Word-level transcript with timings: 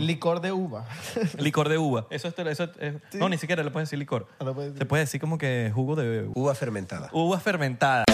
Licor 0.00 0.40
de 0.40 0.52
uva. 0.52 0.86
Licor 1.38 1.68
de 1.68 1.78
uva. 1.78 2.06
Eso 2.10 2.28
es, 2.28 2.34
eso 2.38 2.64
es- 2.80 2.94
No, 3.14 3.28
ni 3.28 3.38
siquiera 3.38 3.62
le 3.62 3.70
puedes 3.70 3.88
decir 3.88 3.98
licor. 3.98 4.26
No 4.40 4.46
lo 4.46 4.54
puedes 4.54 4.76
Se 4.78 4.86
puede 4.86 5.02
decir 5.04 5.20
como 5.20 5.38
que 5.38 5.70
jugo 5.74 5.94
de 5.96 6.28
Uva 6.34 6.54
fermentada. 6.54 7.08
uva 7.12 7.38
fermentada. 7.38 8.04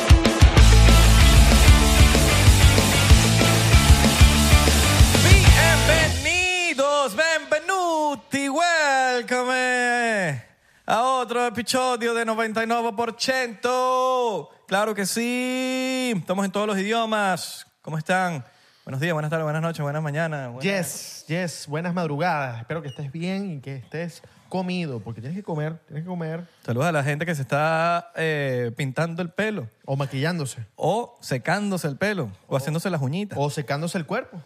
Bienvenidos, 5.86 7.14
benvenuti, 7.14 8.48
welcome 8.48 10.42
a 10.86 11.02
otro 11.02 11.46
episodio 11.46 12.12
de 12.14 12.25
99%. 12.26 14.48
Claro 14.66 14.92
que 14.94 15.06
sí, 15.06 16.12
estamos 16.16 16.44
en 16.44 16.50
todos 16.50 16.66
los 16.66 16.76
idiomas. 16.78 17.64
¿Cómo 17.82 17.98
están? 17.98 18.44
Buenos 18.86 19.00
días, 19.00 19.14
buenas 19.14 19.30
tardes, 19.30 19.42
buenas 19.42 19.62
noches, 19.62 19.82
buenas 19.82 20.00
mañanas. 20.00 20.52
buenas- 20.52 20.62
Yes, 20.62 21.24
yes. 21.26 21.66
Buenas 21.66 21.92
madrugadas. 21.92 22.60
Espero 22.60 22.82
que 22.82 22.88
estés 22.88 23.10
bien 23.10 23.54
y 23.54 23.60
que 23.60 23.74
estés 23.74 24.22
comido, 24.48 25.00
porque 25.00 25.20
tienes 25.20 25.36
que 25.36 25.42
comer, 25.42 25.76
tienes 25.88 26.04
que 26.04 26.08
comer. 26.08 26.47
Saludos 26.64 26.86
a 26.86 26.92
la 26.92 27.02
gente 27.02 27.26
que 27.26 27.34
se 27.34 27.42
está 27.42 28.12
eh, 28.14 28.70
pintando 28.76 29.22
el 29.22 29.30
pelo, 29.30 29.69
O 29.86 29.96
maquillándose. 29.96 30.64
o 30.76 31.16
secándose 31.20 31.88
el 31.88 31.96
pelo, 31.96 32.30
o 32.46 32.56
haciéndose 32.56 32.88
las 32.88 33.02
uñitas, 33.02 33.36
O 33.41 33.50
secándose 33.50 33.98
el 33.98 34.06
cuerpo. 34.06 34.41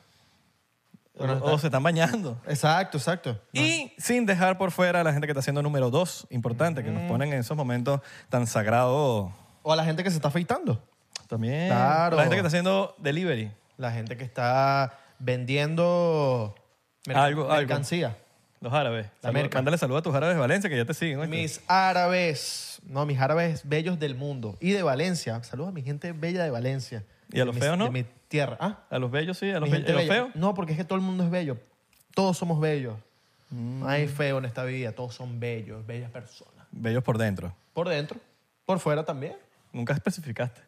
o, 1.18 1.24
o 1.26 1.58
se 1.58 1.66
están 1.66 1.82
bañando. 1.82 2.40
Exacto, 2.48 2.96
exacto. 2.96 3.38
Y 3.52 3.92
sin 3.98 4.24
dejar 4.24 4.56
por 4.56 4.70
fuera 4.70 5.02
a 5.02 5.04
la 5.04 5.12
gente 5.12 5.26
que 5.26 5.32
está 5.32 5.40
haciendo 5.40 5.60
número 5.62 5.90
dos, 5.90 6.26
importante, 6.30 6.82
que 6.82 6.90
nos 6.90 7.02
ponen 7.10 7.30
en 7.34 7.40
esos 7.40 7.58
momentos 7.58 8.00
tan 8.30 8.46
sagrados 8.46 9.32
O 9.62 9.70
a 9.70 9.76
la 9.76 9.84
gente 9.84 10.02
que 10.02 10.08
se 10.08 10.16
está 10.16 10.28
afeitando. 10.28 10.82
también. 11.28 11.68
Claro. 11.68 12.16
La 12.16 12.22
gente 12.22 12.36
que 12.36 12.40
está 12.40 12.48
haciendo 12.48 12.94
delivery. 12.96 13.52
La 13.80 13.91
gente 13.92 14.16
que 14.16 14.24
está 14.24 14.98
vendiendo 15.18 16.54
merc- 17.06 17.16
Algo, 17.16 17.42
algo. 17.44 17.56
mercancía. 17.56 18.16
Los 18.60 18.72
árabes. 18.74 19.06
La 19.22 19.28
Salud- 19.30 19.34
merca. 19.41 19.58
Mándale 19.58 19.78
saludos 19.78 20.00
a 20.00 20.02
tus 20.02 20.14
árabes 20.14 20.36
de 20.36 20.41
Valencia 20.41 20.68
que 20.68 20.76
ya 20.76 20.84
te 20.84 20.92
siguen. 20.92 21.28
Mis 21.30 21.62
árabes, 21.66 22.80
no, 22.84 23.06
mis 23.06 23.18
árabes 23.18 23.66
bellos 23.66 23.98
del 23.98 24.14
mundo. 24.16 24.56
Y 24.60 24.72
de 24.72 24.82
Valencia. 24.82 25.42
Saludos 25.44 25.70
a 25.70 25.72
mi 25.72 25.82
gente 25.82 26.12
bella 26.12 26.44
de 26.44 26.50
Valencia. 26.50 27.04
¿Y 27.32 27.41
a 27.41 27.44
los 27.46 27.56
feos 27.56 27.78
no? 27.78 27.84
De 27.84 27.91
mi 27.91 28.04
tierra. 28.28 28.58
¿Ah? 28.60 28.80
A 28.91 28.98
los 28.98 29.10
bellos 29.10 29.38
sí, 29.38 29.50
a 29.50 29.60
los, 29.60 29.62
Mi 29.68 29.70
be- 29.70 29.76
gente 29.78 29.92
a 29.92 29.94
los 29.94 30.02
bella. 30.02 30.14
feos. 30.24 30.36
No, 30.36 30.52
porque 30.54 30.72
es 30.72 30.78
que 30.78 30.84
todo 30.84 30.97
el 30.97 31.04
mundo 31.04 31.24
es 31.24 31.30
bello. 31.30 31.56
Todos 32.14 32.36
somos 32.36 32.60
bellos. 32.60 32.97
Mm. 33.48 33.80
No 33.80 33.88
hay 33.88 34.08
feo 34.08 34.38
en 34.38 34.44
esta 34.44 34.64
vida. 34.64 34.92
Todos 34.92 35.14
son 35.14 35.41
bellos, 35.41 35.86
bellas 35.86 36.10
personas. 36.10 36.66
Bellos 36.70 37.02
por 37.02 37.16
dentro. 37.16 37.54
Por 37.72 37.88
dentro, 37.88 38.18
por 38.66 38.78
fuera 38.78 39.04
también. 39.04 39.36
Nunca 39.72 39.94
especificaste. 39.94 40.60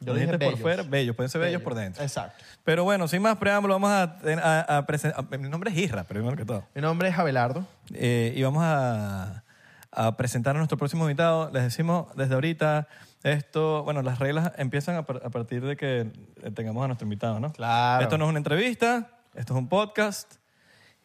Yo 0.00 0.12
dije 0.14 0.26
dijiste 0.26 0.38
por 0.38 0.38
bellos. 0.54 0.60
fuera, 0.60 0.82
bellos. 0.82 1.16
Pueden 1.16 1.30
ser 1.30 1.40
bellos 1.40 1.52
Bellos. 1.60 1.62
por 1.62 1.74
dentro. 1.74 2.02
Exacto. 2.02 2.44
Pero 2.64 2.84
bueno, 2.84 3.08
sin 3.08 3.22
más 3.22 3.36
preámbulo, 3.38 3.74
vamos 3.74 3.90
a, 3.90 4.18
a- 4.42 4.76
a 4.78 4.86
presentar. 4.86 5.24
Mi 5.38 5.48
nombre 5.48 5.70
es 5.70 5.76
Isra, 5.78 6.04
primero 6.04 6.36
que 6.36 6.44
todo. 6.44 6.64
Mi 6.74 6.82
nombre 6.82 7.08
es 7.08 7.18
Abelardo. 7.18 7.66
Eh, 7.94 8.32
y 8.36 8.42
vamos 8.42 8.62
a, 8.64 9.42
a 9.90 10.16
presentar 10.16 10.54
a 10.54 10.58
nuestro 10.58 10.76
próximo 10.76 11.04
invitado. 11.04 11.50
Les 11.52 11.62
decimos 11.62 12.06
desde 12.14 12.34
ahorita, 12.34 12.88
esto, 13.22 13.82
bueno, 13.84 14.02
las 14.02 14.18
reglas 14.18 14.52
empiezan 14.58 14.96
a, 14.96 15.02
par- 15.06 15.22
a 15.24 15.30
partir 15.30 15.64
de 15.64 15.76
que 15.76 16.10
tengamos 16.54 16.84
a 16.84 16.88
nuestro 16.88 17.06
invitado, 17.06 17.40
¿no? 17.40 17.52
Claro. 17.52 18.02
Esto 18.02 18.18
no 18.18 18.24
es 18.26 18.30
una 18.30 18.38
entrevista, 18.38 19.08
esto 19.34 19.54
es 19.54 19.58
un 19.58 19.68
podcast. 19.68 20.34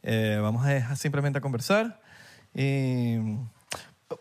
Eh, 0.04 0.38
vamos 0.42 0.66
a 0.66 0.96
simplemente 0.98 1.38
a 1.40 1.42
conversar. 1.42 2.02
Y 2.54 3.16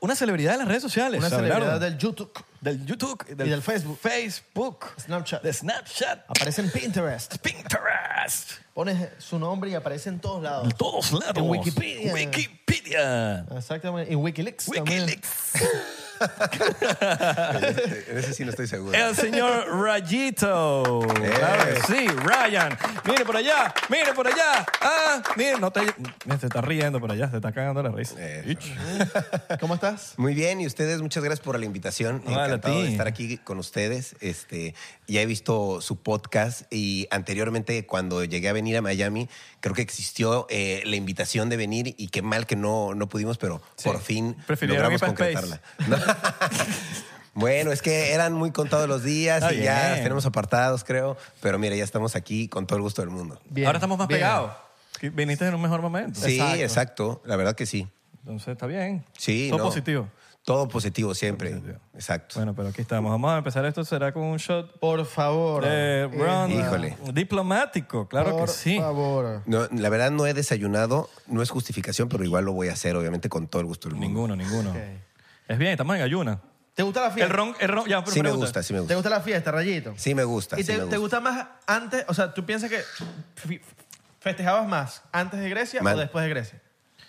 una 0.00 0.14
celebridad 0.14 0.52
de 0.52 0.58
las 0.58 0.68
redes 0.68 0.82
sociales. 0.82 1.18
Una 1.18 1.26
Abelardo. 1.28 1.66
celebridad 1.66 1.80
del 1.80 1.98
YouTube, 1.98 2.32
Del 2.60 2.86
YouTube. 2.86 3.24
Y 3.28 3.34
del 3.34 3.62
Facebook. 3.62 3.98
Facebook. 4.00 4.86
Snapchat. 5.00 5.42
De 5.42 5.52
Snapchat. 5.52 6.24
Aparece 6.28 6.62
en 6.62 6.70
Pinterest. 6.70 7.38
Pinterest. 7.38 8.52
Pones 8.74 9.08
su 9.18 9.38
nombre 9.38 9.70
y 9.70 9.74
aparece 9.74 10.08
en 10.08 10.20
todos 10.20 10.42
lados. 10.42 10.68
De 10.68 10.74
todos 10.74 11.12
lados. 11.12 11.36
En 11.36 11.48
Wikipedia. 11.48 12.12
Wikipedia. 12.12 13.46
Exactamente. 13.56 14.12
En 14.12 14.18
Wikileaks 14.20 14.66
también. 14.66 15.06
En 18.08 18.18
ese 18.18 18.34
sí 18.34 18.44
no 18.44 18.50
estoy 18.50 18.66
seguro. 18.66 18.96
El 18.96 19.14
señor 19.16 19.66
Rayito. 19.82 21.00
Claro 21.14 21.74
que 21.74 21.80
sí, 21.92 22.06
Ryan. 22.08 22.76
Mire 23.04 23.24
por 23.24 23.36
allá, 23.36 23.72
mire 23.88 24.12
por 24.14 24.26
allá. 24.26 24.66
Ah, 24.80 25.22
mire, 25.36 25.58
no 25.58 25.70
te. 25.70 25.80
Se 26.38 26.46
está 26.46 26.60
riendo 26.60 27.00
por 27.00 27.10
allá, 27.10 27.30
se 27.30 27.36
está 27.36 27.52
cagando 27.52 27.82
la 27.82 27.90
risa. 27.90 28.14
Eso. 28.20 28.58
¿Cómo 29.60 29.74
estás? 29.74 30.14
Muy 30.16 30.34
bien, 30.34 30.60
y 30.60 30.66
ustedes, 30.66 31.00
muchas 31.02 31.22
gracias 31.24 31.44
por 31.44 31.58
la 31.58 31.64
invitación. 31.66 32.22
Vale, 32.24 32.40
a 32.40 32.44
Encantado 32.46 32.74
ti. 32.76 32.82
de 32.82 32.90
estar 32.92 33.06
aquí 33.06 33.38
con 33.38 33.58
ustedes. 33.58 34.16
Este, 34.20 34.74
ya 35.10 35.22
he 35.22 35.26
visto 35.26 35.80
su 35.80 35.96
podcast 35.96 36.62
y 36.72 37.06
anteriormente 37.10 37.84
cuando 37.86 38.24
llegué 38.24 38.48
a 38.48 38.52
venir 38.52 38.76
a 38.76 38.82
Miami, 38.82 39.28
creo 39.60 39.74
que 39.74 39.82
existió 39.82 40.46
eh, 40.50 40.82
la 40.86 40.96
invitación 40.96 41.48
de 41.48 41.56
venir 41.56 41.94
y 41.98 42.08
qué 42.08 42.22
mal 42.22 42.46
que 42.46 42.56
no, 42.56 42.94
no 42.94 43.08
pudimos, 43.08 43.38
pero 43.38 43.60
por 43.84 44.00
fin 44.00 44.36
Prefirieron 44.46 44.92
logramos 44.92 45.02
concretarla. 45.02 45.60
Bueno, 47.32 47.70
es 47.70 47.80
que 47.80 48.12
eran 48.12 48.32
muy 48.32 48.50
contados 48.50 48.88
los 48.88 49.04
días 49.04 49.52
y 49.52 49.62
ya 49.62 49.90
los 49.90 50.02
tenemos 50.02 50.26
apartados, 50.26 50.82
creo. 50.82 51.16
Pero 51.40 51.58
mira, 51.58 51.76
ya 51.76 51.84
estamos 51.84 52.16
aquí 52.16 52.48
con 52.48 52.66
todo 52.66 52.76
el 52.76 52.82
gusto 52.82 53.02
del 53.02 53.10
mundo. 53.10 53.40
Bien, 53.48 53.66
Ahora 53.66 53.78
estamos 53.78 53.98
más 53.98 54.08
bien. 54.08 54.18
pegados. 54.20 54.52
Viniste 55.00 55.46
en 55.46 55.54
un 55.54 55.62
mejor 55.62 55.80
momento. 55.80 56.20
Sí, 56.20 56.34
Exacto. 56.40 56.62
exacto. 56.62 57.22
La 57.24 57.36
verdad 57.36 57.54
que 57.54 57.66
sí. 57.66 57.86
Entonces 58.18 58.48
está 58.48 58.66
bien. 58.66 59.04
Sí, 59.16 59.46
Todo 59.48 59.58
no. 59.58 59.64
positivo. 59.64 60.08
Todo 60.44 60.68
positivo 60.68 61.14
siempre. 61.14 61.50
positivo. 61.50 61.78
Exacto. 61.94 62.36
Bueno, 62.36 62.54
pero 62.54 62.68
aquí 62.68 62.80
estamos. 62.80 63.10
Vamos 63.12 63.30
a 63.32 63.38
empezar 63.38 63.64
esto. 63.66 63.84
Será 63.84 64.12
con 64.12 64.22
un 64.22 64.38
shot 64.38 64.78
Por 64.80 65.04
favor. 65.04 65.62
de 65.64 66.08
ron 66.12 66.50
Híjole. 66.50 66.96
diplomático. 67.12 68.08
Claro 68.08 68.30
Por 68.36 68.46
que 68.46 68.52
sí. 68.52 68.78
favor. 68.78 69.42
No, 69.46 69.68
la 69.70 69.88
verdad 69.90 70.10
no 70.10 70.26
he 70.26 70.32
desayunado, 70.34 71.10
no 71.26 71.42
es 71.42 71.50
justificación, 71.50 72.08
pero 72.08 72.24
igual 72.24 72.44
lo 72.46 72.52
voy 72.52 72.68
a 72.68 72.72
hacer, 72.72 72.96
obviamente, 72.96 73.28
con 73.28 73.48
todo 73.48 73.60
el 73.60 73.66
gusto 73.66 73.88
del 73.88 73.96
mundo. 73.98 74.08
Ninguno, 74.08 74.36
ninguno. 74.36 74.74
Es 75.46 75.58
bien, 75.58 75.72
estamos 75.72 75.94
en 75.96 76.02
ayuna. 76.02 76.40
¿Te 76.74 76.84
gusta 76.84 77.00
la 77.00 77.06
El 77.08 77.12
fiesta? 77.12 77.32
ron, 77.34 77.54
el 77.60 77.68
ron, 77.68 77.86
ya, 77.86 78.00
pero 78.02 78.12
Sí 78.14 78.22
me 78.22 78.30
gusta, 78.30 78.62
sí 78.62 78.72
me 78.72 78.78
¿Te 78.78 78.80
gusta. 78.82 78.94
gusta 78.94 79.10
la 79.10 79.20
fiesta, 79.20 79.50
Rayito? 79.50 79.92
Sí 79.96 80.14
me 80.14 80.24
gusta, 80.24 80.58
¿Y 80.58 80.62
sí 80.62 80.68
te, 80.68 80.72
me 80.72 80.78
te 80.78 80.96
gusta. 80.96 81.18
gusta 81.18 81.20
más 81.20 81.46
antes? 81.66 82.04
O 82.08 82.14
sea, 82.14 82.32
¿tú 82.32 82.46
piensas 82.46 82.70
que 82.70 82.80
festejabas 84.20 84.66
más 84.66 85.02
antes 85.12 85.40
de 85.40 85.50
Grecia 85.50 85.82
Man. 85.82 85.96
o 85.96 85.98
después 85.98 86.22
de 86.24 86.30
Grecia? 86.30 86.62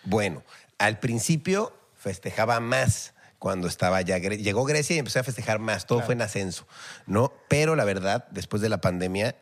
Bueno, 0.03 0.43
al 0.77 0.99
principio 0.99 1.73
festejaba 1.95 2.59
más 2.59 3.13
cuando 3.41 3.67
estaba 3.67 3.99
ya 4.01 4.19
Gre- 4.19 4.37
llegó 4.37 4.65
Grecia 4.65 4.95
y 4.95 4.99
empecé 4.99 5.17
a 5.17 5.23
festejar 5.23 5.57
más, 5.57 5.87
todo 5.87 6.03
fue 6.03 6.13
en 6.13 6.21
ascenso, 6.21 6.67
¿no? 7.07 7.33
Pero 7.49 7.75
la 7.75 7.85
verdad, 7.85 8.27
después 8.29 8.61
de 8.61 8.69
la 8.69 8.81
pandemia, 8.81 9.35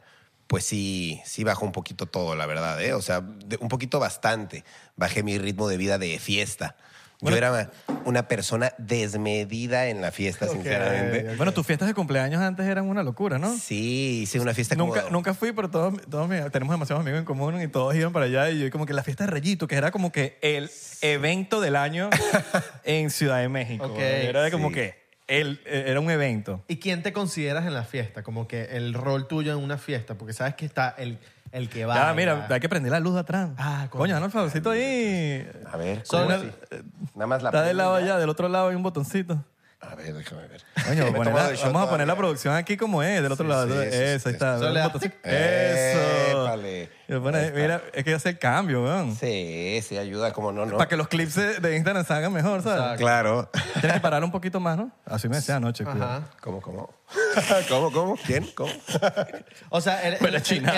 pues 0.48 0.63
sí, 0.63 1.19
sí 1.25 1.44
bajó 1.44 1.66
un 1.66 1.74
poquito 1.74 2.06
todo, 2.06 2.34
la 2.38 2.46
verdad, 2.46 2.81
¿eh? 2.81 2.94
O 2.94 3.01
sea, 3.01 3.19
de- 3.19 3.57
un 3.60 3.68
poquito 3.68 4.00
bastante. 4.00 4.63
Bajé 4.96 5.22
mi 5.22 5.38
ritmo 5.38 5.68
de 5.68 5.75
vida 5.75 5.98
de 5.98 6.18
fiesta. 6.18 6.78
Yo 7.21 7.36
era 7.36 7.69
una 8.06 8.27
persona 8.30 8.71
desmedida 8.77 9.88
en 9.88 10.01
la 10.01 10.12
fiesta, 10.12 10.48
sinceramente. 10.48 11.36
Bueno, 11.36 11.51
tus 11.51 11.66
fiestas 11.68 11.88
de 11.89 11.94
cumpleaños 11.94 12.42
antes 12.42 12.66
eran 12.66 12.86
una 12.88 13.04
locura, 13.04 13.38
¿no? 13.38 13.54
Sí, 13.57 14.21
hice 14.24 14.39
una 14.39 14.54
fiesta 14.54 14.75
Nunca, 14.75 15.01
como... 15.01 15.13
nunca 15.13 15.33
fui, 15.33 15.51
pero 15.51 15.69
todos, 15.69 16.01
todos 16.10 16.30
mis- 16.30 16.50
tenemos 16.51 16.74
demasiados 16.74 17.01
amigos 17.01 17.19
en 17.19 17.25
común 17.25 17.62
y 17.62 17.68
todos 17.68 17.94
iban 17.95 18.13
para 18.13 18.25
allá. 18.25 18.50
Y 18.51 18.60
yo, 18.60 18.71
como 18.71 18.86
que 18.86 18.94
la 18.94 19.04
fiesta 19.04 19.25
de 19.25 19.31
Rayito, 19.31 19.68
que 19.68 19.75
era 19.75 19.92
como 19.92 20.12
que 20.13 20.38
el 20.42 20.69
evento 21.01 21.60
del 21.60 21.75
año 21.75 22.10
en 22.86 23.10
Ciudad 23.10 23.39
de 23.42 23.50
México. 23.50 23.86
Ok, 23.86 24.00
era 24.00 24.42
de 24.44 24.51
como 24.51 24.69
sí. 24.69 24.75
que 24.75 25.00
el, 25.27 25.62
eh, 25.66 25.86
era 25.88 26.00
un 26.00 26.10
evento. 26.10 26.63
¿Y 26.69 26.77
quién 26.77 27.04
te 27.04 27.12
consideras 27.13 27.66
en 27.68 27.74
la 27.74 27.83
fiesta? 27.83 28.24
Como 28.24 28.48
que 28.48 28.63
el 28.77 28.94
rol 28.94 29.27
tuyo 29.27 29.51
en 29.51 29.60
una 29.60 29.77
fiesta, 29.77 30.18
porque 30.18 30.33
sabes 30.33 30.56
que 30.56 30.66
está 30.66 30.95
el, 30.98 31.19
el 31.51 31.69
que 31.69 31.86
va. 31.86 31.96
Ya, 31.96 32.13
mira, 32.13 32.48
hay 32.50 32.60
que 32.60 32.69
prender 32.69 32.92
la 32.92 33.00
luz 33.00 33.13
de 33.16 33.19
atrás. 33.22 33.50
Ah, 33.57 33.88
coño. 33.90 34.01
coño, 34.01 34.13
dale 34.16 34.25
el 34.28 34.31
favorcito 34.31 34.72
ahí. 34.72 35.48
A 35.72 35.78
ver, 35.78 36.01
Son 36.06 36.24
¿cómo 36.24 36.36
el- 36.36 36.50
así? 36.50 36.84
Nada 37.16 37.28
más 37.28 37.44
la 37.44 37.50
Está 37.50 37.62
del 37.63 37.78
lado 37.78 37.96
allá, 37.96 38.18
del 38.18 38.30
otro 38.30 38.48
lado 38.50 38.69
hay 38.69 38.75
un 38.75 38.84
botoncito. 38.84 39.44
A 39.81 39.96
ver, 39.96 40.13
déjame 40.13 40.48
ver. 40.48 40.62
Coño, 40.88 41.06
Me 41.12 41.12
poner 41.13 41.34
shot 41.56 41.66
vamos 41.72 41.88
a 41.88 41.90
poner 41.90 42.06
la 42.07 42.16
producción 42.16 42.54
aquí 42.54 42.75
como 42.78 43.01
es, 43.01 43.22
del 43.24 43.31
otro 43.31 43.48
lado. 43.48 43.68
sí, 43.68 43.90
sí, 43.90 43.96
Eso, 43.98 44.30
ahí 44.30 44.34
está. 44.36 44.57
sí. 44.60 44.63
Solo 44.66 44.84
botoncito. 44.84 45.16
Eso. 45.24 46.44
Épale. 46.46 46.90
Mira, 47.10 47.82
es 47.94 48.04
que 48.04 48.14
hace 48.14 48.30
el 48.30 48.38
cambio, 48.38 48.84
weón. 48.84 49.16
Sí, 49.16 49.80
sí, 49.82 49.98
ayuda, 49.98 50.32
como 50.32 50.52
no, 50.52 50.66
no. 50.66 50.78
Para 50.78 50.88
que 50.88 50.96
los 50.96 51.08
clips 51.08 51.36
de, 51.36 51.76
Instagram 51.76 52.06
salgan 52.06 52.32
mejor, 52.32 52.62
¿sabes? 52.62 52.80
Exacto. 52.80 53.00
Claro. 53.00 53.50
Tienes 53.74 53.94
que 53.94 54.00
parar 54.00 54.24
un 54.24 54.32
poquito 54.32 54.60
más, 54.60 54.78
¿no? 54.78 54.92
Así 55.06 55.28
me 55.28 55.38
decía 55.38 55.56
anoche, 55.56 55.84
cuidado. 55.84 56.04
Ajá. 56.04 56.30
¿Cómo, 56.42 56.62
cómo? 56.62 56.94
¿Cómo, 57.70 57.92
cómo? 57.92 58.16
¿Quién? 58.26 58.46
¿Cómo? 58.54 58.72
O 59.70 59.82
sea, 59.82 60.08
en, 60.08 60.18
Pero 60.20 60.28
en- 60.38 60.64
la, 60.64 60.70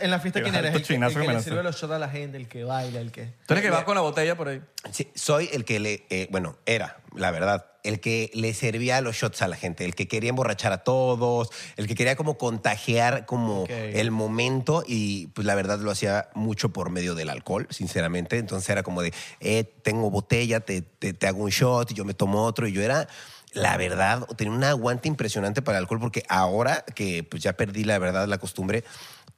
en 0.00 0.10
la 0.10 0.18
fiesta, 0.18 0.42
¿quién 0.42 0.54
eres? 0.54 0.74
El 0.74 0.82
que, 0.82 0.94
el 0.94 1.06
que 1.08 1.20
que 1.20 1.32
le 1.32 1.42
sirve 1.42 1.62
los 1.62 1.76
shots 1.76 1.92
a 1.92 1.98
la 1.98 2.08
gente, 2.08 2.36
el 2.36 2.48
que 2.48 2.64
baila, 2.64 3.00
el 3.00 3.12
que... 3.12 3.34
Tú 3.46 3.54
eres 3.54 3.64
que 3.64 3.70
va 3.70 3.84
con 3.84 3.94
la 3.94 4.00
botella 4.00 4.36
por 4.36 4.48
ahí. 4.48 4.62
Sí, 4.90 5.10
soy 5.14 5.48
el 5.52 5.64
que 5.64 5.80
le, 5.80 6.06
eh, 6.10 6.28
bueno, 6.30 6.56
era, 6.66 6.98
la 7.14 7.30
verdad, 7.30 7.66
el 7.82 8.00
que 8.00 8.30
le 8.34 8.52
servía 8.54 9.00
los 9.00 9.16
shots 9.16 9.42
a 9.42 9.48
la 9.48 9.56
gente, 9.56 9.84
el 9.84 9.94
que 9.94 10.08
quería 10.08 10.30
emborrachar 10.30 10.72
a 10.72 10.78
todos, 10.78 11.50
el 11.76 11.86
que 11.86 11.94
quería 11.94 12.16
como 12.16 12.36
contagiar 12.36 13.26
como 13.26 13.62
Ok. 13.62 13.70
el 13.70 14.10
momento 14.10 14.82
y 14.86 15.28
pues 15.28 15.46
la 15.46 15.54
verdad 15.54 15.75
lo 15.80 15.90
hacía 15.90 16.28
mucho 16.34 16.70
por 16.70 16.90
medio 16.90 17.14
del 17.14 17.30
alcohol, 17.30 17.66
sinceramente. 17.70 18.38
Entonces 18.38 18.68
era 18.70 18.82
como 18.82 19.02
de, 19.02 19.12
eh, 19.40 19.64
tengo 19.82 20.10
botella, 20.10 20.60
te, 20.60 20.82
te, 20.82 21.12
te 21.12 21.26
hago 21.26 21.42
un 21.42 21.50
shot 21.50 21.90
y 21.90 21.94
yo 21.94 22.04
me 22.04 22.14
tomo 22.14 22.44
otro 22.44 22.66
y 22.66 22.72
yo 22.72 22.82
era... 22.82 23.08
La 23.52 23.78
verdad, 23.78 24.26
tenía 24.36 24.52
un 24.52 24.62
aguante 24.64 25.08
impresionante 25.08 25.62
para 25.62 25.78
el 25.78 25.84
alcohol 25.84 25.98
porque 26.00 26.24
ahora 26.28 26.84
que 26.94 27.22
pues 27.24 27.42
ya 27.42 27.54
perdí 27.54 27.84
la 27.84 27.98
verdad 27.98 28.26
la 28.28 28.36
costumbre, 28.36 28.84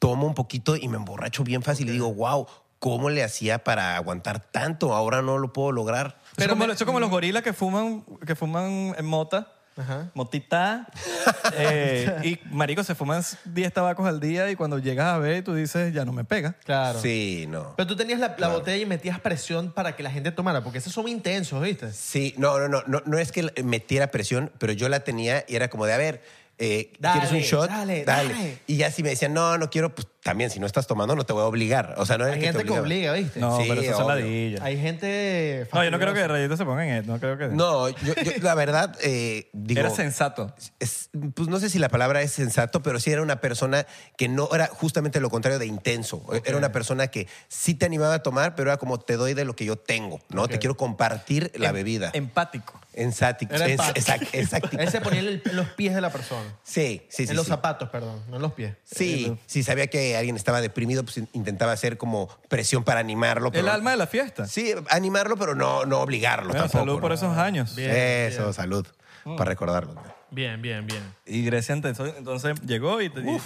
tomo 0.01 0.27
un 0.27 0.35
poquito 0.35 0.75
y 0.75 0.89
me 0.89 0.97
emborracho 0.97 1.45
bien 1.45 1.63
fácil 1.63 1.89
y 1.89 1.93
digo, 1.93 2.13
wow, 2.13 2.49
¿cómo 2.81 3.11
le 3.11 3.23
hacía 3.23 3.63
para 3.63 3.95
aguantar 3.95 4.41
tanto? 4.41 4.93
Ahora 4.93 5.23
no 5.23 5.39
lo 5.39 5.53
puedo 5.53 5.71
lograr. 5.71 6.19
Pero 6.35 6.35
Pero 6.35 6.55
como, 6.55 6.67
me- 6.67 6.73
eso 6.73 6.85
como 6.85 6.99
los 6.99 7.11
gorilas 7.11 7.45
que 7.45 7.53
fuman, 7.53 8.05
que 8.27 8.35
fuman 8.35 8.97
en 8.99 9.07
mota. 9.07 9.53
Ajá. 9.79 10.11
Motita. 10.15 10.89
eh, 11.55 12.17
y 12.25 12.39
marico, 12.51 12.83
se 12.83 12.95
fuman 12.95 13.23
10 13.45 13.73
tabacos 13.73 14.07
al 14.07 14.21
día 14.21 14.51
y 14.51 14.57
cuando 14.57 14.79
llegas 14.79 15.15
a 15.15 15.19
ver, 15.19 15.45
tú 15.45 15.55
dices, 15.55 15.95
ya 15.95 16.05
no 16.05 16.13
me 16.13 16.25
pega. 16.25 16.55
Claro. 16.65 17.01
Sí, 17.01 17.47
no. 17.49 17.75
Pero 17.77 17.87
tú 17.87 17.97
tenías 17.97 18.21
la, 18.21 18.35
la 18.39 18.49
botella 18.49 18.83
y 18.83 18.87
metías 18.87 19.21
presión 19.21 19.73
para 19.73 19.95
que 19.97 20.03
la 20.03 20.11
gente 20.11 20.33
tomara, 20.33 20.63
porque 20.63 20.79
esos 20.79 20.93
son 20.93 21.09
intensos, 21.09 21.63
¿viste? 21.63 21.93
Sí, 21.93 22.35
no, 22.37 22.59
no, 22.59 22.69
no, 22.69 22.83
no, 22.87 23.03
no 23.07 23.19
es 23.19 23.33
que 23.33 23.53
metiera 23.63 24.11
presión, 24.11 24.53
pero 24.59 24.73
yo 24.73 24.89
la 24.89 25.01
tenía 25.01 25.45
y 25.47 25.57
era 25.57 25.69
como 25.69 25.87
de, 25.87 25.93
a 25.93 25.99
ver, 25.99 26.23
eh, 26.59 26.93
Dale, 26.99 27.21
¿quieres 27.21 27.33
un 27.33 27.41
shot? 27.49 27.71
dale, 27.71 28.05
dale. 28.05 28.59
Y 28.67 28.77
ya 28.77 28.91
si 28.91 29.05
me 29.05 29.11
decían, 29.11 29.33
no, 29.33 29.57
no 29.59 29.71
quiero, 29.71 29.95
pues 29.95 30.09
también, 30.23 30.51
si 30.51 30.59
no 30.61 30.67
estás 30.67 30.87
tomando, 30.87 31.15
no 31.15 31.25
te 31.25 31.33
voy 31.33 31.43
a 31.43 31.47
obligar. 31.47 31.95
O 31.99 32.05
sea, 32.05 32.19
no 32.19 32.27
es 32.27 32.35
Hay 32.35 32.41
que 32.41 32.47
gente 32.47 32.65
te 32.65 32.65
que 32.73 32.79
obliga, 32.79 33.13
¿viste? 33.13 33.39
No, 33.41 33.57
Sí, 33.59 33.67
pero 33.69 33.81
eso 33.81 33.97
obvio. 33.99 34.09
ladillas. 34.09 34.61
Hay 34.63 34.79
gente... 34.79 35.67
No, 35.73 35.85
yo 35.85 35.91
no 35.91 35.99
creo 35.99 36.13
que 36.13 36.21
fastidiosa. 36.21 36.29
Rayito 36.35 36.57
se 36.57 36.65
ponga 36.65 36.87
en 36.87 36.95
esto. 36.95 37.13
No 37.13 37.21
creo 37.21 37.39
que... 37.39 37.49
No, 37.49 37.89
yo, 37.89 38.15
yo, 38.15 38.33
la 38.43 38.55
verdad, 38.55 38.97
eh, 39.03 39.49
digo... 39.53 39.81
Era 39.81 39.91
sensato. 39.91 40.53
es- 40.81 41.11
pues 41.35 41.49
no 41.49 41.59
sé 41.61 41.71
si 41.71 41.79
la 41.79 41.89
palabra 41.89 42.21
es 42.23 42.33
sensato, 42.33 42.83
pero 42.83 43.01
sí 43.01 43.11
era 43.11 43.23
una 43.23 43.41
persona 43.41 43.87
que 44.17 44.29
no 44.29 44.49
era 44.53 44.67
justamente 44.67 45.21
lo 45.21 45.31
contrario 45.31 45.59
de 45.59 45.67
intenso. 45.67 46.23
Era 46.45 46.57
una 46.57 46.73
persona 46.73 47.07
que 47.09 47.27
sí 47.49 47.75
te 47.75 47.87
animaba 47.87 48.15
a 48.15 48.23
tomar, 48.23 48.55
pero 48.55 48.71
era 48.71 48.77
como 48.77 48.99
te 48.99 49.17
doy 49.17 49.35
de 49.35 49.45
lo 49.45 49.55
que 49.57 49.65
yo 49.65 49.77
tengo, 49.77 50.21
¿no? 50.31 50.49
Te 50.49 50.59
quiero 50.59 50.77
compartir 50.77 51.51
la 51.55 51.69
Em- 51.69 51.75
bebida. 51.75 52.11
Empático. 52.13 52.79
Ensático. 52.93 53.55
Era 53.55 53.67
Es- 53.67 53.73
empático. 53.73 54.01
exact- 54.01 54.29
exacto. 54.33 54.77
Él 54.79 54.91
se 54.91 55.01
ponía 55.01 55.21
en 55.21 55.27
el- 55.29 55.43
en 55.45 55.57
los 55.57 55.69
pies 55.71 55.95
de 55.95 56.01
la 56.01 56.11
persona. 56.11 56.57
Sí, 56.65 57.03
sí, 57.09 57.25
sí. 57.27 57.31
en 57.31 57.37
los 57.37 57.47
sí. 57.47 57.51
zapatos, 57.51 57.89
perdón, 57.91 58.21
no 58.29 58.37
en 58.37 58.43
los 58.43 58.53
pies. 58.53 58.75
Sí, 58.85 59.37
si 59.47 59.63
sabía 59.63 59.87
que 59.87 60.08
alguien 60.17 60.37
estaba 60.37 60.61
deprimido, 60.61 61.05
pues 61.05 61.19
intentaba 61.33 61.73
hacer 61.73 61.99
como 61.99 62.29
presión 62.49 62.85
para 62.85 63.01
animarlo. 63.01 63.51
pero- 63.51 63.63
El 63.67 63.69
alma 63.73 63.91
de 63.93 63.97
la 63.97 64.07
fiesta. 64.07 64.47
Sí, 64.47 64.73
animarlo, 64.91 65.37
pero 65.37 65.55
no, 65.55 65.85
no 65.87 66.01
obligarlo 66.01 66.49
Bueno, 66.51 66.63
tampoco. 66.65 66.79
salud 66.85 67.01
por 67.01 67.11
¿no? 67.11 67.15
esos 67.15 67.37
años. 67.37 67.75
Bien, 67.75 67.91
Eso, 67.95 68.43
bien. 68.43 68.55
salud. 68.55 68.87
Para 69.25 69.45
recordarlo. 69.51 69.95
Bien, 70.31 70.61
bien, 70.63 70.87
bien. 70.87 71.03
Y 71.27 71.45
Grecia 71.45 71.75
entonces, 71.75 72.15
entonces 72.17 72.59
llegó 72.67 73.01
y, 73.03 73.11
te, 73.11 73.21
y- 73.21 73.41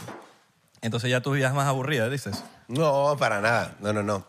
entonces 0.80 1.10
ya 1.10 1.20
tu 1.20 1.32
vida 1.32 1.48
es 1.48 1.54
más 1.54 1.66
aburrida, 1.66 2.08
dices. 2.08 2.42
No, 2.68 3.16
para 3.18 3.40
nada. 3.40 3.76
No, 3.80 3.92
no, 3.92 4.02
no. 4.02 4.26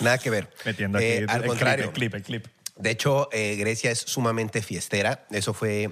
Nada 0.00 0.18
que 0.18 0.30
ver. 0.30 0.50
Metiendo 0.64 0.98
aquí 0.98 1.06
Eh, 1.06 1.26
al 1.28 1.42
el 1.42 1.48
contrario. 1.48 1.92
clip, 1.92 2.14
el 2.14 2.22
clip, 2.22 2.40
el 2.40 2.42
clip. 2.44 2.60
De 2.76 2.90
hecho, 2.90 3.28
eh, 3.32 3.56
Grecia 3.56 3.90
es 3.90 3.98
sumamente 4.00 4.62
fiestera. 4.62 5.26
Eso 5.30 5.52
fue 5.52 5.90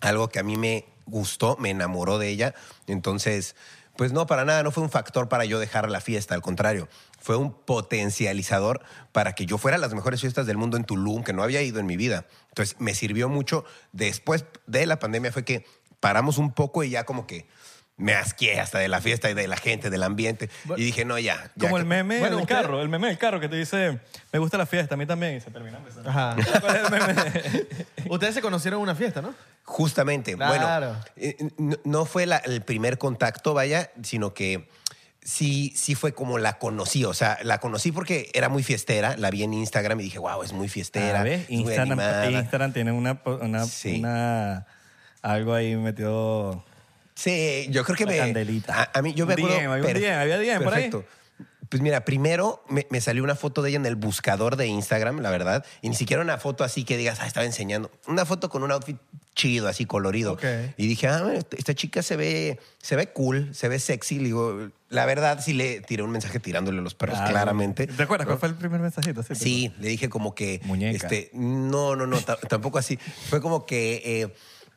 algo 0.00 0.28
que 0.28 0.38
a 0.38 0.42
mí 0.44 0.56
me 0.56 0.84
gustó, 1.06 1.56
me 1.58 1.70
enamoró 1.70 2.18
de 2.18 2.28
ella. 2.28 2.54
Entonces, 2.86 3.56
pues 3.96 4.12
no, 4.12 4.26
para 4.26 4.44
nada, 4.44 4.62
no 4.62 4.70
fue 4.70 4.82
un 4.82 4.90
factor 4.90 5.28
para 5.28 5.44
yo 5.44 5.58
dejar 5.58 5.90
la 5.90 6.00
fiesta, 6.00 6.34
al 6.34 6.42
contrario. 6.42 6.88
Fue 7.20 7.36
un 7.36 7.52
potencializador 7.52 8.82
para 9.12 9.34
que 9.34 9.46
yo 9.46 9.58
fuera 9.58 9.76
a 9.76 9.80
las 9.80 9.94
mejores 9.94 10.20
fiestas 10.20 10.46
del 10.46 10.56
mundo 10.56 10.76
en 10.76 10.84
Tulum, 10.84 11.24
que 11.24 11.32
no 11.32 11.42
había 11.42 11.62
ido 11.62 11.80
en 11.80 11.86
mi 11.86 11.96
vida. 11.96 12.26
Entonces, 12.48 12.76
me 12.78 12.94
sirvió 12.94 13.28
mucho. 13.28 13.64
Después 13.92 14.44
de 14.66 14.86
la 14.86 14.98
pandemia 14.98 15.32
fue 15.32 15.44
que 15.44 15.64
paramos 16.00 16.38
un 16.38 16.52
poco 16.52 16.84
y 16.84 16.90
ya 16.90 17.04
como 17.04 17.26
que 17.26 17.48
me 17.98 18.12
asqué 18.14 18.60
hasta 18.60 18.78
de 18.78 18.88
la 18.88 19.00
fiesta 19.00 19.30
y 19.30 19.34
de 19.34 19.48
la 19.48 19.56
gente, 19.56 19.88
del 19.88 20.02
ambiente. 20.02 20.50
y 20.76 20.84
dije, 20.84 21.04
no, 21.06 21.18
ya. 21.18 21.50
ya 21.54 21.68
Como 21.68 21.76
que- 21.76 21.80
el 21.80 21.86
meme 21.86 22.18
Bueno, 22.18 22.36
del 22.36 22.42
usted- 22.42 22.54
carro, 22.54 22.82
el 22.82 22.88
meme 22.90 23.06
del 23.08 23.16
carro 23.18 23.40
que 23.40 23.48
te 23.48 23.56
dice, 23.56 23.98
me 24.32 24.38
gusta 24.38 24.58
la 24.58 24.66
fiesta, 24.66 24.94
a 24.94 24.98
mí 24.98 25.06
también, 25.06 25.36
y 25.36 25.40
se 25.40 25.50
termina 25.50 25.78
empezando. 25.78 26.10
Ajá. 26.10 26.36
¿Cuál 26.60 26.76
es 26.76 26.82
el 26.84 26.90
meme? 26.90 27.66
Ustedes 28.10 28.34
se 28.34 28.42
conocieron 28.42 28.78
en 28.80 28.82
una 28.82 28.94
fiesta, 28.94 29.22
¿no? 29.22 29.34
Justamente, 29.64 30.34
Claro. 30.36 30.88
bueno, 30.88 31.04
eh, 31.16 31.36
no, 31.58 31.76
no 31.84 32.04
fue 32.04 32.26
la- 32.26 32.36
el 32.38 32.60
primer 32.62 32.98
contacto, 32.98 33.54
vaya, 33.54 33.90
sino 34.02 34.34
que 34.34 34.68
sí, 35.22 35.72
sí 35.74 35.94
fue 35.94 36.12
como 36.12 36.36
la 36.38 36.58
conocí, 36.58 37.04
o 37.04 37.14
sea, 37.14 37.38
la 37.42 37.58
conocí 37.58 37.92
porque 37.92 38.30
era 38.34 38.48
muy 38.50 38.62
fiestera, 38.62 39.16
la 39.16 39.30
vi 39.30 39.42
en 39.42 39.54
Instagram 39.54 39.98
y 40.00 40.04
dije, 40.04 40.18
wow, 40.18 40.42
es 40.42 40.52
muy 40.52 40.68
fiestera, 40.68 41.20
A 41.20 41.24
ver, 41.24 41.40
es 41.40 41.48
muy 41.50 41.58
Instagram, 41.62 41.98
animada". 41.98 42.30
Instagram 42.30 42.72
tiene 42.74 42.92
una, 42.92 43.20
una, 43.24 43.64
Sí. 43.64 43.98
una- 44.00 44.66
algo 45.22 45.54
ahí 45.54 45.74
metido. 45.76 46.62
Sí, 47.16 47.66
yo 47.70 47.82
creo 47.84 47.96
que 47.96 48.04
La 48.04 48.10
me... 48.12 48.18
candelita. 48.18 48.82
A, 48.92 48.98
a 48.98 49.02
mí, 49.02 49.14
yo 49.14 49.26
me 49.26 49.32
acuerdo... 49.32 49.56
DM, 49.56 49.70
había 49.72 49.86
un 49.86 50.00
DM, 50.00 50.12
había 50.20 50.38
DM 50.38 50.62
por 50.62 50.74
ahí. 50.74 50.90
Perfecto. 50.90 51.04
Pues 51.68 51.82
mira, 51.82 52.04
primero 52.04 52.62
me, 52.68 52.86
me 52.90 53.00
salió 53.00 53.24
una 53.24 53.34
foto 53.34 53.60
de 53.60 53.70
ella 53.70 53.78
en 53.78 53.86
el 53.86 53.96
buscador 53.96 54.54
de 54.54 54.68
Instagram, 54.68 55.18
la 55.18 55.30
verdad, 55.32 55.64
y 55.82 55.88
ni 55.88 55.96
siquiera 55.96 56.22
una 56.22 56.38
foto 56.38 56.62
así 56.62 56.84
que 56.84 56.96
digas, 56.96 57.18
ah, 57.20 57.26
estaba 57.26 57.44
enseñando. 57.44 57.90
Una 58.06 58.24
foto 58.24 58.48
con 58.50 58.62
un 58.62 58.70
outfit 58.70 58.96
chido, 59.34 59.66
así 59.66 59.84
colorido. 59.84 60.38
Y 60.76 60.86
dije, 60.86 61.08
ah, 61.08 61.24
esta 61.56 61.74
chica 61.74 62.04
se 62.04 62.14
ve, 62.16 62.60
se 62.80 62.94
ve 62.94 63.08
cool, 63.08 63.52
se 63.52 63.66
ve 63.66 63.80
sexy. 63.80 64.18
Le 64.18 64.24
digo, 64.26 64.68
la 64.90 65.06
verdad, 65.06 65.40
sí 65.42 65.54
le 65.54 65.80
tiré 65.80 66.04
un 66.04 66.10
mensaje 66.12 66.38
tirándole 66.38 66.78
a 66.78 66.82
los 66.82 66.94
perros, 66.94 67.16
Claro. 67.16 67.32
claramente. 67.32 67.88
¿Te 67.88 68.00
acuerdas 68.04 68.26
cuál 68.28 68.38
fue 68.38 68.48
el 68.50 68.54
primer 68.54 68.80
mensajito? 68.80 69.24
Sí, 69.24 69.34
Sí, 69.34 69.72
le 69.80 69.88
dije 69.88 70.08
como 70.08 70.36
que... 70.36 70.60
Muñeca. 70.64 70.96
Este, 70.96 71.30
no, 71.34 71.96
no, 71.96 72.06
no, 72.06 72.20
ta- 72.20 72.36
tampoco 72.36 72.78
así. 72.78 72.96
Fue 73.28 73.40
como 73.40 73.66
que... 73.66 74.02
eh, 74.04 74.34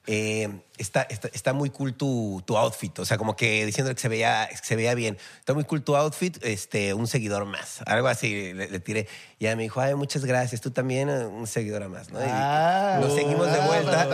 eh, 0.08 0.50
está, 0.79 1.03
está, 1.03 1.27
está 1.33 1.53
muy 1.53 1.69
cool 1.69 1.93
tu, 1.93 2.41
tu 2.45 2.57
outfit, 2.57 2.98
o 3.00 3.05
sea, 3.05 3.17
como 3.17 3.36
que 3.36 3.65
diciendo 3.65 3.93
que 3.93 4.01
se 4.01 4.07
veía, 4.09 4.48
que 4.50 4.57
se 4.65 4.75
veía 4.75 4.95
bien. 4.95 5.17
Está 5.39 5.53
muy 5.53 5.63
cool 5.65 5.83
tu 5.83 5.95
outfit, 5.95 6.38
este, 6.43 6.93
un 6.95 7.05
seguidor 7.07 7.45
más. 7.45 7.81
Algo 7.86 8.07
así 8.07 8.53
le, 8.53 8.67
le 8.69 8.79
tiré. 8.79 9.07
Y 9.38 9.45
ella 9.45 9.55
me 9.55 9.63
dijo, 9.63 9.79
ay, 9.79 9.95
muchas 9.95 10.25
gracias, 10.25 10.59
tú 10.62 10.71
también, 10.71 11.09
un 11.09 11.45
seguidor 11.48 11.88
más, 11.89 12.09
¿no? 12.12 12.19
Y 12.19 12.24
Ah, 12.27 12.98
nos 13.01 13.13
seguimos 13.13 13.51
de 13.51 13.59
ah, 13.62 13.67
vuelta. 13.67 14.05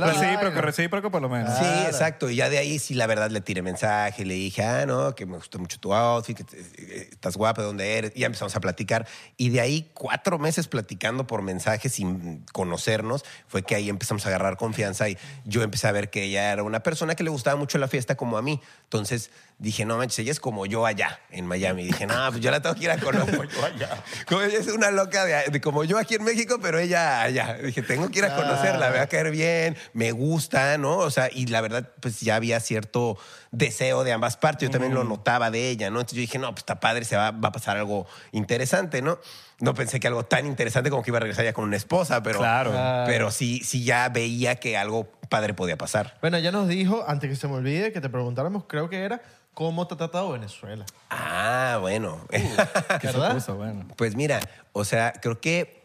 Recíproco, 0.00 0.60
recíproco 0.60 1.10
por 1.10 1.22
lo 1.22 1.28
menos. 1.28 1.52
Sí, 1.54 1.60
Claro. 1.64 1.88
exacto. 1.88 2.30
Y 2.30 2.36
ya 2.36 2.48
de 2.48 2.58
ahí 2.58 2.78
sí, 2.78 2.94
la 2.94 3.06
verdad, 3.06 3.30
le 3.30 3.40
tiré 3.40 3.62
mensaje. 3.62 4.24
Le 4.24 4.34
dije, 4.34 4.62
ah, 4.62 4.86
no, 4.86 5.14
que 5.14 5.26
me 5.26 5.36
gustó 5.36 5.58
mucho 5.58 5.78
tu 5.78 5.92
outfit, 5.94 6.36
que 6.36 6.44
te- 6.44 7.08
estás 7.12 7.36
guapa, 7.36 7.62
¿de 7.62 7.66
dónde 7.66 7.98
eres? 7.98 8.12
Y 8.14 8.20
ya 8.20 8.26
empezamos 8.26 8.54
a 8.56 8.60
platicar. 8.60 9.06
Y 9.36 9.50
de 9.50 9.60
ahí, 9.60 9.90
cuatro 9.94 10.38
meses 10.38 10.68
platicando 10.68 11.26
por 11.26 11.42
mensaje 11.42 11.88
sin 11.88 12.44
conocernos, 12.52 13.24
fue 13.48 13.62
que 13.62 13.74
ahí 13.74 13.88
empezamos 13.88 14.24
a 14.26 14.28
agarrar 14.28 14.56
confianza 14.56 15.08
y 15.08 15.16
yo 15.44 15.62
empecé 15.62 15.86
a 15.88 15.92
ver 15.92 16.10
que 16.12 16.22
ella 16.22 16.52
era 16.52 16.62
una 16.62 16.84
persona 16.84 17.16
que 17.16 17.24
le 17.24 17.30
gustaba 17.30 17.56
mucho 17.56 17.78
la 17.78 17.88
fiesta 17.88 18.14
como 18.14 18.38
a 18.38 18.42
mí. 18.42 18.60
Entonces 18.84 19.30
dije, 19.58 19.84
no 19.84 19.96
manches, 19.96 20.20
ella 20.20 20.30
es 20.30 20.38
como 20.38 20.66
yo 20.66 20.86
allá 20.86 21.18
en 21.30 21.46
Miami. 21.46 21.84
dije, 21.84 22.06
no, 22.06 22.14
pues 22.30 22.40
yo 22.40 22.52
la 22.52 22.62
tengo 22.62 22.76
que 22.76 22.84
ir 22.84 22.90
a 22.90 22.98
conocer. 22.98 23.34
como 23.34 23.44
yo 23.44 23.64
allá. 23.64 24.04
Como 24.28 24.42
ella 24.42 24.58
es 24.58 24.68
una 24.68 24.92
loca 24.92 25.24
de, 25.24 25.50
de 25.50 25.60
como 25.60 25.82
yo 25.82 25.98
aquí 25.98 26.14
en 26.14 26.22
México, 26.22 26.60
pero 26.62 26.78
ella 26.78 27.22
allá. 27.22 27.54
Dije, 27.54 27.82
tengo 27.82 28.08
que 28.10 28.20
ir 28.20 28.24
a 28.26 28.36
conocerla, 28.36 28.90
me 28.90 28.98
va 28.98 29.02
a 29.02 29.08
caer 29.08 29.32
bien, 29.32 29.76
me 29.92 30.12
gusta, 30.12 30.78
¿no? 30.78 30.98
O 30.98 31.10
sea, 31.10 31.28
y 31.32 31.46
la 31.46 31.60
verdad, 31.60 31.90
pues 32.00 32.20
ya 32.20 32.36
había 32.36 32.60
cierto 32.60 33.18
deseo 33.52 34.02
de 34.02 34.12
ambas 34.12 34.36
partes. 34.36 34.68
Yo 34.68 34.72
también 34.72 34.94
lo 34.94 35.04
notaba 35.04 35.50
de 35.50 35.68
ella, 35.70 35.90
¿no? 35.90 36.00
Entonces 36.00 36.16
yo 36.16 36.20
dije, 36.22 36.38
no, 36.38 36.48
pues 36.50 36.62
está 36.62 36.80
padre, 36.80 37.04
se 37.04 37.16
va, 37.16 37.30
va 37.30 37.48
a 37.48 37.52
pasar 37.52 37.76
algo 37.76 38.06
interesante, 38.32 39.02
¿no? 39.02 39.18
No 39.60 39.74
pensé 39.74 40.00
que 40.00 40.08
algo 40.08 40.24
tan 40.24 40.46
interesante 40.46 40.90
como 40.90 41.02
que 41.02 41.10
iba 41.10 41.18
a 41.18 41.20
regresar 41.20 41.44
ya 41.44 41.52
con 41.52 41.64
una 41.64 41.76
esposa, 41.76 42.22
pero, 42.22 42.40
Claro. 42.40 42.72
pero 43.06 43.30
sí, 43.30 43.60
sí 43.64 43.84
ya 43.84 44.08
veía 44.08 44.56
que 44.56 44.76
algo 44.76 45.04
padre 45.28 45.54
podía 45.54 45.76
pasar. 45.78 46.18
Bueno, 46.20 46.38
ella 46.38 46.50
nos 46.50 46.66
dijo, 46.66 47.04
antes 47.06 47.30
que 47.30 47.36
se 47.36 47.46
me 47.46 47.54
olvide, 47.54 47.92
que 47.92 48.00
te 48.00 48.08
preguntáramos, 48.08 48.64
creo 48.66 48.88
que 48.88 49.04
era, 49.04 49.22
¿cómo 49.54 49.86
te 49.86 49.94
ha 49.94 49.96
tratado 49.98 50.32
Venezuela? 50.32 50.84
Ah, 51.10 51.78
bueno. 51.80 52.26
¿Qué 52.30 52.38
se 52.40 53.06
¿Verdad? 53.06 53.34
puso? 53.34 53.54
Bueno. 53.54 53.86
Pues 53.96 54.16
mira, 54.16 54.40
o 54.72 54.84
sea, 54.84 55.12
creo 55.12 55.40
que 55.40 55.82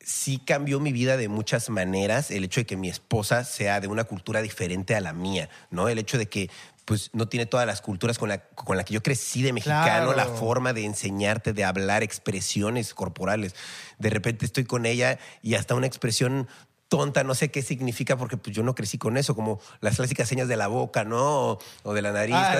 sí 0.00 0.38
cambió 0.38 0.78
mi 0.78 0.92
vida 0.92 1.16
de 1.16 1.28
muchas 1.28 1.68
maneras 1.68 2.30
el 2.30 2.44
hecho 2.44 2.60
de 2.60 2.66
que 2.66 2.76
mi 2.76 2.88
esposa 2.88 3.42
sea 3.42 3.80
de 3.80 3.88
una 3.88 4.04
cultura 4.04 4.40
diferente 4.40 4.94
a 4.94 5.00
la 5.00 5.12
mía, 5.12 5.48
¿no? 5.70 5.88
El 5.88 5.98
hecho 5.98 6.16
de 6.16 6.26
que 6.26 6.48
pues 6.86 7.10
no 7.12 7.28
tiene 7.28 7.44
todas 7.44 7.66
las 7.66 7.82
culturas 7.82 8.16
con 8.16 8.30
la, 8.30 8.38
con 8.54 8.76
la 8.78 8.84
que 8.84 8.94
yo 8.94 9.02
crecí 9.02 9.42
de 9.42 9.52
mexicano, 9.52 10.12
Claro. 10.12 10.14
la 10.14 10.24
forma 10.26 10.72
de 10.72 10.84
enseñarte, 10.86 11.52
de 11.52 11.64
hablar, 11.64 12.02
expresiones 12.02 12.94
corporales. 12.94 13.54
De 13.98 14.08
repente 14.08 14.46
estoy 14.46 14.64
con 14.64 14.86
ella 14.86 15.18
y 15.42 15.54
hasta 15.56 15.74
una 15.74 15.86
expresión 15.86 16.48
tonta, 16.88 17.24
no 17.24 17.34
sé 17.34 17.50
qué 17.50 17.62
significa 17.62 18.16
porque 18.16 18.36
pues 18.36 18.54
yo 18.54 18.62
no 18.62 18.74
crecí 18.76 18.96
con 18.98 19.16
eso, 19.16 19.34
como 19.34 19.60
las 19.80 19.96
clásicas 19.96 20.28
señas 20.28 20.46
de 20.48 20.56
la 20.56 20.68
boca, 20.68 21.04
¿no? 21.04 21.50
O, 21.50 21.58
o 21.82 21.92
de 21.92 22.02
la 22.02 22.12
nariz. 22.12 22.36
Ah, 22.36 22.56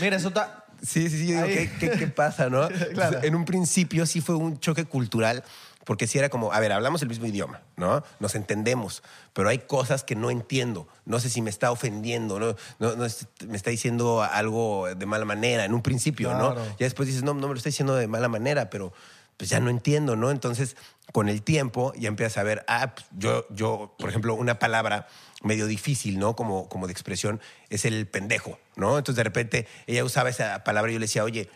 mira, 0.00 0.16
eso 0.16 0.28
está... 0.28 0.64
Sí, 0.80 1.10
sí, 1.10 1.18
sí, 1.18 1.26
digo. 1.32 1.44
¿qué, 1.44 1.70
qué, 1.78 1.90
qué 1.90 2.06
pasa, 2.06 2.48
no? 2.48 2.68
Claro. 2.94 3.20
En 3.22 3.34
un 3.34 3.44
principio 3.44 4.06
sí 4.06 4.20
fue 4.22 4.36
un 4.36 4.60
choque 4.60 4.84
cultural, 4.84 5.44
porque 5.88 6.06
sí 6.06 6.18
era 6.18 6.28
como, 6.28 6.52
a 6.52 6.60
ver, 6.60 6.70
hablamos 6.70 7.00
el 7.00 7.08
mismo 7.08 7.24
idioma, 7.24 7.62
¿no? 7.78 8.02
Nos 8.20 8.34
entendemos, 8.34 9.02
pero 9.32 9.48
hay 9.48 9.60
cosas 9.60 10.04
que 10.04 10.14
no 10.16 10.30
entiendo. 10.30 10.86
No 11.06 11.18
sé 11.18 11.30
si 11.30 11.40
me 11.40 11.48
está 11.48 11.70
ofendiendo, 11.70 12.38
¿no? 12.38 12.56
no, 12.78 12.94
no 12.94 13.06
es- 13.06 13.26
me 13.46 13.56
está 13.56 13.70
diciendo 13.70 14.22
algo 14.22 14.86
de 14.94 15.06
mala 15.06 15.24
manera, 15.24 15.64
en 15.64 15.72
un 15.72 15.80
principio, 15.80 16.34
¿no? 16.34 16.54
Ya 16.78 16.84
después 16.84 17.06
dices, 17.06 17.22
no, 17.22 17.32
no 17.32 17.48
me 17.48 17.54
lo 17.54 17.56
está 17.56 17.70
diciendo 17.70 17.94
de 17.96 18.06
mala 18.06 18.28
manera, 18.28 18.68
pero 18.68 18.92
pues 19.38 19.48
ya 19.48 19.60
no 19.60 19.70
entiendo, 19.70 20.14
¿no? 20.14 20.30
Entonces, 20.30 20.76
con 21.12 21.30
el 21.30 21.40
tiempo 21.40 21.94
ya 21.96 22.08
empiezas 22.08 22.36
a 22.36 22.42
ver, 22.42 22.66
ah, 22.68 22.94
pues, 22.94 23.06
yo, 23.16 23.46
yo, 23.48 23.94
por 23.98 24.10
ejemplo, 24.10 24.34
una 24.34 24.58
palabra 24.58 25.06
medio 25.42 25.66
difícil, 25.66 26.18
¿no? 26.18 26.36
Como, 26.36 26.68
como 26.68 26.86
de 26.86 26.92
expresión, 26.92 27.40
es 27.70 27.86
el 27.86 28.06
pendejo, 28.06 28.58
¿no? 28.76 28.98
Entonces, 28.98 29.16
de 29.16 29.24
repente, 29.24 29.66
ella 29.86 30.04
usaba 30.04 30.28
esa 30.28 30.64
palabra 30.64 30.90
y 30.90 30.94
yo 30.96 30.98
le 31.00 31.04
decía, 31.04 31.24
oye, 31.24 31.48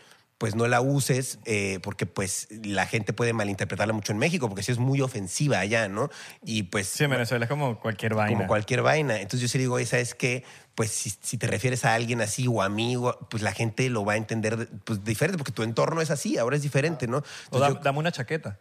pues 0.43 0.55
no 0.55 0.67
la 0.67 0.81
uses 0.81 1.39
eh, 1.45 1.79
porque 1.81 2.05
pues 2.05 2.49
la 2.65 2.85
gente 2.85 3.13
puede 3.13 3.31
malinterpretarla 3.31 3.93
mucho 3.93 4.11
en 4.11 4.17
México 4.17 4.49
porque 4.49 4.61
sí 4.61 4.73
es 4.73 4.77
muy 4.77 4.99
ofensiva 4.99 5.59
allá, 5.59 5.87
¿no? 5.87 6.09
Y 6.43 6.63
pues 6.63 6.87
Sí, 6.87 7.05
en 7.05 7.11
Venezuela 7.11 7.45
es 7.45 7.49
como 7.49 7.79
cualquier 7.79 8.13
vaina. 8.13 8.35
como 8.35 8.47
cualquier 8.49 8.81
vaina. 8.81 9.15
Entonces 9.21 9.39
yo 9.39 9.47
sí 9.47 9.57
digo, 9.57 9.79
esa 9.79 9.99
es 9.99 10.13
que, 10.15 10.43
pues 10.75 10.91
si, 10.91 11.11
si 11.21 11.37
te 11.37 11.47
refieres 11.47 11.85
a 11.85 11.93
alguien 11.93 12.19
así 12.19 12.45
o 12.49 12.61
a 12.61 12.67
mí, 12.67 12.97
o- 12.97 13.17
pues 13.29 13.41
la 13.41 13.53
gente 13.53 13.89
lo 13.89 14.03
va 14.03 14.13
a 14.13 14.17
entender 14.17 14.67
pues, 14.83 15.01
diferente 15.05 15.37
porque 15.37 15.53
tu 15.53 15.63
entorno 15.63 16.01
es 16.01 16.11
así, 16.11 16.37
ahora 16.37 16.57
es 16.57 16.61
diferente, 16.61 17.07
¿no? 17.07 17.19
O 17.19 17.23
Entonces, 17.45 17.61
da- 17.61 17.69
yo- 17.69 17.79
dame 17.81 17.99
una 17.99 18.11
chaqueta. 18.11 18.59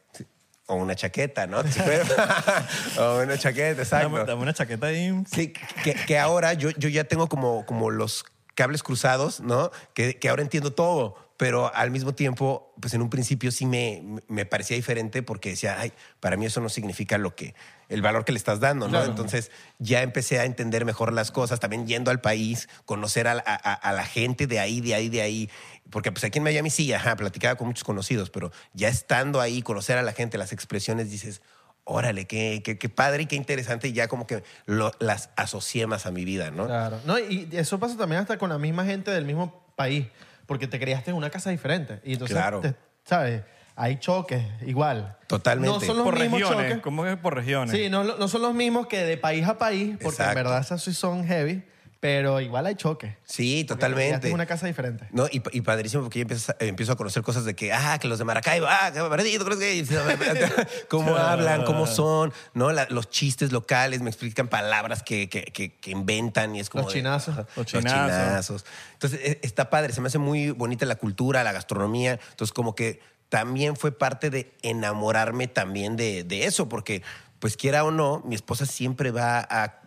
o 0.66 0.76
una 0.76 0.94
chaqueta, 0.94 1.48
¿no? 1.48 1.64
Sí, 1.64 1.80
o 3.00 3.22
una 3.24 3.36
chaqueta, 3.38 3.82
exacto. 3.82 4.24
Dame 4.24 4.40
una 4.42 4.54
chaqueta 4.54 4.86
ahí. 4.86 5.12
Sí, 5.34 5.52
que, 5.82 5.94
que 5.94 6.16
ahora 6.20 6.52
yo, 6.52 6.70
yo 6.70 6.88
ya 6.88 7.02
tengo 7.02 7.28
como, 7.28 7.66
como 7.66 7.90
los 7.90 8.24
cables 8.54 8.84
cruzados, 8.84 9.40
¿no? 9.40 9.72
Que, 9.94 10.18
que 10.20 10.28
ahora 10.28 10.42
entiendo 10.42 10.72
todo, 10.74 11.16
pero 11.42 11.74
al 11.74 11.90
mismo 11.90 12.14
tiempo, 12.14 12.72
pues 12.80 12.94
en 12.94 13.02
un 13.02 13.10
principio 13.10 13.50
sí 13.50 13.66
me, 13.66 14.00
me 14.28 14.46
parecía 14.46 14.76
diferente 14.76 15.24
porque 15.24 15.48
decía, 15.50 15.80
ay, 15.80 15.92
para 16.20 16.36
mí 16.36 16.46
eso 16.46 16.60
no 16.60 16.68
significa 16.68 17.18
lo 17.18 17.34
que, 17.34 17.56
el 17.88 18.00
valor 18.00 18.24
que 18.24 18.30
le 18.30 18.38
estás 18.38 18.60
dando, 18.60 18.86
¿no? 18.86 18.90
Claro. 18.92 19.06
Entonces 19.06 19.50
ya 19.80 20.02
empecé 20.02 20.38
a 20.38 20.44
entender 20.44 20.84
mejor 20.84 21.12
las 21.12 21.32
cosas, 21.32 21.58
también 21.58 21.88
yendo 21.88 22.12
al 22.12 22.20
país, 22.20 22.68
conocer 22.84 23.26
a, 23.26 23.32
a- 23.44 23.54
a 23.74 23.92
la 23.92 24.04
gente 24.04 24.46
de 24.46 24.60
ahí, 24.60 24.80
de 24.80 24.94
ahí, 24.94 25.08
de 25.08 25.20
ahí. 25.20 25.50
Porque 25.90 26.12
pues 26.12 26.22
aquí 26.22 26.38
en 26.38 26.44
Miami 26.44 26.70
sí, 26.70 26.92
ajá, 26.92 27.16
platicaba 27.16 27.56
con 27.56 27.66
muchos 27.66 27.82
conocidos, 27.82 28.30
pero 28.30 28.52
ya 28.72 28.86
estando 28.86 29.40
ahí, 29.40 29.62
conocer 29.62 29.98
a 29.98 30.02
la 30.02 30.12
gente, 30.12 30.38
las 30.38 30.52
expresiones, 30.52 31.10
dices, 31.10 31.42
órale, 31.82 32.28
qué, 32.28 32.62
qué, 32.64 32.78
qué 32.78 32.88
padre 32.88 33.24
y 33.24 33.26
qué 33.26 33.34
interesante, 33.34 33.88
y 33.88 33.92
ya 33.94 34.06
como 34.06 34.28
que 34.28 34.44
lo- 34.66 34.92
las 35.00 35.30
asocié 35.34 35.88
más 35.88 36.06
a 36.06 36.12
mi 36.12 36.24
vida, 36.24 36.52
¿no? 36.52 36.66
Claro. 36.66 37.00
No, 37.04 37.18
y 37.18 37.48
eso 37.50 37.80
pasa 37.80 37.96
también 37.96 38.20
hasta 38.20 38.38
con 38.38 38.50
la 38.50 38.58
misma 38.58 38.84
gente 38.84 39.10
del 39.10 39.24
mismo 39.24 39.60
país, 39.74 40.06
porque 40.46 40.66
te 40.66 40.78
criaste 40.80 41.10
en 41.10 41.16
una 41.16 41.30
casa 41.30 41.50
diferente. 41.50 42.00
Y 42.04 42.14
entonces, 42.14 42.36
Claro. 42.36 42.60
te- 42.60 42.74
¿sabes? 43.04 43.42
Hay 43.74 43.96
choques 43.98 44.44
igual. 44.66 45.16
Totalmente. 45.26 45.72
No 45.74 45.80
son 45.80 45.96
los 45.96 46.04
Por 46.04 46.18
mismos 46.18 46.40
regiones. 46.40 46.66
choques. 46.68 46.82
¿Cómo 46.82 47.04
que 47.04 47.16
por 47.16 47.34
regiones? 47.34 47.74
Sí, 47.74 47.88
no, 47.88 48.04
no 48.04 48.28
son 48.28 48.42
los 48.42 48.54
mismos 48.54 48.86
que 48.86 48.98
de 49.02 49.16
país 49.16 49.46
a 49.46 49.56
país, 49.56 49.92
porque 50.02 50.08
Exacto. 50.16 50.38
en 50.38 50.44
verdad 50.44 50.60
esas 50.60 50.82
sí 50.82 50.92
son 50.92 51.24
heavy, 51.26 51.64
pero 52.02 52.40
igual 52.40 52.66
hay 52.66 52.74
choques. 52.74 53.14
Sí, 53.22 53.62
totalmente. 53.62 54.26
en 54.26 54.34
una 54.34 54.44
casa 54.44 54.66
diferente. 54.66 55.06
No, 55.12 55.26
y, 55.30 55.40
y 55.52 55.60
padrísimo 55.60 56.02
porque 56.02 56.18
ya 56.18 56.22
empiezas 56.22 56.50
a- 56.50 56.56
empiezo 56.64 56.90
a 56.90 56.96
conocer 56.96 57.22
cosas 57.22 57.44
de 57.44 57.54
que, 57.54 57.72
ah, 57.72 57.96
que 58.00 58.08
los 58.08 58.18
de 58.18 58.24
Maracaibo, 58.24 58.66
ah, 58.68 58.90
que 58.92 59.00
Bernardino, 59.00 59.44
¿crees 59.44 59.86
que? 59.86 60.66
cómo 60.88 61.14
hablan, 61.16 61.62
cómo 61.64 61.86
son, 61.86 62.32
¿no? 62.54 62.72
La- 62.72 62.88
los 62.90 63.08
chistes 63.08 63.52
locales, 63.52 64.02
me 64.02 64.10
explican 64.10 64.48
palabras 64.48 65.04
que, 65.04 65.28
que, 65.28 65.44
que- 65.44 65.76
que 65.76 65.90
inventan 65.92 66.56
y 66.56 66.60
es 66.60 66.70
como... 66.70 66.82
Los 66.84 66.92
chinazos. 66.92 67.36
Los 67.36 67.46
Los 67.56 67.66
chinazos. 67.66 68.00
chinazos. 68.00 68.64
Entonces, 68.94 69.20
e- 69.22 69.38
está 69.44 69.70
padre, 69.70 69.92
se 69.92 70.00
me 70.00 70.08
hace 70.08 70.18
muy 70.18 70.50
bonita 70.50 70.84
la 70.86 70.96
cultura, 70.96 71.44
la 71.44 71.52
gastronomía. 71.52 72.18
Entonces, 72.30 72.52
como 72.52 72.74
que 72.74 72.98
también 73.28 73.76
fue 73.76 73.92
parte 73.96 74.28
de 74.28 74.52
enamorarme 74.62 75.46
también 75.46 75.94
de, 75.94 76.24
de 76.24 76.46
eso, 76.46 76.68
porque, 76.68 77.02
pues 77.38 77.56
quiera 77.56 77.84
o 77.84 77.92
no, 77.92 78.22
mi 78.26 78.34
esposa 78.34 78.66
siempre 78.66 79.12
va 79.12 79.38
a 79.48 79.81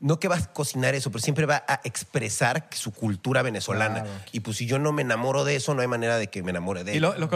no 0.00 0.18
que 0.18 0.28
va 0.28 0.36
a 0.36 0.52
cocinar 0.52 0.94
eso, 0.94 1.10
pero 1.10 1.22
siempre 1.22 1.46
va 1.46 1.64
a 1.66 1.80
expresar 1.84 2.68
su 2.72 2.92
cultura 2.92 3.42
venezolana. 3.42 4.02
Claro. 4.02 4.20
Y 4.32 4.40
pues 4.40 4.56
si 4.56 4.66
yo 4.66 4.78
no 4.78 4.92
me 4.92 5.02
enamoro 5.02 5.44
de 5.44 5.56
eso, 5.56 5.74
no 5.74 5.82
hay 5.82 5.88
manera 5.88 6.16
de 6.18 6.28
que 6.28 6.42
me 6.42 6.50
enamore 6.50 6.84
de 6.84 6.96
¿Y 6.96 7.00
los, 7.00 7.18
los, 7.18 7.30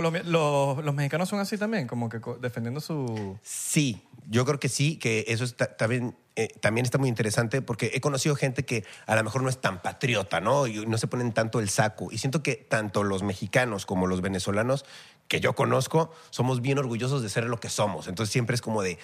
los, 0.84 0.94
mexicanos 0.94 1.28
son 1.28 1.40
así 1.40 1.58
también? 1.58 1.86
Como 1.86 2.08
que 2.08 2.20
defendiendo 2.40 2.80
su... 2.80 3.38
Sí, 3.42 4.02
yo 4.28 4.44
creo 4.44 4.58
que 4.58 4.68
sí, 4.68 4.96
que 4.96 5.24
eso 5.28 5.44
está, 5.44 5.76
también, 5.76 6.16
eh, 6.36 6.48
también 6.60 6.84
está 6.84 6.98
muy 6.98 7.08
interesante 7.08 7.62
porque 7.62 7.90
he 7.94 8.00
conocido 8.00 8.34
gente 8.36 8.64
que 8.64 8.84
a 9.06 9.14
lo 9.16 9.24
mejor 9.24 9.42
no 9.42 9.48
es 9.48 9.60
tan 9.60 9.82
patriota, 9.82 10.40
¿no? 10.40 10.66
Y 10.66 10.86
no 10.86 10.98
se 10.98 11.06
ponen 11.06 11.32
tanto 11.32 11.60
el 11.60 11.68
saco. 11.68 12.08
Y 12.10 12.18
siento 12.18 12.42
que 12.42 12.56
tanto 12.56 13.02
los 13.02 13.22
mexicanos 13.22 13.86
como 13.86 14.06
los 14.06 14.20
venezolanos 14.20 14.84
que 15.28 15.40
yo 15.40 15.54
conozco 15.54 16.12
somos 16.30 16.60
bien 16.60 16.78
orgullosos 16.78 17.22
de 17.22 17.28
ser 17.28 17.44
lo 17.44 17.60
que 17.60 17.68
somos. 17.68 18.08
Entonces 18.08 18.32
siempre 18.32 18.54
es 18.54 18.62
como 18.62 18.82
de, 18.82 18.98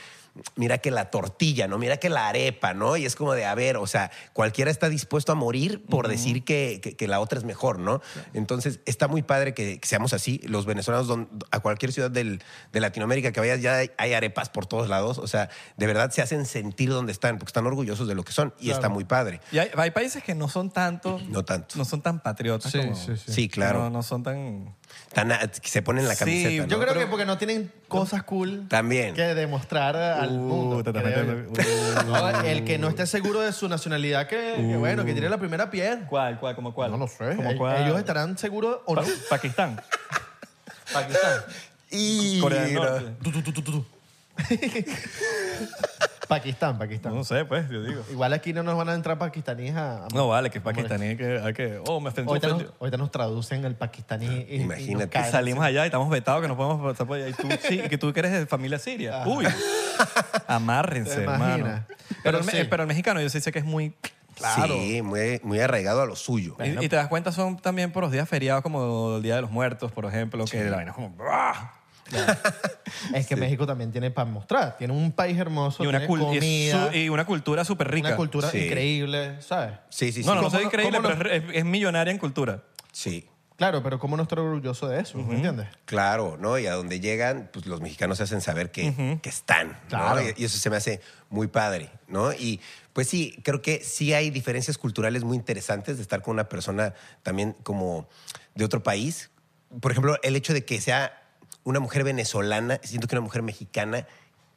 mira 0.56 0.78
que 0.78 0.90
la 0.90 1.10
tortilla, 1.10 1.68
¿no? 1.68 1.78
Mira 1.78 1.96
que 1.98 2.08
la 2.08 2.28
arepa, 2.28 2.74
¿no? 2.74 2.96
Y 2.96 3.04
es 3.06 3.16
como 3.16 3.34
de, 3.34 3.44
a 3.46 3.54
ver, 3.54 3.76
o 3.76 3.86
sea, 3.86 4.10
cualquiera 4.32 4.70
está 4.70 4.88
dispuesto 4.88 5.32
a 5.32 5.34
morir 5.34 5.84
por 5.88 6.08
decir 6.08 6.44
que, 6.44 6.80
que- 6.82 6.96
que 6.96 7.08
la 7.08 7.20
otra 7.20 7.38
es 7.38 7.44
mejor, 7.44 7.78
¿no? 7.78 8.00
Entonces 8.34 8.80
está 8.86 9.08
muy 9.08 9.22
padre 9.22 9.54
que, 9.54 9.78
que 9.80 9.88
seamos 9.88 10.12
así. 10.12 10.40
Los 10.44 10.66
venezolanos, 10.66 11.06
don- 11.08 11.28
a 11.50 11.60
cualquier 11.60 11.92
ciudad 11.92 12.10
del- 12.10 12.42
de 12.72 12.80
Latinoamérica 12.80 13.32
que 13.32 13.40
vayas, 13.40 13.60
ya 13.60 13.76
hay, 13.76 13.90
hay 13.98 14.12
arepas 14.14 14.48
por 14.48 14.66
todos 14.66 14.88
lados. 14.88 15.18
O 15.18 15.26
sea, 15.26 15.48
de 15.76 15.86
verdad 15.86 16.10
se 16.10 16.22
hacen 16.22 16.46
sentir 16.46 16.90
donde 16.90 17.12
están, 17.12 17.38
porque 17.38 17.50
están 17.50 17.66
orgullosos 17.66 18.06
de 18.08 18.14
lo 18.14 18.22
que 18.24 18.32
son. 18.32 18.54
Y 18.58 18.64
Claro. 18.66 18.74
está 18.78 18.88
muy 18.88 19.04
padre. 19.04 19.40
Y 19.52 19.58
hay, 19.58 19.70
hay 19.76 19.90
países 19.90 20.22
que 20.22 20.34
no 20.34 20.48
son 20.48 20.70
tanto... 20.70 21.20
No 21.28 21.44
tanto. 21.44 21.76
No 21.76 21.84
son 21.84 22.02
tan 22.02 22.20
patriotas 22.20 22.70
Sí, 22.72 22.78
como... 22.78 22.94
sí, 22.96 23.12
sí. 23.16 23.32
Sí, 23.32 23.48
claro. 23.48 23.80
No, 23.80 23.90
no 23.90 24.02
son 24.02 24.22
tan... 24.22 24.74
Tan 25.12 25.30
a- 25.32 25.46
que 25.48 25.68
se 25.68 25.82
ponen 25.82 26.06
la 26.08 26.14
Sí, 26.14 26.18
camiseta, 26.20 26.62
¿no? 26.64 26.68
Yo 26.68 26.78
creo 26.80 26.88
Pero- 26.94 27.00
que 27.00 27.06
porque 27.06 27.24
no 27.24 27.38
tienen 27.38 27.72
cosas 27.88 28.22
cool 28.24 28.66
También. 28.68 29.14
que 29.14 29.22
demostrar 29.34 29.96
al 29.96 30.29
al 30.30 30.38
mundo. 30.38 30.82
creo 30.92 31.24
yo. 31.24 32.02
No, 32.06 32.40
el 32.42 32.64
que 32.64 32.78
no 32.78 32.88
esté 32.88 33.06
seguro 33.06 33.40
de 33.40 33.52
su 33.52 33.68
nacionalidad, 33.68 34.26
que, 34.26 34.54
que 34.56 34.76
bueno, 34.76 35.04
que 35.04 35.12
tiene 35.12 35.28
la 35.28 35.38
primera 35.38 35.70
piedra. 35.70 36.06
¿Cuál, 36.08 36.38
cuál, 36.40 36.54
como 36.54 36.72
cuál? 36.74 36.90
No 36.92 36.96
lo 36.98 37.08
sé. 37.08 37.36
¿Como 37.36 37.48
Ellos- 37.50 37.58
cuál? 37.58 37.82
Ellos 37.84 37.98
estarán 37.98 38.38
seguros 38.38 38.78
o 38.86 38.94
no. 38.94 39.02
Pa- 39.02 39.08
Pakistán. 39.30 39.80
Pakistán. 40.92 41.42
Y 41.90 42.40
Corea 42.40 42.62
del 42.62 42.70
mira, 42.74 42.90
Norte. 42.90 43.10
Tu, 43.22 43.32
tu, 43.32 43.42
tu, 43.42 43.52
tu, 43.52 43.62
tu, 43.62 43.72
tu. 43.72 43.84
Pakistán, 46.30 46.78
Pakistán. 46.78 47.12
No 47.14 47.24
sé, 47.24 47.44
pues, 47.44 47.68
yo 47.68 47.82
digo. 47.82 48.02
Igual 48.10 48.32
aquí 48.32 48.52
no 48.52 48.62
nos 48.62 48.76
van 48.76 48.88
a 48.88 48.94
entrar 48.94 49.18
pakistaníes 49.18 49.74
a... 49.74 50.04
a- 50.04 50.08
No, 50.14 50.28
vale, 50.28 50.48
que 50.48 50.60
pakistaní 50.60 51.06
hay 51.08 51.16
que, 51.16 51.38
hay 51.40 51.52
que... 51.52 51.82
Oh, 51.88 52.00
me 52.00 52.10
ofendí. 52.10 52.28
Ahorita 52.28 52.46
nos, 52.48 52.64
ahorita 52.78 52.96
nos 52.96 53.10
traducen 53.10 53.64
el 53.64 53.74
pakistaní. 53.74 54.26
y- 54.26 54.46
y 54.48 54.60
Imagínate. 54.62 54.94
nos 54.94 55.04
Y 55.06 55.08
caen 55.08 55.32
salimos 55.32 55.64
allá 55.64 55.82
y 55.82 55.86
estamos 55.86 56.08
vetados 56.08 56.40
que 56.40 56.46
no 56.46 56.56
podemos 56.56 56.80
pasar 56.92 57.06
por 57.08 57.16
allá. 57.16 57.28
Y 57.28 57.32
tú, 57.32 57.48
sí, 57.68 57.78
que 57.80 57.98
tú 57.98 58.12
que 58.12 58.20
eres 58.20 58.32
de 58.32 58.46
familia 58.46 58.78
siria. 58.78 59.24
Uy. 59.26 59.44
Amárrense, 60.46 61.16
¿Te 61.16 61.22
hermano. 61.24 61.84
Pero, 62.22 62.38
el, 62.38 62.68
pero 62.68 62.86
mexicano 62.86 63.20
yo 63.20 63.28
sí 63.28 63.40
sé 63.40 63.50
que 63.52 63.58
es 63.58 63.64
muy... 63.64 63.94
Claro. 64.36 64.72
Sí, 64.74 65.02
muy, 65.02 65.40
muy 65.42 65.60
arraigado 65.60 66.00
a 66.00 66.06
lo 66.06 66.16
suyo. 66.16 66.56
Y, 66.64 66.84
y 66.84 66.88
te 66.88 66.96
das 66.96 67.08
cuenta, 67.08 67.30
son 67.32 67.58
también 67.58 67.92
por 67.92 68.02
los 68.04 68.10
días 68.12 68.26
feriados, 68.26 68.62
como 68.62 69.16
el 69.16 69.22
Día 69.22 69.34
de 69.34 69.42
los 69.42 69.50
Muertos, 69.50 69.92
por 69.92 70.06
ejemplo, 70.06 70.44
que 70.46 70.64
la 70.64 70.76
vaina 70.76 70.92
es 70.92 70.94
como... 70.94 71.14
Es 73.14 73.26
que 73.26 73.36
México 73.36 73.66
también 73.66 73.92
tiene 73.92 74.10
para 74.10 74.28
mostrar. 74.30 74.76
Tiene 74.76 74.92
un 74.92 75.12
país 75.12 75.38
hermoso, 75.38 75.84
Y 75.84 75.86
una, 75.86 75.98
tiene 76.06 76.08
comida, 76.24 76.90
su- 76.90 76.96
y 76.96 77.08
una 77.08 77.24
cultura 77.24 77.64
súper 77.64 77.90
rica. 77.90 78.08
una 78.08 78.16
cultura 78.16 78.50
Sí. 78.50 78.58
increíble, 78.66 79.40
¿sabes? 79.40 79.74
Sí, 79.90 80.12
sí, 80.12 80.22
sí. 80.22 80.28
no, 80.28 80.34
no, 80.34 80.42
no 80.42 80.46
¿Cómo 80.48 80.56
soy 80.56 80.66
increíble, 80.66 80.98
pero 81.00 81.16
no? 81.16 81.30
es, 81.30 81.42
es 81.52 81.64
millonaria 81.64 82.10
en 82.10 82.18
cultura. 82.18 82.62
Sí. 82.92 83.26
Claro, 83.56 83.82
pero 83.82 83.98
¿cómo 83.98 84.16
no 84.16 84.22
estar 84.22 84.38
orgulloso 84.38 84.88
de 84.88 85.00
eso? 85.00 85.18
¿Me 85.18 85.34
entiendes? 85.34 85.68
Claro, 85.84 86.38
¿no? 86.40 86.58
Y 86.58 86.66
a 86.66 86.72
donde 86.72 86.98
llegan, 86.98 87.50
pues 87.52 87.66
los 87.66 87.82
mexicanos 87.82 88.16
se 88.16 88.24
hacen 88.24 88.40
saber 88.40 88.70
que, 88.70 89.18
que 89.22 89.28
están. 89.28 89.78
Claro. 89.88 90.22
Y, 90.22 90.34
y 90.42 90.44
eso 90.46 90.56
se 90.56 90.70
me 90.70 90.76
hace 90.76 91.02
muy 91.28 91.46
padre, 91.46 91.90
¿no? 92.08 92.32
Y 92.32 92.58
pues 92.94 93.08
sí, 93.08 93.38
creo 93.44 93.60
que 93.60 93.84
sí 93.84 94.14
hay 94.14 94.30
diferencias 94.30 94.78
culturales 94.78 95.24
muy 95.24 95.36
interesantes 95.36 95.96
de 95.98 96.02
estar 96.02 96.22
con 96.22 96.32
una 96.32 96.48
persona 96.48 96.94
también 97.22 97.54
como 97.62 98.08
de 98.54 98.64
otro 98.64 98.82
país. 98.82 99.30
Por 99.80 99.92
ejemplo, 99.92 100.16
el 100.22 100.36
hecho 100.36 100.54
de 100.54 100.64
que 100.64 100.80
sea 100.80 101.19
una 101.64 101.80
mujer 101.80 102.04
venezolana, 102.04 102.80
siento 102.82 103.06
que 103.08 103.14
una 103.14 103.22
mujer 103.22 103.42
mexicana 103.42 104.06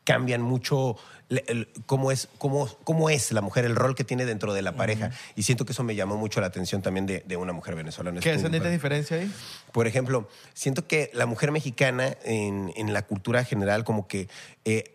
cambian 0.04 0.42
mucho 0.42 0.98
el- 1.30 1.70
cómo, 1.86 2.12
es, 2.12 2.28
cómo, 2.38 2.68
cómo 2.84 3.10
es 3.10 3.32
la 3.32 3.42
mujer, 3.42 3.64
el 3.66 3.76
rol 3.76 3.96
que 3.96 4.04
tiene 4.04 4.26
dentro 4.26 4.54
de 4.54 4.62
la 4.62 4.74
pareja. 4.74 5.12
Y 5.36 5.44
siento 5.44 5.66
que 5.66 5.72
eso 5.72 5.84
me 5.84 5.96
llamó 5.96 6.18
mucho 6.18 6.42
la 6.42 6.48
atención 6.48 6.82
también 6.82 7.06
de, 7.06 7.24
de 7.26 7.38
una 7.38 7.54
mujer 7.54 7.76
venezolana. 7.76 8.20
¿Qué 8.20 8.34
sentiste 8.34 8.58
padre. 8.60 8.72
diferencia 8.72 9.18
ahí? 9.18 9.32
Por 9.72 9.88
ejemplo, 9.88 10.28
siento 10.54 10.86
que 10.88 11.10
la 11.14 11.26
mujer 11.26 11.52
mexicana 11.52 12.16
en, 12.24 12.74
en 12.76 12.94
la 12.94 13.02
cultura 13.04 13.44
general 13.46 13.84
como 13.86 14.08
que 14.08 14.28
eh, 14.66 14.93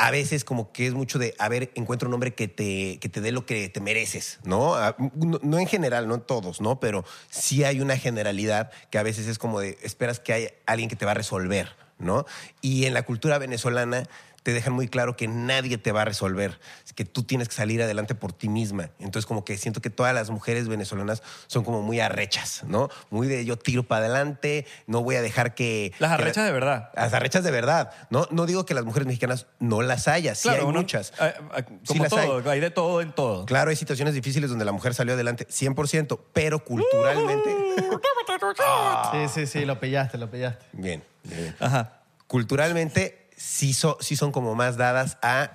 a 0.00 0.10
veces 0.10 0.44
como 0.44 0.72
que 0.72 0.86
es 0.86 0.94
mucho 0.94 1.18
de, 1.18 1.34
a 1.38 1.48
ver, 1.50 1.70
encuentra 1.74 2.08
un 2.08 2.14
hombre 2.14 2.32
que 2.32 2.48
te, 2.48 2.98
que 3.00 3.10
te 3.10 3.20
dé 3.20 3.32
lo 3.32 3.44
que 3.44 3.68
te 3.68 3.80
mereces, 3.80 4.40
¿no? 4.44 4.74
No? 5.14 5.38
no 5.42 5.58
en 5.58 5.66
general, 5.66 6.08
no 6.08 6.14
en 6.14 6.22
todos, 6.22 6.62
¿no? 6.62 6.80
Pero 6.80 7.04
sí 7.28 7.64
hay 7.64 7.82
una 7.82 7.98
generalidad 7.98 8.70
que 8.90 8.96
a 8.96 9.02
veces 9.02 9.26
es 9.26 9.38
como 9.38 9.60
de, 9.60 9.78
esperas 9.82 10.18
que 10.18 10.32
haya 10.32 10.50
alguien 10.64 10.88
que 10.88 10.96
te 10.96 11.04
va 11.04 11.10
a 11.10 11.14
resolver, 11.14 11.76
¿no? 11.98 12.24
Y 12.62 12.86
en 12.86 12.94
la 12.94 13.02
cultura 13.02 13.36
venezolana 13.36 14.08
te 14.42 14.52
dejan 14.54 14.72
muy 14.72 14.88
claro 14.88 15.16
que 15.16 15.28
nadie 15.28 15.76
te 15.78 15.92
va 15.92 16.02
a 16.02 16.04
resolver, 16.06 16.58
que 16.94 17.04
tú 17.04 17.22
tienes 17.24 17.48
que 17.48 17.54
salir 17.54 17.82
adelante 17.82 18.14
por 18.14 18.32
ti 18.32 18.48
misma. 18.48 18.90
Entonces 18.98 19.26
como 19.26 19.44
que 19.44 19.56
siento 19.58 19.80
que 19.82 19.90
todas 19.90 20.14
las 20.14 20.30
mujeres 20.30 20.66
venezolanas 20.68 21.22
son 21.46 21.62
como 21.64 21.82
muy 21.82 22.00
arrechas, 22.00 22.62
¿no? 22.64 22.88
Muy 23.10 23.26
de 23.28 23.44
yo 23.44 23.56
tiro 23.58 23.82
para 23.82 24.06
adelante, 24.06 24.66
no 24.86 25.02
voy 25.02 25.16
a 25.16 25.22
dejar 25.22 25.54
que... 25.54 25.92
Las 25.98 26.10
que 26.12 26.16
la- 26.16 26.22
arrechas 26.24 26.44
de 26.46 26.52
verdad. 26.52 26.90
Las 26.94 27.12
arrechas 27.12 27.44
de 27.44 27.50
verdad. 27.50 27.90
No, 28.10 28.26
no 28.30 28.46
digo 28.46 28.64
que 28.66 28.74
las 28.74 28.84
mujeres 28.84 29.06
mexicanas 29.06 29.46
no 29.58 29.82
las 29.82 30.08
haya, 30.08 30.34
sí 30.34 30.48
hay 30.48 30.60
uno- 30.60 30.80
muchas. 30.80 31.12
eh, 31.20 31.34
eh, 31.56 31.64
Sí 31.84 31.98
las 31.98 32.12
hay. 32.12 32.26
todo, 32.26 32.50
hay. 32.50 32.60
de 32.60 32.70
todo 32.70 33.00
en 33.02 33.12
todo. 33.12 33.44
Claro, 33.46 33.70
hay 33.70 33.76
situaciones 33.76 34.14
difíciles 34.14 34.48
donde 34.50 34.64
la 34.64 34.72
mujer 34.72 34.94
salió 34.94 35.14
adelante 35.14 35.46
100%, 35.48 36.18
pero 36.32 36.64
culturalmente... 36.64 37.54
Sí, 39.12 39.28
sí, 39.28 39.46
sí, 39.46 39.64
lo 39.64 39.78
pillaste, 39.80 40.16
lo 40.18 40.30
pillaste. 40.30 40.64
Bien, 40.72 41.02
bien. 41.24 41.54
Ajá. 41.60 42.00
culturalmente 42.26 43.28
sí, 43.40 43.72
so- 43.72 43.96
sí 44.00 44.16
son 44.16 44.32
como 44.32 44.54
más 44.54 44.76
dadas 44.76 45.16
a 45.22 45.50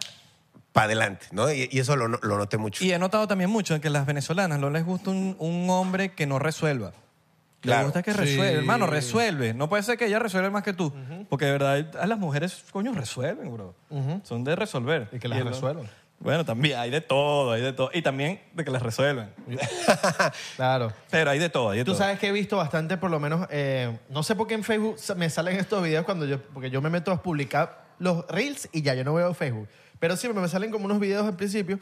para 0.73 0.85
adelante, 0.87 1.27
¿no? 1.31 1.51
Y, 1.51 1.69
y 1.71 1.79
eso 1.79 1.95
lo, 1.95 2.07
lo 2.07 2.37
noté 2.37 2.57
mucho. 2.57 2.83
Y 2.83 2.91
he 2.91 2.99
notado 2.99 3.27
también 3.27 3.49
mucho 3.49 3.79
que 3.79 3.87
a 3.87 3.91
las 3.91 4.05
venezolanas 4.05 4.59
no 4.59 4.69
les 4.69 4.83
gusta 4.83 5.09
un, 5.11 5.35
un 5.39 5.69
hombre 5.69 6.13
que 6.13 6.25
no 6.25 6.39
resuelva. 6.39 6.87
Les 7.61 7.71
Claro. 7.71 7.85
gusta 7.85 8.03
que 8.03 8.11
resuelve. 8.13 8.53
Hermano, 8.59 8.85
resuelve. 8.85 9.53
No 9.53 9.69
puede 9.69 9.83
ser 9.83 9.97
que 9.97 10.05
ella 10.07 10.19
resuelva 10.19 10.49
más 10.49 10.63
que 10.63 10.73
tú. 10.73 10.93
Porque 11.29 11.45
de 11.45 11.51
verdad 11.53 11.95
a 11.99 12.05
las 12.07 12.19
mujeres, 12.19 12.63
coño, 12.71 12.91
resuelven, 12.93 13.51
bro. 13.53 13.73
Son 14.23 14.43
de 14.43 14.55
resolver. 14.55 15.07
Y 15.13 15.19
que 15.19 15.27
las 15.27 15.39
el- 15.39 15.47
resuelvan. 15.47 15.89
Bueno, 16.19 16.43
también 16.45 16.77
hay 16.79 16.89
de 16.91 17.01
todo, 17.01 17.51
hay 17.51 17.61
de 17.61 17.73
todo. 17.73 17.89
Y 17.93 18.01
también 18.01 18.41
de 18.53 18.63
que 18.65 18.71
las 18.71 18.81
resuelven. 18.81 19.29
Claro. 20.55 20.91
Pero 21.09 21.29
hay 21.31 21.39
de 21.39 21.49
todo, 21.49 21.69
hay 21.71 21.79
de 21.79 21.85
Tú 21.85 21.91
todo. 21.91 21.99
sabes 21.99 22.19
que 22.19 22.27
he 22.27 22.31
visto 22.31 22.57
bastante, 22.57 22.97
por 22.97 23.11
lo 23.11 23.19
menos, 23.19 23.47
eh, 23.49 23.97
no 24.09 24.23
sé 24.23 24.35
por 24.35 24.47
qué 24.47 24.53
en 24.55 24.63
Facebook 24.63 24.97
me 25.15 25.29
salen 25.29 25.57
estos 25.57 25.83
videos 25.83 26.05
cuando 26.05 26.25
yo, 26.25 26.41
porque 26.53 26.69
yo 26.69 26.81
me 26.81 26.89
meto 26.89 27.11
a 27.11 27.21
publicar 27.21 27.84
los 27.99 28.27
reels 28.27 28.69
y 28.71 28.81
ya, 28.81 28.93
yo 28.93 29.03
no 29.03 29.13
veo 29.13 29.33
Facebook. 29.33 29.67
Pero 29.99 30.15
siempre 30.15 30.41
me 30.41 30.47
salen 30.47 30.71
como 30.71 30.85
unos 30.85 30.99
videos 30.99 31.25
al 31.25 31.35
principio. 31.35 31.79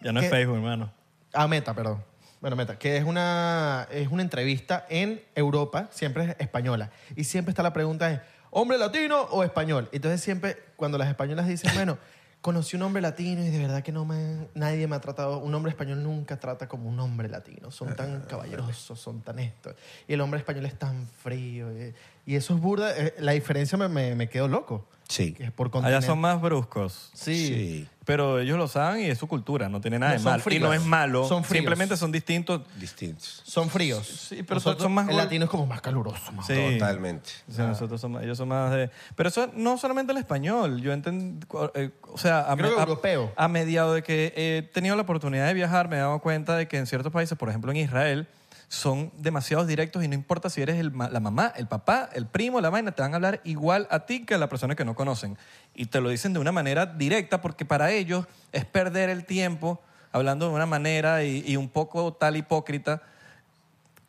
Ya 0.00 0.12
no 0.12 0.20
es 0.20 0.30
Facebook, 0.30 0.56
hermano. 0.56 0.92
Ah, 1.32 1.46
Meta, 1.46 1.74
perdón. 1.74 2.02
Bueno, 2.40 2.56
Meta, 2.56 2.78
que 2.78 2.96
es 2.96 3.04
una, 3.04 3.86
es 3.90 4.08
una 4.08 4.22
entrevista 4.22 4.86
en 4.88 5.20
Europa, 5.34 5.88
siempre 5.90 6.24
es 6.24 6.36
española. 6.38 6.90
Y 7.14 7.24
siempre 7.24 7.50
está 7.50 7.62
la 7.62 7.72
pregunta 7.72 8.10
es, 8.10 8.20
¿hombre 8.50 8.78
latino 8.78 9.20
o 9.30 9.44
español? 9.44 9.88
Entonces 9.92 10.22
siempre, 10.22 10.56
cuando 10.76 10.96
las 10.96 11.08
españolas 11.08 11.46
dicen, 11.46 11.70
bueno, 11.74 11.98
conocí 12.40 12.76
un 12.76 12.82
hombre 12.82 13.02
latino 13.02 13.44
y 13.44 13.50
de 13.50 13.58
verdad 13.58 13.82
que 13.82 13.92
no 13.92 14.04
me, 14.04 14.48
nadie 14.54 14.86
me 14.86 14.96
ha 14.96 15.00
tratado, 15.00 15.38
un 15.38 15.54
hombre 15.54 15.70
español 15.70 16.02
nunca 16.02 16.40
trata 16.40 16.68
como 16.68 16.88
un 16.88 16.98
hombre 16.98 17.28
latino. 17.28 17.70
Son 17.70 17.94
tan 17.94 18.22
caballerosos, 18.22 18.98
son 18.98 19.20
tan 19.20 19.38
esto. 19.38 19.74
Y 20.08 20.14
el 20.14 20.20
hombre 20.20 20.40
español 20.40 20.64
es 20.64 20.78
tan 20.78 21.06
frío. 21.06 21.70
Y, 21.70 21.94
y 22.32 22.36
eso 22.36 22.54
es 22.54 22.60
burda. 22.60 22.96
eh, 22.96 23.14
La 23.18 23.32
diferencia 23.32 23.76
me, 23.78 23.88
me, 23.88 24.14
me 24.14 24.28
quedó 24.28 24.48
loco. 24.48 24.86
Sí. 25.08 25.32
Que 25.32 25.42
es 25.42 25.50
por 25.50 25.66
Allá 25.66 25.72
continente. 25.72 26.06
son 26.06 26.20
más 26.20 26.40
bruscos. 26.40 27.10
Sí. 27.14 27.34
Sí. 27.48 27.88
Pero 28.04 28.38
ellos 28.38 28.56
lo 28.56 28.68
saben 28.68 29.02
y 29.02 29.06
es 29.06 29.18
su 29.18 29.26
cultura, 29.26 29.68
no 29.68 29.80
tiene 29.80 29.98
nada 29.98 30.12
No, 30.12 30.18
de 30.18 30.22
son 30.22 30.32
mal. 30.32 30.40
Y 30.40 30.42
fríos. 30.42 30.62
no 30.62 30.72
es 30.72 30.84
malo, 30.84 31.26
Son 31.28 31.42
fríos. 31.42 31.58
simplemente 31.62 31.96
son 31.96 32.12
distintos. 32.12 32.62
Distintos. 32.78 33.42
Son 33.44 33.68
fríos. 33.70 34.06
Sí, 34.06 34.44
pero 34.44 34.60
son- 34.60 34.78
son 34.78 34.92
más 34.92 35.06
El 35.08 35.14
gol- 35.14 35.24
latino 35.24 35.44
es 35.46 35.50
como 35.50 35.66
más 35.66 35.80
caluroso. 35.80 36.30
Más 36.32 36.46
Sí. 36.46 36.54
Totalmente. 36.78 37.28
O 37.48 37.52
sea, 37.52 37.66
nosotros 37.66 38.00
somos, 38.00 38.22
ellos 38.22 38.38
son 38.38 38.48
más 38.48 38.70
de... 38.72 38.88
Pero 39.16 39.28
eso 39.28 39.50
no 39.54 39.76
solamente 39.78 40.12
el 40.12 40.18
español. 40.18 40.80
Yo 40.80 40.92
entendí... 40.92 41.44
eh, 41.74 41.90
o 42.02 42.16
sea, 42.18 42.50
a, 42.50 42.56
Creo 42.56 42.70
que 42.74 42.78
a- 42.78 42.82
europeo. 42.84 43.32
a 43.36 43.48
mediado 43.48 43.94
de 43.94 44.02
que 44.04 44.32
he 44.36 44.62
tenido 44.72 44.94
la 44.94 45.02
oportunidad 45.02 45.46
de 45.48 45.54
viajar, 45.54 45.88
me 45.88 45.96
he 45.96 46.00
dado 46.00 46.20
cuenta 46.20 46.56
de 46.56 46.68
que 46.68 46.78
en 46.78 46.86
ciertos 46.86 47.12
países, 47.12 47.36
por 47.36 47.48
ejemplo 47.48 47.70
en 47.72 47.78
Israel, 47.78 48.28
son 48.72 49.10
demasiados 49.18 49.66
directos 49.66 50.04
y 50.04 50.06
no 50.06 50.14
importa 50.14 50.48
si 50.48 50.62
eres 50.62 50.76
el 50.78 50.92
ma- 50.92 51.08
la 51.08 51.18
mamá, 51.18 51.52
el 51.56 51.66
papá, 51.66 52.08
el 52.14 52.26
primo, 52.26 52.60
la 52.60 52.70
vaina, 52.70 52.92
te 52.92 53.02
van 53.02 53.12
a 53.12 53.16
hablar 53.16 53.40
igual 53.42 53.88
a 53.90 54.06
ti 54.06 54.24
que 54.24 54.34
a 54.34 54.38
la 54.38 54.48
persona 54.48 54.76
que 54.76 54.84
no 54.84 54.94
conocen. 54.94 55.36
Y 55.74 55.86
te 55.86 56.00
lo 56.00 56.08
dicen 56.08 56.32
de 56.32 56.38
una 56.38 56.52
manera 56.52 56.86
directa 56.86 57.40
porque 57.40 57.64
para 57.64 57.90
ellos 57.90 58.26
es 58.52 58.64
perder 58.64 59.10
el 59.10 59.24
tiempo 59.24 59.80
hablando 60.12 60.48
de 60.48 60.54
una 60.54 60.66
manera 60.66 61.24
y, 61.24 61.42
y 61.44 61.56
un 61.56 61.68
poco 61.68 62.12
tal 62.12 62.36
hipócrita 62.36 63.02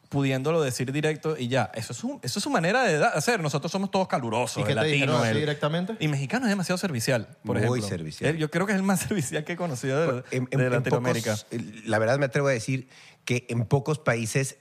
pudiéndolo 0.10 0.62
decir 0.62 0.92
directo 0.92 1.38
y 1.38 1.48
ya. 1.48 1.72
Eso 1.74 1.94
es, 1.94 2.00
su- 2.00 2.20
eso 2.22 2.40
es 2.40 2.44
su 2.44 2.50
manera 2.50 2.84
de 2.84 3.02
hacer. 3.04 3.40
Nosotros 3.40 3.72
somos 3.72 3.90
todos 3.92 4.10
calurosos. 4.10 4.62
¿Y 4.62 4.66
qué 4.66 4.74
el 4.74 4.80
te 4.80 4.86
dijeron 4.88 5.16
latino, 5.16 5.24
así 5.24 5.32
el- 5.32 5.40
directamente? 5.40 5.96
Y 6.02 6.08
mexicano 6.10 6.46
es 6.46 6.50
demasiado 6.50 6.78
servicial, 6.78 7.30
por 7.46 7.56
Muy 7.58 7.64
ejemplo. 7.66 7.88
servicial. 7.88 8.32
Él- 8.32 8.38
Yo 8.38 8.52
creo 8.52 8.66
que 8.66 8.74
es 8.74 8.78
el 8.78 8.84
más 8.84 9.00
servicial 9.08 9.46
que 9.46 9.54
he 9.54 9.56
conocido 9.56 10.00
de, 10.22 10.24
En- 10.32 10.50
en- 10.52 10.60
de 10.60 10.66
en 10.66 10.72
Latinoamérica. 10.74 11.36
pocos- 11.36 11.46
la 11.86 11.98
verdad 11.98 12.20
me 12.20 12.26
atrevo 12.26 12.50
a 12.50 12.52
decir 12.52 12.90
que 13.26 13.46
en 13.50 13.66
pocos 13.66 14.00
países 14.00 14.58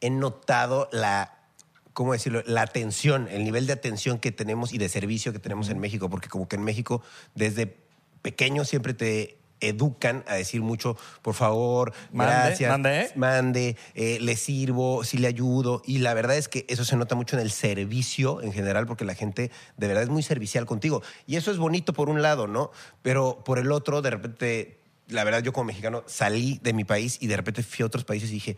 he 0.00 0.10
notado 0.10 0.88
la, 0.92 1.38
¿cómo 1.92 2.12
decirlo? 2.12 2.42
La 2.46 2.62
atención, 2.62 3.28
el 3.30 3.44
nivel 3.44 3.66
de 3.66 3.72
atención 3.72 4.18
que 4.18 4.32
tenemos 4.32 4.72
y 4.72 4.78
de 4.78 4.88
servicio 4.88 5.32
que 5.32 5.38
tenemos 5.38 5.68
en 5.68 5.78
México, 5.78 6.08
porque 6.08 6.28
como 6.28 6.48
que 6.48 6.56
en 6.56 6.62
México 6.62 7.02
desde 7.34 7.76
pequeño 8.22 8.64
siempre 8.64 8.94
te 8.94 9.38
educan 9.60 10.24
a 10.28 10.34
decir 10.34 10.60
mucho, 10.62 10.96
por 11.22 11.34
favor, 11.34 11.92
Mande, 12.12 12.32
gracias, 12.32 12.70
mande. 12.70 13.10
mande, 13.16 13.76
eh, 13.94 14.18
le 14.20 14.36
sirvo, 14.36 15.04
si 15.04 15.18
le 15.18 15.26
ayudo. 15.26 15.82
Y 15.84 15.98
la 15.98 16.14
verdad 16.14 16.36
es 16.36 16.48
que 16.48 16.64
eso 16.68 16.84
se 16.84 16.96
nota 16.96 17.14
mucho 17.14 17.36
en 17.36 17.42
el 17.42 17.50
servicio 17.50 18.40
en 18.42 18.52
general, 18.52 18.86
porque 18.86 19.04
la 19.04 19.14
gente 19.14 19.50
de 19.76 19.88
verdad 19.88 20.04
es 20.04 20.08
muy 20.08 20.22
servicial 20.22 20.66
contigo. 20.66 21.02
Y 21.26 21.36
eso 21.36 21.50
es 21.50 21.58
bonito 21.58 21.92
por 21.92 22.08
un 22.08 22.22
lado, 22.22 22.46
¿no? 22.46 22.70
Pero 23.02 23.42
por 23.44 23.58
el 23.58 23.72
otro, 23.72 24.02
de 24.02 24.10
repente, 24.10 24.77
la 25.08 25.24
verdad, 25.24 25.42
yo 25.42 25.52
como 25.52 25.64
mexicano 25.64 26.04
salí 26.06 26.58
de 26.62 26.72
mi 26.72 26.84
país 26.84 27.18
y 27.20 27.26
de 27.26 27.36
repente 27.36 27.62
fui 27.62 27.82
a 27.82 27.86
otros 27.86 28.04
países 28.04 28.30
y 28.30 28.34
dije, 28.34 28.56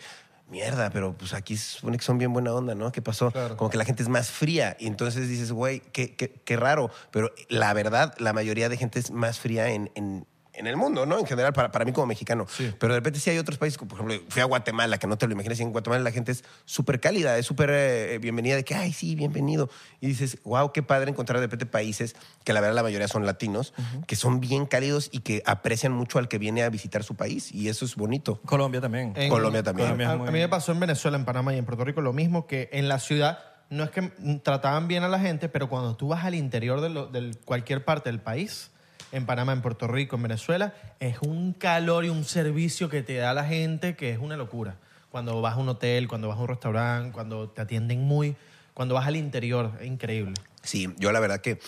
mierda, 0.48 0.90
pero 0.90 1.16
pues 1.16 1.32
aquí 1.32 1.56
se 1.56 1.78
supone 1.78 1.96
que 1.96 2.04
son 2.04 2.18
bien 2.18 2.32
buena 2.32 2.52
onda, 2.52 2.74
¿no? 2.74 2.90
¿Qué 2.90 3.00
pasó? 3.02 3.30
Claro. 3.30 3.56
Como 3.56 3.70
que 3.70 3.78
la 3.78 3.84
gente 3.84 4.02
es 4.02 4.08
más 4.08 4.30
fría. 4.32 4.76
Y 4.80 4.88
entonces 4.88 5.28
dices, 5.28 5.52
güey, 5.52 5.78
qué, 5.92 6.16
qué- 6.16 6.32
qué 6.44 6.56
raro. 6.56 6.90
Pero 7.12 7.32
la 7.48 7.72
verdad, 7.72 8.14
la 8.18 8.32
mayoría 8.32 8.68
de 8.68 8.76
gente 8.76 8.98
es 8.98 9.10
más 9.12 9.38
fría 9.38 9.70
en, 9.70 9.92
en- 9.94 10.26
en 10.60 10.66
el 10.66 10.76
mundo, 10.76 11.06
¿no? 11.06 11.18
En 11.18 11.26
general, 11.26 11.52
para, 11.52 11.72
para 11.72 11.84
mí 11.84 11.92
como 11.92 12.06
mexicano. 12.06 12.46
Pero 12.78 12.92
de 12.94 13.00
repente 13.00 13.18
sí 13.18 13.30
hay 13.30 13.38
otros 13.38 13.58
países, 13.58 13.78
como 13.78 13.88
por 13.88 13.98
ejemplo, 14.06 14.26
fui 14.28 14.42
a 14.42 14.44
Guatemala, 14.44 14.98
que 14.98 15.06
no 15.06 15.16
te 15.18 15.26
lo 15.26 15.32
imaginas, 15.32 15.58
y 15.58 15.62
en 15.62 15.72
Guatemala 15.72 16.02
la 16.04 16.12
gente 16.12 16.32
es 16.32 16.44
súper 16.66 17.00
cálida, 17.00 17.36
es 17.38 17.46
súper 17.46 17.70
eh, 17.72 18.18
bienvenida, 18.20 18.54
de 18.56 18.64
que, 18.64 18.74
ay, 18.74 18.92
sí, 18.92 19.14
bienvenido. 19.16 19.70
Y 20.00 20.06
dices, 20.06 20.38
wow, 20.44 20.70
qué 20.72 20.82
padre 20.82 21.10
encontrar 21.10 21.40
de 21.40 21.46
repente 21.46 21.66
países, 21.66 22.14
que 22.44 22.52
la 22.52 22.60
verdad 22.60 22.76
la 22.76 22.82
mayoría 22.82 23.08
son 23.08 23.26
latinos, 23.26 23.72
que 24.06 24.14
son 24.16 24.40
bien 24.40 24.66
cálidos 24.66 25.08
y 25.12 25.20
que 25.20 25.42
aprecian 25.46 25.92
mucho 25.92 26.18
al 26.18 26.28
que 26.28 26.38
viene 26.38 26.62
a 26.62 26.68
visitar 26.70 27.02
su 27.02 27.14
país. 27.16 27.52
Y 27.52 27.68
eso 27.68 27.84
es 27.84 27.96
bonito. 27.96 28.40
Colombia 28.42 28.80
también. 28.80 29.14
En- 29.16 29.30
Colombia 29.30 29.62
también. 29.62 29.88
Colombia 29.88 30.12
A, 30.12 30.16
muy- 30.16 30.28
a 30.28 30.30
mí 30.30 30.38
me 30.38 30.48
pasó 30.48 30.72
en 30.72 30.80
Venezuela, 30.80 31.16
en 31.16 31.24
Panamá 31.24 31.54
y 31.54 31.58
en 31.58 31.64
Puerto 31.64 31.84
Rico 31.84 32.00
lo 32.02 32.12
mismo, 32.12 32.46
que 32.46 32.68
en 32.72 32.88
la 32.88 32.98
ciudad 32.98 33.38
no 33.70 33.84
es 33.84 33.90
que 33.90 34.02
trataban 34.42 34.88
bien 34.88 35.04
a 35.04 35.08
la 35.08 35.20
gente, 35.20 35.48
pero 35.48 35.68
cuando 35.68 35.96
tú 35.96 36.08
vas 36.08 36.24
al 36.24 36.34
interior 36.34 36.80
de 36.80 36.90
lo- 36.90 37.06
del- 37.06 37.38
cualquier 37.44 37.84
parte 37.84 38.10
del 38.10 38.20
país, 38.20 38.70
en 39.12 39.26
Panamá, 39.26 39.52
en 39.52 39.62
Puerto 39.62 39.86
Rico, 39.86 40.16
en 40.16 40.22
Venezuela, 40.22 40.74
es 41.00 41.18
un 41.20 41.52
calor 41.52 42.04
y 42.04 42.08
un 42.08 42.24
servicio 42.24 42.88
que 42.88 43.02
te 43.02 43.16
da 43.16 43.34
la 43.34 43.44
gente 43.44 43.96
que 43.96 44.10
es 44.10 44.18
una 44.18 44.36
locura. 44.36 44.76
Cuando 45.10 45.40
vas 45.40 45.54
a 45.54 45.56
un 45.56 45.68
hotel, 45.68 46.06
cuando 46.06 46.28
vas 46.28 46.38
a 46.38 46.40
un 46.40 46.48
restaurante, 46.48 47.12
cuando 47.12 47.48
te 47.48 47.60
atienden 47.62 48.02
muy, 48.02 48.36
cuando 48.74 48.94
vas 48.94 49.06
al 49.06 49.16
interior, 49.16 49.72
es 49.80 49.86
increíble. 49.86 50.34
Sí, 50.62 50.88
yo 50.98 51.10
la 51.10 51.20
verdad 51.20 51.40
que, 51.40 51.58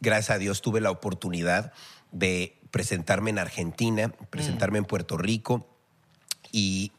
gracias 0.00 0.36
a 0.36 0.38
Dios, 0.38 0.62
tuve 0.62 0.80
la 0.80 0.90
oportunidad 0.90 1.72
de 2.12 2.56
presentarme 2.70 3.30
en 3.30 3.38
Argentina, 3.38 4.12
presentarme 4.30 4.78
en 4.78 4.84
Puerto 4.84 5.16
Rico 5.18 5.68
y. 6.50 6.92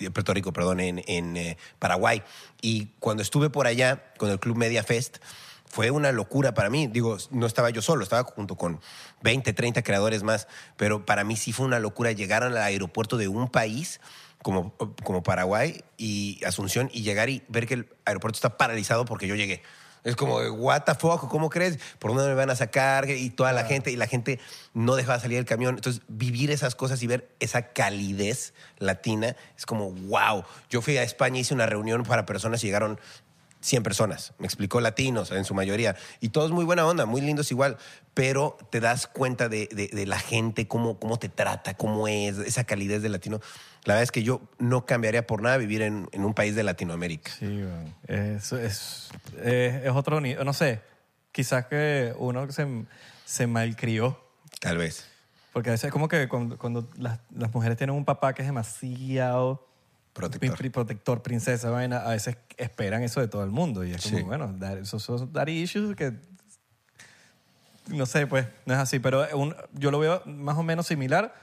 eh, 0.00 0.10
Puerto 0.10 0.34
Rico, 0.34 0.52
perdón, 0.52 0.80
en, 0.80 1.02
en, 1.06 1.36
eh, 1.36 1.56
Paraguay. 1.78 2.22
Y 2.60 2.86
cuando 2.98 3.22
estuve 3.22 3.50
por 3.50 3.66
allá 3.66 4.12
con 4.16 4.30
el 4.30 4.38
Club 4.40 4.56
Media 4.56 4.82
Fest, 4.82 5.18
fue 5.70 5.90
una 5.90 6.12
locura 6.12 6.54
para 6.54 6.70
mí. 6.70 6.86
Digo, 6.86 7.16
no 7.30 7.46
estaba 7.46 7.70
yo 7.70 7.82
solo, 7.82 8.02
estaba 8.02 8.24
junto 8.24 8.56
con 8.56 8.80
20, 9.22 9.52
30 9.52 9.82
creadores 9.82 10.22
más, 10.22 10.48
pero 10.76 11.04
para 11.04 11.24
mí 11.24 11.36
sí 11.36 11.52
fue 11.52 11.66
una 11.66 11.78
locura 11.78 12.12
llegar 12.12 12.42
al 12.42 12.56
aeropuerto 12.56 13.16
de 13.16 13.28
un 13.28 13.48
país 13.48 14.00
como, 14.42 14.74
como 15.02 15.22
Paraguay 15.22 15.82
y 15.96 16.40
Asunción 16.44 16.90
y 16.92 17.02
llegar 17.02 17.28
y 17.28 17.42
ver 17.48 17.66
que 17.66 17.74
el 17.74 17.88
aeropuerto 18.04 18.36
está 18.36 18.56
paralizado 18.56 19.04
porque 19.04 19.26
yo 19.26 19.34
llegué. 19.34 19.62
Es 20.04 20.16
como, 20.16 20.38
what 20.38 20.84
the 20.84 20.94
fuck, 20.94 21.28
¿cómo 21.28 21.50
crees? 21.50 21.78
¿Por 21.98 22.14
dónde 22.14 22.28
me 22.28 22.34
van 22.34 22.50
a 22.50 22.56
sacar? 22.56 23.10
Y 23.10 23.30
toda 23.30 23.52
la 23.52 23.64
gente, 23.64 23.90
y 23.90 23.96
la 23.96 24.06
gente 24.06 24.38
no 24.72 24.94
dejaba 24.96 25.18
salir 25.18 25.36
del 25.36 25.44
camión. 25.44 25.74
Entonces, 25.74 26.02
vivir 26.08 26.50
esas 26.50 26.74
cosas 26.74 27.02
y 27.02 27.06
ver 27.06 27.28
esa 27.40 27.72
calidez 27.72 28.54
latina 28.78 29.36
es 29.56 29.66
como, 29.66 29.90
wow. 29.90 30.44
Yo 30.70 30.80
fui 30.82 30.96
a 30.96 31.02
España, 31.02 31.40
hice 31.40 31.52
una 31.52 31.66
reunión 31.66 32.04
para 32.04 32.26
personas 32.26 32.62
y 32.62 32.68
llegaron 32.68 33.00
100 33.60 33.82
personas, 33.82 34.34
me 34.38 34.46
explicó 34.46 34.80
latinos 34.80 35.30
en 35.32 35.44
su 35.44 35.54
mayoría, 35.54 35.96
y 36.20 36.28
todos 36.28 36.50
muy 36.52 36.64
buena 36.64 36.86
onda, 36.86 37.06
muy 37.06 37.20
lindos 37.20 37.50
igual, 37.50 37.76
pero 38.14 38.56
te 38.70 38.80
das 38.80 39.06
cuenta 39.06 39.48
de, 39.48 39.68
de- 39.72 39.88
de 39.88 40.06
la 40.06 40.18
gente, 40.18 40.68
cómo, 40.68 40.98
cómo 40.98 41.18
te 41.18 41.28
trata, 41.28 41.74
cómo 41.74 42.06
es, 42.08 42.38
esa 42.38 42.64
calidez 42.64 43.02
de 43.02 43.08
latino. 43.08 43.40
La 43.84 43.94
verdad 43.94 44.02
es 44.04 44.12
que 44.12 44.22
yo 44.22 44.42
no 44.58 44.84
cambiaría 44.86 45.26
por 45.26 45.40
nada 45.42 45.56
vivir 45.56 45.82
en, 45.82 46.08
en 46.12 46.24
un 46.24 46.34
país 46.34 46.54
de 46.54 46.62
Latinoamérica. 46.62 47.30
Sí, 47.32 47.46
weón. 47.46 47.94
es, 48.06 48.52
es, 48.52 49.08
es, 49.42 49.84
es 49.84 49.90
otro 49.92 50.20
nivel. 50.20 50.44
No 50.44 50.52
sé, 50.52 50.80
quizás 51.32 51.66
que 51.66 52.12
uno 52.18 52.50
se, 52.52 52.66
se 53.24 53.46
malcrió. 53.46 54.20
Tal 54.60 54.76
vez. 54.78 55.06
Porque 55.52 55.70
a 55.70 55.72
veces 55.72 55.86
es 55.86 55.92
como 55.92 56.08
que 56.08 56.28
cuando, 56.28 56.58
cuando 56.58 56.88
las, 56.96 57.20
las 57.34 57.52
mujeres 57.54 57.78
tienen 57.78 57.96
un 57.96 58.04
papá 58.04 58.34
que 58.34 58.42
es 58.42 58.48
demasiado 58.48 59.67
Protector. 60.18 60.70
protector, 60.72 61.22
princesa, 61.22 61.70
vaina, 61.70 61.98
a 61.98 62.10
veces 62.10 62.36
esperan 62.56 63.02
eso 63.02 63.20
de 63.20 63.28
todo 63.28 63.44
el 63.44 63.50
mundo. 63.50 63.84
Y 63.84 63.92
es 63.92 64.02
como, 64.02 64.18
Sí. 64.18 64.22
bueno, 64.24 64.54
esos 64.80 65.02
son 65.02 65.32
daddy 65.32 65.62
issues 65.62 65.94
que. 65.96 66.12
No 67.88 68.04
sé, 68.04 68.26
pues, 68.26 68.46
no 68.66 68.74
es 68.74 68.80
así. 68.80 68.98
Pero 68.98 69.24
un- 69.36 69.54
yo 69.72 69.90
lo 69.90 69.98
veo 69.98 70.22
más 70.26 70.56
o 70.58 70.62
menos 70.62 70.86
similar 70.86 71.34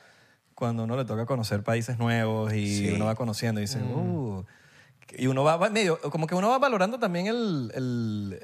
cuando 0.54 0.84
uno 0.84 0.96
le 0.96 1.06
toca 1.06 1.26
conocer 1.26 1.64
países 1.64 1.98
nuevos 1.98 2.54
y 2.54 2.78
Sí. 2.78 2.92
uno 2.92 3.06
va 3.06 3.16
conociendo 3.16 3.60
y 3.60 3.64
dice, 3.64 3.80
uh. 3.82 4.46
Y 5.18 5.28
uno 5.28 5.44
va, 5.44 5.58
va 5.58 5.70
medio. 5.70 6.00
Como 6.02 6.28
que 6.28 6.36
uno 6.36 6.50
va 6.50 6.60
valorando 6.60 7.00
también 7.00 7.28
el, 7.28 7.72
el- 7.74 8.40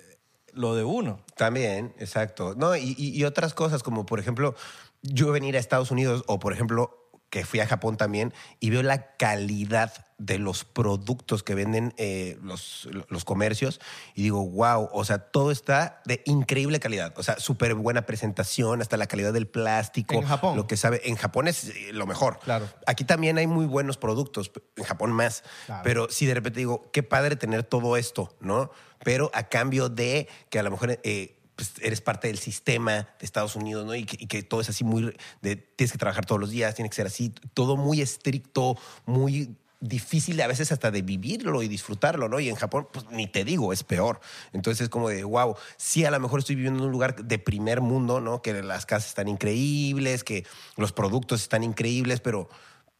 lo 0.53 0.75
de 0.75 0.83
uno. 0.83 1.19
También, 1.35 1.93
exacto. 1.99 2.55
No, 2.55 2.75
y, 2.75 2.95
y- 2.97 3.09
y 3.17 3.23
otras 3.23 3.53
cosas, 3.53 3.83
como 3.83 4.05
por 4.05 4.19
ejemplo, 4.19 4.55
yo 5.01 5.31
venir 5.31 5.55
a 5.55 5.59
Estados 5.59 5.91
Unidos 5.91 6.23
o 6.27 6.39
por 6.39 6.53
ejemplo, 6.53 7.00
que 7.31 7.45
fui 7.45 7.61
a 7.61 7.65
Japón 7.65 7.97
también 7.97 8.33
y 8.59 8.69
veo 8.69 8.83
la 8.83 9.15
calidad 9.15 10.05
de 10.17 10.37
los 10.37 10.65
productos 10.65 11.41
que 11.43 11.55
venden 11.55 11.95
eh, 11.97 12.37
los, 12.43 12.87
los 13.07 13.25
comercios 13.25 13.79
y 14.13 14.21
digo, 14.21 14.45
wow, 14.47 14.89
o 14.91 15.05
sea, 15.05 15.17
todo 15.17 15.49
está 15.49 16.01
de 16.05 16.21
increíble 16.25 16.79
calidad. 16.79 17.13
O 17.17 17.23
sea, 17.23 17.39
súper 17.39 17.73
buena 17.73 18.05
presentación, 18.05 18.81
hasta 18.81 18.97
la 18.97 19.07
calidad 19.07 19.31
del 19.33 19.47
plástico. 19.47 20.13
En 20.13 20.23
Japón. 20.23 20.57
Lo 20.57 20.67
que 20.67 20.75
sabe, 20.75 21.01
en 21.05 21.15
Japón 21.15 21.47
es 21.47 21.69
eh, 21.69 21.93
lo 21.93 22.05
mejor. 22.05 22.37
Claro. 22.39 22.67
Aquí 22.85 23.05
también 23.05 23.37
hay 23.37 23.47
muy 23.47 23.65
buenos 23.65 23.97
productos, 23.97 24.51
en 24.75 24.83
Japón 24.83 25.11
más. 25.11 25.43
Claro. 25.65 25.81
Pero 25.83 26.07
sí, 26.11 26.25
de 26.25 26.33
repente 26.33 26.59
digo, 26.59 26.91
qué 26.91 27.01
padre 27.01 27.37
tener 27.37 27.63
todo 27.63 27.95
esto, 27.95 28.35
¿no? 28.41 28.71
Pero 29.03 29.31
a 29.33 29.43
cambio 29.43 29.87
de 29.87 30.27
que 30.49 30.59
a 30.59 30.63
lo 30.63 30.69
mejor 30.69 30.99
eh, 31.03 31.40
pues, 31.61 31.85
eres 31.85 32.01
parte 32.01 32.27
del 32.27 32.39
sistema 32.39 33.07
de 33.19 33.25
Estados 33.25 33.55
Unidos, 33.55 33.85
¿no? 33.85 33.93
Y 33.93 34.05
que, 34.05 34.17
y 34.19 34.25
que 34.25 34.41
todo 34.41 34.61
es 34.61 34.69
así 34.69 34.83
muy... 34.83 35.15
De, 35.41 35.55
tienes 35.55 35.91
que 35.91 35.99
trabajar 35.99 36.25
todos 36.25 36.41
los 36.41 36.49
días, 36.49 36.73
tiene 36.73 36.89
que 36.89 36.95
ser 36.95 37.05
así, 37.05 37.31
todo 37.53 37.77
muy 37.77 38.01
estricto, 38.01 38.77
muy 39.05 39.55
difícil 39.79 40.41
a 40.41 40.47
veces 40.47 40.71
hasta 40.71 40.89
de 40.89 41.03
vivirlo 41.03 41.61
y 41.61 41.67
disfrutarlo, 41.67 42.29
¿no? 42.29 42.39
Y 42.39 42.49
en 42.49 42.55
Japón, 42.55 42.87
pues 42.91 43.05
ni 43.11 43.27
te 43.27 43.43
digo, 43.43 43.73
es 43.73 43.83
peor. 43.83 44.21
Entonces 44.53 44.81
es 44.81 44.89
como 44.89 45.09
de, 45.09 45.23
wow, 45.23 45.55
sí, 45.77 46.03
a 46.03 46.09
lo 46.09 46.19
mejor 46.19 46.39
estoy 46.39 46.55
viviendo 46.55 46.79
en 46.79 46.85
un 46.85 46.91
lugar 46.91 47.23
de 47.23 47.37
primer 47.37 47.81
mundo, 47.81 48.21
¿no? 48.21 48.41
Que 48.41 48.63
las 48.63 48.87
casas 48.87 49.09
están 49.09 49.27
increíbles, 49.27 50.23
que 50.23 50.47
los 50.77 50.91
productos 50.93 51.41
están 51.41 51.63
increíbles, 51.63 52.21
pero 52.21 52.49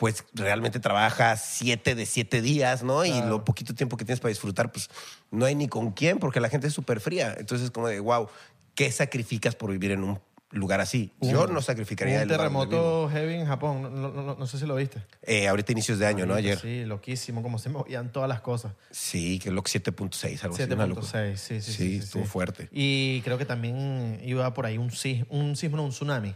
pues 0.01 0.25
realmente 0.33 0.79
trabajas 0.79 1.45
siete 1.47 1.93
de 1.93 2.07
siete 2.07 2.41
días, 2.41 2.81
¿no? 2.81 3.05
Y 3.05 3.21
lo 3.21 3.45
poquito 3.45 3.75
tiempo 3.75 3.97
que 3.97 4.03
tienes 4.03 4.19
para 4.19 4.29
disfrutar, 4.29 4.71
pues 4.71 4.89
no 5.29 5.45
hay 5.45 5.53
ni 5.53 5.67
con 5.67 5.91
quién, 5.91 6.17
porque 6.17 6.39
la 6.39 6.49
gente 6.49 6.65
es 6.65 6.73
súper 6.73 6.99
fría. 6.99 7.35
Entonces 7.37 7.65
es 7.65 7.71
como 7.71 7.87
de, 7.87 7.99
wow, 7.99 8.27
¿qué 8.75 8.91
sacrificas 8.91 9.55
por 9.55 9.71
vivir 9.71 9.91
en 9.91 10.03
un 10.03 10.19
lugar 10.51 10.81
así? 10.81 11.11
Yo 11.21 11.47
no 11.47 11.61
sacrificaría 11.61 12.15
el 12.15 12.21
un 12.23 12.27
donde 12.27 12.37
terremoto 12.37 13.09
heavy 13.09 13.35
en 13.35 13.45
Japón, 13.45 13.81
no, 13.83 13.89
no- 13.89 14.21
no- 14.23 14.35
no 14.35 14.47
sé 14.47 14.57
si 14.59 14.65
lo 14.65 14.75
viste. 14.75 15.01
Eh, 15.23 15.47
ahorita 15.47 15.71
inicios 15.71 15.97
de 15.99 16.07
año, 16.07 16.25
¿no? 16.25 16.33
Ayer. 16.33 16.59
Sí, 16.59 16.83
loquísimo, 16.85 17.41
como 17.41 17.57
se 17.59 17.69
movían 17.69 18.11
todas 18.11 18.27
las 18.27 18.41
cosas. 18.41 18.73
Sí, 18.91 19.39
que 19.39 19.49
es 19.49 19.55
lo 19.55 19.63
que 19.63 19.71
7.6, 19.71 20.43
algo 20.43 20.55
así. 20.55 20.63
una 20.63 20.85
locura. 20.87 21.07
7.6, 21.07 21.35
sí, 21.37 21.61
sí, 21.61 21.71
sí. 21.71 21.77
Sí, 21.77 21.95
estuvo 21.97 22.25
fuerte. 22.25 22.67
Y 22.71 23.21
creo 23.21 23.37
que 23.37 23.45
también 23.45 24.19
iba 24.23 24.53
por 24.53 24.65
ahí 24.65 24.77
un, 24.77 24.91
sis- 24.91 25.25
un 25.29 25.55
sismo, 25.55 25.77
no, 25.77 25.83
un 25.83 25.91
tsunami. 25.91 26.35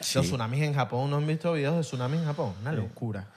Sí. 0.00 0.18
Los 0.18 0.26
tsunamis 0.26 0.60
en 0.62 0.74
Japón, 0.74 1.08
¿no 1.08 1.16
han 1.16 1.26
visto 1.26 1.52
videos 1.52 1.76
de 1.76 1.82
tsunamis 1.82 2.20
en 2.20 2.26
Japón? 2.26 2.52
Una 2.60 2.72
locura. 2.72 3.28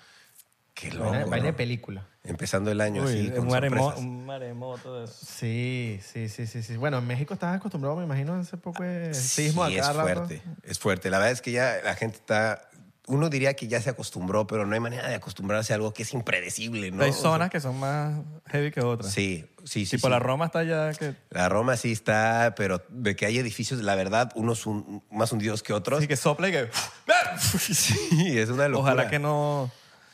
Qué 0.80 0.92
loco. 0.92 1.10
Vaina, 1.10 1.26
vaina 1.26 1.46
de 1.48 1.52
¿no? 1.54 1.58
película. 1.58 2.08
Empezando 2.24 2.70
el 2.70 2.80
año 2.82 3.04
así, 3.04 3.22
Uy, 3.22 3.30
con 3.32 3.48
un, 3.48 3.50
maremo- 3.54 3.98
un 3.98 4.26
maremoto 4.26 5.00
de 5.00 5.06
eso. 5.06 5.26
Sí, 5.26 6.00
sí, 6.04 6.30
sí, 6.30 6.46
sí, 6.46 6.62
sí. 6.62 6.78
Bueno, 6.78 7.00
en 7.00 7.08
México 7.08 7.34
estás 7.34 7.56
acostumbrado, 7.56 7.96
me 7.98 8.04
imagino, 8.04 8.36
a 8.36 8.42
ese 8.42 8.58
poco 8.58 8.84
de 8.84 9.14
Sí, 9.14 9.48
es 9.48 9.56
rato. 9.56 10.02
fuerte, 10.02 10.42
es 10.64 10.78
fuerte. 10.78 11.10
La 11.10 11.18
verdad 11.18 11.32
es 11.32 11.42
que 11.42 11.52
ya 11.52 11.78
la 11.84 11.96
gente 11.96 12.18
está... 12.18 12.62
Uno 13.08 13.30
diría 13.30 13.54
que 13.56 13.70
ya 13.70 13.82
se 13.82 13.90
acostumbró, 13.90 14.46
pero 14.48 14.66
no 14.66 14.74
hay 14.74 14.82
manera 14.82 15.08
de 15.08 15.16
acostumbrarse 15.16 15.72
a 15.72 15.78
algo 15.78 15.94
que 15.94 16.04
es 16.04 16.14
impredecible, 16.14 16.92
¿no? 16.92 17.04
Hay 17.04 17.12
O 17.12 17.14
sea, 17.14 17.22
zonas 17.22 17.50
que 17.50 17.62
son 17.62 17.80
más 17.80 18.20
heavy 18.48 18.70
que 18.70 18.82
otras. 18.82 19.12
Sí, 19.14 19.50
sí, 19.64 19.86
sí. 19.86 19.96
Tipo 19.96 20.08
sí. 20.08 20.12
la 20.12 20.20
Roma 20.20 20.46
está 20.48 20.64
ya 20.64 20.92
que... 20.94 21.16
La 21.30 21.48
Roma 21.48 21.78
sí 21.78 21.94
está, 21.94 22.54
pero 22.58 22.84
de 22.90 23.16
que 23.16 23.26
hay 23.26 23.40
edificios, 23.40 23.82
la 23.82 23.96
verdad, 23.96 24.32
unos 24.36 24.66
un- 24.66 25.02
más 25.10 25.32
hundidos 25.32 25.64
que 25.64 25.72
otros. 25.72 26.02
Sí, 26.02 26.08
que 26.10 26.18
sopla 26.18 26.50
y 26.50 26.52
que... 26.52 26.70
Sí, 27.40 28.38
es 28.38 28.50
una 28.50 28.68
locura. 28.68 28.92
Ojalá 28.94 29.10
que 29.10 29.20
no... 29.20 29.72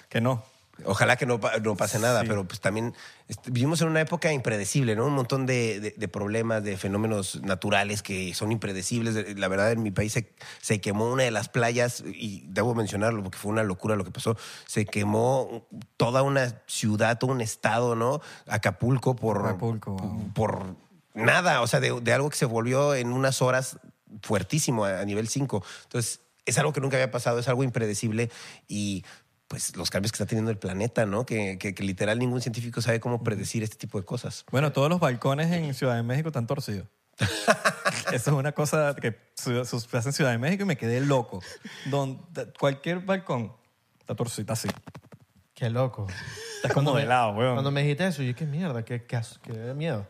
Que 0.08 0.22
no. 0.22 0.46
Ojalá 0.86 1.16
que 1.16 1.26
no, 1.26 1.40
no 1.64 1.76
pase 1.76 2.00
nada, 2.00 2.22
Sí. 2.22 2.28
pero 2.28 2.46
pues 2.48 2.60
también 2.60 2.94
este, 3.28 3.52
vivimos 3.52 3.82
en 3.82 3.88
una 3.88 4.02
época 4.02 4.32
impredecible, 4.34 4.96
¿no? 4.96 5.06
Un 5.06 5.14
montón 5.14 5.46
de, 5.46 5.80
de- 5.80 5.92
de 5.98 6.08
problemas, 6.08 6.64
de 6.64 6.78
fenómenos 6.78 7.42
naturales 7.44 8.02
que 8.04 8.34
son 8.34 8.52
impredecibles. 8.52 9.38
La 9.38 9.48
verdad, 9.48 9.72
en 9.72 9.84
mi 9.84 9.92
país 9.92 10.14
se, 10.14 10.34
se 10.62 10.82
quemó 10.82 11.12
una 11.12 11.24
de 11.24 11.32
las 11.32 11.50
playas, 11.50 12.04
y 12.06 12.44
debo 12.48 12.76
mencionarlo 12.76 13.24
porque 13.24 13.38
fue 13.38 13.52
una 13.52 13.64
locura 13.64 13.96
lo 13.96 14.04
que 14.04 14.12
pasó. 14.12 14.38
Se 14.66 14.86
quemó 14.86 15.68
toda 15.98 16.22
una 16.24 16.62
ciudad, 16.68 17.18
todo 17.20 17.32
un 17.32 17.42
estado, 17.42 17.96
¿no? 17.96 18.22
Acapulco 18.48 19.16
por, 19.16 19.40
Acapulco, 19.46 19.92
wow. 19.94 20.34
por 20.34 20.76
nada, 21.14 21.62
o 21.62 21.68
sea, 21.68 21.80
de, 21.80 22.00
de 22.02 22.14
algo 22.14 22.30
que 22.30 22.38
se 22.38 22.46
volvió 22.46 22.96
en 22.96 23.12
unas 23.14 23.42
horas 23.42 23.78
fuertísimo 24.22 24.86
a, 24.86 25.00
a 25.00 25.06
nivel 25.06 25.28
5. 25.28 25.64
Entonces, 25.84 26.22
es 26.46 26.58
algo 26.58 26.74
que 26.74 26.82
nunca 26.82 26.98
había 26.98 27.10
pasado, 27.12 27.40
es 27.40 27.48
algo 27.48 27.64
impredecible 27.64 28.30
y 28.68 29.06
pues 29.54 29.76
los 29.78 29.92
cambios 29.92 30.12
que 30.12 30.16
está 30.16 30.26
teniendo 30.26 30.50
el 30.50 30.58
planeta, 30.58 31.06
¿no? 31.06 31.28
Que, 31.28 31.60
que- 31.60 31.76
que 31.76 31.84
literal 31.84 32.18
ningún 32.18 32.42
científico 32.42 32.82
sabe 32.82 33.00
cómo 33.00 33.22
predecir 33.24 33.62
este 33.62 33.76
tipo 33.78 34.00
de 34.00 34.04
cosas. 34.04 34.46
Bueno, 34.52 34.72
todos 34.72 34.90
los 34.90 35.00
balcones 35.00 35.52
en 35.52 35.76
Ciudad 35.76 35.96
de 35.96 36.02
México 36.02 36.30
están 36.30 36.48
torcidos. 36.48 36.88
Eso 38.12 38.32
es 38.32 38.36
una 38.36 38.54
cosa 38.54 38.96
que 38.96 39.16
hace 39.38 40.10
en 40.10 40.14
Ciudad 40.14 40.32
de 40.32 40.40
México 40.40 40.64
y 40.64 40.66
me 40.66 40.76
quedé 40.76 41.02
loco. 41.02 41.40
Donde, 41.86 42.52
cualquier 42.60 43.02
balcón 43.02 43.54
está 44.00 44.16
torcido, 44.16 44.42
está 44.42 44.54
así. 44.54 44.70
Qué 45.64 45.70
loco. 45.70 46.08
Estás 46.58 46.74
como 46.74 46.96
de 46.96 47.06
lado, 47.06 47.32
weón. 47.34 47.54
Cuando 47.56 47.72
me 47.72 47.82
dijiste 47.82 48.08
eso, 48.08 48.22
yo, 48.24 48.34
qué 48.36 48.46
mierda, 48.46 48.84
qué, 48.86 49.04
qué, 49.04 49.16
as- 49.18 49.38
qué 49.44 49.52
miedo. 49.74 50.06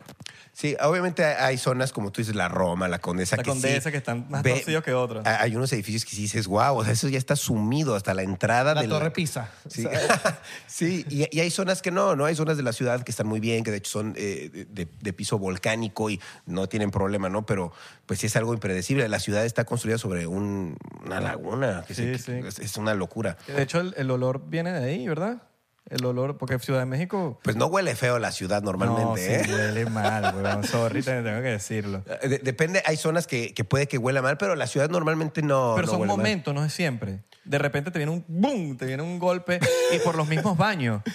Sí, 0.52 0.76
obviamente 0.80 1.24
hay- 1.24 1.34
hay 1.40 1.58
zonas 1.58 1.92
como 1.92 2.12
tú 2.12 2.20
dices, 2.20 2.36
la 2.36 2.46
Roma, 2.46 2.86
la 2.86 3.00
Condesa. 3.00 3.34
La 3.36 3.42
que 3.42 3.50
Condesa 3.50 3.80
sí 3.88 3.90
que 3.90 3.96
están 3.96 4.26
más 4.30 4.44
ve- 4.44 4.50
torcidos 4.52 4.84
que 4.84 4.94
otros. 4.94 5.26
Hay 5.26 5.34
hay 5.40 5.56
unos 5.56 5.72
edificios 5.72 6.04
que 6.04 6.12
sí 6.12 6.22
dices, 6.22 6.46
wow, 6.46 6.76
o 6.78 6.84
sea, 6.84 6.92
eso 6.92 7.08
ya 7.08 7.18
está 7.18 7.34
sumido 7.34 7.96
hasta 7.96 8.14
la 8.14 8.22
entrada 8.22 8.72
La 8.74 8.82
de 8.82 8.88
Torre 8.88 9.10
Pisa. 9.10 9.50
Sí, 9.68 9.84
sí 10.68 11.04
y, 11.10 11.36
y 11.36 11.40
hay 11.40 11.50
zonas 11.50 11.82
que 11.82 11.90
no, 11.90 12.14
¿no? 12.14 12.24
Hay 12.24 12.36
zonas 12.36 12.56
de 12.56 12.62
la 12.62 12.72
ciudad 12.72 13.02
que 13.02 13.10
están 13.10 13.26
muy 13.26 13.40
bien, 13.40 13.64
que 13.64 13.72
de 13.72 13.78
hecho 13.78 13.90
son 13.90 14.14
eh, 14.16 14.66
de, 14.70 14.86
de 15.00 15.12
piso 15.12 15.38
volcánico 15.38 16.08
y 16.08 16.20
no 16.46 16.68
tienen 16.68 16.92
problema, 16.92 17.28
¿no? 17.28 17.44
Pero 17.46 17.72
pues 18.06 18.20
sí 18.20 18.26
es 18.26 18.36
algo 18.36 18.54
impredecible. 18.54 19.08
La 19.08 19.18
ciudad 19.18 19.44
está 19.44 19.64
construida 19.64 19.98
sobre 19.98 20.28
un- 20.28 20.76
una 21.04 21.20
laguna. 21.20 21.84
Que 21.88 21.94
Sí, 21.94 22.16
se- 22.16 22.18
sí. 22.18 22.46
Es, 22.46 22.60
es 22.60 22.76
una 22.76 22.94
locura. 22.94 23.36
Que 23.44 23.54
De 23.54 23.62
hecho, 23.62 23.80
el, 23.80 23.92
el 23.96 24.08
olor 24.12 24.42
viene 24.46 24.72
de 24.72 24.84
ahí, 24.88 25.08
¿verdad? 25.08 25.42
El 25.90 26.04
olor, 26.06 26.38
porque 26.38 26.58
Ciudad 26.58 26.80
de 26.80 26.86
México... 26.86 27.38
Pues 27.42 27.56
no 27.56 27.66
huele 27.66 27.94
feo 27.94 28.18
la 28.18 28.32
ciudad 28.32 28.62
no, 28.62 28.72
normalmente, 28.72 29.44
sí, 29.44 29.50
¿eh? 29.50 29.54
huele 29.54 29.84
mal, 29.86 30.34
weón. 30.34 30.64
Sorry, 30.66 31.02
te- 31.02 31.22
tengo 31.22 31.42
que 31.42 31.48
decirlo. 31.48 32.02
De- 32.22 32.38
depende, 32.38 32.82
hay 32.86 32.96
zonas 32.96 33.26
que, 33.26 33.52
que 33.52 33.64
puede 33.64 33.86
que 33.86 33.98
huela 33.98 34.22
mal, 34.22 34.38
pero 34.38 34.54
la 34.56 34.66
ciudad 34.66 34.88
normalmente 34.88 35.42
no. 35.42 35.74
Pero 35.76 35.86
no 35.86 35.92
son 35.92 36.00
huele 36.00 36.08
mal. 36.12 36.16
momentos, 36.16 36.54
no 36.54 36.64
es 36.64 36.72
siempre. 36.72 37.20
De 37.44 37.58
repente 37.58 37.90
te 37.90 37.98
viene 37.98 38.12
un 38.12 38.24
boom, 38.26 38.78
te 38.78 38.86
viene 38.86 39.02
un 39.02 39.18
golpe 39.18 39.60
y 39.94 39.98
por 39.98 40.14
los 40.16 40.26
mismos 40.28 40.56
baños. 40.56 41.02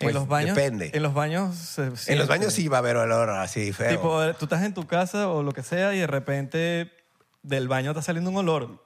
Pues 0.00 0.10
en 0.10 0.20
los 0.20 0.28
baños. 0.28 0.54
depende. 0.54 0.92
En 0.94 1.02
los 1.02 1.12
baños. 1.12 1.56
se 1.56 1.82
En 1.82 1.96
siente. 1.96 2.20
los 2.20 2.28
baños 2.28 2.52
sí 2.52 2.68
va 2.68 2.76
a 2.76 2.78
haber 2.78 2.94
olor 2.96 3.30
así 3.30 3.72
feo. 3.72 3.90
Tipo, 3.90 4.32
tú 4.34 4.44
estás 4.44 4.62
en 4.62 4.72
tu 4.72 4.86
casa 4.86 5.26
o 5.28 5.42
lo 5.42 5.50
que 5.50 5.64
sea 5.64 5.92
y 5.92 5.98
de 5.98 6.06
repente 6.06 6.92
del 7.42 7.66
baño 7.66 7.90
está 7.90 8.00
saliendo 8.02 8.30
un 8.30 8.36
olor. 8.36 8.80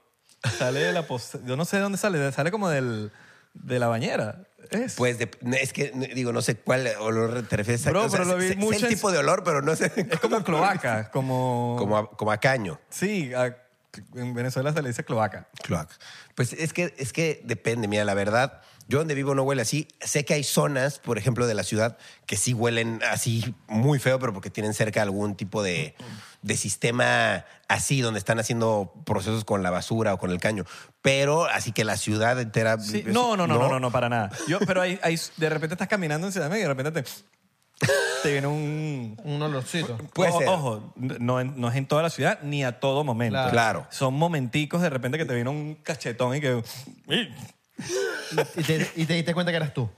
Sale 0.57 0.79
de 0.79 0.91
la 0.91 1.05
pos- 1.05 1.37
Yo 1.45 1.55
no 1.55 1.65
sé 1.65 1.75
de 1.75 1.83
dónde 1.83 1.99
sale, 1.99 2.31
sale 2.31 2.49
como 2.49 2.67
del, 2.67 3.11
de 3.53 3.77
la 3.77 3.89
bañera. 3.89 4.47
Es. 4.71 4.95
Pues 4.95 5.17
de- 5.19 5.29
es 5.61 5.73
que 5.73 5.91
digo, 6.15 6.31
no 6.33 6.41
sé 6.41 6.55
cuál 6.55 6.87
olor 6.99 7.43
te 7.47 7.57
refieres 7.57 7.85
a. 7.87 7.91
Bro, 7.91 8.05
o 8.05 8.09
sea, 8.09 8.19
pero 8.19 8.31
lo 8.31 8.37
vi 8.37 8.47
sé- 8.49 8.79
sé 8.79 8.85
el 8.87 8.93
tipo 8.93 9.11
de 9.11 9.17
olor, 9.19 9.43
pero 9.43 9.61
no 9.61 9.75
sé. 9.75 9.91
es 9.95 10.19
como 10.19 10.43
cloaca, 10.43 11.09
como. 11.11 11.75
Como 11.77 11.97
a, 11.97 12.09
como 12.11 12.31
a 12.31 12.37
caño. 12.37 12.79
Sí, 12.89 13.33
a- 13.33 13.57
en 14.15 14.33
Venezuela 14.33 14.73
se 14.73 14.81
le 14.81 14.89
dice 14.89 15.03
cloaca. 15.05 15.47
Cloaca. 15.61 15.93
Pues 16.33 16.53
es 16.53 16.73
que, 16.73 16.95
es 16.97 17.13
que 17.13 17.41
depende, 17.43 17.87
mira, 17.87 18.03
la 18.05 18.15
verdad, 18.15 18.61
yo 18.87 18.99
donde 18.99 19.15
vivo 19.15 19.33
no 19.35 19.43
huele 19.43 19.61
así. 19.61 19.87
Sé 20.01 20.25
que 20.25 20.33
hay 20.33 20.43
zonas, 20.43 20.99
por 20.99 21.17
ejemplo, 21.17 21.47
de 21.47 21.53
la 21.53 21.63
ciudad 21.63 21.97
que 22.25 22.37
sí 22.37 22.53
huelen 22.53 22.99
así 23.09 23.55
muy 23.67 23.99
feo, 23.99 24.19
pero 24.19 24.33
porque 24.33 24.49
tienen 24.49 24.73
cerca 24.73 25.01
algún 25.01 25.35
tipo 25.35 25.63
de, 25.63 25.95
de 26.41 26.57
sistema 26.57 27.45
así, 27.67 28.01
donde 28.01 28.19
están 28.19 28.39
haciendo 28.39 28.93
procesos 29.05 29.45
con 29.45 29.63
la 29.63 29.71
basura 29.71 30.13
o 30.13 30.17
con 30.17 30.31
el 30.31 30.39
caño. 30.39 30.65
Pero 31.01 31.45
así 31.45 31.71
que 31.71 31.83
la 31.83 31.97
ciudad 31.97 32.39
entera... 32.39 32.77
Sí, 32.79 33.03
es- 33.05 33.13
no, 33.13 33.35
no, 33.37 33.47
no, 33.47 33.57
no, 33.57 33.69
no, 33.69 33.79
no, 33.79 33.91
para 33.91 34.09
nada. 34.09 34.31
Yo, 34.47 34.59
pero 34.59 34.81
hay, 34.81 34.99
hay- 35.01 35.19
de 35.37 35.49
repente 35.49 35.73
estás 35.75 35.87
caminando 35.87 36.27
en 36.27 36.33
Ciudad 36.33 36.47
de 36.47 36.49
México 36.51 36.71
y 36.71 36.75
de 36.75 36.83
repente 36.83 37.01
te, 37.01 37.89
te 38.23 38.31
viene 38.31 38.47
un... 38.47 39.17
Un 39.23 39.41
olorcito. 39.41 39.97
Puede 40.13 40.31
O- 40.31 40.39
ser. 40.39 40.47
Ojo, 40.49 40.93
no, 40.97 41.43
no 41.43 41.69
es 41.69 41.75
en 41.75 41.85
toda 41.87 42.03
la 42.03 42.09
ciudad 42.09 42.39
ni 42.43 42.63
a 42.63 42.79
todo 42.79 43.03
momento. 43.03 43.33
Claro. 43.33 43.51
Claro. 43.51 43.87
Son 43.89 44.13
momenticos 44.13 44.81
de 44.81 44.89
repente 44.89 45.17
que 45.17 45.25
te 45.25 45.33
viene 45.33 45.49
un 45.49 45.75
cachetón 45.75 46.35
y 46.35 46.41
que... 46.41 46.63
Y 48.57 48.63
te, 48.63 48.91
y 48.95 49.05
te 49.05 49.13
diste 49.13 49.33
cuenta 49.33 49.51
que 49.51 49.57
eras 49.57 49.73
tú. 49.73 49.89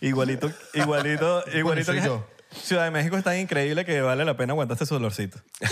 Igualito, 0.00 0.50
igualito, 0.74 1.44
igualito 1.54 1.86
soy 1.92 2.00
que... 2.00 2.06
yo. 2.06 2.26
Ciudad 2.54 2.84
de 2.84 2.90
México 2.90 3.16
es 3.16 3.24
tan 3.24 3.38
increíble 3.38 3.86
que 3.86 4.02
vale 4.02 4.26
la 4.26 4.36
pena 4.36 4.52
aguantarse 4.52 4.84
su 4.84 4.92
dolorcito. 4.94 5.38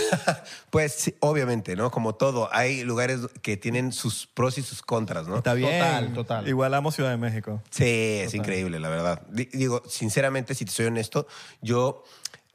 Pues 0.71 0.93
sí, 0.93 1.15
obviamente, 1.19 1.75
¿no? 1.75 1.91
Como 1.91 2.15
todo, 2.15 2.49
hay 2.51 2.83
lugares 2.83 3.19
que 3.43 3.55
tienen 3.57 3.91
sus 3.91 4.25
pros 4.25 4.57
y 4.57 4.63
sus 4.63 4.81
contras, 4.81 5.27
¿no? 5.27 5.37
Está 5.37 5.53
bien. 5.53 5.69
Total, 5.79 6.13
total. 6.13 6.47
Igual 6.47 6.73
amo 6.73 6.91
Ciudad 6.91 7.11
de 7.11 7.17
México. 7.17 7.61
Sí, 7.69 7.83
es 8.23 8.33
increíble, 8.33 8.79
la 8.79 8.89
verdad. 8.89 9.21
Di- 9.29 9.49
Digo, 9.53 9.83
sinceramente, 9.87 10.55
si 10.55 10.65
te 10.65 10.71
soy 10.71 10.85
honesto, 10.87 11.27
yo 11.61 12.03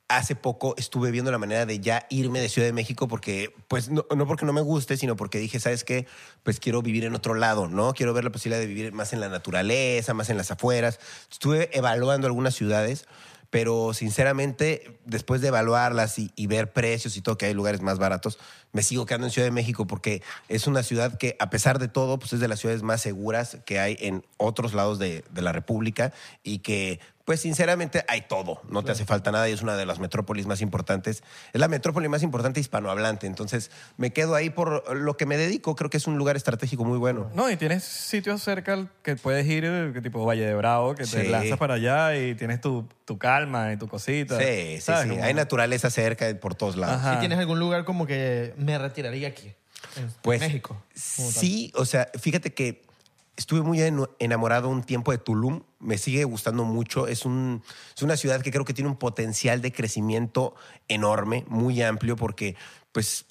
hace 0.09 0.37
poco 0.37 0.75
estuve 0.77 1.11
viendo 1.11 1.31
la 1.33 1.38
manera 1.38 1.66
de 1.66 1.81
ya 1.81 2.07
irme 2.11 2.40
de 2.40 2.49
Ciudad 2.49 2.69
de 2.69 2.73
México 2.73 3.09
porque, 3.09 3.53
pues, 3.69 3.90
no, 3.90 4.07
no 4.14 4.27
porque 4.27 4.47
no 4.47 4.53
me 4.53 4.61
guste, 4.61 4.97
sino 4.97 5.16
porque 5.16 5.38
dije, 5.38 5.59
¿sabes 5.59 5.85
qué? 5.85 6.07
Pues 6.42 6.61
quiero 6.61 6.83
vivir 6.83 7.05
en 7.05 7.14
otro 7.14 7.35
lado, 7.35 7.69
¿no? 7.69 7.92
Quiero 7.92 8.14
ver 8.14 8.25
la 8.25 8.31
posibilidad 8.31 8.61
de 8.61 8.66
vivir 8.66 8.92
más 8.92 9.12
en 9.12 9.21
la 9.21 9.29
naturaleza, 9.29 10.14
más 10.14 10.31
en 10.31 10.37
las 10.37 10.51
afueras. 10.51 11.01
Estuve 11.31 11.77
evaluando 11.77 12.27
algunas 12.27 12.55
ciudades, 12.55 13.07
pero 13.51 13.95
sinceramente, 13.95 15.01
después 15.05 15.40
de 15.40 15.49
evaluarlas 15.49 16.19
y, 16.19 16.31
y 16.37 16.47
ver 16.47 16.73
precios 16.73 17.16
y 17.16 17.23
todo, 17.23 17.37
que 17.37 17.47
hay 17.47 17.55
lugares 17.55 17.81
más 17.81 17.99
baratos, 17.99 18.38
me 18.73 18.83
sigo 18.83 19.07
quedando 19.07 19.27
en 19.27 19.33
Ciudad 19.33 19.47
de 19.47 19.53
México 19.53 19.87
porque 19.87 20.23
es 20.49 20.66
una 20.69 20.83
ciudad 20.85 21.16
que, 21.19 21.37
a 21.40 21.51
pesar 21.51 21.79
de 21.79 21.88
todo, 21.88 22.19
pues 22.19 22.33
es 22.33 22.40
de 22.40 22.49
las 22.49 22.61
ciudades 22.61 22.83
más 22.83 23.01
seguras 23.01 23.59
que 23.64 23.81
hay 23.81 23.97
en 24.01 24.25
otros 24.37 24.75
lados 24.75 24.99
de, 24.99 25.25
de 25.31 25.42
la 25.42 25.53
República 25.53 26.12
y 26.42 26.59
que, 26.59 27.01
pues 27.26 27.40
sinceramente, 27.40 28.04
hay 28.08 28.22
todo. 28.22 28.62
No 28.70 28.82
te 28.84 28.92
hace 28.92 29.04
falta 29.04 29.30
nada 29.32 29.48
y 29.48 29.52
es 29.52 29.60
una 29.60 29.76
de 29.76 29.84
las 29.84 29.98
metrópolis 29.98 30.46
más 30.46 30.60
importantes. 30.62 31.22
Es 31.52 31.60
la 31.60 31.66
metrópoli 31.68 32.08
más 32.08 32.22
importante 32.22 32.60
hispanohablante. 32.60 33.26
Entonces, 33.26 33.70
me 33.96 34.12
quedo 34.12 34.34
ahí 34.36 34.48
por 34.48 34.96
lo 34.96 35.16
que 35.16 35.26
me 35.26 35.36
dedico. 35.36 35.74
Creo 35.74 35.90
que 35.90 35.96
es 35.96 36.06
un 36.06 36.18
lugar 36.18 36.36
estratégico 36.36 36.84
muy 36.84 36.98
bueno. 36.98 37.28
No, 37.34 37.50
y 37.50 37.56
tienes 37.56 37.82
sitios 37.82 38.42
cerca 38.42 38.86
que 39.02 39.16
puedes 39.16 39.44
ir, 39.48 39.64
eh, 39.66 39.90
que 39.92 40.00
tipo 40.00 40.24
Valle 40.24 40.46
de 40.46 40.54
Bravo, 40.54 40.94
que 40.94 41.02
te 41.04 41.22
Sí. 41.24 41.28
lanzas 41.28 41.58
para 41.58 41.74
allá 41.74 42.16
y 42.16 42.36
tienes 42.36 42.60
tu, 42.60 42.88
tu 43.04 43.18
calma 43.18 43.72
y 43.72 43.76
tu 43.76 43.88
cosita. 43.88 44.38
Sí, 44.38 44.44
sí, 44.76 44.80
¿Sabes? 44.80 45.02
sí. 45.02 45.08
Como- 45.10 45.24
Hay 45.24 45.34
naturaleza 45.34 45.90
cerca 45.90 46.32
por 46.40 46.54
todos 46.54 46.76
lados. 46.76 46.96
Ajá. 47.00 47.14
Si 47.14 47.18
tienes 47.20 47.38
algún 47.40 47.58
lugar 47.58 47.84
como 47.84 48.06
que 48.06 48.54
me 48.56 48.78
retiraría 48.78 49.26
aquí, 49.26 49.52
en 49.96 50.08
Pues 50.22 50.40
México. 50.40 50.80
sí, 50.94 51.72
o 51.74 51.84
sea, 51.84 52.08
fíjate 52.20 52.54
que 52.54 52.86
estuve 53.37 53.62
muy 53.62 53.81
enamorado 54.18 54.68
un 54.68 54.83
tiempo 54.83 55.12
de 55.12 55.18
Tulum. 55.18 55.62
Me 55.79 55.99
sigue 55.99 56.25
gustando 56.25 56.64
mucho. 56.64 57.07
Es, 57.07 57.25
un, 57.25 57.62
es 57.94 58.03
una 58.03 58.16
ciudad 58.16 58.40
que 58.40 58.51
creo 58.51 58.64
que 58.64 58.75
tiene 58.75 58.90
un 58.90 58.96
potencial 58.96 59.61
de 59.62 59.72
crecimiento 59.72 60.55
enorme, 60.88 61.44
muy 61.49 61.83
amplio, 61.83 62.16
porque 62.16 62.57
pues 62.92 63.27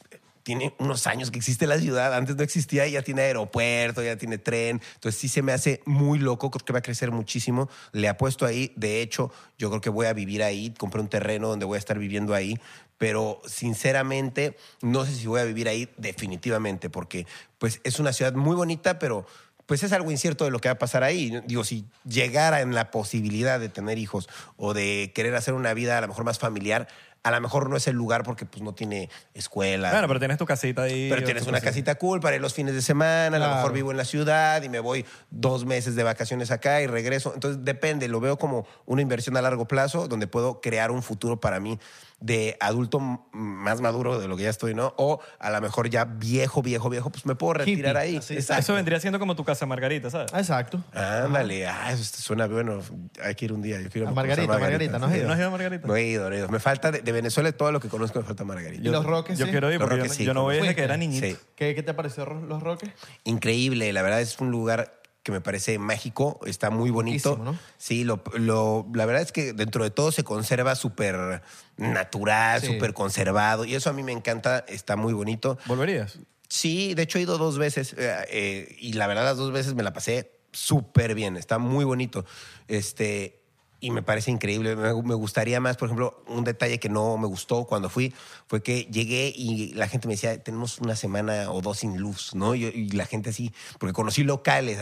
tiene 0.46 0.76
unos 0.78 1.08
años 1.08 1.32
que 1.32 1.40
existe 1.40 1.66
la 1.66 1.80
ciudad. 1.80 2.14
Antes 2.14 2.36
no 2.36 2.44
existía 2.44 2.88
ya 2.88 3.02
tiene 3.02 3.24
aeropuerto, 3.24 4.04
ya 4.04 4.16
tiene 4.16 4.38
tren. 4.38 4.80
Entonces 4.94 5.20
sí 5.20 5.28
se 5.28 5.42
me 5.42 5.52
hace 5.52 5.82
muy 5.86 6.20
loco. 6.20 6.52
Creo 6.52 6.64
que 6.64 6.74
va 6.74 6.80
a 6.80 6.84
crecer 6.84 7.10
muchísimo. 7.10 7.68
Le 7.92 8.08
apuesto 8.08 8.46
ahí. 8.46 8.72
De 8.76 9.02
hecho, 9.02 9.32
yo 9.58 9.70
creo 9.70 9.82
que 9.82 9.90
voy 9.90 10.06
a 10.06 10.14
vivir 10.14 10.44
ahí. 10.44 10.72
Compré 10.78 11.02
un 11.02 11.08
terreno 11.08 11.48
donde 11.48 11.66
voy 11.66 11.78
a 11.78 11.80
estar 11.80 11.98
viviendo 11.98 12.36
ahí. 12.36 12.60
Pero 13.00 13.42
sinceramente, 13.48 14.56
no 14.84 15.04
sé 15.04 15.16
si 15.16 15.26
voy 15.26 15.42
a 15.42 15.46
vivir 15.46 15.68
ahí 15.68 15.90
definitivamente, 15.98 16.92
porque 16.92 17.26
pues 17.58 17.82
es 17.84 18.00
una 18.00 18.14
ciudad 18.14 18.34
muy 18.34 18.56
bonita, 18.56 19.00
pero 19.00 19.26
pues 19.66 19.84
es 19.84 19.92
algo 19.94 20.12
incierto 20.12 20.46
de 20.46 20.52
lo 20.52 20.60
que 20.60 20.70
va 20.70 20.74
a 20.74 20.80
pasar 20.80 21.04
ahí. 21.04 21.42
Digo, 21.46 21.64
si 21.64 21.86
llegara 22.04 22.62
en 22.62 22.76
la 22.76 22.92
posibilidad 22.92 23.60
de 23.60 23.70
tener 23.70 23.98
hijos 23.98 24.30
o 24.58 24.74
de 24.74 25.12
querer 25.16 25.36
hacer 25.36 25.54
una 25.54 25.74
vida 25.74 25.98
a 25.98 26.02
lo 26.02 26.08
mejor 26.08 26.24
más 26.24 26.40
familiar, 26.40 26.88
a 27.24 27.32
lo 27.32 27.42
mejor 27.42 27.72
no 27.72 27.76
es 27.76 27.88
el 27.88 27.96
lugar 27.96 28.22
porque 28.22 28.46
pues 28.46 28.62
no 28.62 28.76
tiene 28.76 29.10
escuela. 29.34 29.90
Bueno, 29.90 30.08
pero 30.08 30.20
tienes 30.20 30.38
tu 30.38 30.46
casita 30.46 30.84
ahí. 30.84 31.08
Pero 31.10 31.24
tienes 31.24 31.48
una 31.48 31.60
casita 31.60 31.96
cool 31.96 32.20
para 32.20 32.36
ir 32.36 32.42
los 32.44 32.54
fines 32.54 32.76
de 32.76 32.84
semana, 32.84 33.38
a 33.38 33.40
lo 33.40 33.46
Claro. 33.46 33.56
mejor 33.56 33.74
vivo 33.74 33.90
en 33.90 33.98
la 33.98 34.06
ciudad 34.06 34.62
y 34.62 34.70
me 34.70 34.80
voy 34.80 35.04
dos 35.32 35.66
meses 35.66 35.96
de 35.96 36.04
vacaciones 36.04 36.52
acá 36.52 36.82
y 36.84 36.88
regreso. 36.88 37.32
Entonces 37.34 37.66
depende, 37.66 38.08
lo 38.08 38.20
veo 38.20 38.38
como 38.38 38.68
una 38.86 39.02
inversión 39.02 39.36
a 39.38 39.42
largo 39.42 39.68
plazo 39.68 40.08
donde 40.08 40.28
puedo 40.28 40.62
crear 40.62 40.92
un 40.92 41.02
futuro 41.02 41.40
para 41.40 41.60
mí 41.60 41.80
de 42.22 42.58
adulto 42.62 43.00
más 43.34 43.82
maduro 43.82 44.20
de 44.20 44.28
lo 44.28 44.38
que 44.38 44.44
ya 44.44 44.50
estoy, 44.50 44.74
¿no? 44.74 44.94
O 44.98 45.20
a 45.38 45.50
lo 45.52 45.62
mejor 45.62 45.90
ya 45.90 46.06
viejo, 46.06 46.62
viejo, 46.62 46.90
viejo, 46.90 47.10
pues 47.12 47.26
me 47.26 47.36
puedo 47.36 47.56
retirar 47.56 47.96
Hippie, 47.96 48.02
ahí. 48.02 48.18
así. 48.18 48.34
Exacto. 48.36 48.62
Eso 48.62 48.74
vendría 48.74 49.00
siendo 49.00 49.20
como 49.20 49.36
tu 49.36 49.44
casa 49.44 49.66
Margarita, 49.66 50.10
¿sabes? 50.10 50.32
Exacto. 50.34 50.82
Ándale, 50.94 51.68
ah, 51.68 51.92
eso 51.92 52.04
suena 52.04 52.48
bueno. 52.48 52.80
Hay 53.24 53.36
que 53.36 53.46
ir 53.46 53.54
un 53.54 53.62
día. 53.62 53.80
Yo 53.82 53.90
quiero 53.90 54.08
A 54.08 54.14
conocer 54.14 54.48
Margarita, 54.48 54.60
Margarita, 54.60 55.00
¿no 55.00 55.06
has 55.08 55.16
ido? 55.16 55.28
¿No 55.28 55.34
has 55.34 55.40
ido 55.40 55.48
a 55.48 55.52
Margarita? 55.52 55.88
No 55.88 55.96
he 55.96 56.04
ido, 56.04 56.30
no 56.30 56.36
he 56.36 56.40
ido. 56.40 56.48
Me 56.50 56.60
falta 56.60 56.92
de, 56.92 57.02
de 57.02 57.12
Venezuela 57.12 57.52
todo 57.52 57.72
lo 57.72 57.80
que 57.80 57.90
conozco, 57.90 58.20
me 58.20 58.26
falta 58.26 58.44
Margarita. 58.44 58.82
¿Y 58.82 58.92
los 58.92 59.06
Roques, 59.06 59.38
Yo 59.38 59.46
sí? 59.46 59.52
quiero 59.52 59.72
ir 59.72 59.80
Los 59.80 59.82
porque 59.90 59.96
yo, 59.98 60.04
Roques 60.04 60.12
no- 60.12 60.16
sí, 60.18 60.26
yo 60.26 60.34
no 60.34 60.44
voy 60.44 60.56
desde 60.58 60.74
que 60.76 60.84
era 60.84 60.98
niñito. 60.98 61.28
Sí. 61.28 61.38
¿Qué, 61.56 61.76
qué 61.76 61.84
te 61.84 61.94
pareció 61.94 62.26
Ro- 62.26 62.42
Los 62.46 62.64
Roques? 62.64 62.90
Increíble, 63.26 63.92
la 63.94 64.02
verdad 64.02 64.22
es 64.22 64.40
un 64.40 64.52
lugar 64.52 65.02
que 65.26 65.32
me 65.32 65.42
parece 65.42 65.80
mágico, 65.80 66.40
está 66.46 66.70
muy 66.70 66.92
bonito. 66.92 67.58
Sí, 67.80 68.04
lo, 68.04 68.22
lo- 68.36 68.86
la 68.94 69.08
verdad 69.08 69.24
es 69.24 69.32
que 69.32 69.54
dentro 69.54 69.84
de 69.84 69.90
todo 69.90 70.12
se 70.12 70.24
conserva 70.24 70.76
súper 70.76 71.42
natural, 71.78 72.62
Sí. 72.62 72.68
súper 72.68 72.94
conservado 72.94 73.66
y 73.66 73.74
eso 73.74 73.90
a 73.90 73.94
mí 73.94 74.04
me 74.04 74.12
encanta, 74.12 74.64
está 74.68 74.96
muy 74.96 75.14
bonito. 75.14 75.58
¿Volverías? 75.66 76.20
Sí, 76.48 76.94
de 76.94 77.02
hecho 77.02 77.18
he 77.18 77.22
ido 77.24 77.40
dos 77.40 77.58
veces 77.58 77.96
eh, 77.98 78.16
eh, 78.30 78.76
y 78.80 78.94
la 78.94 79.08
verdad 79.08 79.24
las 79.24 79.38
dos 79.38 79.52
veces 79.52 79.74
me 79.74 79.82
la 79.82 79.94
pasé 79.94 80.32
súper 80.52 81.16
bien, 81.16 81.38
está 81.38 81.58
muy 81.58 81.86
bonito. 81.86 82.24
Este, 82.68 83.42
y 83.80 83.92
me 83.92 84.02
parece 84.02 84.32
increíble. 84.32 84.76
Me, 84.76 84.92
gustaría 84.92 85.60
más, 85.60 85.78
por 85.78 85.88
ejemplo, 85.88 86.24
un 86.28 86.44
detalle 86.44 86.80
que 86.80 86.90
no 86.90 87.18
me 87.18 87.28
gustó 87.28 87.66
cuando 87.66 87.90
fui 87.90 88.14
fue 88.48 88.64
que 88.64 88.84
llegué 88.86 89.34
y 89.36 89.74
la 89.74 89.88
gente 89.88 90.08
me 90.08 90.14
decía, 90.14 90.42
tenemos 90.42 90.80
una 90.80 90.96
semana 90.96 91.52
o 91.52 91.62
dos 91.62 91.80
sin 91.80 91.98
luz, 91.98 92.34
¿no? 92.34 92.56
Y, 92.56 92.90
la 92.90 93.06
gente 93.06 93.32
así, 93.32 93.52
porque 93.80 93.94
conocí 93.94 94.24
locales, 94.24 94.80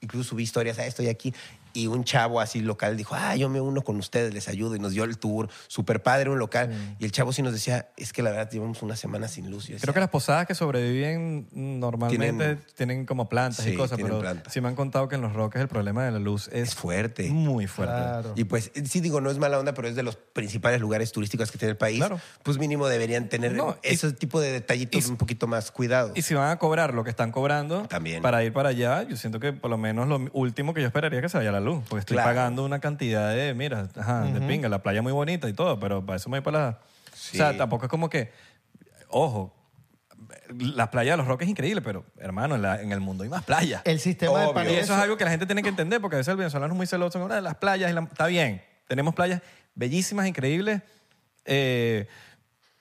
incluso 0.00 0.30
subí 0.30 0.42
historias, 0.42 0.78
ah, 0.78 0.86
estoy 0.86 1.08
aquí. 1.08 1.34
Y 1.78 1.86
un 1.86 2.04
chavo 2.04 2.40
así 2.40 2.60
local 2.60 2.96
dijo, 2.96 3.14
ah, 3.14 3.36
yo 3.36 3.48
me 3.48 3.60
uno 3.60 3.82
con 3.82 3.96
ustedes, 3.96 4.34
les 4.34 4.48
ayudo 4.48 4.74
y 4.74 4.78
nos 4.78 4.92
dio 4.92 5.04
el 5.04 5.18
tour, 5.18 5.48
super 5.68 6.02
padre, 6.02 6.30
un 6.30 6.38
local. 6.38 6.70
Y 6.98 7.04
el 7.04 7.12
chavo 7.12 7.32
sí 7.32 7.42
nos 7.42 7.52
decía, 7.52 7.88
es 7.96 8.12
que 8.12 8.22
la 8.22 8.30
verdad 8.30 8.50
llevamos 8.50 8.82
una 8.82 8.96
semana 8.96 9.28
sin 9.28 9.50
luz. 9.50 9.64
Y 9.68 9.72
yo 9.72 9.78
Creo 9.78 9.80
decía, 9.80 9.92
que 9.94 10.00
las 10.00 10.08
posadas 10.10 10.46
que 10.46 10.54
sobreviven 10.54 11.48
normalmente 11.52 12.26
tienen, 12.26 12.60
Tienen- 12.76 13.06
como 13.06 13.28
plantas 13.28 13.66
y 13.66 13.70
Sí, 13.70 13.76
cosas, 13.76 13.98
pero 14.00 14.18
plantas. 14.20 14.52
sí 14.52 14.60
me 14.60 14.68
han 14.68 14.74
contado 14.74 15.08
que 15.08 15.14
en 15.16 15.20
los 15.22 15.32
Roques 15.32 15.60
el 15.60 15.68
problema 15.68 16.04
de 16.04 16.12
la 16.12 16.18
luz 16.18 16.48
es, 16.48 16.68
es 16.70 16.74
fuerte. 16.74 17.28
muy 17.30 17.66
fuerte. 17.66 17.94
Claro. 17.94 18.32
Y 18.36 18.44
pues 18.44 18.70
sí 18.84 19.00
digo, 19.00 19.20
no 19.20 19.30
es 19.30 19.38
mala 19.38 19.58
onda, 19.58 19.74
pero 19.74 19.88
es 19.88 19.94
de 19.96 20.02
los 20.02 20.16
principales 20.16 20.80
lugares 20.80 21.12
turísticos 21.12 21.50
que 21.50 21.58
tiene 21.58 21.70
el 21.72 21.76
país. 21.76 21.98
Claro. 21.98 22.20
Pues 22.42 22.58
mínimo 22.58 22.88
deberían 22.88 23.28
tener 23.28 23.52
No, 23.54 23.76
y- 23.82 23.88
ese 23.88 24.12
tipo 24.12 24.40
de 24.40 24.52
detallitos 24.52 25.06
y- 25.06 25.10
un 25.10 25.16
poquito 25.16 25.46
más 25.46 25.70
cuidados. 25.70 26.12
Y 26.16 26.22
si 26.22 26.34
van 26.34 26.50
a 26.50 26.58
cobrar 26.58 26.94
lo 26.94 27.04
que 27.04 27.10
están 27.10 27.30
cobrando 27.32 27.82
También. 27.88 28.22
para 28.22 28.42
ir 28.44 28.52
para 28.52 28.70
allá, 28.70 29.02
yo 29.02 29.16
siento 29.16 29.40
que 29.40 29.52
por 29.52 29.70
lo 29.70 29.78
menos 29.78 30.08
lo 30.08 30.28
último 30.32 30.74
que 30.74 30.80
yo 30.80 30.86
esperaría 30.86 31.18
es 31.18 31.22
que 31.24 31.28
se 31.28 31.38
vaya 31.38 31.52
la 31.52 31.60
luz. 31.60 31.67
Porque 31.88 32.00
estoy 32.00 32.14
Claro. 32.16 32.28
pagando 32.30 32.64
una 32.64 32.78
cantidad 32.80 33.34
de, 33.34 33.54
mira, 33.54 33.88
ajá, 33.96 34.22
de 34.22 34.40
pinga, 34.46 34.68
la 34.68 34.82
playa 34.82 35.02
muy 35.02 35.12
bonita 35.12 35.48
y 35.48 35.52
todo, 35.52 35.78
pero 35.78 36.04
para 36.04 36.16
eso 36.16 36.28
me 36.30 36.38
voy 36.38 36.44
para 36.44 36.58
la... 36.58 36.78
Sí. 37.14 37.36
O 37.36 37.40
sea, 37.40 37.56
tampoco 37.56 37.86
es 37.86 37.90
como 37.90 38.08
que, 38.08 38.30
ojo, 39.08 39.54
la 40.58 40.90
playa 40.90 41.12
de 41.12 41.16
los 41.18 41.26
Roques 41.26 41.46
es 41.46 41.50
increíble, 41.50 41.82
pero 41.82 42.04
hermano, 42.18 42.54
en, 42.54 42.62
la- 42.62 42.80
en 42.80 42.92
el 42.92 43.00
mundo 43.00 43.24
hay 43.24 43.30
más 43.30 43.44
playas. 43.44 43.82
El 43.84 44.00
sistema 44.00 44.40
de 44.40 44.46
Obvio. 44.46 44.64
Y 44.72 44.74
eso 44.76 44.94
es 44.94 44.98
algo 45.00 45.16
que 45.16 45.24
la 45.24 45.30
gente 45.30 45.46
tiene 45.46 45.62
que 45.62 45.68
entender, 45.68 46.00
porque 46.00 46.16
a 46.16 46.18
veces 46.18 46.30
el 46.30 46.36
venezolano 46.38 46.72
es 46.72 46.76
muy 46.76 46.86
celoso 46.86 47.20
con 47.20 47.30
"Ah, 47.32 47.40
las 47.40 47.54
playas. 47.56 47.90
y 47.90 47.94
la-". 47.94 48.02
Está 48.02 48.26
bien, 48.26 48.62
tenemos 48.86 49.14
playas 49.14 49.42
bellísimas, 49.74 50.26
increíbles, 50.26 50.82
eh, 51.44 52.06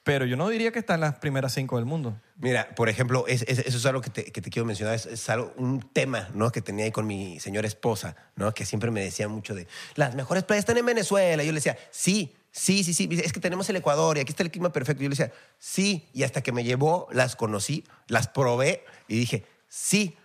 pero 0.07 0.25
yo 0.25 0.37
no 0.37 0.47
diría 0.47 0.71
que 0.71 0.79
están 0.79 1.01
las 1.01 1.15
primeras 1.15 1.53
cinco 1.53 1.75
del 1.75 1.83
mundo. 1.83 2.17
Mira, 2.37 2.69
por 2.75 2.87
ejemplo, 2.87 3.25
es- 3.27 3.41
es- 3.41 3.59
eso 3.59 3.77
es 3.77 3.85
algo 3.85 3.99
que 3.99 4.09
te, 4.09 4.23
quiero 4.31 4.65
mencionar, 4.65 4.95
es, 4.95 5.29
algo, 5.29 5.53
un 5.57 5.81
tema 5.91 6.29
¿no? 6.33 6.49
que 6.49 6.61
tenía 6.61 6.85
ahí 6.85 6.91
con 6.93 7.05
mi 7.05 7.41
señora 7.41 7.67
esposa, 7.67 8.15
¿no? 8.37 8.53
que 8.53 8.65
siempre 8.65 8.89
me 8.89 9.01
decía 9.03 9.27
mucho 9.27 9.53
de, 9.53 9.67
las 9.95 10.15
mejores 10.15 10.45
playas 10.45 10.61
están 10.61 10.77
en 10.77 10.85
Venezuela. 10.85 11.43
Yo 11.43 11.51
le 11.51 11.57
decía, 11.57 11.77
sí, 11.91 12.33
sí, 12.51 12.85
sí, 12.85 12.93
sí, 12.93 13.09
es 13.21 13.33
que 13.33 13.41
tenemos 13.41 13.69
el 13.69 13.75
Ecuador 13.75 14.17
y 14.17 14.21
aquí 14.21 14.31
está 14.31 14.43
el 14.43 14.49
clima 14.51 14.71
perfecto. 14.71 15.03
Yo 15.03 15.09
le 15.09 15.15
decía, 15.17 15.33
sí, 15.59 16.07
y 16.13 16.23
hasta 16.23 16.41
que 16.41 16.53
me 16.53 16.63
llevó, 16.63 17.09
las 17.11 17.35
conocí, 17.35 17.83
las 18.07 18.29
probé 18.29 18.85
y 19.09 19.19
dije, 19.19 19.43
sí, 19.67 20.15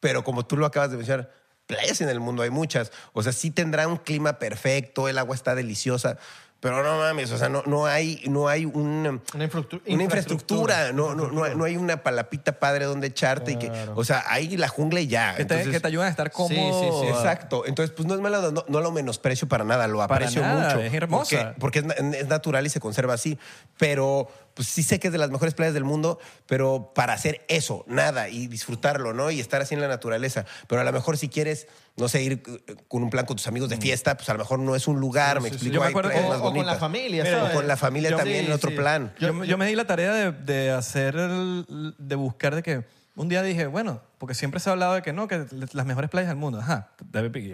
pero 0.00 0.24
como 0.24 0.44
tú 0.44 0.58
lo 0.58 0.66
acabas 0.66 0.90
de 0.90 0.98
mencionar, 0.98 1.32
playas 1.66 2.02
en 2.02 2.10
el 2.10 2.20
mundo 2.20 2.42
hay 2.42 2.50
muchas. 2.50 2.92
O 3.14 3.22
sea, 3.22 3.32
sí 3.32 3.50
tendrá 3.50 3.88
un 3.88 3.96
clima 3.96 4.38
perfecto, 4.38 5.08
el 5.08 5.16
agua 5.16 5.34
está 5.34 5.54
deliciosa, 5.54 6.18
pero 6.62 6.80
no 6.84 6.96
mames, 6.96 7.32
o 7.32 7.36
sea, 7.38 7.48
no, 7.48 7.64
no 7.66 7.86
hay, 7.86 8.22
no 8.30 8.46
hay 8.46 8.64
un, 8.64 9.20
Una 9.34 9.44
infraestru- 9.48 9.82
una 9.84 10.04
infraestructura, 10.04 10.86
infraestructura. 10.86 10.92
no, 10.92 11.12
no, 11.16 11.28
no, 11.32 11.42
hay, 11.42 11.56
no 11.56 11.64
hay 11.64 11.76
una 11.76 12.04
palapita 12.04 12.60
padre 12.60 12.84
donde 12.84 13.08
echarte 13.08 13.50
y 13.52 13.56
que, 13.56 13.70
o 13.96 14.04
sea, 14.04 14.22
hay 14.28 14.56
la 14.56 14.68
jungla 14.68 15.00
y 15.00 15.08
ya. 15.08 15.32
Que 15.34 15.44
te, 15.44 15.54
Entonces, 15.54 15.72
que 15.72 15.80
te 15.80 15.88
ayudan 15.88 16.06
a 16.06 16.10
estar 16.10 16.28
Sí, 16.28 16.32
cómodo. 16.36 17.00
sí, 17.02 17.06
sí. 17.06 17.08
Exacto. 17.08 17.64
Entonces, 17.66 17.92
pues 17.94 18.06
no 18.06 18.14
es 18.14 18.20
malo, 18.20 18.52
no, 18.52 18.64
no 18.68 18.80
lo 18.80 18.92
menosprecio 18.92 19.48
para 19.48 19.64
nada, 19.64 19.88
lo 19.88 19.98
Para 19.98 20.14
aprecio 20.26 20.40
nada, 20.40 20.68
mucho. 20.76 20.80
es 20.86 20.94
hermosa. 20.94 21.54
Porque, 21.58 21.82
porque 21.82 22.16
es 22.16 22.28
natural 22.28 22.64
y 22.64 22.70
se 22.70 22.78
conserva 22.78 23.14
así. 23.14 23.36
Pero, 23.76 24.28
pues 24.54 24.68
sí 24.68 24.82
sé 24.82 25.00
que 25.00 25.08
es 25.08 25.12
de 25.12 25.18
las 25.18 25.30
mejores 25.30 25.54
playas 25.54 25.74
del 25.74 25.84
mundo, 25.84 26.18
pero 26.46 26.92
para 26.94 27.12
hacer 27.12 27.44
eso, 27.48 27.84
nada, 27.88 28.28
y 28.28 28.46
disfrutarlo, 28.48 29.12
¿no? 29.14 29.30
Y 29.30 29.40
estar 29.40 29.62
así 29.62 29.74
en 29.74 29.80
la 29.80 29.88
naturaleza. 29.88 30.44
Pero 30.68 30.80
a 30.80 30.84
lo 30.84 30.92
mejor 30.92 31.16
si 31.18 31.28
quieres, 31.28 31.68
no 31.96 32.08
sé, 32.08 32.22
ir 32.22 32.42
eh, 32.46 32.74
con 32.88 33.02
un 33.02 33.10
plan 33.10 33.24
con 33.26 33.36
tus 33.36 33.46
amigos 33.46 33.68
de 33.70 33.76
fiesta, 33.78 34.16
pues 34.16 34.28
a 34.28 34.32
lo 34.34 34.38
mejor 34.40 34.58
no 34.58 34.76
es 34.76 34.86
un 34.88 35.00
lugar, 35.00 35.40
me 35.40 35.48
sí, 35.48 35.50
sí. 35.50 35.54
explico. 35.54 35.74
Yo 35.76 35.80
me 35.80 35.86
acuerdo 35.88 36.10
que- 36.10 36.20
más 36.20 36.40
o, 36.40 36.48
o 36.48 36.52
con 36.52 36.66
la 36.66 36.74
familia, 36.76 37.24
Mira, 37.24 37.38
¿sabes? 37.38 37.52
O 37.52 37.56
con 37.56 37.66
la 37.68 37.76
familia 37.76 38.10
Yo- 38.10 38.16
también 38.16 38.40
sí, 38.40 38.46
en 38.46 38.52
otro 38.52 38.70
sí. 38.70 38.76
plan. 38.76 39.14
Yo, 39.18 39.44
yo 39.44 39.58
me 39.58 39.66
di 39.66 39.74
la 39.74 39.86
tarea 39.86 40.12
de, 40.12 40.32
de 40.32 40.70
hacer, 40.70 41.16
el- 41.16 41.94
de 41.98 42.14
buscar 42.16 42.54
de 42.54 42.62
que 42.62 42.84
un 43.14 43.28
día 43.28 43.42
dije, 43.42 43.66
bueno, 43.66 44.00
porque 44.18 44.34
siempre 44.34 44.58
se 44.60 44.70
ha 44.70 44.72
hablado 44.72 44.94
de 44.94 45.02
que 45.02 45.12
no, 45.12 45.28
que 45.28 45.44
las 45.72 45.84
mejores 45.86 46.08
playas 46.10 46.28
del 46.28 46.36
mundo. 46.38 46.60
Ajá, 46.60 46.92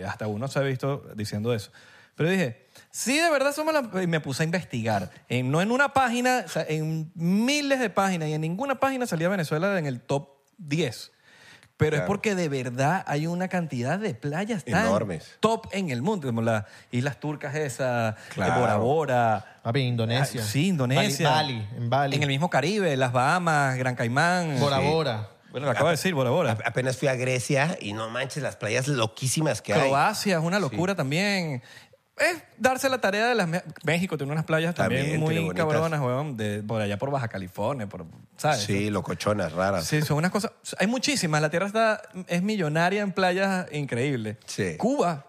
hasta 0.07 0.27
uno 0.27 0.47
se 0.49 0.59
ha 0.59 0.63
visto 0.63 1.05
diciendo 1.17 1.53
eso. 1.55 1.71
Pero 2.15 2.31
dije, 2.31 2.67
sí, 2.99 3.19
de 3.19 3.31
verdad 3.31 3.53
somos 3.55 3.73
las... 3.73 3.85
Y 4.03 4.07
me 4.07 4.21
puse 4.21 4.43
a 4.43 4.45
investigar. 4.45 5.11
En- 5.29 5.51
no 5.51 5.61
en 5.63 5.71
una 5.71 5.93
página, 5.93 6.43
o 6.45 6.49
sea, 6.49 6.65
en 6.69 7.11
miles 7.15 7.79
de 7.81 7.91
páginas 7.91 8.29
y 8.29 8.35
en 8.35 8.41
ninguna 8.41 8.81
página 8.81 9.07
salía 9.07 9.29
Venezuela 9.29 9.79
en 9.79 9.87
el 9.87 10.01
top 10.01 10.29
10. 10.59 11.13
Pero 11.77 11.97
es 11.97 12.03
porque 12.03 12.35
de 12.35 12.49
verdad 12.49 13.05
hay 13.07 13.29
una 13.29 13.47
cantidad 13.47 14.01
de 14.01 14.13
playas 14.13 14.65
tan 14.65 14.87
Enormes. 14.87 15.37
top 15.39 15.69
en 15.71 15.91
el 15.91 16.03
mundo, 16.03 16.27
como 16.27 16.43
las 16.43 16.65
Islas 16.91 17.21
Turcas 17.21 17.55
esas, 17.55 18.17
Claro. 18.35 18.61
Bora 18.61 18.77
Bora, 18.79 19.61
Papi, 19.63 19.81
Indonesia. 19.83 20.41
Ah, 20.43 20.49
sí, 20.49 20.67
Indonesia. 20.71 21.31
Bali, 21.31 21.55
Bali, 21.55 21.69
en 21.77 21.89
Bali. 21.91 22.17
En 22.17 22.23
el 22.25 22.29
mismo 22.29 22.51
Caribe, 22.51 22.97
las 22.97 23.13
Bahamas, 23.13 23.77
Gran 23.77 23.95
Caimán. 23.95 24.59
Bora 24.59 24.81
Sí. 24.81 24.87
Bora. 24.89 25.29
Bueno, 25.53 25.67
lo 25.67 25.71
acabo 25.71 25.87
de 25.89 25.93
decir, 25.93 26.15
Bora 26.15 26.31
Bora. 26.31 26.59
Apenas 26.65 26.97
fui 26.97 27.07
a 27.07 27.15
Grecia 27.15 27.79
y 27.81 27.93
no 27.93 28.11
manches 28.11 28.43
las 28.43 28.57
playas 28.57 28.89
loquísimas 28.89 29.63
que 29.63 29.73
hay. 29.73 29.81
Croacia 29.81 30.37
es 30.39 30.43
una 30.43 30.59
locura 30.59 30.97
también. 30.97 31.63
Es 32.21 32.43
darse 32.59 32.89
la 32.89 33.01
tarea 33.01 33.27
de 33.29 33.35
las... 33.35 33.49
México 33.85 34.17
tiene 34.17 34.33
unas 34.33 34.45
playas 34.45 34.75
también, 34.75 35.21
También 35.21 35.45
muy 35.45 35.55
cabronas, 35.55 36.01
weón, 36.01 36.37
de, 36.37 36.63
por 36.63 36.81
allá 36.83 36.99
por 36.99 37.11
Baja 37.11 37.29
California, 37.29 37.87
por, 37.89 38.05
¿sabes? 38.37 38.61
Sí, 38.61 38.91
locochonas, 38.91 39.53
raras. 39.53 39.85
Sí, 39.87 40.03
son 40.03 40.17
unas 40.19 40.31
cosas... 40.31 40.53
Hay 40.79 40.87
muchísimas. 40.87 41.41
La 41.41 41.51
Tierra 41.51 41.67
está, 41.67 42.03
es 42.27 42.43
millonaria 42.43 43.03
en 43.03 43.13
playas 43.13 43.67
increíbles. 43.73 44.37
Sí. 44.47 44.77
Cuba. 44.77 45.25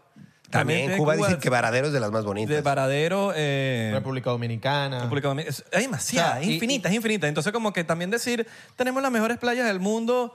También 0.49 0.79
tiene 0.87 0.97
Cuba 0.97 1.15
dicen 1.15 1.37
que 1.39 1.49
Varadero 1.51 1.87
es 1.87 1.93
de 1.93 1.99
las 1.99 2.09
más 2.11 2.25
bonitas. 2.25 2.55
De 2.55 2.61
Varadero... 2.61 3.33
eh, 3.35 3.91
República 3.93 4.31
Dominicana. 4.31 5.03
República 5.03 5.27
Dominicana. 5.27 5.55
Es- 5.55 5.63
Hay 5.71 5.83
demasiadas, 5.83 6.31
O 6.31 6.33
sea, 6.37 6.41
es 6.41 6.47
y- 6.47 6.53
infinita, 6.55 6.89
es 6.89 6.95
infinita. 6.95 7.27
Entonces, 7.27 7.53
como 7.53 7.71
que 7.71 7.83
también 7.83 8.09
decir, 8.09 8.47
tenemos 8.75 9.03
las 9.03 9.11
mejores 9.11 9.37
playas 9.37 9.67
del 9.67 9.79
mundo, 9.79 10.33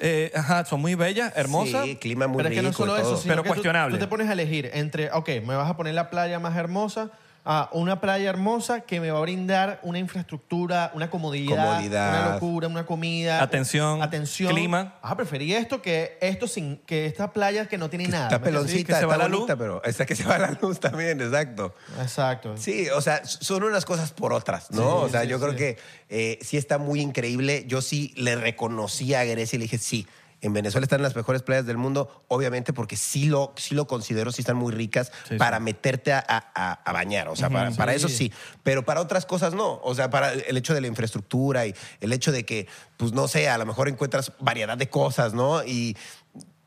eh, 0.00 0.30
ajá, 0.34 0.64
son 0.64 0.80
muy 0.80 0.94
bellas, 0.94 1.32
hermosas. 1.36 1.84
Sí, 1.84 1.96
clima 1.96 2.26
muy 2.26 2.38
Pero 2.38 2.48
es 2.50 2.54
que 2.54 2.62
no 2.62 2.68
rico 2.70 2.82
solo 2.82 2.96
eso, 2.96 3.04
todo. 3.10 3.16
sino 3.18 3.32
Pero 3.32 3.42
que 3.42 3.48
tú- 3.48 3.54
cuestionable. 3.54 3.96
Tú, 3.96 4.00
te 4.04 4.08
pones 4.08 4.28
a 4.28 4.32
elegir 4.32 4.70
entre, 4.74 5.10
ok, 5.12 5.28
me 5.46 5.54
vas 5.56 5.68
a 5.70 5.76
poner 5.76 5.94
la 5.94 6.10
playa 6.10 6.38
más 6.38 6.56
hermosa 6.56 7.10
a 7.50 7.70
una 7.72 7.98
playa 7.98 8.28
hermosa 8.28 8.82
que 8.82 9.00
me 9.00 9.10
va 9.10 9.16
a 9.20 9.22
brindar 9.22 9.80
una 9.82 9.98
infraestructura, 9.98 10.90
una 10.94 11.08
comodidad, 11.08 11.66
Comodidad. 11.66 12.10
una 12.10 12.34
locura, 12.34 12.68
una 12.68 12.84
comida. 12.84 13.42
Atención, 13.42 14.02
atención. 14.02 14.52
clima. 14.52 14.96
Ah, 15.00 15.16
preferí 15.16 15.54
esto 15.54 15.80
que 15.80 16.18
esto 16.20 16.46
sin 16.46 16.76
que 16.76 17.06
esta 17.06 17.32
playa 17.32 17.64
que 17.66 17.78
no 17.78 17.88
tiene 17.88 18.06
nada. 18.06 18.24
Está 18.26 18.38
¿me 18.38 18.48
entiendes? 18.48 18.72
peloncita, 18.74 18.92
se 18.92 19.00
está 19.00 19.06
va 19.06 19.16
la 19.16 19.28
bonita, 19.34 19.54
luz. 19.54 19.58
pero 19.58 19.82
está 19.84 20.04
que 20.04 20.14
se 20.14 20.24
va 20.24 20.36
la 20.36 20.58
luz 20.60 20.78
también, 20.78 21.22
exacto. 21.22 21.74
Exacto. 21.98 22.54
Sí, 22.58 22.86
o 22.90 23.00
sea, 23.00 23.24
son 23.24 23.62
unas 23.62 23.86
cosas 23.86 24.12
por 24.12 24.34
otras, 24.34 24.70
¿no? 24.70 24.96
o 24.96 25.08
sea, 25.08 25.24
yo 25.24 25.40
creo 25.40 25.56
que 25.56 25.78
eh, 26.10 26.38
sí 26.42 26.58
está 26.58 26.76
muy 26.76 27.00
increíble. 27.00 27.64
Yo 27.66 27.80
sí 27.80 28.12
le 28.16 28.36
reconocí 28.36 29.14
a 29.14 29.24
Grecia 29.24 29.56
y 29.56 29.60
le 29.60 29.62
dije, 29.64 29.78
sí, 29.78 30.06
en 30.40 30.52
Venezuela 30.52 30.84
están 30.84 31.02
las 31.02 31.16
mejores 31.16 31.42
playas 31.42 31.66
del 31.66 31.76
mundo, 31.78 32.24
obviamente 32.28 32.72
porque 32.72 32.96
sí 32.96 33.26
lo, 33.26 33.52
sí 33.56 33.74
lo 33.74 33.86
considero, 33.86 34.30
sí 34.32 34.42
están 34.42 34.56
muy 34.56 34.72
ricas 34.72 35.10
Sí, 35.28 35.36
para 35.36 35.58
meterte 35.60 36.12
a, 36.12 36.24
a- 36.28 36.72
a 36.84 36.92
bañar, 36.92 37.28
o 37.28 37.34
sea, 37.36 37.50
para, 37.50 37.70
para 37.72 37.94
eso 37.94 38.08
sí, 38.08 38.32
pero 38.62 38.84
para 38.84 39.00
otras 39.00 39.26
cosas 39.26 39.52
no, 39.54 39.80
o 39.82 39.94
sea, 39.94 40.10
para 40.10 40.32
el 40.32 40.56
hecho 40.56 40.74
de 40.74 40.80
la 40.80 40.86
infraestructura 40.86 41.66
y 41.66 41.74
el 42.00 42.12
hecho 42.12 42.30
de 42.30 42.44
que, 42.44 42.68
pues 42.96 43.12
no 43.12 43.26
sé, 43.28 43.48
a 43.48 43.58
lo 43.58 43.66
mejor 43.66 43.88
encuentras 43.88 44.32
variedad 44.38 44.78
de 44.78 44.88
cosas, 44.88 45.34
¿no? 45.34 45.64
Y 45.64 45.96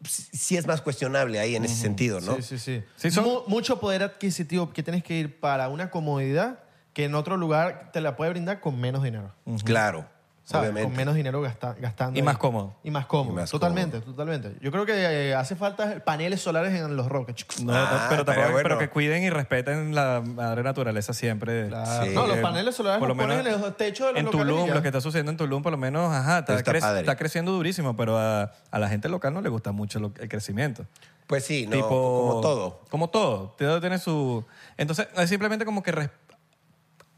sí 0.04 0.58
es 0.58 0.66
más 0.68 0.82
cuestionable 0.82 1.40
ahí 1.40 1.56
en 1.56 1.64
ese 1.66 1.76
sentido, 1.76 2.20
¿no? 2.22 2.36
Sí, 2.38 2.42
sí, 2.42 2.60
sí. 2.60 2.84
Sí, 2.96 3.12
son- 3.12 3.24
Mu- 3.24 3.42
mucho 3.48 3.80
poder 3.80 4.04
adquisitivo 4.04 4.74
que 4.74 4.84
tienes 4.84 5.04
que 5.04 5.16
ir 5.16 5.40
para 5.40 5.70
una 5.70 5.90
comodidad 5.92 6.60
que 6.94 7.06
en 7.06 7.16
otro 7.16 7.38
lugar 7.38 7.92
te 7.94 8.02
la 8.02 8.16
puede 8.18 8.32
brindar 8.32 8.60
con 8.60 8.80
menos 8.82 9.04
dinero. 9.04 9.32
Claro, 9.64 10.10
¿sabes? 10.52 10.70
obviamente. 10.70 10.90
Con 10.90 10.98
menos 10.98 11.16
dinero 11.16 11.42
gasta- 11.42 11.76
gastando. 11.80 12.18
Y 12.18 12.20
ahí. 12.22 12.26
más 12.26 12.38
cómodo. 12.38 12.76
Y 12.84 12.92
más 12.92 13.06
cómodo. 13.06 13.34
Y 13.34 13.36
más 13.38 13.50
totalmente, 13.52 14.02
totalmente. 14.02 14.56
Yo 14.62 14.72
creo 14.72 14.86
que 14.86 14.94
eh, 15.30 15.36
hace 15.36 15.56
falta 15.56 16.04
paneles 16.04 16.42
solares 16.42 16.74
en 16.74 16.96
los 16.96 17.08
roques. 17.08 17.36
No, 17.64 17.74
Ah, 17.74 18.08
pero, 18.10 18.24
tampoco- 18.26 18.32
estaría 18.32 18.52
bueno. 18.52 18.64
pero 18.64 18.78
que 18.80 18.90
cuiden 18.90 19.24
y 19.24 19.30
respeten 19.30 19.96
la 19.96 20.22
madre 20.24 20.64
naturaleza 20.64 21.14
siempre. 21.14 21.68
Claro. 21.70 22.06
Sí. 22.06 22.12
no, 22.14 22.28
los 22.28 22.38
paneles 22.40 22.76
solares 22.76 23.00
por 23.00 23.08
los 23.10 23.18
lo 23.18 23.24
ponen 23.24 23.44
menos 23.44 23.60
en 23.60 23.66
el 23.66 23.74
techo 23.76 24.06
de 24.08 24.14
los 24.14 24.20
En 24.22 24.30
Tulum, 24.30 24.70
lo 24.70 24.82
que 24.82 24.88
está 24.88 25.02
sucediendo 25.02 25.32
en 25.32 25.38
Tulum, 25.38 25.62
por 25.64 25.72
lo 25.72 25.78
menos, 25.78 26.12
ajá, 26.14 26.40
está, 26.40 26.56
Está 26.58 26.72
cre- 26.74 26.80
padre. 26.82 27.00
está 27.02 27.16
creciendo 27.16 27.52
durísimo, 27.52 27.96
pero 27.96 28.18
a, 28.18 28.52
a 28.72 28.80
la 28.80 28.90
gente 28.90 29.10
local 29.10 29.34
no 29.34 29.42
le 29.42 29.50
gusta 29.50 29.72
mucho 29.72 30.00
lo- 30.00 30.12
el 30.20 30.30
crecimiento. 30.30 30.86
Pues 31.28 31.46
sí, 31.46 31.66
no, 31.66 31.78
tipo, 31.78 31.88
como 31.88 32.42
todo. 32.42 32.82
Como 32.90 33.10
todo. 33.10 33.56
Todo 33.58 33.80
tiene 33.80 34.00
su... 34.00 34.44
Entonces, 34.76 35.08
es 35.16 35.30
simplemente 35.30 35.64
como 35.64 35.82
que... 35.82 35.94
res- 35.94 36.10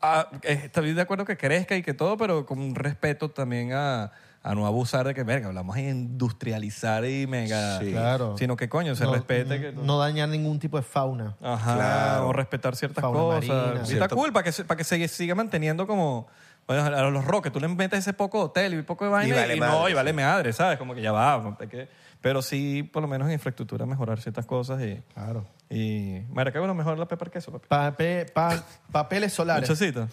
ah, 0.03 0.27
eh, 0.43 0.61
estoy 0.65 0.93
de 0.93 1.01
acuerdo 1.01 1.25
que 1.25 1.37
crezca 1.37 1.75
y 1.75 1.81
que 1.81 1.93
todo, 1.93 2.17
pero 2.17 2.45
con 2.45 2.59
un 2.59 2.75
respeto 2.75 3.29
también 3.31 3.73
a, 3.73 4.11
a 4.43 4.53
no 4.55 4.67
abusar 4.67 5.07
de 5.07 5.13
que, 5.13 5.23
verga, 5.23 5.47
hablamos 5.47 5.75
de 5.77 5.89
industrializar 5.89 7.05
y 7.05 7.25
mega... 7.27 7.79
Sí. 7.79 7.91
Claro. 7.91 8.35
Sino 8.37 8.55
que, 8.55 8.69
coño, 8.69 8.95
se 8.95 9.05
no, 9.05 9.13
respete 9.13 9.59
que... 9.59 9.71
No 9.71 9.97
dañar 9.99 10.29
ningún 10.29 10.59
tipo 10.59 10.77
de 10.77 10.83
fauna. 10.83 11.35
Ajá, 11.41 11.75
Claro. 11.75 12.27
o 12.27 12.33
respetar 12.33 12.75
ciertas 12.75 13.01
Fauna 13.01 13.19
cosas. 13.19 13.47
marina. 13.49 13.73
Y 13.75 13.81
está 13.83 13.85
Cierto. 13.85 14.15
cool 14.15 14.33
para 14.33 14.43
que, 14.43 14.51
se- 14.51 14.65
para 14.65 14.77
que 14.77 14.83
se 14.83 15.07
siga 15.07 15.35
manteniendo 15.35 15.87
como... 15.87 16.27
Bueno, 16.65 16.83
a 16.85 17.09
los 17.09 17.25
roques, 17.25 17.51
tú 17.51 17.59
le 17.59 17.67
metes 17.67 17.99
ese 17.99 18.13
poco 18.13 18.37
de 18.37 18.43
hotel 18.45 18.73
y 18.73 18.81
poco 18.83 19.03
de 19.03 19.11
vaina 19.11 19.35
y, 19.35 19.37
vale 19.37 19.55
no, 19.57 19.65
madre, 19.67 19.91
y 19.91 19.93
vale 19.95 20.11
sí. 20.11 20.15
madre, 20.15 20.53
¿sabes? 20.53 20.77
Como 20.79 20.95
que 20.95 21.01
ya 21.01 21.11
va. 21.11 21.57
hay 21.59 21.67
que- 21.67 21.89
pero 22.23 22.41
sí, 22.41 22.81
por 22.83 23.01
lo 23.03 23.07
menos 23.07 23.27
en 23.27 23.33
infraestructura, 23.33 23.85
mejorar 23.85 24.19
ciertas 24.19 24.45
cosas 24.45 24.81
y... 24.81 25.03
Claro. 25.13 25.45
Y... 25.69 26.21
¿qué 26.53 26.57
bueno 26.59 26.73
mejor 26.73 26.97
la 26.97 27.05
pepper 27.07 27.29
queso, 27.29 27.51
papi? 27.51 27.67
Pape- 27.67 28.31
pa- 28.31 28.63
papeles 28.91 29.33
solares. 29.33 29.69
Muchachito. 29.69 30.07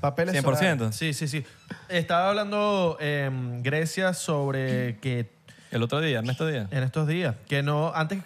Papeles 0.00 0.34
100%. 0.34 0.42
solares. 0.42 0.96
Sí, 0.96 1.14
sí, 1.14 1.28
sí. 1.28 1.44
Estaba 1.88 2.30
hablando 2.30 2.96
en 3.00 3.62
Grecia 3.62 4.12
sobre 4.12 4.98
que 4.98 5.30
El 5.70 5.82
otro 5.84 6.00
día, 6.00 6.18
en 6.18 6.28
estos 6.28 6.50
días. 6.50 6.66
en 6.72 6.82
estos 6.82 7.06
días. 7.06 7.36
Que 7.48 7.62
no, 7.62 7.92
antes, 7.94 8.18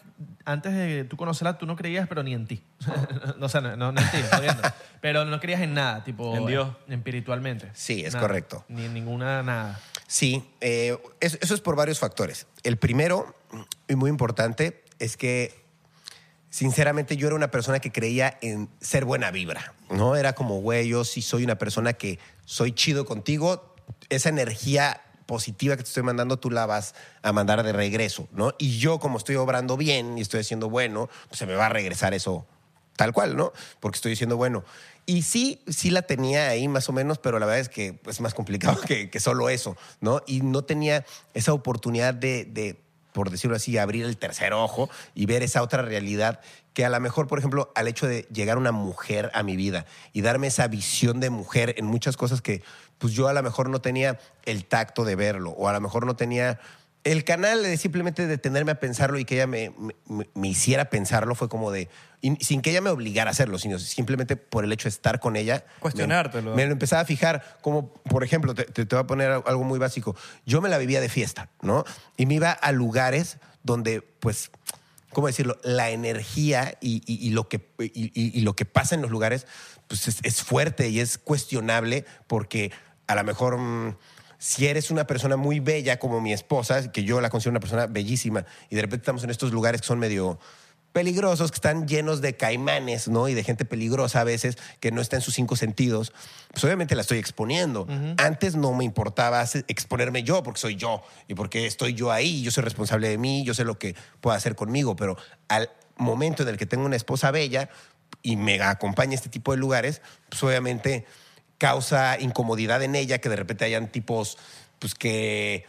antes 0.45 0.73
de 0.73 1.05
tú 1.05 1.17
conocerla, 1.17 1.59
tú 1.59 1.67
no 1.67 1.77
creías, 1.77 2.07
pero 2.09 2.23
ni 2.23 2.35
en 2.35 2.47
ti. 2.47 2.63
no, 3.39 3.47
o 3.47 3.49
sea, 3.49 3.61
no, 3.61 3.77
no, 3.77 3.93
no 3.93 4.01
en 4.01 4.11
ti, 4.11 4.19
jodiendo. 4.31 4.63
Pero 5.01 5.25
no 5.25 5.41
creías 5.41 5.61
en 5.63 5.75
nada, 5.75 6.05
tipo. 6.05 6.35
En 6.37 6.47
Dios. 6.47 6.69
eh, 6.89 6.95
espiritualmente. 6.95 7.71
Sí, 7.75 8.05
es 8.05 8.15
Nada. 8.15 8.27
correcto. 8.27 8.65
Ni 8.69 8.85
en 8.85 8.95
ninguna 8.95 9.43
nada. 9.43 9.81
Sí, 10.07 10.49
eh, 10.61 10.97
eso, 11.21 11.39
eso 11.41 11.55
es 11.55 11.61
por 11.61 11.77
varios 11.77 11.99
factores. 11.99 12.47
El 12.63 12.77
primero, 12.77 13.35
y 13.89 13.97
muy 13.97 14.11
importante, 14.11 14.85
es 14.99 15.17
que 15.17 15.65
sinceramente 16.51 17.17
yo 17.17 17.27
era 17.27 17.37
una 17.37 17.51
persona 17.51 17.81
que 17.81 17.91
creía 17.91 18.39
en 18.41 18.69
ser 18.81 19.05
buena 19.05 19.31
vibra, 19.31 19.75
¿no? 19.91 20.15
Era 20.17 20.35
como, 20.35 20.61
güey, 20.61 20.87
yo 20.89 21.05
sí 21.05 21.21
soy 21.21 21.43
una 21.45 21.57
persona 21.59 21.95
que 21.95 22.19
soy 22.45 22.73
chido 22.73 23.05
contigo, 23.05 23.75
esa 24.09 24.29
energía 24.29 25.01
positiva 25.27 25.77
que 25.77 25.83
te 25.83 25.89
estoy 25.89 26.03
mandando, 26.03 26.39
tú 26.39 26.51
la 26.51 26.67
vas 26.67 26.95
a 27.23 27.33
mandar 27.33 27.63
de 27.63 27.73
regreso, 27.73 28.29
¿no? 28.33 28.55
Y 28.59 28.79
yo 28.79 28.99
como 28.99 29.19
estoy 29.19 29.37
obrando 29.37 29.77
bien 29.77 30.19
y 30.19 30.21
estoy 30.21 30.41
haciendo 30.41 30.71
bueno, 30.71 31.09
pues 31.29 31.39
se 31.39 31.47
me 31.47 31.55
va 31.55 31.67
a 31.67 31.71
regresar 31.71 32.15
eso 32.15 32.47
tal 32.97 33.13
cual, 33.13 33.37
¿no? 33.37 33.53
Porque 33.81 33.97
estoy 33.97 34.11
diciendo, 34.11 34.37
bueno. 34.37 34.65
Y 35.07 35.23
sí, 35.23 35.63
sí 35.69 35.91
la 35.91 36.03
tenía 36.03 36.49
ahí 36.49 36.67
más 36.67 36.89
o 36.89 36.93
menos, 36.93 37.19
pero 37.19 37.39
la 37.39 37.45
verdad 37.45 37.61
es 37.61 37.69
que 37.69 38.01
es 38.07 38.21
más 38.21 38.33
complicado 38.33 38.81
que, 38.87 39.21
solo 39.21 39.51
eso, 39.51 39.77
¿no? 40.01 40.23
Y 40.27 40.41
no 40.41 40.63
tenía 40.63 41.05
esa 41.35 41.53
oportunidad 41.53 42.15
de, 42.15 42.81
por 43.15 43.31
decirlo 43.31 43.55
así, 43.55 43.79
abrir 43.79 44.05
el 44.05 44.17
tercer 44.17 44.53
ojo 44.53 44.91
y 45.15 45.27
ver 45.27 45.45
esa 45.45 45.63
otra 45.63 45.83
realidad 45.83 46.41
que 46.75 46.85
a 46.85 46.89
lo 46.89 46.99
mejor, 46.99 47.29
por 47.29 47.39
ejemplo, 47.39 47.71
al 47.77 47.87
hecho 47.87 48.09
de 48.09 48.23
llegar 48.33 48.59
una 48.59 48.73
mujer 48.73 49.31
a 49.35 49.45
mi 49.45 49.57
vida 49.57 49.87
y 50.13 50.23
darme 50.23 50.49
esa 50.49 50.67
visión 50.67 51.21
de 51.21 51.31
mujer 51.31 51.77
en 51.79 51.87
muchas 51.87 52.17
cosas 52.17 52.43
que 52.43 52.65
pues 52.99 53.13
yo 53.13 53.29
a 53.29 53.33
lo 53.33 53.41
mejor 53.41 53.71
no 53.71 53.81
tenía 53.81 54.19
el 54.45 54.65
tacto 54.65 55.05
de 55.05 55.15
verlo 55.15 55.51
o 55.51 55.69
a 55.69 55.73
lo 55.73 55.81
mejor 55.81 56.07
no 56.07 56.17
tenía 56.17 56.59
el 57.05 57.25
canal 57.25 57.63
de 57.63 57.77
simplemente 57.77 58.27
detenerme 58.27 58.73
a 58.73 58.81
pensarlo 58.81 59.19
y 59.19 59.25
que 59.27 59.35
ella 59.37 59.47
me, 59.47 59.73
me- 60.09 60.29
me 60.35 60.49
hiciera 60.49 60.87
pensarlo 60.91 61.35
fue 61.35 61.49
como 61.51 61.71
de, 61.71 61.89
sin 62.41 62.63
que 62.63 62.71
ella 62.71 62.81
me 62.81 62.89
obligara 62.91 63.31
a 63.31 63.33
hacerlo, 63.33 63.59
sino 63.59 63.79
simplemente 63.79 64.37
por 64.37 64.65
el 64.65 64.73
hecho 64.73 64.85
de 64.85 64.91
estar 64.91 65.21
con 65.21 65.37
ella. 65.37 65.65
Cuestionártelo. 65.81 66.51
Me, 66.53 66.57
me 66.63 66.67
lo 66.67 66.73
empezaba 66.73 67.03
a 67.03 67.05
fijar, 67.05 67.59
como 67.61 67.93
por 67.93 68.25
ejemplo, 68.25 68.55
te, 68.55 68.65
te- 68.65 68.87
te 68.87 68.97
voy 68.97 69.03
a 69.03 69.07
poner 69.07 69.31
algo 69.31 69.65
muy 69.65 69.79
básico. 69.79 70.17
Yo 70.47 70.61
me 70.63 70.69
la 70.71 70.79
vivía 70.79 71.01
de 71.03 71.09
fiesta, 71.11 71.51
¿no? 71.63 71.85
Y 72.17 72.25
me 72.27 72.35
iba 72.35 72.51
a 72.53 72.73
lugares 72.73 73.37
donde, 73.63 74.01
pues, 74.01 74.51
¿cómo 75.13 75.27
decirlo? 75.27 75.59
La 75.63 75.91
energía 75.91 76.77
y, 76.81 77.03
y- 77.07 77.27
y 77.27 77.31
lo, 77.31 77.49
que, 77.51 77.69
y, 77.81 78.41
lo 78.41 78.57
que 78.57 78.65
pasa 78.65 78.95
en 78.95 79.03
los 79.03 79.11
lugares, 79.11 79.47
pues 79.89 80.09
es, 80.09 80.19
es 80.23 80.43
fuerte 80.43 80.89
y 80.89 81.01
es 81.01 81.19
cuestionable 81.19 82.07
porque 82.27 82.73
a 83.07 83.15
lo 83.15 83.25
mejor... 83.25 83.59
mm, 83.59 83.97
si 84.45 84.67
eres 84.67 84.91
una 84.91 85.07
persona 85.07 85.39
muy 85.39 85.59
bella 85.59 85.99
como 85.99 86.21
mi 86.21 86.35
esposa, 86.35 86.93
que 86.93 87.03
yo 87.03 87.23
la 87.23 87.31
considero 87.31 87.53
una 87.53 87.61
persona 87.61 87.87
bellísima, 87.87 88.45
y 88.69 88.77
de 88.77 88.83
repente 88.83 89.01
estamos 89.01 89.25
en 89.25 89.31
estos 89.31 89.53
lugares 89.53 89.81
que 89.81 89.87
son 89.87 89.99
medio 89.99 90.39
peligrosos, 90.93 91.51
que 91.51 91.55
están 91.55 91.89
llenos 91.89 92.21
de 92.21 92.37
caimanes, 92.37 93.09
¿no? 93.09 93.27
Y 93.27 93.33
de 93.33 93.43
gente 93.43 93.65
peligrosa 93.65 94.21
a 94.21 94.25
veces, 94.25 94.59
que 94.81 94.93
no 94.93 95.01
está 95.01 95.17
en 95.17 95.23
sus 95.23 95.33
cinco 95.33 95.57
sentidos, 95.57 96.13
pues 96.53 96.63
obviamente 96.63 96.95
la 96.95 97.01
estoy 97.01 97.17
exponiendo. 97.17 97.87
Antes 98.19 98.55
no 98.55 98.75
me 98.75 98.85
importaba 98.85 99.43
exponerme 99.67 100.25
yo, 100.25 100.43
porque 100.43 100.61
soy 100.61 100.77
yo, 100.77 101.03
y 101.27 101.33
porque 101.33 101.67
estoy 101.67 101.95
yo 101.95 102.13
ahí, 102.13 102.43
yo 102.43 102.51
soy 102.51 102.65
responsable 102.65 103.09
de 103.09 103.17
mí, 103.17 103.45
yo 103.45 103.55
sé 103.55 103.65
lo 103.65 103.79
que 103.79 103.97
puedo 104.21 104.37
hacer 104.37 104.57
conmigo, 104.57 104.95
pero 104.95 105.17
al 105.49 105.71
momento 105.97 106.43
en 106.43 106.51
el 106.51 106.59
que 106.59 106.67
tengo 106.67 106.85
una 106.85 106.97
esposa 106.97 107.31
bella 107.31 107.71
y 108.21 108.37
me 108.37 108.61
acompaña 108.61 109.13
a 109.13 109.15
este 109.15 109.31
tipo 109.31 109.53
de 109.53 109.57
lugares, 109.57 110.03
pues 110.29 110.43
obviamente 110.43 111.07
causa 111.69 112.19
incomodidad 112.21 112.83
en 112.83 112.95
ella 112.95 113.19
que 113.19 113.29
de 113.29 113.37
repente 113.37 113.65
hayan 113.65 113.89
tipos 113.91 114.37
pues 114.79 114.95
que 114.95 115.65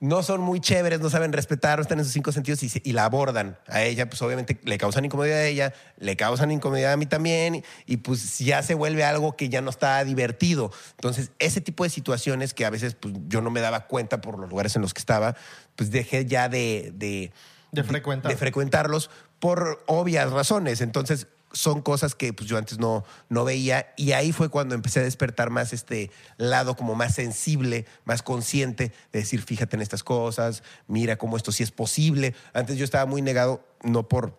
no 0.00 0.22
son 0.22 0.40
muy 0.40 0.60
chéveres, 0.60 1.00
no 1.00 1.10
saben 1.10 1.32
respetar, 1.32 1.78
no 1.78 1.82
están 1.82 1.98
en 1.98 2.04
sus 2.04 2.12
cinco 2.14 2.30
sentidos 2.32 2.62
y, 2.62 2.68
se- 2.68 2.80
y 2.84 2.92
la 2.92 3.04
abordan 3.04 3.56
a 3.66 3.82
ella, 3.82 4.08
pues 4.08 4.22
obviamente 4.22 4.58
le 4.64 4.78
causan 4.78 5.04
incomodidad 5.04 5.38
a 5.38 5.46
ella, 5.46 5.72
le 5.98 6.16
causan 6.16 6.50
incomodidad 6.52 6.92
a 6.92 6.96
mí 6.96 7.06
también 7.06 7.56
y, 7.56 7.64
y, 7.86 7.96
pues 7.98 8.38
ya 8.38 8.62
se 8.62 8.74
vuelve 8.74 9.04
algo 9.04 9.36
que 9.36 9.48
ya 9.48 9.60
no 9.60 9.70
está 9.70 10.02
divertido. 10.04 10.70
Entonces, 10.92 11.30
ese 11.40 11.60
tipo 11.60 11.82
de 11.84 11.90
situaciones 11.90 12.54
que 12.54 12.64
a 12.64 12.70
veces 12.70 12.94
pues, 12.94 13.14
yo 13.28 13.40
no 13.40 13.50
me 13.50 13.60
daba 13.60 13.86
cuenta 13.86 14.20
por 14.20 14.38
los 14.38 14.48
lugares 14.50 14.76
en 14.76 14.82
los 14.82 14.94
que 14.94 15.00
estaba, 15.00 15.34
pues 15.76 15.90
dejé 15.90 16.26
ya 16.26 16.48
de... 16.48 16.92
de 16.94 17.32
De 17.72 17.82
frecuentar. 17.84 18.30
de 18.30 18.36
frecuentarlos 18.38 19.10
por 19.40 19.82
obvias 19.86 20.30
razones. 20.32 20.80
Entonces, 20.80 21.26
son 21.52 21.82
cosas 21.82 22.14
que 22.14 22.32
pues, 22.32 22.48
yo 22.48 22.58
antes 22.58 22.78
no, 22.78 23.04
no 23.28 23.44
veía 23.44 23.92
y 23.96 24.12
ahí 24.12 24.32
fue 24.32 24.48
cuando 24.48 24.74
empecé 24.74 25.00
a 25.00 25.02
despertar 25.02 25.50
más 25.50 25.72
este 25.72 26.10
lado 26.36 26.76
como 26.76 26.94
más 26.94 27.14
sensible, 27.14 27.86
más 28.04 28.22
consciente 28.22 28.92
de 29.12 29.20
decir, 29.20 29.42
fíjate 29.42 29.76
en 29.76 29.82
estas 29.82 30.02
cosas, 30.02 30.62
mira 30.86 31.16
cómo 31.16 31.36
esto 31.36 31.52
sí 31.52 31.62
es 31.62 31.70
posible. 31.70 32.34
Antes 32.52 32.76
yo 32.76 32.84
estaba 32.84 33.06
muy 33.06 33.22
negado, 33.22 33.64
no 33.82 34.08
por, 34.08 34.38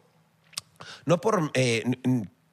no 1.06 1.20
por 1.22 1.52
eh, 1.54 1.84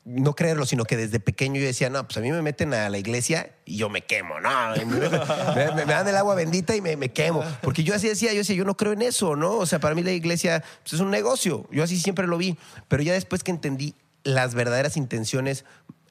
no 0.07 0.34
creerlo, 0.34 0.64
sino 0.66 0.84
que 0.84 0.96
desde 0.96 1.18
pequeño 1.18 1.61
yo 1.61 1.66
decía, 1.66 1.90
no, 1.90 2.07
pues 2.07 2.16
a 2.16 2.20
mí 2.20 2.30
me 2.30 2.40
meten 2.40 2.72
a 2.72 2.88
la 2.88 2.96
iglesia 2.96 3.50
y 3.64 3.76
yo 3.76 3.88
me 3.88 4.02
quemo, 4.02 4.38
no, 4.38 4.50
me 4.86 5.84
dan 5.84 6.07
el 6.07 6.16
agua 6.16 6.36
bendita 6.36 6.76
y 6.76 6.80
me, 6.80 6.96
me 6.96 7.11
quemo. 7.11 7.42
Porque 7.61 7.82
yo 7.82 7.92
así 7.92 8.09
decía, 8.09 8.30
yo 8.30 8.38
decía, 8.38 8.54
yo 8.54 8.64
no 8.64 8.76
creo 8.76 8.92
en 8.92 9.02
eso, 9.02 9.34
¿no? 9.34 9.57
O 9.57 9.66
sea, 9.66 9.80
para 9.80 9.96
mí 9.96 10.04
la 10.04 10.12
iglesia 10.12 10.62
pues, 10.82 10.94
es 10.94 11.00
un 11.00 11.11
negocio, 11.11 11.68
yo 11.72 11.82
así 11.82 11.98
siempre 11.98 12.28
lo 12.28 12.38
vi. 12.38 12.57
Pero 12.86 13.02
ya 13.02 13.14
después 13.14 13.42
que 13.42 13.50
entendí 13.50 13.96
las 14.27 14.55
verdaderas 14.55 14.97
intenciones 14.97 15.64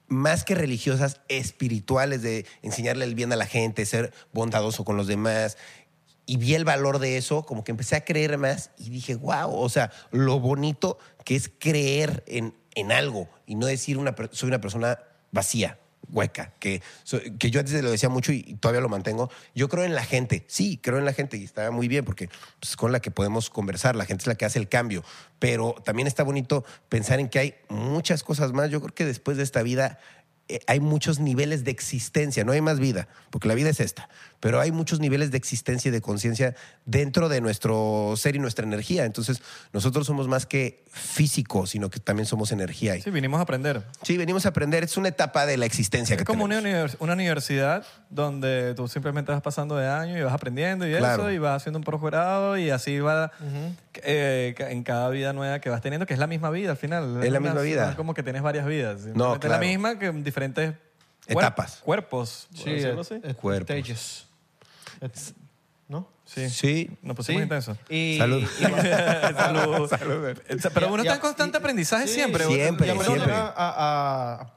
más 0.07 0.43
que 0.45 0.55
religiosas, 0.55 1.22
espirituales, 1.28 2.22
de 2.22 2.45
enseñarle 2.61 3.05
el 3.05 3.13
bien 3.13 3.34
a 3.34 3.36
la 3.36 3.45
gente, 3.45 3.86
ser 3.86 4.13
bondadoso 4.32 4.86
con 4.86 4.97
los 4.97 5.07
demás, 5.07 5.57
y 6.26 6.38
vi 6.38 6.55
el 6.55 6.63
valor 6.63 6.99
de 6.99 7.18
eso, 7.18 7.45
como 7.45 7.63
que 7.63 7.72
empecé 7.72 7.95
a 7.97 8.05
creer 8.05 8.38
más 8.38 8.72
y 8.78 8.89
dije, 8.89 9.16
wow, 9.16 9.53
o 9.53 9.70
sea, 9.70 9.91
lo 10.11 10.39
bonito 10.39 10.97
que 11.24 11.36
es 11.36 11.51
creer 11.59 12.24
en, 12.28 12.55
en 12.74 12.91
algo 12.91 13.28
y 13.45 13.55
no 13.55 13.66
decir 13.68 13.97
una, 13.97 14.16
soy 14.32 14.47
una 14.47 14.61
persona 14.61 14.99
vacía, 15.32 15.78
hueca, 16.11 16.53
que, 16.59 16.81
que 17.39 17.51
yo 17.51 17.59
antes 17.59 17.83
lo 17.83 17.91
decía 17.91 18.09
mucho 18.09 18.31
y, 18.31 18.55
todavía 18.55 18.81
lo 18.81 18.89
mantengo. 18.89 19.29
Yo 19.53 19.69
creo 19.69 19.83
en 19.83 19.95
la 19.95 20.03
gente, 20.03 20.45
sí, 20.47 20.77
creo 20.81 20.97
en 20.99 21.05
la 21.05 21.13
gente 21.13 21.37
y 21.37 21.43
está 21.43 21.71
muy 21.71 21.87
bien 21.87 22.05
porque 22.05 22.27
pues, 22.27 22.71
es 22.71 22.75
con 22.75 22.91
la 22.91 22.99
que 22.99 23.11
podemos 23.11 23.49
conversar, 23.49 23.95
la 23.95 24.05
gente 24.05 24.23
es 24.23 24.27
la 24.27 24.35
que 24.35 24.45
hace 24.45 24.59
el 24.59 24.69
cambio, 24.69 25.03
pero 25.39 25.75
también 25.83 26.07
está 26.07 26.23
bonito 26.23 26.65
pensar 26.89 27.19
en 27.19 27.29
que 27.29 27.39
hay 27.39 27.55
muchas 27.69 28.23
cosas 28.23 28.53
más. 28.53 28.69
Yo 28.69 28.81
creo 28.81 28.93
que 28.93 29.05
después 29.05 29.37
de 29.37 29.43
esta 29.43 29.63
vida 29.63 29.99
eh, 30.47 30.59
hay 30.67 30.79
muchos 30.79 31.19
niveles 31.19 31.63
de 31.63 31.71
existencia, 31.71 32.43
no 32.43 32.51
hay 32.51 32.61
más 32.61 32.79
vida, 32.79 33.07
porque 33.31 33.47
la 33.47 33.55
vida 33.55 33.69
es 33.69 33.79
esta, 33.79 34.09
pero 34.45 34.61
hay 34.61 34.71
muchos 34.71 34.99
niveles 34.99 35.31
de 35.31 35.37
existencia 35.39 35.89
y 35.89 35.91
de 35.91 36.01
conciencia 36.01 36.53
dentro 36.85 37.29
de 37.29 37.41
nuestro 37.41 38.13
ser 38.15 38.35
y 38.35 38.39
nuestra 38.39 38.63
energía. 38.63 39.03
Entonces, 39.05 39.41
nosotros 39.73 40.05
somos 40.05 40.27
más 40.27 40.45
que 40.45 40.83
físicos, 40.91 41.71
sino 41.71 41.89
que 41.89 41.99
también 41.99 42.27
somos 42.27 42.51
energía. 42.51 42.93
Sí, 43.01 43.09
vinimos 43.09 43.39
a 43.39 43.41
aprender. 43.41 43.81
Sí, 44.03 44.17
venimos 44.17 44.45
a 44.45 44.49
aprender, 44.49 44.83
es 44.83 44.97
una 44.97 45.07
etapa 45.07 45.47
de 45.47 45.57
la 45.57 45.65
existencia 45.65 46.13
Es 46.13 46.19
que 46.19 46.25
como 46.25 46.43
una, 46.43 46.61
univers- 46.61 46.95
una 46.99 47.13
universidad 47.13 47.83
donde 48.11 48.75
tú 48.75 48.87
simplemente 48.87 49.31
vas 49.31 49.41
pasando 49.41 49.77
de 49.77 49.87
año 49.87 50.15
y 50.15 50.21
vas 50.21 50.33
aprendiendo 50.33 50.87
y 50.87 50.93
Claro. 50.95 51.23
eso, 51.23 51.31
y 51.31 51.39
vas 51.39 51.63
haciendo 51.63 51.79
un 51.79 51.83
posgrado 51.83 52.55
y 52.55 52.69
así 52.69 52.99
va 52.99 53.31
eh, 54.03 54.53
ca- 54.55 54.69
en 54.69 54.83
cada 54.83 55.09
vida 55.09 55.33
nueva 55.33 55.59
que 55.59 55.71
vas 55.71 55.81
teniendo, 55.81 56.05
que 56.05 56.13
es 56.13 56.19
la 56.19 56.27
misma 56.27 56.51
vida 56.51 56.69
al 56.69 56.77
final. 56.77 57.23
Es 57.23 57.31
la 57.31 57.39
misma 57.39 57.61
vida. 57.61 57.85
no 57.85 57.89
es 57.89 57.95
como 57.97 58.13
que 58.13 58.21
tienes 58.21 58.43
varias 58.43 58.67
vidas. 58.67 59.01
simplemente 59.01 59.39
claro. 59.39 59.55
Es 59.55 59.59
la 59.59 59.67
misma 59.67 59.97
que 59.97 60.05
en 60.05 60.23
diferentes 60.23 60.75
Etapas. 61.27 61.77
Cuerpos. 61.83 62.47
por 62.55 62.65
decirlo 62.65 63.01
así. 63.01 63.15
eh, 63.23 63.33
Cuerpos. 63.33 63.75
stages. 63.75 64.27
¿No? 65.87 66.09
Sí. 66.25 66.49
Sí, 66.49 66.97
Nos 67.03 67.15
pusimos 67.15 67.39
Sí. 67.39 67.43
intensos. 67.43 67.77
Y, 67.89 68.17
Salud. 68.17 68.41
y- 68.41 68.63
Salud. 69.35 69.89
Pero 70.73 70.93
uno 70.93 71.03
está 71.03 71.15
en 71.15 71.19
constante 71.21 71.57
y- 71.57 71.59
aprendizaje 71.59 72.07
sí, 72.07 72.15
siempre. 72.15 72.45
siempre, 72.45 72.87
y 72.87 72.91
uno 72.91 73.03
siempre. 73.03 73.33
A, 73.33 73.53
a- 73.55 74.51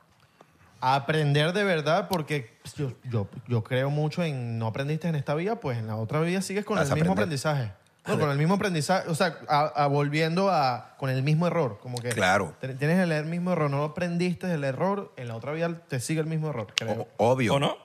a 0.80 0.94
aprender 0.94 1.52
de 1.52 1.64
verdad 1.64 2.06
porque 2.08 2.56
pues, 2.62 2.74
yo, 2.76 2.92
yo, 3.10 3.26
yo 3.48 3.64
creo 3.64 3.90
mucho 3.90 4.22
en 4.22 4.58
no 4.60 4.68
aprendiste 4.68 5.08
en 5.08 5.16
esta 5.16 5.34
vida, 5.34 5.56
pues 5.60 5.76
en 5.76 5.88
la 5.88 5.96
otra 5.96 6.20
vida 6.20 6.40
sigues 6.40 6.64
con 6.64 6.76
Vas 6.76 6.88
el 6.88 6.94
mismo 6.94 7.12
aprender. 7.12 7.24
aprendizaje. 7.38 7.72
No, 8.06 8.18
con 8.18 8.30
el 8.30 8.38
mismo 8.38 8.54
aprendizaje, 8.54 9.06
o 9.10 9.14
sea, 9.14 9.38
a- 9.48 9.66
a 9.66 9.86
volviendo 9.88 10.48
a, 10.50 10.94
con 10.96 11.10
el 11.10 11.22
mismo 11.22 11.46
error. 11.46 11.78
Como 11.82 11.98
que 11.98 12.08
Claro. 12.08 12.54
Tienes 12.60 12.98
el 13.10 13.24
mismo 13.26 13.52
error, 13.52 13.70
no 13.70 13.84
aprendiste 13.84 14.50
el 14.54 14.64
error, 14.64 15.12
en 15.16 15.28
la 15.28 15.36
otra 15.36 15.52
vida 15.52 15.68
te 15.88 16.00
sigue 16.00 16.20
el 16.20 16.26
mismo 16.26 16.48
error, 16.48 16.68
creo. 16.74 17.06
O- 17.18 17.32
obvio. 17.32 17.56
¿O 17.56 17.58
no? 17.60 17.76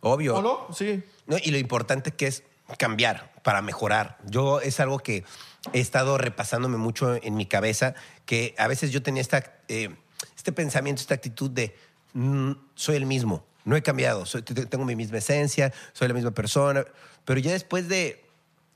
Obvio. 0.00 0.36
¿O 0.36 0.40
no? 0.40 0.68
Sí. 0.74 1.04
No, 1.30 1.36
y 1.42 1.50
lo 1.52 1.58
importante 1.58 2.10
que 2.10 2.26
es 2.26 2.42
cambiar 2.76 3.32
para 3.42 3.62
mejorar. 3.62 4.18
Yo 4.26 4.60
es 4.60 4.78
algo 4.80 4.98
que 4.98 5.24
he 5.72 5.80
estado 5.80 6.18
repasándome 6.18 6.76
mucho 6.76 7.14
en 7.22 7.34
mi 7.36 7.46
cabeza, 7.46 7.94
que 8.26 8.54
a 8.58 8.66
veces 8.68 8.90
yo 8.90 9.02
tenía 9.02 9.22
esta, 9.22 9.44
eh, 9.68 9.90
este 10.36 10.52
pensamiento, 10.52 11.00
esta 11.00 11.14
actitud 11.14 11.50
de 11.50 11.74
mm, 12.14 12.52
soy 12.74 12.96
el 12.96 13.06
mismo, 13.06 13.46
no 13.64 13.76
he 13.76 13.82
cambiado, 13.82 14.26
soy- 14.26 14.42
te- 14.42 14.66
tengo 14.66 14.84
mi 14.84 14.96
misma 14.96 15.18
esencia, 15.18 15.72
soy 15.92 16.08
la 16.08 16.14
misma 16.14 16.32
persona, 16.32 16.84
pero 17.24 17.38
ya 17.40 17.52
después 17.52 17.88
de 17.88 18.24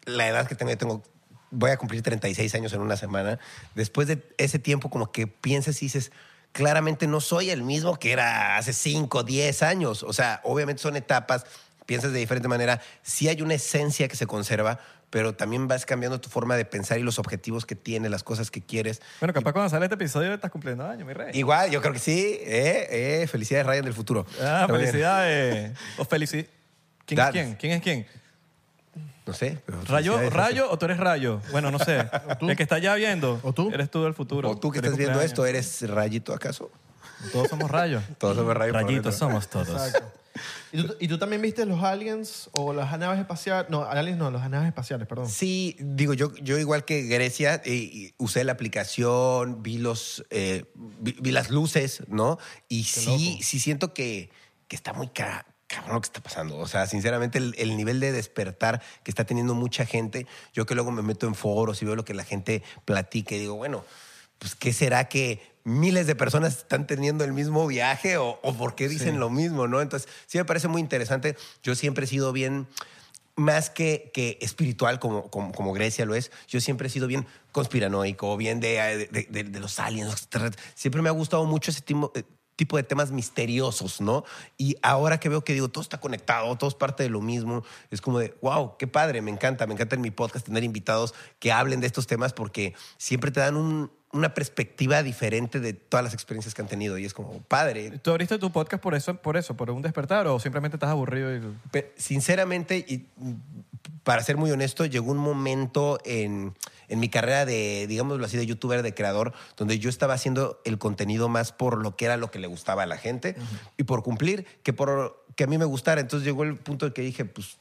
la 0.05 0.29
edad 0.29 0.47
que 0.47 0.55
tengo, 0.55 0.71
yo 0.71 0.79
tengo 0.79 1.03
voy 1.51 1.71
a 1.73 1.77
cumplir 1.77 2.03
36 2.03 2.55
años 2.55 2.73
en 2.73 2.81
una 2.81 2.97
semana, 2.97 3.39
después 3.75 4.07
de 4.09 4.23
ese 4.39 4.59
tiempo 4.61 4.91
como 4.91 5.11
que 5.13 5.27
piensas 5.27 5.81
y 5.83 5.87
dices, 5.87 6.13
claramente 6.53 7.07
no 7.09 7.21
soy 7.21 7.51
el 7.51 7.63
mismo 7.63 7.97
que 7.99 8.13
era 8.13 8.57
hace 8.57 8.73
5, 8.73 9.25
10 9.25 9.63
años. 9.63 10.03
O 10.05 10.13
sea, 10.13 10.41
obviamente 10.45 10.81
son 10.83 10.95
etapas, 10.97 11.45
piensas 11.87 12.13
de 12.13 12.19
diferente 12.19 12.49
manera. 12.49 12.81
Sí 13.03 13.29
hay 13.29 13.43
una 13.43 13.55
esencia 13.55 14.09
que 14.09 14.17
se 14.17 14.27
conserva, 14.27 14.79
pero 15.11 15.35
también 15.35 15.69
vas 15.69 15.87
cambiando 15.87 16.21
tu 16.21 16.29
forma 16.29 16.57
de 16.57 16.65
pensar 16.65 16.99
y 16.99 17.03
los 17.03 17.19
objetivos 17.19 17.67
que 17.67 17.77
tienes, 17.77 18.11
las 18.11 18.23
cosas 18.25 18.51
que 18.51 18.61
quieres. 18.61 19.01
Bueno, 19.21 19.33
capaz 19.33 19.53
cuando 19.53 19.69
sale 19.71 19.85
este 19.87 19.95
episodio 19.95 20.35
estás 20.35 20.51
cumpliendo 20.51 20.85
años, 20.87 21.07
mi 21.07 21.13
rey. 21.13 21.31
Igual, 21.39 21.71
yo 21.71 21.81
creo 21.81 21.93
que 21.93 21.99
sí. 22.01 22.39
Eh, 22.41 23.23
eh, 23.23 23.27
felicidades, 23.29 23.67
Ryan 23.67 23.85
del 23.85 23.95
futuro. 23.95 24.27
Ah, 24.41 24.67
bien. 24.69 24.81
felicidades. 24.81 25.79
O 25.99 26.05
felici- 26.05 26.47
¿Quién 27.07 27.21
es 27.21 27.31
quién? 27.31 27.55
¿Quién 27.57 27.73
es 27.75 27.83
quién? 27.83 28.07
No 29.27 29.33
sé. 29.33 29.59
pero 29.65 29.79
¿Rayo, 29.85 30.15
felicidades. 30.19 30.33
¿Rayo 30.33 30.71
o 30.71 30.79
tú 30.79 30.85
eres 30.87 30.99
Rayo? 30.99 31.41
Bueno, 31.51 31.71
no 31.71 31.79
sé. 31.79 32.07
tú? 32.41 32.51
El 32.51 32.57
que 32.57 32.63
está 32.63 32.79
ya 32.79 32.95
viendo. 32.95 33.41
¿O 33.43 33.53
tú? 33.53 33.71
Eres 33.73 33.91
tú 33.91 34.03
del 34.05 34.15
futuro. 34.15 34.51
O 34.51 34.57
tú 34.59 34.71
que 34.71 34.81
Feliz 34.81 34.93
estás 34.93 34.99
viendo 34.99 35.13
cumpleaños. 35.21 35.33
esto, 35.33 35.47
¿eres 35.87 35.91
Rayito 35.95 36.35
acaso? 36.35 36.71
Todos 37.33 37.49
somos 37.49 37.71
rayos. 37.71 38.03
Todos 38.19 38.37
somos 38.37 38.55
Rayo 38.57 38.73
por 38.73 38.83
Rayitos 38.83 39.05
dentro. 39.05 39.13
somos 39.13 39.49
todos. 39.49 39.69
Exacto. 39.69 40.13
¿Y 40.73 40.83
tú, 40.83 40.97
y 40.99 41.09
tú 41.09 41.19
también 41.19 41.41
viste 41.41 41.65
los 41.65 41.83
aliens 41.83 42.49
o 42.53 42.73
las 42.73 42.99
naves 42.99 43.21
espaciales? 43.21 43.71
No, 43.71 43.85
aliens 43.85 44.19
no, 44.19 44.31
las 44.31 44.49
naves 44.51 44.67
espaciales, 44.69 45.07
perdón. 45.07 45.29
Sí, 45.29 45.77
digo, 45.79 46.15
yo, 46.15 46.35
yo 46.37 46.59
igual 46.59 46.85
que 46.85 47.03
Grecia, 47.03 47.63
eh, 47.65 48.13
usé 48.19 48.43
la 48.45 48.53
aplicación, 48.53 49.63
vi, 49.63 49.79
los, 49.79 50.25
eh, 50.31 50.65
vi, 50.75 51.17
vi 51.21 51.31
las 51.31 51.51
luces, 51.51 52.03
¿no? 52.09 52.39
Y 52.69 52.85
sí, 52.85 53.39
sí 53.43 53.61
siento 53.61 53.95
que, 53.95 54.31
que 54.67 54.75
está 54.77 54.93
muy 54.93 55.09
ca- 55.09 55.47
cabrón 55.69 55.95
lo 55.95 56.01
que 56.01 56.07
está 56.07 56.21
pasando. 56.21 56.59
O 56.59 56.67
sea, 56.67 56.87
sinceramente, 56.87 57.39
el, 57.39 57.55
el 57.57 57.77
nivel 57.77 58.01
de 58.01 58.11
despertar 58.13 58.83
que 59.05 59.11
está 59.11 59.25
teniendo 59.25 59.55
mucha 59.55 59.87
gente, 59.87 60.27
yo 60.53 60.67
que 60.67 60.75
luego 60.75 60.91
me 60.91 61.03
meto 61.03 61.27
en 61.29 61.35
foros 61.37 61.81
y 61.83 61.85
veo 61.85 61.95
lo 61.97 62.05
que 62.05 62.15
la 62.15 62.25
gente 62.25 62.63
platica 62.85 63.35
y 63.37 63.39
digo, 63.39 63.55
bueno, 63.55 63.85
pues 64.39 64.55
¿qué 64.57 64.73
será 64.73 65.09
que 65.09 65.54
miles 65.65 66.07
de 66.07 66.15
personas 66.15 66.59
están 66.59 66.87
teniendo 66.87 67.25
el 67.25 67.33
mismo 67.33 67.67
viaje 67.67 68.17
o, 68.19 68.39
o 68.43 68.55
por 68.55 68.75
qué 68.75 68.89
dicen 68.89 69.19
lo 69.19 69.31
mismo, 69.31 69.67
¿no? 69.67 69.81
Entonces, 69.81 70.09
sí 70.27 70.39
me 70.39 70.45
parece 70.45 70.69
muy 70.69 70.81
interesante. 70.81 71.37
Yo 71.63 71.75
siempre 71.75 72.05
he 72.05 72.09
sido 72.09 72.33
bien 72.33 72.67
más 73.37 73.69
que, 73.71 74.11
que 74.15 74.39
espiritual 74.43 75.01
como, 75.01 75.29
como, 75.31 75.53
como 75.53 75.73
Grecia 75.73 76.05
lo 76.07 76.15
es, 76.15 76.31
yo 76.47 76.61
siempre 76.61 76.87
he 76.87 76.91
sido 76.91 77.07
bien 77.09 77.27
conspiranoico, 77.51 78.37
bien 78.37 78.61
de, 78.61 79.09
de, 79.11 79.27
de- 79.29 79.45
de 79.45 79.61
los 79.61 79.79
aliens. 79.81 80.29
Siempre 80.75 81.03
me 81.03 81.09
ha 81.09 81.13
gustado 81.13 81.45
mucho 81.45 81.71
ese 81.71 81.81
tipo, 81.81 82.13
eh, 82.15 82.23
tipo 82.57 82.77
de 82.77 82.85
temas 82.85 83.11
misteriosos, 83.11 84.01
¿no? 84.01 84.25
Y 84.57 84.77
ahora 84.83 85.19
que 85.19 85.29
veo 85.29 85.43
que 85.43 85.53
digo, 85.55 85.69
todo 85.69 85.83
está 85.83 85.99
conectado, 85.99 86.55
todo 86.57 86.69
es 86.69 86.77
parte 86.77 87.03
de 87.03 87.09
lo 87.09 87.21
mismo, 87.21 87.65
es 87.91 88.01
como 88.01 88.21
de, 88.21 88.37
wow, 88.41 88.77
qué 88.79 88.87
padre, 88.87 89.21
me 89.23 89.33
encanta, 89.33 89.67
me 89.67 89.75
encanta 89.75 89.97
en 89.97 90.03
mi 90.03 90.13
podcast 90.13 90.47
tener 90.47 90.63
invitados 90.63 91.15
que 91.41 91.51
hablen 91.51 91.81
de 91.81 91.89
estos 91.89 92.07
temas 92.07 92.33
porque 92.33 92.75
siempre 92.99 93.33
te 93.33 93.41
dan 93.41 93.57
un- 93.57 93.91
una 94.15 94.33
perspectiva 94.33 95.03
diferente 95.03 95.61
de 95.61 95.75
todas 95.75 96.05
las 96.05 96.15
experiencias 96.15 96.55
que 96.55 96.63
han 96.63 96.69
tenido 96.69 96.97
y 96.99 97.05
es 97.05 97.13
como, 97.13 97.43
padre, 97.43 97.99
¿Tú 97.99 98.13
abriste 98.13 98.39
tu 98.39 98.51
podcast 98.51 98.83
por 98.83 98.95
eso, 98.95 99.17
por 99.17 99.37
eso, 99.37 99.57
por 99.57 99.71
un 99.71 99.83
despertar 99.83 100.27
o 100.29 100.39
simplemente 100.39 100.77
estás 100.77 100.91
aburrido? 100.91 101.35
Y... 101.35 101.43
Sinceramente, 101.97 102.79
y 102.79 103.09
para 104.05 104.23
ser 104.23 104.37
muy 104.37 104.51
honesto, 104.53 104.87
llegó 104.87 105.11
un 105.11 105.19
momento 105.19 105.99
en, 106.05 106.55
en 106.89 107.01
mi 107.01 107.09
carrera 107.09 107.45
de, 107.45 107.87
digámoslo 107.89 108.25
así, 108.25 108.37
de 108.37 108.47
youtuber, 108.47 108.83
de 108.83 108.95
creador, 108.95 109.33
donde 109.57 109.79
yo 109.79 109.91
estaba 109.91 110.15
haciendo 110.15 110.61
el 110.65 110.79
contenido 110.79 111.29
más 111.29 111.53
por 111.53 111.83
lo 111.83 111.97
que 111.97 112.05
era 112.05 112.17
lo 112.17 112.31
que 112.31 112.39
le 112.39 112.47
gustaba 112.47 112.85
a 112.85 112.87
la 112.87 112.97
gente 112.97 113.35
y 113.77 113.83
por 113.83 114.03
cumplir 114.05 114.47
que 114.63 114.73
por 114.73 115.25
que 115.35 115.45
a 115.45 115.47
mí 115.49 115.59
me 115.59 115.65
gustara. 115.65 116.01
Entonces 116.01 116.25
llegó 116.25 116.45
el 116.45 116.57
punto 116.57 116.87
en 116.87 116.93
que 116.93 117.03
dije, 117.03 117.25
pues 117.25 117.59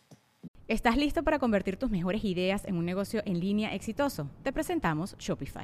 ¿Estás 0.67 0.95
listo 0.95 1.23
para 1.23 1.39
convertir 1.39 1.77
tus 1.77 1.89
mejores 1.89 2.23
ideas 2.23 2.63
en 2.65 2.77
un 2.77 2.85
negocio 2.85 3.21
en 3.25 3.39
línea 3.39 3.73
exitoso? 3.73 4.29
Te 4.43 4.53
presentamos 4.53 5.17
Shopify. 5.17 5.63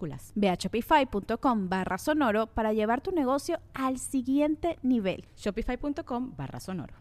Ve 0.35 0.49
a 0.49 0.55
shopify.com 0.55 1.69
barra 1.69 1.97
sonoro 1.97 2.47
para 2.47 2.73
llevar 2.73 3.01
tu 3.01 3.11
negocio 3.11 3.59
al 3.73 3.99
siguiente 3.99 4.77
nivel. 4.81 5.25
Shopify.com 5.37 6.35
barra 6.35 6.59
sonoro. 6.59 6.93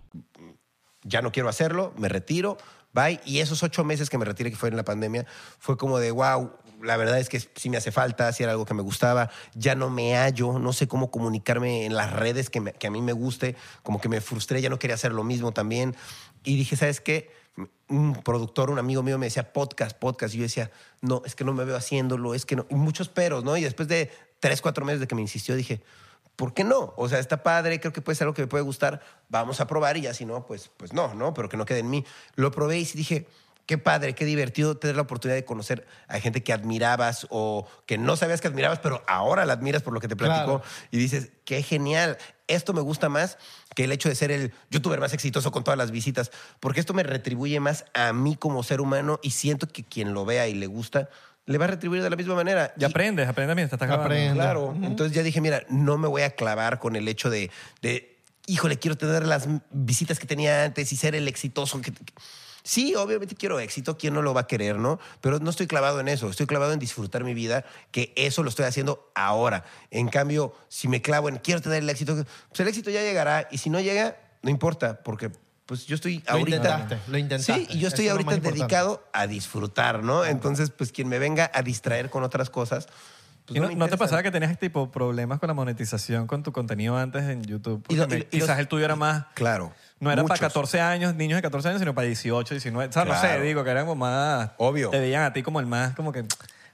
ya 1.03 1.23
no 1.23 1.33
quiero 1.33 1.49
hacerlo, 1.49 1.95
me 1.97 2.09
retiro, 2.09 2.59
bye. 2.93 3.21
Y 3.25 3.39
esos 3.39 3.63
ocho 3.63 3.85
meses 3.85 4.11
que 4.11 4.19
me 4.19 4.25
retiré, 4.27 4.51
que 4.51 4.57
fue 4.57 4.69
en 4.69 4.77
la 4.77 4.85
pandemia, 4.85 5.25
fue 5.59 5.77
como 5.79 5.99
de, 5.99 6.11
wow, 6.11 6.53
la 6.83 6.97
verdad 6.99 7.19
es 7.19 7.29
que 7.31 7.41
sí 7.41 7.71
me 7.71 7.79
hace 7.79 7.91
falta, 7.91 8.31
sí 8.33 8.43
era 8.43 8.53
algo 8.53 8.67
que 8.67 8.75
me 8.75 8.83
gustaba, 8.83 9.31
ya 9.55 9.75
no 9.75 9.89
me 9.91 10.15
hallo, 10.17 10.59
no 10.59 10.73
sé 10.75 10.89
cómo 10.89 11.11
comunicarme 11.11 11.87
en 11.87 11.95
las 11.95 12.13
redes 12.13 12.51
que, 12.51 12.61
me- 12.61 12.73
que 12.75 12.87
a 12.87 12.91
mí 12.91 13.01
me 13.01 13.13
guste, 13.13 13.57
como 13.83 14.01
que 14.01 14.09
me 14.11 14.21
frustré, 14.21 14.61
ya 14.61 14.69
no 14.69 14.79
quería 14.79 14.95
hacer 14.95 15.13
lo 15.13 15.25
mismo 15.25 15.53
también. 15.53 15.95
Y 16.45 16.57
dije, 16.57 16.77
¿sabes 16.77 17.01
qué? 17.01 17.31
Un 17.89 18.15
productor, 18.23 18.71
un 18.71 18.79
amigo 18.79 19.03
mío 19.03 19.19
me 19.19 19.27
decía, 19.27 19.53
podcast, 19.53 19.99
podcast. 19.99 20.35
Y 20.35 20.39
yo 20.39 20.43
decía, 20.45 20.71
no, 21.01 21.23
es 21.25 21.35
que 21.35 21.45
no 21.45 21.53
me 21.53 21.65
veo 21.65 21.77
haciéndolo, 21.77 22.35
es 22.35 22.47
que 22.47 22.57
no. 22.57 22.67
Y 22.71 22.75
muchos 22.75 23.09
peros, 23.09 23.45
¿no? 23.45 23.57
Y 23.57 23.63
después 23.63 23.89
de 23.89 24.11
tres, 24.39 24.63
cuatro 24.63 24.85
meses 24.85 25.01
de 25.01 25.07
que 25.09 25.15
me 25.15 25.21
insistió, 25.21 25.57
dije, 25.57 25.83
¿por 26.37 26.55
qué 26.55 26.65
no? 26.65 26.95
O 26.97 27.09
sea, 27.09 27.19
está 27.19 27.43
padre, 27.43 27.81
creo 27.81 27.93
que 27.93 28.01
puede 28.01 28.17
ser 28.17 28.27
algo 28.27 28.35
que 28.35 28.43
me 28.43 28.49
puede 28.49 28.63
gustar, 28.65 29.03
vamos 29.29 29.61
a 29.61 29.67
probar 29.67 29.97
y 29.97 30.03
ya 30.03 30.15
si 30.15 30.25
no, 30.25 30.47
pues, 30.47 30.71
pues 30.77 30.93
no, 30.93 31.15
¿no? 31.15 31.35
Pero 31.35 31.49
que 31.49 31.57
no 31.57 31.67
quede 31.67 31.81
en 31.81 31.91
mí. 31.91 32.05
Lo 32.37 32.51
probé 32.51 32.79
y 32.79 32.85
dije, 32.85 33.27
qué 33.67 33.77
padre, 33.77 34.15
qué 34.15 34.25
divertido 34.25 34.77
tener 34.77 34.97
la 34.97 35.03
oportunidad 35.03 35.37
de 35.37 35.45
conocer 35.45 35.87
a 36.09 36.19
gente 36.19 36.43
que 36.43 36.53
admirabas 36.53 37.27
o 37.31 37.67
que 37.87 37.99
no 37.99 38.17
sabías 38.17 38.41
que 38.41 38.49
admirabas, 38.49 38.79
pero 38.79 39.03
ahora 39.07 39.45
la 39.45 39.53
admiras 39.53 39.83
por 39.83 39.93
lo 39.93 40.01
que 40.01 40.09
te 40.09 40.17
platicó 40.17 40.61
Claro. 40.61 40.63
y 40.91 40.99
dices, 40.99 41.31
qué 41.45 41.63
genial, 41.63 42.17
esto 42.55 42.73
me 42.73 42.81
gusta 42.81 43.09
más 43.09 43.39
que 43.75 43.85
el 43.85 43.93
hecho 43.93 44.09
de 44.09 44.15
ser 44.15 44.31
el 44.31 44.53
youtuber 44.71 45.01
más 45.01 45.13
exitoso 45.13 45.51
con 45.53 45.65
todas 45.65 45.79
las 45.79 45.91
visitas, 45.91 46.31
porque 46.61 46.81
esto 46.81 46.93
me 46.95 47.03
retribuye 47.03 47.61
más 47.61 47.85
a 47.95 48.13
mí 48.13 48.37
como 48.37 48.63
ser 48.63 48.81
humano 48.81 49.19
y 49.23 49.31
siento 49.31 49.67
que 49.69 49.85
quien 49.85 50.13
lo 50.15 50.25
vea 50.25 50.49
y 50.49 50.55
le 50.55 50.67
gusta, 50.67 51.09
le 51.47 51.59
va 51.59 51.65
a 51.65 51.69
retribuir 51.69 52.03
de 52.03 52.11
la 52.11 52.17
misma 52.17 52.35
manera. 52.35 52.73
Ya 52.77 52.89
Y- 52.89 52.91
aprendes, 52.91 53.29
aprendes 53.29 53.57
mientras 53.57 53.77
estás 53.77 53.89
grabando. 53.89 54.13
Aprende. 54.15 54.35
Claro. 54.35 54.75
Entonces 54.83 55.17
ya 55.17 55.23
dije, 55.23 55.41
mira, 55.41 55.63
no 55.69 55.99
me 55.99 56.07
voy 56.09 56.23
a 56.23 56.31
clavar 56.37 56.79
con 56.79 56.95
el 56.97 57.09
hecho 57.09 57.31
de, 57.31 57.51
de, 57.83 58.17
híjole, 58.47 58.79
quiero 58.79 58.97
tener 58.97 59.27
las 59.27 59.49
visitas 59.71 60.19
que 60.19 60.27
tenía 60.27 60.65
antes 60.65 60.93
y 60.93 60.97
ser 60.97 61.15
el 61.15 61.27
exitoso. 61.29 61.81
Que, 61.81 61.93
que- 61.93 62.05
Sí, 62.63 62.95
obviamente 62.95 63.35
quiero 63.35 63.59
éxito, 63.61 63.97
¿quién 63.97 64.15
no 64.15 64.23
lo 64.23 64.35
va 64.35 64.43
a 64.43 64.47
querer, 64.47 64.77
no? 64.77 64.99
Pero 65.21 65.39
no 65.39 65.51
estoy 65.51 65.67
clavado 65.67 66.01
en 66.01 66.09
eso, 66.09 66.29
estoy 66.29 66.47
clavado 66.47 66.73
en 66.73 66.79
disfrutar 66.79 67.25
mi 67.25 67.35
vida, 67.35 67.65
que 67.91 68.13
eso 68.17 68.43
lo 68.43 68.49
estoy 68.51 68.67
haciendo 68.67 69.11
ahora. 69.15 69.65
En 69.91 70.09
cambio, 70.09 70.55
si 70.69 70.89
me 70.89 71.01
clavo 71.03 71.29
en 71.29 71.37
quiero 71.39 71.61
tener 71.61 71.83
el 71.83 71.89
éxito, 71.91 72.15
pues 72.49 72.61
el 72.61 72.69
éxito 72.69 72.91
ya 72.91 73.01
llegará 73.03 73.49
y 73.51 73.59
si 73.59 73.71
no 73.71 73.81
llega, 73.81 74.17
no 74.43 74.51
importa, 74.51 75.03
porque 75.03 75.31
pues 75.67 75.87
yo 75.87 75.95
estoy 75.95 76.23
Lo 76.27 76.33
ahorita... 76.33 76.57
intentaste, 76.57 76.99
lo 77.07 77.17
intentaste. 77.19 77.55
Sí, 77.55 77.67
y 77.71 77.79
yo 77.79 77.89
estoy 77.89 78.07
Eso 78.07 78.15
ahorita 78.17 78.37
dedicado 78.39 79.05
a 79.13 79.27
disfrutar, 79.29 80.03
¿no? 80.03 80.25
Entonces, 80.25 80.71
pues 80.71 80.91
quien 80.91 81.09
me 81.09 81.19
venga 81.21 81.49
a 81.55 81.63
distraer 81.63 82.11
con 82.11 82.25
otras 82.25 82.51
cosas... 82.51 82.89
pues, 83.47 83.57
¿Y 83.57 83.61
no, 83.61 83.71
no 83.71 83.89
te 83.89 83.97
pasaba 83.97 84.23
que 84.25 84.33
tenías 84.33 84.59
tipo 84.59 84.91
problemas 84.91 85.39
con 85.39 85.47
la 85.47 85.55
monetización 85.55 86.27
con 86.27 86.43
tu 86.43 86.51
contenido 86.51 86.97
antes 86.97 87.23
en 87.23 87.45
YouTube? 87.45 87.85
Y 87.89 87.95
lo- 87.95 88.03
Porque 88.03 88.17
y- 88.17 88.19
me- 88.19 88.27
y 88.33 88.41
los- 88.41 88.49
quizás 88.49 88.59
el 88.59 88.67
tuyo 88.67 88.85
era 88.85 88.97
más... 88.97 89.27
Claro. 89.35 89.73
No 90.01 90.11
era 90.11 90.23
para 90.23 90.35
muchos. 90.35 90.41
14 90.41 90.81
años, 90.81 91.15
niños 91.15 91.37
de 91.37 91.43
14 91.43 91.69
años, 91.69 91.81
sino 91.81 91.95
para 91.95 92.07
18, 92.07 92.55
19. 92.55 92.89
O 92.89 92.93
sea, 92.93 93.05
no 93.05 93.15
sé, 93.15 93.21
Claro. 93.21 93.43
digo 93.45 93.63
que 93.65 93.71
eran 93.71 93.87
como 93.87 94.05
más... 94.05 94.51
Obvio. 94.57 94.91
Te 94.91 94.99
veían 94.99 95.23
a 95.23 95.33
ti 95.33 95.43
como 95.43 95.61
el 95.61 95.67
más, 95.67 95.95
como 95.95 96.11
que... 96.13 96.25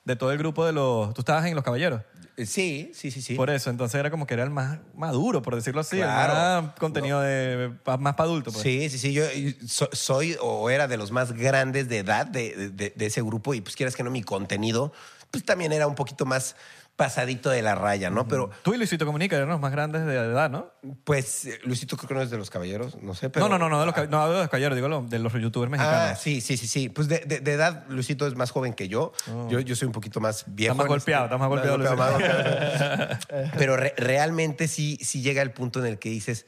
De 0.05 0.15
todo 0.15 0.31
el 0.31 0.39
grupo 0.39 0.65
de 0.65 0.73
los... 0.73 1.13
Tú 1.15 1.21
estabas 1.23 1.45
en 1.47 1.55
Los 1.57 1.65
Caballeros. 1.65 2.01
Eh, 2.37 2.47
Sí, 2.47 2.93
sí, 2.95 3.11
sí, 3.11 3.21
sí. 3.23 3.35
Por 3.35 3.51
eso, 3.51 3.71
entonces 3.71 3.99
era 3.99 4.11
como 4.11 4.27
que 4.27 4.35
era 4.35 4.45
el 4.45 4.51
más 4.51 4.79
maduro, 4.95 5.43
por 5.43 5.57
decirlo 5.57 5.81
así. 5.81 5.97
Claro. 5.97 6.33
El 6.61 6.67
más 6.69 6.75
contenido 6.79 7.21
de, 7.21 7.71
pa- 7.83 7.97
más 7.97 8.15
para 8.15 8.29
adultos. 8.29 8.53
Pues. 8.55 8.63
Sí, 8.63 8.89
sí, 8.91 8.99
sí. 8.99 9.13
Yo 9.13 9.25
so- 9.67 9.89
soy 9.93 10.37
o 10.41 10.71
era 10.71 10.87
de 10.87 10.97
los 10.97 11.11
más 11.11 11.33
grandes 11.33 11.89
de 11.89 11.99
edad 11.99 12.27
de, 12.27 12.71
de- 12.71 12.93
de 12.95 13.07
ese 13.07 13.23
grupo 13.23 13.55
y 13.55 13.61
pues 13.63 13.75
quieras 13.75 13.97
que 13.97 14.05
no, 14.05 14.11
mi 14.11 14.23
contenido 14.23 14.93
pues 15.33 15.45
también 15.45 15.73
era 15.73 15.87
un 15.89 15.97
poquito 15.97 16.25
más 16.25 16.55
pasadito 16.97 17.51
de 17.51 17.61
la 17.63 17.75
raya, 17.75 18.09
¿no? 18.11 18.27
Pero 18.27 18.51
Tú 18.63 18.73
y 18.75 18.79
Luisito 18.79 19.05
Comunica 19.05 19.37
eran 19.37 19.49
los 19.51 19.61
más 19.61 19.71
grandes 19.71 20.07
de 20.07 20.15
edad, 20.15 20.49
¿no? 20.51 20.71
pues 21.05 21.45
eh, 21.45 21.59
Luisito 21.65 21.97
creo 21.97 22.09
que 22.09 22.15
no 22.15 22.23
es 22.23 22.31
de 22.31 22.39
los 22.39 22.49
caballeros, 22.49 22.97
no 23.03 23.15
sé, 23.15 23.29
pero... 23.29 23.47
no, 23.49 23.59
no, 23.59 23.59
no, 23.59 23.69
no, 23.69 23.81
de 23.81 23.87
los, 23.87 23.95
cab- 23.95 24.09
no 24.09 24.29
de 24.31 24.39
los 24.39 24.49
caballeros, 24.49 24.77
digo 24.77 25.03
de 25.09 25.19
los 25.19 25.33
youtubers 25.35 25.71
mexicanos. 25.71 26.11
Ah, 26.13 26.17
sí, 26.17 26.41
sí, 26.41 26.57
sí, 26.57 26.67
sí. 26.67 26.89
Pues 26.89 27.07
de, 27.09 27.19
de- 27.21 27.41
de 27.41 27.53
edad, 27.53 27.85
Luisito 27.89 28.27
es 28.27 28.35
más 28.35 28.51
joven 28.51 28.73
que 28.73 28.89
yo. 28.89 29.13
Yo, 29.51 29.61
yo 29.61 29.77
soy 29.77 29.87
un 29.87 29.93
poquito 29.93 30.21
más 30.21 30.45
viejo. 30.47 30.73
Oh. 30.73 30.77
Está 30.77 30.89
más 30.89 30.97
este- 30.99 31.13
golpeado, 31.13 31.25
está 31.27 31.39
más 31.39 31.49
golpeado, 31.49 31.97
más 31.97 32.13
golpeado. 32.13 33.19
Pero 33.59 33.77
re- 33.77 33.95
realmente 33.99 34.67
sí, 34.69 34.99
sí 35.03 35.21
llega 35.23 35.43
el 35.43 35.53
punto 35.53 35.81
en 35.81 35.87
el 35.87 35.99
que 35.99 36.09
dices, 36.09 36.47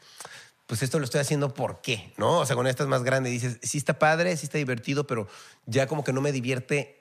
pues 0.66 0.82
esto 0.82 0.99
lo 0.99 1.05
estoy 1.05 1.20
haciendo 1.20 1.53
¿por 1.55 1.80
qué? 1.80 2.12
¿No? 2.16 2.38
O 2.38 2.46
sea, 2.46 2.55
cuando 2.57 2.70
estás 2.70 2.86
más 2.86 3.03
grande 3.03 3.28
dices, 3.30 3.59
sí 3.62 3.76
está 3.78 3.99
padre, 3.99 4.36
sí 4.36 4.46
está 4.46 4.59
divertido, 4.59 5.07
pero 5.07 5.28
ya 5.66 5.86
como 5.86 6.05
que 6.05 6.12
no 6.12 6.20
me 6.20 6.32
divierte 6.32 6.94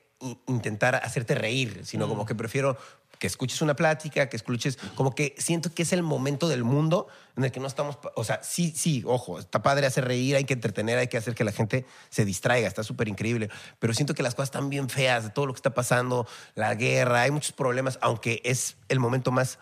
intentar 0.48 0.96
hacerte 0.96 1.36
reír, 1.36 1.82
sino 1.84 2.08
como 2.10 2.26
que 2.26 2.34
prefiero 2.34 2.76
que 3.20 3.28
escuches 3.28 3.62
una 3.62 3.76
plática, 3.76 4.30
que 4.30 4.38
escuches, 4.38 4.78
como 4.96 5.14
que 5.14 5.36
siento 5.38 5.74
que 5.74 5.84
es 5.84 5.94
el 5.94 6.04
momento 6.04 6.48
del 6.48 6.64
mundo 6.64 7.08
en 7.36 7.44
el 7.44 7.52
que 7.52 7.60
no 7.60 7.68
estamos, 7.68 7.98
o 8.16 8.24
sea, 8.24 8.42
sí, 8.44 8.74
sí, 8.76 9.04
ojo, 9.06 9.40
está 9.40 9.62
padre 9.62 9.88
hacer 9.88 10.06
reír, 10.06 10.36
hay 10.36 10.46
que 10.46 10.54
entretener, 10.54 10.98
hay 10.98 11.08
que 11.08 11.18
hacer 11.18 11.36
que 11.36 11.44
la 11.44 11.52
gente 11.52 11.86
se 12.10 12.26
distraiga, 12.26 12.68
está 12.68 12.84
súper 12.84 13.08
increíble, 13.08 13.50
pero 13.80 13.94
siento 13.94 14.14
que 14.14 14.24
las 14.24 14.36
cosas 14.36 14.48
están 14.48 14.70
bien 14.70 14.90
feas 14.90 15.24
de 15.24 15.30
todo 15.30 15.46
lo 15.46 15.54
que 15.54 15.60
está 15.60 15.74
pasando, 15.74 16.28
la 16.56 16.74
guerra, 16.76 17.22
hay 17.22 17.32
muchos 17.32 17.52
problemas, 17.52 18.00
aunque 18.02 18.42
es 18.44 18.78
el 18.90 19.00
momento 19.00 19.32
más 19.32 19.60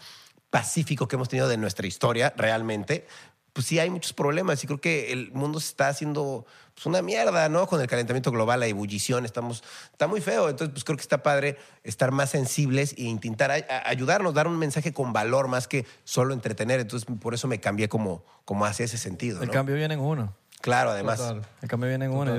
pacífico 0.49 1.07
que 1.07 1.17
hemos 1.17 1.27
tenido 1.27 1.49
de 1.49 1.57
nuestra 1.57 1.85
historia 1.85 2.33
realmente, 2.37 3.05
pues 3.55 3.67
sí 3.67 3.79
hay 3.79 3.89
muchos 3.89 4.11
problemas 4.11 4.61
y 4.61 4.67
creo 4.67 4.81
que 4.81 5.13
el 5.13 5.31
mundo 5.31 5.61
se 5.61 5.67
está 5.69 5.87
haciendo 5.87 6.45
pues, 6.73 6.85
una 6.87 7.01
mierda, 7.01 7.47
¿no? 7.47 7.67
Con 7.67 7.79
el 7.79 7.87
calentamiento 7.87 8.29
global, 8.29 8.59
la 8.59 8.67
ebullición, 8.67 9.23
estamos, 9.23 9.63
está 9.93 10.07
muy 10.07 10.19
feo. 10.19 10.49
Entonces, 10.49 10.73
pues 10.73 10.83
creo 10.83 10.97
que 10.97 11.01
está 11.01 11.23
padre 11.23 11.55
estar 11.85 12.11
más 12.11 12.31
sensibles 12.31 12.93
e 12.97 13.03
intentar 13.03 13.51
a- 13.51 13.55
a- 13.55 13.87
ayudarnos, 13.89 14.33
dar 14.33 14.47
un 14.49 14.57
mensaje 14.57 14.91
con 14.91 15.13
valor 15.13 15.47
más 15.47 15.69
que 15.69 15.85
solo 16.03 16.33
entretener. 16.33 16.81
Entonces, 16.81 17.07
por 17.21 17.33
eso 17.33 17.47
me 17.47 17.61
cambié 17.61 17.87
como, 17.87 18.25
como 18.43 18.65
hacia 18.65 18.83
ese 18.83 18.97
sentido, 18.97 19.39
El 19.41 19.47
¿no? 19.47 19.53
cambio 19.53 19.73
viene 19.75 19.93
en 19.93 20.01
uno. 20.01 20.35
Claro, 20.59 20.89
además. 20.89 21.19
Total. 21.19 21.41
El 21.61 21.69
cambio 21.69 21.87
viene 21.87 22.05
en 22.05 22.11
uno. 22.11 22.33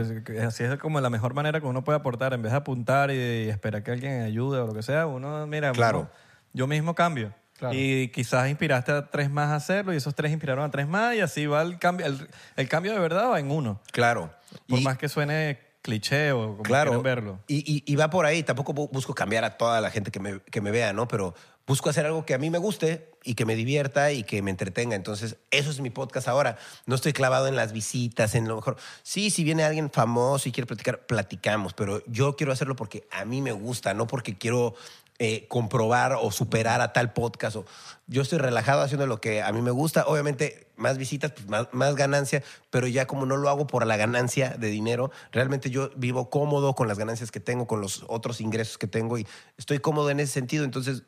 Así 0.46 0.64
es 0.64 0.76
como 0.78 1.00
la 1.00 1.08
mejor 1.08 1.32
manera 1.32 1.60
que 1.60 1.66
uno 1.66 1.82
puede 1.82 1.96
aportar. 1.96 2.34
En 2.34 2.42
vez 2.42 2.52
de 2.52 2.58
apuntar 2.58 3.10
y, 3.10 3.14
y 3.14 3.48
esperar 3.48 3.82
que 3.82 3.90
alguien 3.92 4.20
ayude 4.20 4.60
o 4.60 4.66
lo 4.66 4.74
que 4.74 4.82
sea, 4.82 5.06
uno, 5.06 5.46
mira, 5.46 5.72
Claro. 5.72 6.00
uno- 6.00 6.10
yo 6.52 6.66
mismo 6.66 6.94
cambio. 6.94 7.32
Claro. 7.58 7.74
Y 7.76 8.08
quizás 8.08 8.48
inspiraste 8.48 8.92
a 8.92 9.06
tres 9.10 9.30
más 9.30 9.48
a 9.50 9.56
hacerlo 9.56 9.94
y 9.94 9.96
esos 9.96 10.14
tres 10.14 10.30
inspiraron 10.32 10.64
a 10.64 10.70
tres 10.70 10.86
más 10.86 11.14
y 11.14 11.20
así 11.20 11.46
va 11.46 11.62
el 11.62 11.78
cambio. 11.78 12.06
El, 12.06 12.28
el 12.56 12.68
cambio 12.68 12.92
de 12.92 12.98
verdad 12.98 13.30
va 13.30 13.40
en 13.40 13.50
uno. 13.50 13.80
Claro. 13.92 14.30
Por 14.68 14.78
Y- 14.80 14.82
más 14.84 14.98
que 14.98 15.08
suene 15.08 15.58
cliché 15.82 16.32
o 16.32 16.48
como 16.52 16.62
claro. 16.64 16.90
quieran 16.90 17.02
verlo. 17.04 17.38
Y, 17.46 17.58
y- 17.58 17.82
y 17.90 17.96
va 17.96 18.10
por 18.10 18.26
ahí. 18.26 18.42
Tampoco 18.42 18.74
bu- 18.74 18.90
busco 18.90 19.14
cambiar 19.14 19.44
a 19.44 19.56
toda 19.56 19.80
la 19.80 19.90
gente 19.90 20.10
que 20.10 20.18
me, 20.20 20.40
que 20.40 20.60
me 20.60 20.70
vea, 20.72 20.92
¿no? 20.92 21.06
Pero 21.08 21.34
busco 21.66 21.88
hacer 21.90 22.04
algo 22.06 22.26
que 22.26 22.34
a 22.34 22.38
mí 22.38 22.50
me 22.50 22.58
guste 22.58 23.08
y 23.22 23.34
que 23.34 23.44
me 23.44 23.54
divierta 23.54 24.10
y 24.12 24.24
que 24.24 24.42
me 24.42 24.50
entretenga. 24.50 24.96
Entonces, 24.96 25.36
eso 25.52 25.70
es 25.70 25.80
mi 25.80 25.90
podcast 25.90 26.26
ahora. 26.28 26.58
No 26.86 26.94
estoy 26.96 27.12
clavado 27.12 27.46
en 27.46 27.54
las 27.56 27.72
visitas, 27.72 28.34
en 28.34 28.48
lo 28.48 28.56
mejor. 28.56 28.76
Sí, 29.04 29.30
si 29.30 29.44
viene 29.44 29.62
alguien 29.64 29.90
famoso 29.90 30.48
y 30.48 30.52
quiere 30.52 30.66
platicar, 30.66 31.06
platicamos. 31.06 31.72
Pero 31.72 32.02
yo 32.06 32.34
quiero 32.36 32.52
hacerlo 32.52 32.74
porque 32.76 33.06
a 33.12 33.24
mí 33.24 33.40
me 33.40 33.52
gusta, 33.52 33.94
no 33.94 34.06
porque 34.08 34.36
quiero 34.36 34.74
eh, 35.18 35.46
comprobar 35.48 36.14
o 36.20 36.30
superar 36.30 36.80
a 36.80 36.92
tal 36.92 37.12
podcast. 37.12 37.56
O, 37.56 37.64
yo 38.06 38.22
estoy 38.22 38.38
relajado 38.38 38.82
haciendo 38.82 39.06
lo 39.06 39.20
que 39.20 39.42
a 39.42 39.50
mí 39.52 39.62
me 39.62 39.70
gusta. 39.70 40.04
Obviamente, 40.06 40.68
más 40.76 40.98
visitas, 40.98 41.32
pues 41.32 41.48
más, 41.48 41.68
más 41.72 41.94
ganancia, 41.94 42.42
pero 42.70 42.86
ya 42.86 43.06
como 43.06 43.26
no 43.26 43.36
lo 43.36 43.48
hago 43.48 43.66
por 43.66 43.86
la 43.86 43.96
ganancia 43.96 44.50
de 44.58 44.68
dinero, 44.68 45.10
realmente 45.32 45.70
yo 45.70 45.90
vivo 45.96 46.28
cómodo 46.30 46.74
con 46.74 46.86
las 46.86 46.98
ganancias 46.98 47.30
que 47.30 47.40
tengo, 47.40 47.66
con 47.66 47.80
los 47.80 48.04
otros 48.08 48.40
ingresos 48.40 48.78
que 48.78 48.86
tengo 48.86 49.18
y 49.18 49.26
estoy 49.56 49.78
cómodo 49.78 50.10
en 50.10 50.20
ese 50.20 50.32
sentido. 50.32 50.64
Entonces, 50.64 51.04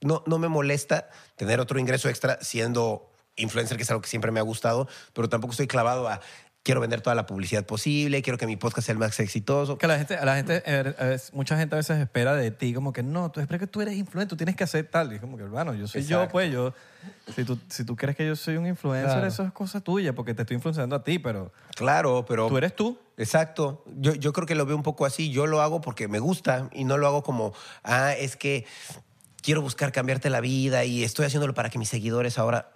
no, 0.00 0.22
no 0.26 0.38
me 0.38 0.48
molesta 0.48 1.08
tener 1.36 1.60
otro 1.60 1.78
ingreso 1.78 2.08
extra 2.08 2.38
siendo 2.40 3.10
influencer, 3.36 3.76
que 3.76 3.82
es 3.82 3.90
algo 3.90 4.02
que 4.02 4.08
siempre 4.08 4.32
me 4.32 4.40
ha 4.40 4.42
gustado, 4.42 4.88
pero 5.12 5.28
tampoco 5.28 5.52
estoy 5.52 5.66
clavado 5.66 6.08
a 6.08 6.20
quiero 6.66 6.80
vender 6.80 7.00
toda 7.00 7.14
la 7.14 7.26
publicidad 7.26 7.64
posible, 7.64 8.22
quiero 8.22 8.38
que 8.38 8.46
mi 8.48 8.56
podcast 8.56 8.86
sea 8.86 8.92
el 8.94 8.98
más 8.98 9.20
exitoso. 9.20 9.78
Que 9.78 9.86
la 9.86 9.98
gente, 9.98 10.16
a 10.16 10.24
la 10.24 10.34
gente, 10.34 10.64
mucha 11.32 11.56
gente 11.56 11.76
a 11.76 11.78
veces 11.78 12.00
espera 12.00 12.34
de 12.34 12.50
ti 12.50 12.74
como 12.74 12.92
que 12.92 13.04
no, 13.04 13.30
tú 13.30 13.38
esperas 13.38 13.60
que 13.60 13.68
tú 13.68 13.80
eres 13.82 13.94
influencer, 13.94 14.28
tú 14.28 14.36
tienes 14.36 14.56
que 14.56 14.64
hacer 14.64 14.84
tal. 14.90 15.12
Y 15.12 15.14
es 15.14 15.20
como 15.20 15.36
que, 15.36 15.44
hermano, 15.44 15.74
yo 15.74 15.86
soy 15.86 16.02
yo, 16.02 16.26
pues 16.28 16.52
yo. 16.52 16.74
Si 17.36 17.44
tú, 17.44 17.56
si 17.68 17.84
tú 17.84 17.94
crees 17.94 18.16
que 18.16 18.26
yo 18.26 18.34
soy 18.34 18.56
un 18.56 18.66
influencer, 18.66 19.12
Claro. 19.12 19.28
eso 19.28 19.44
es 19.44 19.52
cosa 19.52 19.80
tuya, 19.80 20.12
porque 20.12 20.34
te 20.34 20.42
estoy 20.42 20.56
influenciando 20.56 20.96
a 20.96 21.04
ti, 21.04 21.20
pero 21.20 21.52
Claro, 21.76 22.24
pero... 22.26 22.48
tú 22.48 22.58
eres 22.58 22.74
tú. 22.74 22.98
Exacto. 23.16 23.84
Yo, 23.98 24.14
yo 24.14 24.32
creo 24.32 24.48
que 24.48 24.56
lo 24.56 24.66
veo 24.66 24.74
un 24.74 24.82
poco 24.82 25.06
así. 25.06 25.30
Yo 25.30 25.46
lo 25.46 25.62
hago 25.62 25.80
porque 25.80 26.08
me 26.08 26.18
gusta 26.18 26.68
y 26.72 26.82
no 26.82 26.98
lo 26.98 27.06
hago 27.06 27.22
como, 27.22 27.52
ah, 27.84 28.12
es 28.12 28.34
que 28.34 28.66
quiero 29.40 29.62
buscar 29.62 29.92
cambiarte 29.92 30.30
la 30.30 30.40
vida 30.40 30.84
y 30.84 31.04
estoy 31.04 31.26
haciéndolo 31.26 31.54
para 31.54 31.70
que 31.70 31.78
mis 31.78 31.88
seguidores 31.88 32.38
ahora... 32.40 32.72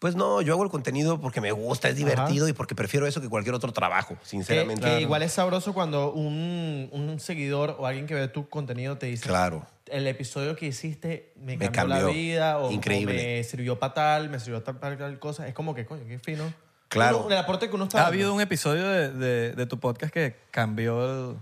Pues 0.00 0.16
no, 0.16 0.40
yo 0.42 0.54
hago 0.54 0.64
el 0.64 0.70
contenido 0.70 1.20
porque 1.20 1.40
me 1.42 1.52
gusta, 1.52 1.88
es 1.88 1.94
divertido 1.96 2.48
y 2.48 2.52
porque 2.54 2.74
prefiero 2.74 3.06
eso 3.06 3.20
que 3.20 3.28
cualquier 3.28 3.54
otro 3.54 3.70
trabajo, 3.72 4.14
Que, 4.18 4.26
sinceramente. 4.26 4.82
que 4.86 5.00
igual 5.02 5.22
es 5.22 5.32
sabroso 5.34 5.74
cuando 5.74 6.12
un, 6.12 6.88
un 6.90 7.20
seguidor 7.20 7.76
o 7.78 7.86
alguien 7.86 8.06
que 8.06 8.14
ve 8.14 8.26
tu 8.26 8.48
contenido 8.48 8.96
te 8.96 9.06
dice, 9.06 9.28
Claro. 9.28 9.66
el 9.86 10.06
episodio 10.06 10.56
que 10.56 10.66
hiciste 10.66 11.32
me 11.36 11.58
Me 11.58 11.70
cambió, 11.70 12.06
la 12.06 12.12
vida 12.12 12.58
o, 12.58 12.68
o 12.68 12.72
Increíble. 12.72 13.12
me 13.12 13.44
sirvió 13.44 13.78
para 13.78 13.92
tal, 13.92 14.30
me 14.30 14.40
sirvió 14.40 14.64
para 14.64 14.80
tal, 14.80 14.96
tal 14.96 15.18
cosa. 15.18 15.46
Es 15.46 15.52
como 15.54 15.74
que, 15.74 15.84
coño, 15.84 16.02
qué 16.08 16.18
fino. 16.18 16.50
Claro. 16.88 17.18
Uno- 17.26 17.30
el 17.30 17.36
aporte 17.38 17.68
que 17.68 17.74
uno 17.74 17.84
está 17.84 17.98
¿Ha 17.98 18.00
dando. 18.04 18.14
habido 18.14 18.34
un 18.34 18.40
episodio 18.40 18.88
de, 18.88 19.10
de- 19.12 19.52
de 19.52 19.66
tu 19.66 19.78
podcast 19.78 20.12
que 20.14 20.34
cambió 20.50 21.30
el... 21.30 21.36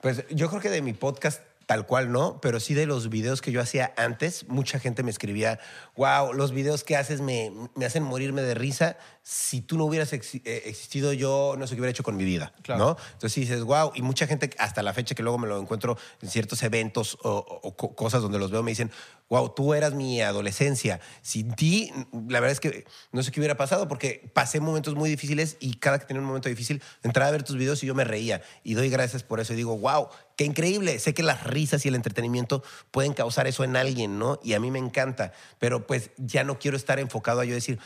Pues 0.00 0.24
yo 0.30 0.48
creo 0.48 0.60
que 0.60 0.70
de 0.70 0.80
mi 0.80 0.92
podcast 0.92 1.42
tal 1.66 1.84
cual 1.84 2.12
no, 2.12 2.40
pero 2.40 2.60
sí 2.60 2.74
de 2.74 2.86
los 2.86 3.08
videos 3.08 3.42
que 3.42 3.50
yo 3.50 3.60
hacía 3.60 3.92
antes, 3.96 4.46
mucha 4.48 4.78
gente 4.78 5.02
me 5.02 5.10
escribía, 5.10 5.58
wow, 5.96 6.32
los 6.32 6.52
videos 6.52 6.84
que 6.84 6.96
haces 6.96 7.20
me, 7.20 7.50
me 7.74 7.84
hacen 7.84 8.04
morirme 8.04 8.42
de 8.42 8.54
risa. 8.54 8.96
Si 9.24 9.60
tú 9.62 9.76
no 9.76 9.84
hubieras 9.86 10.12
eh, 10.12 10.20
existido 10.64 11.12
yo, 11.12 11.56
no 11.58 11.66
sé 11.66 11.74
qué 11.74 11.80
hubiera 11.80 11.90
hecho 11.90 12.04
con 12.04 12.16
mi 12.16 12.24
vida, 12.24 12.52
Claro. 12.62 12.84
¿no? 12.84 12.96
Entonces 13.14 13.32
sí 13.32 13.40
dices, 13.40 13.62
wow, 13.64 13.90
y 13.96 14.02
mucha 14.02 14.28
gente 14.28 14.48
hasta 14.58 14.80
la 14.84 14.94
fecha 14.94 15.16
que 15.16 15.24
luego 15.24 15.38
me 15.38 15.48
lo 15.48 15.60
encuentro 15.60 15.98
en 16.22 16.28
ciertos 16.30 16.62
eventos 16.62 17.18
o, 17.22 17.30
o- 17.30 17.60
o 17.68 17.76
co- 17.76 17.96
cosas 17.96 18.22
donde 18.22 18.38
los 18.38 18.52
veo 18.52 18.62
me 18.62 18.70
dicen, 18.70 18.92
wow, 19.28 19.52
tú 19.54 19.74
eras 19.74 19.94
mi 19.94 20.20
adolescencia. 20.20 21.00
Sin 21.22 21.54
ti, 21.54 21.92
la 22.28 22.40
verdad 22.40 22.52
es 22.52 22.60
que 22.60 22.84
no 23.12 23.22
sé 23.22 23.32
qué 23.32 23.40
hubiera 23.40 23.56
pasado 23.56 23.88
porque 23.88 24.30
pasé 24.34 24.60
momentos 24.60 24.94
muy 24.94 25.10
difíciles 25.10 25.56
y 25.60 25.74
cada 25.74 25.98
que 25.98 26.06
tenía 26.06 26.20
un 26.20 26.26
momento 26.26 26.48
difícil 26.48 26.82
entraba 27.02 27.28
a 27.28 27.32
ver 27.32 27.42
tus 27.42 27.56
videos 27.56 27.82
y 27.82 27.86
yo 27.86 27.94
me 27.94 28.04
reía. 28.04 28.42
Y 28.62 28.74
doy 28.74 28.88
gracias 28.88 29.22
por 29.22 29.40
eso 29.40 29.52
y 29.52 29.56
digo, 29.56 29.76
wow, 29.78 30.08
qué 30.36 30.44
increíble. 30.44 30.98
Sé 30.98 31.14
que 31.14 31.22
las 31.22 31.44
risas 31.44 31.84
y 31.84 31.88
el 31.88 31.94
entretenimiento 31.94 32.62
pueden 32.90 33.14
causar 33.14 33.46
eso 33.46 33.64
en 33.64 33.76
alguien, 33.76 34.18
¿no? 34.18 34.38
Y 34.42 34.54
a 34.54 34.60
mí 34.60 34.70
me 34.70 34.78
encanta, 34.78 35.32
pero 35.58 35.86
pues 35.86 36.10
ya 36.16 36.44
no 36.44 36.58
quiero 36.58 36.76
estar 36.76 36.98
enfocado 36.98 37.40
a 37.40 37.44
yo 37.44 37.54
decir, 37.54 37.78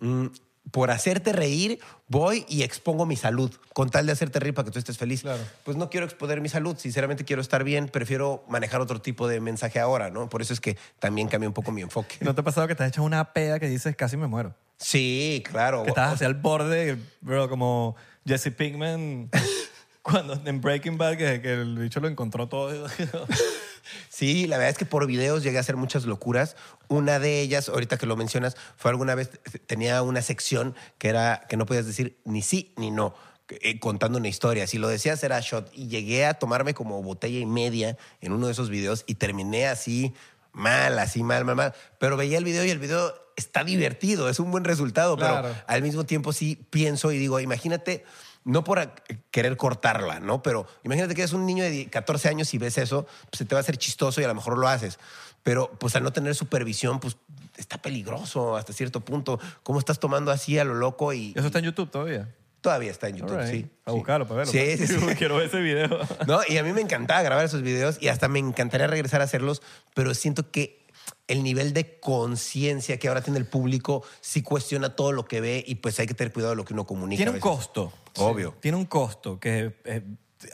mm, 0.00 0.26
por 0.70 0.90
hacerte 0.90 1.32
reír, 1.32 1.78
voy 2.08 2.44
y 2.48 2.62
expongo 2.62 3.06
mi 3.06 3.16
salud, 3.16 3.52
con 3.72 3.90
tal 3.90 4.06
de 4.06 4.12
hacerte 4.12 4.40
reír 4.40 4.54
para 4.54 4.66
que 4.66 4.72
tú 4.72 4.78
estés 4.78 4.98
feliz. 4.98 5.22
Claro. 5.22 5.42
Pues 5.64 5.76
no 5.76 5.90
quiero 5.90 6.06
exponer 6.06 6.40
mi 6.40 6.48
salud, 6.48 6.76
sinceramente 6.78 7.24
quiero 7.24 7.42
estar 7.42 7.64
bien, 7.64 7.88
prefiero 7.88 8.44
manejar 8.48 8.80
otro 8.80 9.00
tipo 9.00 9.28
de 9.28 9.40
mensaje 9.40 9.78
ahora, 9.80 10.10
¿no? 10.10 10.28
Por 10.28 10.42
eso 10.42 10.52
es 10.52 10.60
que 10.60 10.76
también 10.98 11.28
cambié 11.28 11.48
un 11.48 11.54
poco 11.54 11.72
mi 11.72 11.82
enfoque. 11.82 12.16
¿No 12.20 12.34
te 12.34 12.40
ha 12.40 12.44
pasado 12.44 12.66
que 12.66 12.74
te 12.74 12.82
has 12.82 12.88
hecho 12.88 13.02
una 13.02 13.32
peda 13.32 13.60
que 13.60 13.68
dices 13.68 13.94
casi 13.96 14.16
me 14.16 14.26
muero? 14.26 14.54
Sí, 14.78 15.42
claro. 15.46 15.82
Que 15.82 15.90
estás 15.90 16.14
hacia 16.14 16.26
el 16.26 16.34
borde, 16.34 16.98
bro, 17.20 17.48
como 17.48 17.96
Jesse 18.26 18.50
Pinkman 18.50 19.30
cuando 20.02 20.40
en 20.44 20.60
Breaking 20.60 20.98
Bad 20.98 21.16
que, 21.16 21.40
que 21.40 21.52
el 21.52 21.78
bicho 21.78 22.00
lo 22.00 22.08
encontró 22.08 22.48
todo. 22.48 22.86
Sí, 24.08 24.46
la 24.46 24.56
verdad 24.56 24.70
es 24.72 24.78
que 24.78 24.86
por 24.86 25.06
videos 25.06 25.42
llegué 25.42 25.58
a 25.58 25.60
hacer 25.60 25.76
muchas 25.76 26.04
locuras. 26.04 26.56
Una 26.88 27.18
de 27.18 27.40
ellas, 27.40 27.68
ahorita 27.68 27.98
que 27.98 28.06
lo 28.06 28.16
mencionas, 28.16 28.56
fue 28.76 28.90
alguna 28.90 29.14
vez, 29.14 29.30
tenía 29.66 30.02
una 30.02 30.22
sección 30.22 30.74
que 30.98 31.08
era 31.08 31.46
que 31.48 31.56
no 31.56 31.66
podías 31.66 31.86
decir 31.86 32.18
ni 32.24 32.42
sí 32.42 32.72
ni 32.76 32.90
no, 32.90 33.14
eh, 33.48 33.78
contando 33.78 34.18
una 34.18 34.28
historia. 34.28 34.66
Si 34.66 34.78
lo 34.78 34.88
decías 34.88 35.22
era 35.22 35.40
shot. 35.40 35.70
Y 35.74 35.88
llegué 35.88 36.26
a 36.26 36.34
tomarme 36.34 36.74
como 36.74 37.02
botella 37.02 37.38
y 37.38 37.46
media 37.46 37.96
en 38.20 38.32
uno 38.32 38.46
de 38.46 38.52
esos 38.52 38.70
videos 38.70 39.04
y 39.06 39.14
terminé 39.16 39.66
así 39.66 40.14
mal, 40.52 40.98
así 40.98 41.22
mal, 41.22 41.44
mal, 41.44 41.56
mal. 41.56 41.74
Pero 41.98 42.16
veía 42.16 42.38
el 42.38 42.44
video 42.44 42.64
y 42.64 42.70
el 42.70 42.78
video 42.78 43.12
está 43.36 43.64
divertido, 43.64 44.28
es 44.28 44.38
un 44.38 44.52
buen 44.52 44.62
resultado, 44.62 45.16
Claro. 45.16 45.48
pero 45.48 45.64
al 45.66 45.82
mismo 45.82 46.04
tiempo 46.06 46.32
sí 46.32 46.54
pienso 46.70 47.10
y 47.10 47.18
digo, 47.18 47.40
imagínate, 47.40 48.04
no 48.44 48.62
por 48.62 48.92
querer 49.30 49.56
cortarla, 49.56 50.20
¿no? 50.20 50.42
Pero 50.42 50.66
imagínate 50.84 51.14
que 51.14 51.22
eres 51.22 51.32
un 51.32 51.46
niño 51.46 51.64
de 51.64 51.88
14 51.90 52.28
años 52.28 52.52
y 52.54 52.58
ves 52.58 52.78
eso, 52.78 53.06
pues 53.30 53.38
se 53.38 53.44
te 53.44 53.54
va 53.54 53.60
a 53.60 53.62
hacer 53.62 53.76
chistoso 53.78 54.20
y 54.20 54.24
a 54.24 54.28
lo 54.28 54.34
mejor 54.34 54.58
lo 54.58 54.68
haces. 54.68 54.98
Pero 55.42 55.70
pues 55.78 55.96
al 55.96 56.02
no 56.02 56.12
tener 56.12 56.34
supervisión, 56.34 57.00
pues 57.00 57.16
está 57.56 57.78
peligroso 57.78 58.56
hasta 58.56 58.72
cierto 58.72 59.00
punto. 59.00 59.40
¿Cómo 59.62 59.78
estás 59.78 59.98
tomando 59.98 60.30
así 60.30 60.58
a 60.58 60.64
lo 60.64 60.74
loco? 60.74 61.12
Y, 61.12 61.32
¿Eso 61.36 61.46
está 61.46 61.58
en 61.58 61.66
YouTube 61.66 61.90
todavía? 61.90 62.28
todavía 62.64 62.90
está 62.90 63.08
en 63.08 63.16
YouTube, 63.16 63.38
right. 63.38 63.50
sí. 63.50 63.66
A 63.84 63.92
buscarlo 63.92 64.26
para 64.26 64.38
verlo. 64.38 64.52
Sí, 64.52 64.78
sí, 64.78 64.86
sí. 64.86 64.96
Quiero 65.18 65.36
ver 65.36 65.48
ese 65.48 65.60
video. 65.60 66.00
No, 66.26 66.40
y 66.48 66.56
a 66.56 66.62
mí 66.62 66.72
me 66.72 66.80
encantaba 66.80 67.20
grabar 67.20 67.44
esos 67.44 67.60
videos 67.60 67.98
y 68.00 68.08
hasta 68.08 68.26
me 68.26 68.38
encantaría 68.38 68.86
regresar 68.86 69.20
a 69.20 69.24
hacerlos, 69.24 69.60
pero 69.92 70.14
siento 70.14 70.50
que 70.50 70.83
el 71.26 71.42
nivel 71.42 71.72
de 71.72 71.98
conciencia 72.00 72.98
que 72.98 73.08
ahora 73.08 73.22
tiene 73.22 73.38
el 73.38 73.46
público 73.46 74.02
sí 74.20 74.42
cuestiona 74.42 74.94
todo 74.94 75.12
lo 75.12 75.24
que 75.24 75.40
ve 75.40 75.64
y 75.66 75.76
pues 75.76 75.98
hay 75.98 76.06
que 76.06 76.14
tener 76.14 76.32
cuidado 76.32 76.50
de 76.50 76.56
lo 76.56 76.64
que 76.64 76.74
uno 76.74 76.86
comunica. 76.86 77.18
Tiene 77.18 77.32
un 77.32 77.40
costo. 77.40 77.92
Obvio. 78.16 78.54
Tiene 78.60 78.76
un 78.76 78.86
costo 78.86 79.40
que 79.40 79.74
eh, 79.84 80.02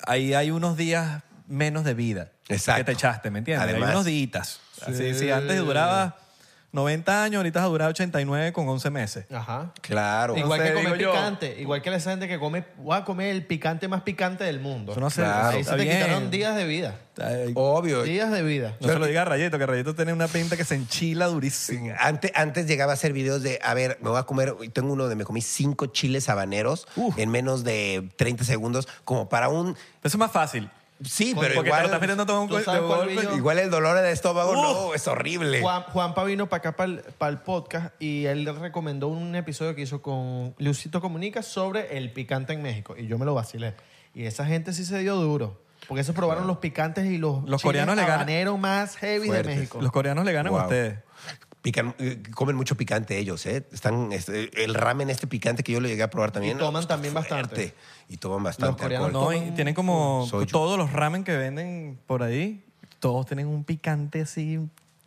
ahí 0.07 0.35
hay 0.35 0.51
unos 0.51 0.77
días 0.77 1.23
menos 1.47 1.85
de 1.85 1.95
vida 1.95 2.33
Exacto. 2.49 2.81
que 2.81 2.85
te 2.85 2.93
echaste, 2.93 3.31
¿me 3.31 3.41
entiendes? 3.41 3.64
Además. 3.64 3.89
hay 3.89 3.95
unos 3.95 4.05
días. 4.05 4.61
Así, 4.83 5.14
si 5.14 5.31
antes 5.31 5.59
duraba 5.59 6.16
90 6.73 7.25
años, 7.25 7.37
ahorita 7.39 7.62
has 7.64 7.68
durado 7.68 7.91
89 7.91 8.53
con 8.53 8.68
11 8.68 8.91
meses. 8.91 9.25
Ajá. 9.33 9.73
Claro. 9.81 10.37
Igual 10.37 10.61
que 10.61 10.68
Entonces, 10.68 10.85
comer 10.85 10.99
digo 10.99 11.12
yo- 11.12 11.18
picante. 11.18 11.61
Igual 11.61 11.83
que 11.83 11.95
esa 11.95 12.11
gente 12.11 12.29
que 12.29 12.39
come, 12.39 12.64
voy 12.79 12.97
a 12.97 13.05
comer 13.05 13.31
el 13.35 13.45
picante 13.45 13.89
más 13.89 14.03
picante 14.03 14.45
del 14.45 14.61
mundo. 14.61 14.93
Eso 14.93 15.01
no 15.01 15.11
se- 15.11 15.23
Claro. 15.23 15.49
Ahí 15.49 15.61
está 15.61 15.73
se 15.73 15.79
te 15.79 15.85
bien. 15.85 15.97
quitaron 15.99 16.31
días 16.31 16.55
de 16.57 16.64
vida. 16.66 16.97
Ay, 17.21 17.53
Obvio. 17.57 18.03
Días 18.05 18.31
de 18.31 18.43
vida. 18.43 18.77
No 18.81 18.89
se 18.89 18.99
lo 18.99 19.07
diga 19.07 19.23
a 19.23 19.25
Rayito, 19.25 19.59
que 19.59 19.66
Rayito 19.66 19.95
tiene 19.95 20.12
una 20.12 20.29
pinta 20.29 20.57
que 20.57 20.64
se 20.64 20.75
enchila 20.77 21.27
durísimo. 21.27 21.93
Antes, 21.99 22.31
antes 22.35 22.66
llegaba 22.66 22.93
a 22.93 22.95
hacer 22.95 23.12
videos 23.12 23.43
de, 23.43 23.59
a 23.62 23.75
ver, 23.75 23.99
me 24.01 24.09
voy 24.11 24.18
a 24.18 24.23
comer, 24.23 24.55
tengo 24.73 24.93
uno 24.93 25.09
de 25.09 25.16
me 25.16 25.25
comí 25.25 25.43
cinco 25.43 25.87
chiles 25.87 26.29
habaneros 26.29 26.87
en 27.16 27.31
menos 27.31 27.64
de 27.64 28.09
30 28.16 28.45
segundos, 28.45 28.87
como 29.05 29.29
para 29.29 29.49
un... 29.49 29.71
Eso 29.71 29.77
es 30.05 30.16
más 30.18 30.31
fácil. 30.33 30.71
Sí, 31.03 31.35
pero 31.35 31.37
Porque 31.37 31.49
te 31.49 31.55
lo 31.55 31.67
igual, 31.67 31.85
estás 31.87 32.01
metiendo 32.01 32.27
todo 32.27 32.43
un 32.43 32.49
¿Tú 32.49 32.55
gol- 32.55 32.65
sabes 32.65 32.83
de 32.83 32.87
cuál 32.87 32.99
golpe. 33.01 33.17
vi 33.17 33.23
yo? 33.27 33.37
igual 33.37 33.59
el 33.59 33.71
dolor 33.71 33.99
de 34.01 34.13
estómago, 34.13 34.53
no, 34.55 34.95
es 34.95 35.09
horrible. 35.09 35.61
Juan, 35.63 35.83
Juanpa 35.85 36.25
vino 36.25 36.49
para 36.49 36.69
acá, 36.71 36.77
para 37.19 37.31
el, 37.33 37.39
podcast, 37.39 37.95
y 38.03 38.27
él 38.27 38.47
recomendó 38.61 39.09
un 39.09 39.35
episodio 39.35 39.75
que 39.75 39.83
hizo 39.83 40.03
con 40.03 40.55
Lucito 40.59 41.01
Comunica 41.01 41.43
sobre 41.43 41.97
el 41.97 42.13
picante 42.13 42.53
en 42.53 42.63
México. 42.63 42.95
Y 42.99 43.07
yo 43.07 43.17
me 43.19 43.25
lo 43.25 43.35
vacilé. 43.35 43.75
Y 44.15 44.25
esa 44.25 44.45
gente 44.45 44.73
sí 44.73 44.85
se 44.85 44.99
dio 44.99 45.17
duro. 45.17 45.63
Porque 45.89 46.03
esos 46.03 46.15
probaron 46.15 46.47
los 46.47 46.59
picantes 46.59 47.07
y 47.07 47.17
los, 47.17 47.43
Los 47.49 47.63
coreanos 47.63 47.97
le 47.97 48.03
ganan- 48.05 48.61
más 48.61 48.97
heavy 48.97 49.27
Fuertes. 49.29 49.47
de 49.47 49.55
México. 49.57 49.79
Los 49.81 49.91
coreanos 49.93 50.25
le 50.27 50.33
ganan 50.33 50.55
a 50.55 50.59
ustedes. 50.65 50.99
Pican, 51.63 51.95
eh, 51.99 52.23
comen 52.35 52.57
mucho 52.57 52.75
picante 52.77 53.19
ellos, 53.19 53.45
¿eh? 53.45 53.67
Están, 53.71 54.13
este, 54.13 54.65
el 54.65 54.73
ramen 54.75 55.11
este 55.11 55.27
picante 55.27 55.63
que 55.63 55.73
yo 55.73 55.81
lo 55.81 55.89
llegué 55.89 56.03
a 56.03 56.09
probar 56.09 56.31
también. 56.31 56.57
toman 56.57 56.81
está 56.83 56.95
también 56.95 57.13
bastante. 57.13 57.75
Y 58.09 58.17
toman 58.17 58.43
bastante 58.43 58.73
Los 58.73 58.81
coreanos 58.81 59.07
alcohol. 59.09 59.35
No, 59.37 59.47
y 59.47 59.51
tienen 59.51 59.75
como 59.75 60.27
Soju. 60.29 60.47
todos 60.47 60.79
los 60.79 60.91
ramen 60.93 61.23
que 61.23 61.37
venden 61.37 61.99
por 62.07 62.23
ahí, 62.23 62.65
todos 62.99 63.27
tienen 63.27 63.47
un 63.47 63.65
picante 63.65 64.23
así 64.23 64.59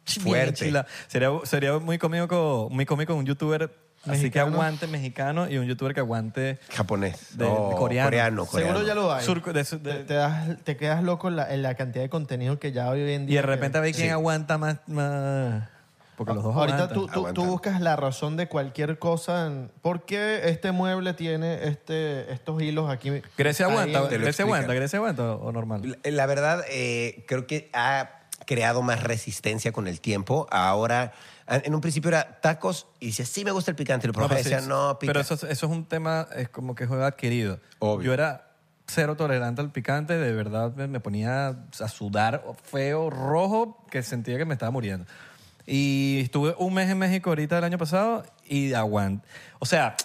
Fuerte. 0.05 0.71
Sería, 1.07 1.31
sería 1.43 1.79
muy 1.79 1.97
cómico, 1.97 2.67
muy 2.69 2.85
cómico 2.85 3.15
un 3.15 3.25
youtuber 3.25 3.63
así 4.03 4.11
que 4.11 4.17
Mexicano. 4.39 4.51
aguante 4.53 4.85
mexicano 4.87 5.49
y 5.49 5.57
un 5.57 5.65
youtuber 5.65 5.93
que 5.93 6.01
aguante 6.01 6.59
Japonés. 6.71 7.37
De- 7.37 7.45
No, 7.45 7.69
de 7.69 7.75
coreano. 7.77 8.07
coreano. 8.09 8.45
coreano. 8.45 8.73
Seguro 8.73 8.85
ya 8.87 8.95
lo 8.95 9.13
hay. 9.13 9.25
surco- 9.25 9.53
de 9.53 9.63
de- 9.63 9.93
te, 9.99 10.03
te 10.03 10.13
das- 10.13 10.57
te 10.65 10.75
quedas 10.77 11.01
loco 11.03 11.29
en 11.29 11.37
la, 11.37 11.53
en 11.53 11.63
la 11.63 11.75
cantidad 11.75 12.03
de 12.03 12.09
contenido 12.09 12.59
que 12.59 12.73
ya 12.73 12.89
hoy 12.89 12.99
en 13.13 13.23
y 13.23 13.27
día. 13.27 13.41
de 13.41 13.47
repente 13.47 13.77
a 13.77 13.81
ver 13.81 13.93
quién 13.93 14.07
Sí. 14.07 14.11
aguanta 14.11 14.57
más, 14.57 14.77
más- 14.87 15.69
porque 16.15 16.33
los 16.33 16.43
dos 16.43 16.55
Ahorita 16.55 16.75
aguantan. 16.83 16.95
tú, 16.97 17.05
tú- 17.07 17.11
tú 17.13 17.19
Aguantan. 17.19 17.47
buscas 17.47 17.81
la 17.81 17.95
razón 17.95 18.37
de 18.37 18.47
cualquier 18.47 18.99
cosa. 18.99 19.47
en- 19.47 19.71
¿Por 19.81 20.05
qué 20.05 20.49
este 20.49 20.71
mueble 20.71 21.13
tiene 21.13 21.65
este, 21.67 22.31
estos 22.31 22.61
hilos 22.61 22.89
aquí? 22.91 23.09
Grecia 23.37 23.65
aguanta, 23.65 24.07
te 24.09 24.17
lo 24.17 24.23
Grecia 24.23 24.27
explican. 24.43 24.47
aguanta, 24.55 24.73
Grecia 24.73 24.97
aguanta 24.99 25.31
o 25.35 25.51
normal. 25.51 25.97
La, 26.03 26.11
la 26.11 26.25
verdad, 26.25 26.63
eh, 26.69 27.25
creo 27.27 27.47
que 27.47 27.69
ha 27.73 28.19
creado 28.45 28.81
más 28.81 29.01
resistencia 29.03 29.71
con 29.71 29.87
el 29.87 30.01
tiempo. 30.01 30.47
Ahora, 30.51 31.13
en 31.47 31.61
en 31.65 31.75
un 31.75 31.81
principio 31.81 32.09
era 32.09 32.39
tacos 32.41 32.87
y 32.99 33.07
decía, 33.07 33.25
sí 33.25 33.43
me 33.45 33.51
gusta 33.51 33.71
el 33.71 33.75
picante. 33.75 34.05
Y 34.05 34.07
lo 34.07 34.11
No, 34.13 34.19
probaba 34.19 34.39
y 34.39 34.43
pero 34.43 34.49
decía, 34.55 34.61
sí, 34.63 34.69
no, 34.69 34.97
pica. 34.99 35.11
Pero 35.13 35.21
eso, 35.21 35.33
es- 35.35 35.43
eso 35.43 35.65
es 35.65 35.71
un 35.71 35.85
tema, 35.85 36.27
es 36.35 36.49
como 36.49 36.75
que 36.75 36.85
juego 36.85 37.03
adquirido. 37.05 37.59
Obvio. 37.79 38.07
Yo 38.07 38.13
era 38.13 38.49
cero 38.85 39.15
tolerante 39.15 39.61
al 39.61 39.71
picante, 39.71 40.17
de 40.17 40.33
verdad 40.33 40.73
me, 40.75 40.87
me 40.87 40.99
ponía 40.99 41.47
a 41.79 41.87
sudar 41.87 42.43
feo, 42.63 43.09
rojo, 43.09 43.83
que 43.89 44.03
sentía 44.03 44.37
que 44.37 44.45
me 44.45 44.53
estaba 44.53 44.71
muriendo. 44.71 45.05
Y 45.65 46.19
estuve 46.23 46.55
un 46.57 46.73
mes 46.73 46.89
en 46.89 46.97
México 46.97 47.29
ahorita 47.29 47.57
el 47.57 47.63
año 47.63 47.77
pasado 47.77 48.23
y 48.45 48.73
aguanto. 48.73 49.25
O 49.59 49.65
sea, 49.65 49.95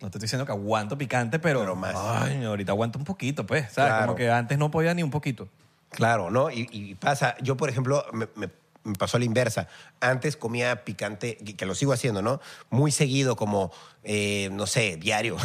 no 0.00 0.10
te 0.10 0.18
estoy 0.18 0.22
diciendo 0.22 0.44
que 0.44 0.52
aguanto 0.52 0.98
picante, 0.98 1.38
pero, 1.38 1.60
Pero 1.60 1.74
más. 1.76 1.94
ay, 1.96 2.44
ahorita 2.44 2.72
aguanto 2.72 2.98
un 2.98 3.04
poquito, 3.04 3.46
pues. 3.46 3.72
¿sabes? 3.72 3.92
Claro. 3.92 4.06
Como 4.06 4.16
que 4.16 4.30
antes 4.30 4.58
no 4.58 4.70
podía 4.70 4.92
ni 4.94 5.02
un 5.02 5.10
poquito. 5.10 5.48
Claro, 5.90 6.30
¿no? 6.30 6.50
Y, 6.50 6.68
y 6.70 6.94
pasa, 6.96 7.36
yo 7.40 7.56
por 7.56 7.70
ejemplo, 7.70 8.04
me, 8.12 8.28
me- 8.34 8.50
me 8.84 8.94
pasó 8.94 9.16
a 9.16 9.20
la 9.20 9.26
inversa. 9.26 9.66
Antes 9.98 10.36
comía 10.36 10.84
picante, 10.84 11.36
que 11.38 11.56
que 11.56 11.66
lo 11.66 11.74
sigo 11.74 11.92
haciendo, 11.92 12.22
¿no? 12.22 12.40
Muy 12.70 12.92
seguido, 12.92 13.34
como, 13.34 13.72
eh, 14.04 14.48
no 14.52 14.66
sé, 14.68 14.96
diario. 14.96 15.36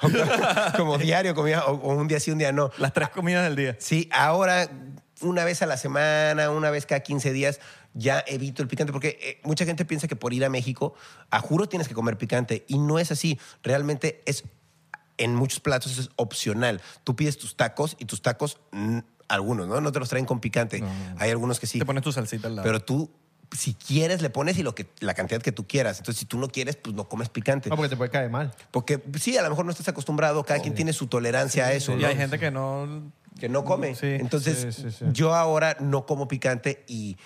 como 0.76 0.96
diario 0.98 1.34
comía, 1.34 1.64
o, 1.66 1.72
o 1.74 1.94
un 1.94 2.08
día 2.08 2.20
sí, 2.20 2.30
un 2.30 2.38
día 2.38 2.52
no. 2.52 2.70
Las 2.78 2.92
tres 2.94 3.08
comidas 3.10 3.44
del 3.44 3.56
día. 3.56 3.76
Sí, 3.80 4.08
ahora 4.12 4.68
una 5.20 5.44
vez 5.44 5.60
a 5.62 5.66
la 5.66 5.76
semana, 5.76 6.50
una 6.50 6.70
vez 6.70 6.86
cada 6.86 7.00
15 7.00 7.32
días, 7.32 7.60
ya 7.96 8.22
evito 8.26 8.62
el 8.62 8.68
picante 8.68 8.92
porque 8.92 9.18
eh, 9.20 9.40
mucha 9.42 9.64
gente 9.64 9.84
piensa 9.84 10.06
que 10.06 10.16
por 10.16 10.32
ir 10.32 10.44
a 10.44 10.50
México, 10.50 10.94
a 11.30 11.40
juro 11.40 11.68
tienes 11.68 11.88
que 11.88 11.94
comer 11.94 12.18
picante 12.18 12.64
y 12.68 12.78
no 12.78 12.98
es 12.98 13.10
así. 13.10 13.40
Realmente 13.62 14.22
es, 14.26 14.44
en 15.18 15.34
muchos 15.34 15.60
platos 15.60 15.98
es 15.98 16.10
opcional. 16.16 16.80
Tú 17.04 17.16
pides 17.16 17.38
tus 17.38 17.56
tacos 17.56 17.96
y 17.98 18.04
tus 18.04 18.22
tacos, 18.22 18.60
algunos, 19.28 19.66
¿no? 19.66 19.80
No 19.80 19.92
te 19.92 19.98
los 19.98 20.08
traen 20.08 20.26
con 20.26 20.40
picante. 20.40 20.84
Hay 21.18 21.30
algunos 21.30 21.58
que 21.58 21.66
sí. 21.66 21.78
Te 21.78 21.86
pones 21.86 22.02
tu 22.02 22.12
salsita 22.12 22.48
al 22.48 22.56
lado. 22.56 22.66
Pero 22.66 22.80
tú, 22.80 23.10
si 23.56 23.74
quieres, 23.74 24.20
le 24.22 24.30
pones 24.30 24.58
y 24.58 24.62
lo 24.62 24.74
que, 24.74 24.86
la 25.00 25.14
cantidad 25.14 25.40
que 25.40 25.52
tú 25.52 25.66
quieras. 25.66 25.98
Entonces, 25.98 26.20
si 26.20 26.26
tú 26.26 26.38
no 26.38 26.48
quieres, 26.48 26.76
pues 26.76 26.94
no 26.94 27.08
comes 27.08 27.28
picante. 27.28 27.70
No, 27.70 27.76
porque 27.76 27.88
te 27.88 27.96
puede 27.96 28.10
caer 28.10 28.30
mal. 28.30 28.54
Porque 28.70 29.02
sí, 29.18 29.36
a 29.36 29.42
lo 29.42 29.50
mejor 29.50 29.64
no 29.64 29.70
estás 29.70 29.88
acostumbrado, 29.88 30.44
cada 30.44 30.60
quien 30.60 30.74
tiene 30.74 30.92
su 30.92 31.06
tolerancia 31.06 31.66
a 31.66 31.72
eso. 31.72 31.92
y 31.96 32.02
¿no? 32.02 32.08
hay 32.08 32.16
gente 32.16 32.38
que 32.38 32.50
no... 32.50 33.10
que 33.38 33.48
no 33.48 33.64
come. 33.64 33.94
Sí, 33.94 34.06
Entonces, 34.06 34.74
sí, 34.74 34.82
sí, 34.82 34.90
sí. 34.90 35.04
yo 35.12 35.34
ahora 35.34 35.76
no 35.80 36.06
como 36.06 36.28
picante 36.28 36.84
y 36.86 37.16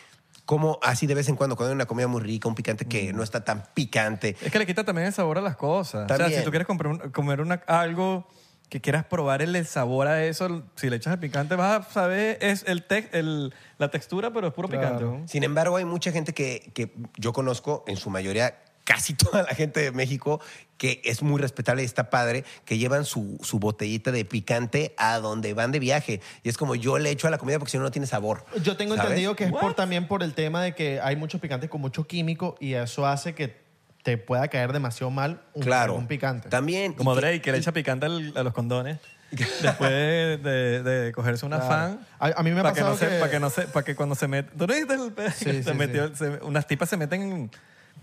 como 0.51 0.81
así 0.83 1.07
de 1.07 1.15
vez 1.15 1.29
en 1.29 1.37
cuando, 1.37 1.55
cuando 1.55 1.71
hay 1.71 1.77
una 1.77 1.87
comida 1.87 2.09
muy 2.09 2.21
rica, 2.23 2.49
un 2.49 2.57
picante 2.57 2.85
Mm. 2.85 2.89
que 2.89 3.13
no 3.13 3.23
está 3.23 3.45
tan 3.45 3.63
picante. 3.73 4.35
Es 4.43 4.51
que 4.51 4.59
le 4.59 4.67
quita 4.67 4.83
también 4.83 5.07
el 5.07 5.13
sabor 5.13 5.39
a 5.39 5.41
las 5.41 5.55
cosas. 5.55 6.11
O 6.11 6.17
sea, 6.17 6.29
si 6.29 6.43
tú 6.43 6.51
quieres 6.51 6.67
comprar 6.67 6.93
un- 6.93 6.99
comer 7.13 7.41
una, 7.41 7.63
algo 7.69 8.27
que 8.69 8.81
quieras 8.81 9.05
probar 9.05 9.43
el, 9.43 9.55
el 9.55 9.65
sabor 9.65 10.09
a 10.09 10.25
eso, 10.25 10.65
si 10.75 10.91
le 10.91 10.97
echas 10.97 11.13
el 11.13 11.21
picante 11.21 11.55
vas 11.55 11.87
a 11.87 11.91
saber 11.93 12.37
es 12.41 12.65
el, 12.67 12.85
tex- 12.89 13.11
el 13.13 13.55
la 13.79 13.93
textura, 13.93 14.33
pero 14.33 14.49
es 14.49 14.53
puro 14.53 14.67
Claro. 14.69 14.97
picante. 14.97 15.05
¿no? 15.05 15.29
Sin 15.29 15.45
embargo, 15.45 15.77
hay 15.77 15.85
mucha 15.85 16.11
gente 16.11 16.35
que, 16.35 16.73
que 16.75 16.95
yo 17.17 17.33
conozco, 17.33 17.85
en 17.87 17.97
su 17.97 18.11
mayoría, 18.11 18.59
casi 18.91 19.15
toda 19.15 19.43
la 19.45 19.55
gente 19.55 19.81
de 19.81 19.93
México, 19.93 20.41
que 20.77 21.01
es 21.05 21.23
muy 21.23 21.41
respetable 21.41 21.83
y 21.83 21.85
está 21.85 22.11
padre, 22.11 22.45
que 22.65 22.77
llevan 22.79 23.05
su, 23.05 23.39
su 23.43 23.59
botellita 23.61 24.11
de 24.11 24.25
picante 24.25 24.95
a 24.97 25.19
donde 25.19 25.55
van 25.55 25.71
de 25.73 25.79
viaje. 25.79 26.21
Y 26.43 26.49
es 26.49 26.57
como 26.57 26.75
yo 26.75 26.99
le 26.99 27.11
echo 27.11 27.29
a 27.29 27.31
la 27.31 27.39
comida 27.39 27.59
porque 27.59 27.71
si 27.73 27.77
no, 27.79 27.85
no 27.85 27.91
tiene 27.91 28.07
sabor. 28.07 28.45
Yo 28.63 28.77
tengo 28.77 28.97
¿sabes? 28.97 29.11
entendido 29.11 29.37
que 29.37 29.45
es 29.45 29.53
por, 29.53 29.75
también 29.75 30.09
por 30.09 30.23
el 30.23 30.35
tema 30.35 30.63
de 30.63 30.75
que 30.75 31.01
hay 31.01 31.15
muchos 31.17 31.41
picantes 31.41 31.71
con 31.71 31.81
mucho 31.81 32.07
químico 32.07 32.57
y 32.61 32.73
eso 32.75 33.07
hace 33.07 33.35
que 33.35 33.61
te 34.03 34.17
pueda 34.17 34.49
caer 34.49 34.73
demasiado 34.73 35.11
mal 35.11 35.43
un, 35.53 35.63
Claro. 35.63 35.95
un 35.95 36.07
picante. 36.09 36.49
También. 36.49 36.95
Como 36.95 37.15
que- 37.15 37.21
Drake, 37.21 37.43
que 37.43 37.53
le 37.53 37.59
echa 37.59 37.73
picante 37.73 38.07
al- 38.07 38.33
a 38.35 38.43
los 38.43 38.55
condones 38.55 38.99
después 39.31 39.91
de, 39.91 40.39
de- 40.39 40.83
de 40.83 41.13
cogerse 41.13 41.45
una 41.47 41.59
Claro. 41.61 41.71
fan. 41.99 42.07
A, 42.19 42.41
a 42.41 42.43
mí 42.43 42.51
me 42.51 42.61
ha 42.61 42.63
para 42.63 42.75
que, 42.75 42.81
pasado 42.81 42.95
no 42.95 42.99
se, 42.99 43.19
para 43.21 43.31
que 43.31 43.39
no 43.41 43.51
se, 43.51 43.63
para 43.69 43.85
que 43.85 43.95
cuando 43.95 44.15
se 44.15 44.27
mete, 44.27 44.51
¿tú 44.57 44.67
no 44.67 44.75
viste 44.75 44.95
el 44.95 45.13
pe- 45.13 45.31
Sí, 45.31 45.45
se 45.63 45.63
sí, 45.65 45.73
metió, 45.75 46.17
se- 46.17 46.41
unas 46.43 46.67
tipas 46.67 46.89
se 46.89 46.97
meten 46.97 47.21
en 47.23 47.51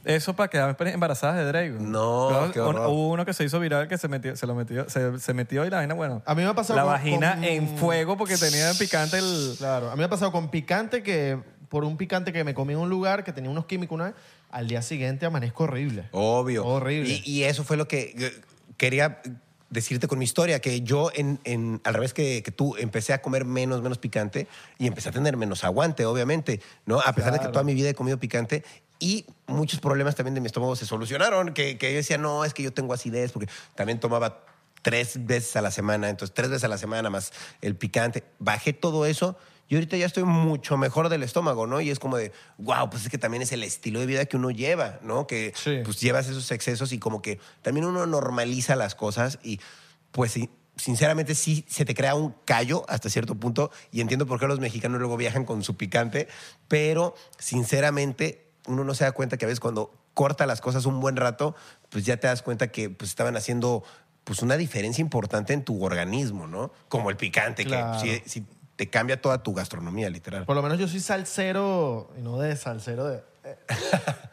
eso 0.06 0.36
para 0.36 0.50
quedar 0.50 0.76
embarazadas 0.88 1.36
de 1.38 1.46
Drake. 1.46 1.72
No, 1.80 2.30
Luego, 2.30 2.52
qué 2.52 2.62
un- 2.62 2.68
horror. 2.68 2.88
Hubo 2.90 3.10
uno 3.10 3.26
que 3.26 3.34
se 3.34 3.44
hizo 3.44 3.60
viral 3.60 3.88
que 3.88 3.98
se 3.98 4.08
metió, 4.08 4.36
se 4.36 4.48
lo 4.48 4.56
metió, 4.56 4.90
se, 4.90 5.20
se 5.20 5.34
metió 5.34 5.66
y 5.66 5.70
la 5.70 5.78
vaina, 5.78 5.94
bueno. 5.94 6.22
A 6.26 6.34
mí 6.36 6.44
me 6.44 6.48
ha 6.50 6.54
pasado 6.54 6.78
La 6.78 6.84
con- 6.84 6.92
vagina 6.94 7.36
con- 7.36 7.44
en 7.44 7.78
fuego 7.78 8.18
porque 8.18 8.38
tenía 8.38 8.72
picante 8.80 9.18
el. 9.18 9.56
Claro, 9.58 9.90
a 9.90 9.94
mí 9.96 10.00
me 10.00 10.06
ha 10.06 10.10
pasado 10.10 10.32
con 10.32 10.50
picante 10.50 11.04
que 11.04 11.38
por 11.70 11.84
un 11.84 11.98
picante 11.98 12.32
que 12.32 12.44
me 12.46 12.54
comí 12.54 12.74
en 12.74 12.80
un 12.80 12.90
lugar 12.90 13.24
que 13.26 13.34
tenía 13.34 13.50
unos 13.52 13.66
químicos 13.66 13.96
una 13.96 14.06
vez, 14.06 14.14
al 14.52 14.68
día 14.70 14.82
siguiente 14.82 15.26
amanezco 15.26 15.66
horrible. 15.66 16.08
Obvio. 16.12 16.66
Horrible. 16.66 17.10
Y, 17.26 17.30
y 17.30 17.44
eso 17.44 17.64
fue 17.66 17.76
lo 17.76 17.88
que 17.90 18.42
quería 18.78 19.22
decirte 19.70 20.08
con 20.08 20.18
mi 20.18 20.24
historia, 20.24 20.62
que 20.62 20.80
yo, 20.80 21.12
en, 21.14 21.40
en- 21.44 21.82
al 21.84 21.94
revés 21.94 22.14
que, 22.14 22.42
que 22.42 22.52
tú, 22.52 22.78
empecé 22.78 23.12
a 23.12 23.22
comer 23.22 23.44
menos, 23.44 23.82
menos 23.82 23.98
picante 23.98 24.48
y 24.78 24.88
empecé 24.88 25.10
a 25.10 25.12
tener 25.12 25.36
menos 25.36 25.66
aguante, 25.66 26.06
obviamente, 26.06 26.62
¿no? 26.86 27.02
A 27.02 27.12
pesar 27.12 27.34
de 27.34 27.40
que 27.40 27.48
toda 27.50 27.64
mi 27.66 27.74
vida 27.74 27.90
he 27.90 27.94
comido 27.94 28.18
picante 28.18 28.64
y 29.00 29.26
muchos 29.48 29.80
problemas 29.80 30.16
también 30.16 30.34
de 30.36 30.42
mi 30.42 30.48
estómago 30.48 30.76
se 30.76 30.86
solucionaron, 30.86 31.54
que, 31.54 31.78
que 31.78 31.92
yo 31.92 31.98
decía, 31.98 32.18
no, 32.18 32.46
es 32.46 32.54
que 32.54 32.64
yo 32.64 32.74
tengo 32.74 32.94
acidez, 32.94 33.32
porque 33.32 33.48
también 33.76 34.00
tomaba 34.00 34.44
tres 34.82 35.26
veces 35.26 35.56
a 35.56 35.62
la 35.62 35.72
semana, 35.72 36.10
entonces 36.10 36.34
tres 36.34 36.50
veces 36.50 36.64
a 36.64 36.68
la 36.68 36.78
semana 36.78 37.10
más 37.10 37.32
el 37.62 37.76
picante. 37.76 38.24
Bajé 38.40 38.74
todo 38.74 39.06
eso 39.06 39.38
y 39.68 39.76
ahorita 39.76 39.98
ya 39.98 40.06
estoy 40.06 40.24
mucho 40.24 40.78
mejor 40.78 41.10
del 41.10 41.24
estómago, 41.24 41.68
¿no? 41.68 41.82
Y 41.82 41.90
es 41.90 42.00
como 42.00 42.16
de, 42.18 42.32
wow, 42.58 42.90
pues 42.90 43.04
es 43.04 43.10
que 43.10 43.18
también 43.18 43.44
es 43.44 43.52
el 43.52 43.64
estilo 43.64 44.00
de 44.00 44.06
vida 44.06 44.26
que 44.26 44.38
uno 44.38 44.50
lleva, 44.50 45.00
¿no? 45.04 45.28
Que 45.28 45.54
Sí. 45.56 45.80
pues 45.84 46.00
llevas 46.00 46.28
esos 46.30 46.50
excesos 46.52 46.94
y 46.94 47.00
como 47.00 47.22
que 47.22 47.40
también 47.62 47.86
uno 47.86 48.06
normaliza 48.06 48.76
las 48.78 48.96
cosas 48.96 49.40
y 49.44 49.60
pues 50.12 50.32
sí, 50.32 50.50
sinceramente 50.78 51.36
sí 51.36 51.66
se 51.68 51.84
te 51.84 51.94
crea 51.94 52.16
un 52.16 52.34
callo 52.46 52.86
hasta 52.88 53.10
cierto 53.10 53.36
punto 53.36 53.72
y 53.92 54.00
entiendo 54.00 54.26
por 54.26 54.40
qué 54.40 54.48
los 54.48 54.60
mexicanos 54.62 55.00
luego 55.00 55.18
viajan 55.18 55.44
con 55.44 55.64
su 55.64 55.76
picante, 55.76 56.30
pero 56.70 57.14
sinceramente 57.40 58.47
uno 58.68 58.84
no 58.84 58.94
se 58.94 59.04
da 59.04 59.12
cuenta 59.12 59.38
que 59.38 59.46
a 59.46 59.48
veces 59.48 59.60
cuando 59.60 59.92
corta 60.14 60.46
las 60.46 60.62
cosas 60.62 60.86
un 60.86 61.00
buen 61.00 61.16
rato, 61.16 61.56
pues 61.90 62.06
ya 62.06 62.18
te 62.18 62.28
das 62.28 62.42
cuenta 62.44 62.68
que 62.68 62.90
pues 62.90 63.10
estaban 63.10 63.36
haciendo 63.36 63.84
pues 64.24 64.42
una 64.42 64.58
diferencia 64.58 65.02
importante 65.02 65.54
en 65.54 65.64
tu 65.64 65.84
organismo, 65.84 66.48
¿no? 66.48 66.72
Como 66.90 67.10
el 67.10 67.16
picante, 67.18 67.66
Claro. 67.66 68.02
que 68.02 68.22
si, 68.26 68.30
si 68.42 68.46
te 68.78 68.90
cambia 68.90 69.22
toda 69.22 69.44
tu 69.44 69.54
gastronomía, 69.54 70.10
literal. 70.10 70.46
Por 70.46 70.56
lo 70.56 70.62
menos 70.64 70.80
yo 70.80 70.88
soy 70.88 71.02
salsero, 71.02 72.10
y 72.18 72.22
no 72.22 72.38
de 72.40 72.56
salsero 72.56 73.06
de... 73.08 73.22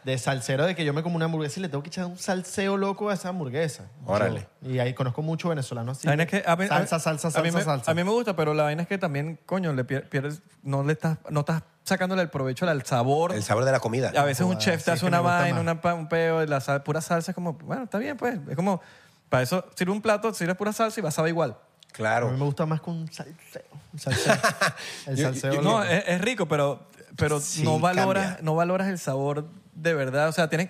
De 0.03 0.17
salsero 0.17 0.65
de 0.65 0.75
que 0.75 0.83
yo 0.83 0.93
me 0.93 1.01
como 1.01 1.15
una 1.15 1.25
hamburguesa 1.25 1.59
y 1.59 1.63
le 1.63 1.69
tengo 1.69 1.81
que 1.81 1.87
echar 1.87 2.05
un 2.05 2.17
salseo 2.17 2.75
loco 2.75 3.09
a 3.09 3.13
esa 3.13 3.29
hamburguesa. 3.29 3.85
Órale. 4.05 4.47
Yo- 4.61 4.71
y 4.71 4.79
ahí 4.79 4.93
conozco 4.93 5.21
mucho 5.21 5.47
venezolano 5.49 5.93
así. 5.93 6.05
La 6.05 6.11
vaina 6.11 6.23
es 6.23 6.29
que 6.29 6.43
a 6.45 6.55
mí- 6.57 6.67
salsa, 6.67 6.97
a- 6.97 6.99
salsa, 6.99 7.29
a 7.29 7.31
salsa, 7.31 7.41
mí 7.41 7.51
me, 7.51 7.63
salsa. 7.63 7.89
A 7.91 7.93
mí 7.93 8.03
me 8.03 8.11
gusta, 8.11 8.35
pero 8.35 8.53
la 8.53 8.63
vaina 8.63 8.81
es 8.83 8.87
que 8.89 8.97
también, 8.97 9.39
coño, 9.45 9.71
le 9.73 9.85
pier- 9.87 10.09
pierdes, 10.09 10.41
no 10.63 10.83
le 10.83 10.91
estás, 10.93 11.17
no 11.29 11.39
estás 11.39 11.63
sacándole 11.85 12.21
el 12.23 12.29
provecho 12.29 12.67
al 12.69 12.83
sabor. 12.85 13.33
El 13.33 13.41
sabor 13.43 13.63
de 13.63 13.71
la 13.71 13.79
comida. 13.79 14.11
A 14.15 14.23
veces 14.25 14.41
un 14.41 14.47
Joder, 14.55 14.59
chef 14.59 14.83
te 14.83 14.91
hace 14.91 15.05
una 15.05 15.21
vaina, 15.21 15.61
una, 15.61 15.79
un 15.95 16.09
peo, 16.09 16.43
y 16.43 16.47
la 16.47 16.59
sal- 16.59 16.83
pura 16.83 16.99
salsa 16.99 17.31
es 17.31 17.35
como, 17.35 17.53
bueno, 17.53 17.85
está 17.85 17.97
bien, 17.97 18.17
pues. 18.17 18.37
Es 18.49 18.55
como, 18.57 18.81
para 19.29 19.43
eso 19.43 19.65
sirve 19.75 19.93
un 19.93 20.01
plato, 20.01 20.33
sirve 20.33 20.55
pura 20.55 20.73
salsa 20.73 20.99
y 20.99 21.03
va 21.03 21.09
a 21.09 21.13
saber 21.13 21.29
igual. 21.29 21.57
A 21.95 21.97
Claro. 21.97 22.29
mí 22.31 22.37
me 22.37 22.45
gusta 22.45 22.65
más 22.65 22.81
con 22.81 22.95
un 22.95 23.11
salseo. 23.11 23.63
El 25.07 25.17
salseo. 25.17 25.53
yo- 25.53 25.61
No, 25.61 25.83
es, 25.83 26.03
es 26.07 26.21
rico, 26.21 26.47
pero, 26.47 26.87
pero 27.15 27.39
Sí, 27.39 27.63
no, 27.63 27.79
valoras, 27.79 28.25
cambia. 28.25 28.43
no 28.43 28.55
valoras 28.55 28.87
el 28.89 28.99
sabor 28.99 29.47
de 29.73 29.93
verdad. 29.93 30.27
O 30.27 30.31
sea, 30.31 30.49
tienes 30.49 30.69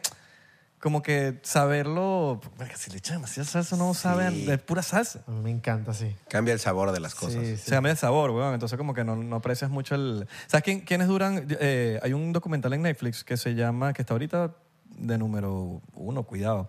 como 0.79 1.01
que 1.01 1.39
saberlo. 1.41 2.39
Si 2.75 2.91
le 2.91 2.97
echas 2.97 3.15
demasiada 3.15 3.49
salsa, 3.49 3.75
no 3.75 3.93
sabe, 3.95 4.29
Sí. 4.29 4.51
es 4.51 4.59
pura 4.61 4.83
salsa. 4.83 5.21
A 5.27 5.31
me 5.31 5.49
encanta 5.49 5.91
así. 5.91 6.15
Cambia 6.29 6.53
el 6.53 6.59
sabor 6.59 6.91
de 6.91 6.99
las 6.99 7.15
cosas. 7.15 7.41
Sí, 7.43 7.57
sí. 7.57 7.63
Se 7.63 7.71
llama 7.71 7.89
el 7.89 7.97
sabor, 7.97 8.29
weón. 8.31 8.53
Entonces, 8.53 8.77
como 8.77 8.93
que 8.93 9.03
no, 9.03 9.15
no 9.15 9.37
aprecias 9.37 9.71
mucho 9.71 9.95
el. 9.95 10.27
¿Sabes 10.45 10.63
quién, 10.63 10.81
quiénes 10.81 11.07
duran? 11.07 11.47
Eh, 11.59 11.99
hay 12.03 12.13
un 12.13 12.33
documental 12.33 12.73
en 12.73 12.83
Netflix 12.83 13.23
que 13.23 13.35
se 13.37 13.55
llama, 13.55 13.93
que 13.93 14.03
está 14.03 14.13
ahorita 14.13 14.51
de 14.97 15.17
número 15.17 15.81
uno, 15.95 16.23
cuidado, 16.23 16.67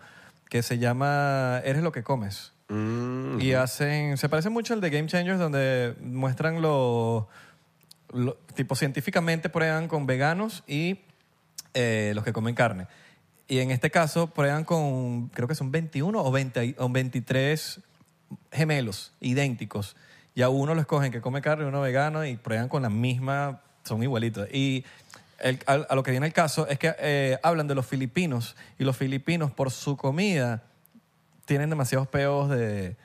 que 0.49 0.63
se 0.63 0.79
llama 0.79 1.61
Eres 1.63 1.83
lo 1.83 1.91
que 1.91 2.03
comes. 2.03 2.53
Mm, 2.69 3.39
Y 3.39 3.53
hacen. 3.53 4.17
Se 4.17 4.27
parece 4.29 4.49
mucho 4.49 4.73
al 4.73 4.81
de 4.81 4.89
Game 4.89 5.07
Changers, 5.07 5.39
donde 5.39 5.95
muestran 6.01 6.61
los. 6.61 7.25
lo- 8.13 8.35
tipo, 8.55 8.75
científicamente 8.75 9.49
prueban 9.49 9.87
con 9.87 10.05
veganos 10.05 10.63
y 10.67 10.99
eh, 11.73 12.11
los 12.15 12.23
que 12.23 12.33
comen 12.33 12.55
carne. 12.55 12.87
Y 13.47 13.59
en 13.59 13.71
este 13.71 13.89
caso 13.91 14.27
prueban 14.27 14.65
con, 14.65 15.29
creo 15.29 15.47
que 15.47 15.55
son 15.55 15.71
21 15.71 16.21
o, 16.21 16.31
20, 16.31 16.75
o 16.79 16.89
23 16.89 17.79
gemelos 18.51 19.13
idénticos. 19.21 19.95
Y 20.35 20.41
a 20.41 20.49
uno 20.49 20.75
lo 20.75 20.81
escogen 20.81 21.11
que 21.11 21.21
come 21.21 21.41
carne 21.41 21.63
y 21.63 21.67
uno 21.67 21.79
vegano 21.81 22.25
y 22.25 22.35
prueban 22.35 22.67
con 22.67 22.81
la 22.81 22.89
misma, 22.89 23.61
son 23.85 24.03
igualitos. 24.03 24.49
Y 24.51 24.83
el- 25.39 25.59
a, 25.67 25.73
a 25.73 25.95
lo 25.95 26.03
que 26.03 26.11
viene 26.11 26.27
el 26.27 26.33
caso 26.33 26.67
es 26.67 26.77
que 26.79 26.93
eh, 26.99 27.37
hablan 27.43 27.67
de 27.67 27.75
los 27.75 27.85
filipinos 27.85 28.55
y 28.77 28.83
los 28.83 28.97
filipinos 28.97 29.51
por 29.51 29.71
su 29.71 29.95
comida 29.95 30.63
tienen 31.47 31.71
demasiados 31.71 32.07
peos 32.07 32.49
de, 32.51 32.95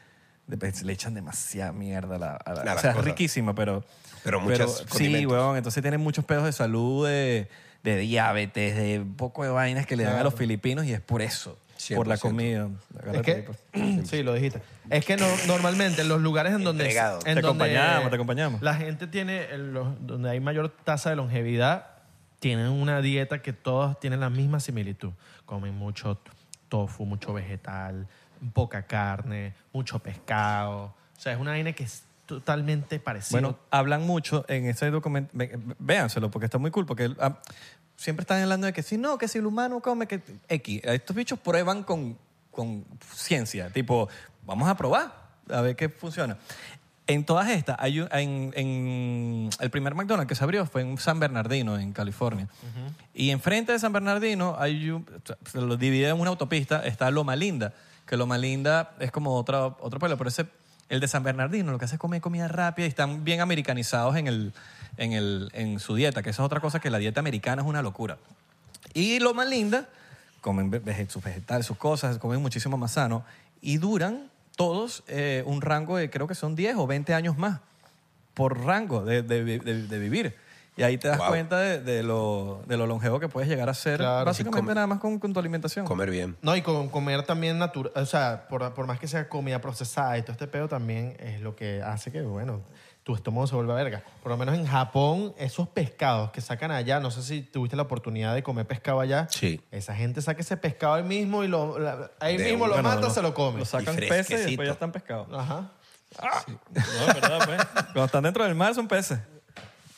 de- 0.46 0.56
pues, 0.58 0.82
le 0.82 0.92
echan 0.92 1.14
demasiada 1.14 1.72
mierda 1.72 2.16
a 2.16 2.18
la, 2.18 2.32
a 2.36 2.52
la- 2.52 2.72
A 2.72 2.74
o 2.74 2.78
sea, 2.78 2.90
es 2.90 2.96
cosas. 2.96 3.04
riquísima, 3.04 3.54
pero 3.54 3.82
Pero 4.24 4.40
muchos 4.40 4.78
sí, 4.80 4.84
condimentos. 4.86 5.32
huevón, 5.32 5.56
entonces 5.56 5.80
tienen 5.82 6.00
muchos 6.02 6.24
pedos 6.26 6.44
de 6.44 6.52
salud, 6.52 7.06
de, 7.08 7.48
de 7.82 7.96
diabetes, 7.98 8.76
de 8.76 8.98
un 9.00 9.14
poco 9.16 9.44
de 9.44 9.48
vainas 9.50 9.86
que 9.86 9.96
le 9.96 10.04
dan 10.04 10.16
a 10.18 10.22
los 10.24 10.34
filipinos 10.34 10.84
y 10.84 10.92
es 10.92 11.00
por 11.00 11.22
eso, 11.22 11.56
por 11.96 12.06
la 12.06 12.16
100%. 12.16 12.20
comida. 12.20 12.68
Es 12.94 13.00
Agárrate, 13.00 13.22
que, 13.22 13.34
tipo. 13.42 14.06
sí, 14.06 14.22
lo 14.22 14.34
dijiste. 14.34 14.60
Es 14.90 15.04
que 15.06 15.16
no, 15.16 15.26
normalmente 15.46 16.02
en 16.02 16.08
los 16.08 16.20
lugares 16.20 16.52
en 16.52 16.62
donde... 16.64 16.84
Entregado. 16.84 17.18
en 17.24 17.36
Te 17.36 17.40
donde 17.40 17.64
acompañamos, 17.64 18.10
te 18.10 18.14
acompañamos. 18.16 18.62
La 18.62 18.74
gente 18.74 19.06
tiene, 19.06 19.44
en 19.52 19.72
los- 19.72 19.88
donde 20.06 20.28
hay 20.30 20.40
mayor 20.40 20.68
tasa 20.84 21.10
de 21.10 21.16
longevidad, 21.16 21.86
tienen 22.40 22.66
una 22.68 23.00
dieta 23.00 23.40
que 23.40 23.52
todos 23.52 23.98
tienen 24.00 24.18
la 24.20 24.28
misma 24.30 24.58
similitud. 24.60 25.10
Comen 25.46 25.74
mucho 25.74 26.20
tofu, 26.68 27.04
mucho 27.06 27.32
vegetal, 27.32 28.08
poca 28.50 28.82
carne, 28.86 29.54
mucho 29.72 29.98
pescado. 30.00 30.94
O 31.16 31.20
sea, 31.20 31.32
es 31.32 31.38
una 31.38 31.52
vaina 31.52 31.72
que 31.72 31.84
es 31.84 32.02
totalmente 32.26 32.98
parecida. 32.98 33.40
Bueno, 33.40 33.58
hablan 33.70 34.06
mucho 34.06 34.44
en 34.48 34.66
ese 34.66 34.90
documento, 34.90 35.30
véanselo 35.78 36.30
porque 36.30 36.46
está 36.46 36.58
muy 36.58 36.70
cool, 36.70 36.86
porque 36.86 37.14
ah, 37.20 37.38
siempre 37.96 38.22
están 38.22 38.40
hablando 38.42 38.66
de 38.66 38.72
que 38.72 38.82
si 38.82 38.96
no, 38.98 39.18
que 39.18 39.28
si 39.28 39.38
el 39.38 39.46
humano 39.46 39.80
come, 39.80 40.06
que 40.06 40.20
X. 40.48 40.80
Estos 40.84 41.14
bichos 41.14 41.38
prueban 41.38 41.82
con, 41.82 42.16
con 42.50 42.84
ciencia, 43.14 43.70
tipo, 43.70 44.08
vamos 44.46 44.68
a 44.68 44.76
probar, 44.76 45.12
a 45.50 45.60
ver 45.60 45.76
qué 45.76 45.88
funciona. 45.88 46.36
En 47.08 47.24
todas 47.24 47.48
estas, 47.50 47.76
hay 47.80 48.00
un- 48.00 48.08
en, 48.12 48.52
en- 48.56 49.50
el 49.58 49.70
primer 49.70 49.94
McDonald's 49.94 50.28
que 50.28 50.36
se 50.36 50.44
abrió 50.44 50.64
fue 50.66 50.82
en 50.82 50.96
San 50.98 51.18
Bernardino, 51.18 51.76
en 51.76 51.92
California. 51.92 52.48
Y 53.12 53.30
enfrente 53.30 53.72
de 53.72 53.78
San 53.80 53.92
Bernardino, 53.92 54.54
hay 54.58 54.88
un- 54.90 55.04
se 55.44 55.60
lo 55.60 55.76
divide 55.76 56.08
en 56.08 56.18
una 56.20 56.30
autopista, 56.30 56.84
está 56.86 57.10
Loma 57.10 57.34
Linda, 57.36 57.74
que 58.06 58.16
Loma 58.16 58.38
Linda 58.38 58.92
es 59.00 59.10
como 59.10 59.36
otra, 59.36 59.66
otro 59.66 59.98
pueblo, 59.98 60.16
pero 60.18 60.28
ese, 60.28 60.46
el 60.88 61.00
de 61.00 61.08
San 61.08 61.22
Bernardino 61.22 61.72
lo 61.72 61.78
que 61.78 61.84
hace 61.86 61.94
es 61.96 62.00
comer 62.00 62.20
comida 62.20 62.48
rápida 62.48 62.86
y 62.86 62.88
están 62.88 63.24
bien 63.24 63.40
americanizados 63.40 64.16
en, 64.16 64.26
el, 64.26 64.52
en, 64.96 65.12
el, 65.12 65.50
en 65.54 65.78
su 65.80 65.94
dieta, 65.94 66.22
que 66.22 66.30
esa 66.30 66.42
es 66.42 66.46
otra 66.46 66.60
cosa 66.60 66.80
que 66.80 66.90
la 66.90 66.98
dieta 66.98 67.20
americana 67.20 67.62
es 67.62 67.68
una 67.68 67.82
locura. 67.82 68.18
Y 68.94 69.18
Loma 69.20 69.44
Linda, 69.44 69.88
comen 70.40 70.70
sus 71.08 71.22
vegetales, 71.22 71.64
sus 71.66 71.76
cosas, 71.78 72.18
comen 72.18 72.42
muchísimo 72.42 72.76
más 72.76 72.92
sano 72.92 73.24
y 73.60 73.78
duran 73.78 74.28
todos 74.56 75.02
eh, 75.08 75.42
un 75.46 75.62
rango 75.62 75.96
de 75.96 76.10
creo 76.10 76.26
que 76.26 76.34
son 76.34 76.54
10 76.56 76.76
o 76.76 76.86
20 76.86 77.14
años 77.14 77.38
más 77.38 77.60
por 78.34 78.64
rango 78.64 79.04
de, 79.04 79.22
de- 79.22 79.44
de 79.60 79.98
vivir. 79.98 80.34
Y 80.76 80.82
ahí 80.84 80.96
te 80.96 81.08
das 81.08 81.18
Wow. 81.18 81.28
cuenta 81.28 81.58
de, 81.58 81.80
de 81.80 82.02
lo, 82.02 82.62
de 82.66 82.76
lo 82.78 82.86
longevo 82.86 83.20
que 83.20 83.28
puedes 83.28 83.48
llegar 83.48 83.68
a 83.68 83.74
ser 83.74 83.98
Claro. 83.98 84.24
básicamente 84.24 84.74
nada 84.74 84.86
más 84.86 85.00
con, 85.00 85.18
con 85.18 85.32
tu 85.32 85.38
alimentación. 85.38 85.84
Comer 85.84 86.10
bien. 86.10 86.36
No, 86.40 86.56
y 86.56 86.62
con 86.62 86.88
comer 86.88 87.24
también 87.24 87.58
natural, 87.58 87.92
o 87.94 88.06
sea, 88.06 88.46
por, 88.48 88.72
por 88.72 88.86
más 88.86 88.98
que 88.98 89.06
sea 89.06 89.28
comida 89.28 89.60
procesada 89.60 90.16
y 90.16 90.22
todo 90.22 90.32
este 90.32 90.46
pedo 90.46 90.68
también 90.68 91.16
es 91.20 91.40
lo 91.42 91.54
que 91.56 91.82
hace 91.82 92.10
que, 92.10 92.22
bueno, 92.22 92.62
tu 93.02 93.14
estómago 93.14 93.46
se 93.48 93.54
vuelva 93.54 93.74
verga. 93.74 94.02
Por 94.22 94.30
lo 94.32 94.38
menos 94.38 94.54
en 94.54 94.64
Japón, 94.64 95.34
esos 95.36 95.68
pescados 95.68 96.30
que 96.30 96.40
sacan 96.40 96.70
allá, 96.70 97.00
no 97.00 97.10
sé 97.10 97.22
si 97.22 97.42
tuviste 97.42 97.76
la 97.76 97.82
oportunidad 97.82 98.32
de 98.34 98.42
comer 98.42 98.64
pescado 98.66 99.00
allá. 99.00 99.26
Sí. 99.28 99.60
Esa 99.72 99.94
gente 99.94 100.22
saca 100.22 100.40
ese 100.40 100.56
pescado 100.56 100.94
ahí 100.94 101.02
mismo 101.02 101.44
y 101.44 101.48
lo, 101.48 101.78
la- 101.80 102.12
ahí 102.20 102.36
De 102.38 102.44
mismo 102.44 102.64
un- 102.64 102.70
lo 102.70 102.76
Bueno, 102.76 102.88
mata, 102.88 103.00
lo- 103.02 103.10
se 103.10 103.20
lo 103.20 103.34
come. 103.34 103.58
Lo 103.58 103.64
sacan 103.66 103.94
Y 103.96 104.06
peces 104.08 104.40
y 104.42 104.44
después 104.46 104.68
ya 104.68 104.72
están 104.72 104.92
pescados. 104.92 105.26
Ajá. 105.36 105.70
No, 106.22 106.80
es 107.08 107.14
verdad, 107.20 107.40
pues. 107.44 107.62
Cuando 107.86 108.04
están 108.04 108.22
dentro 108.22 108.44
del 108.44 108.54
mar 108.54 108.74
son 108.74 108.86
peces. 108.86 109.18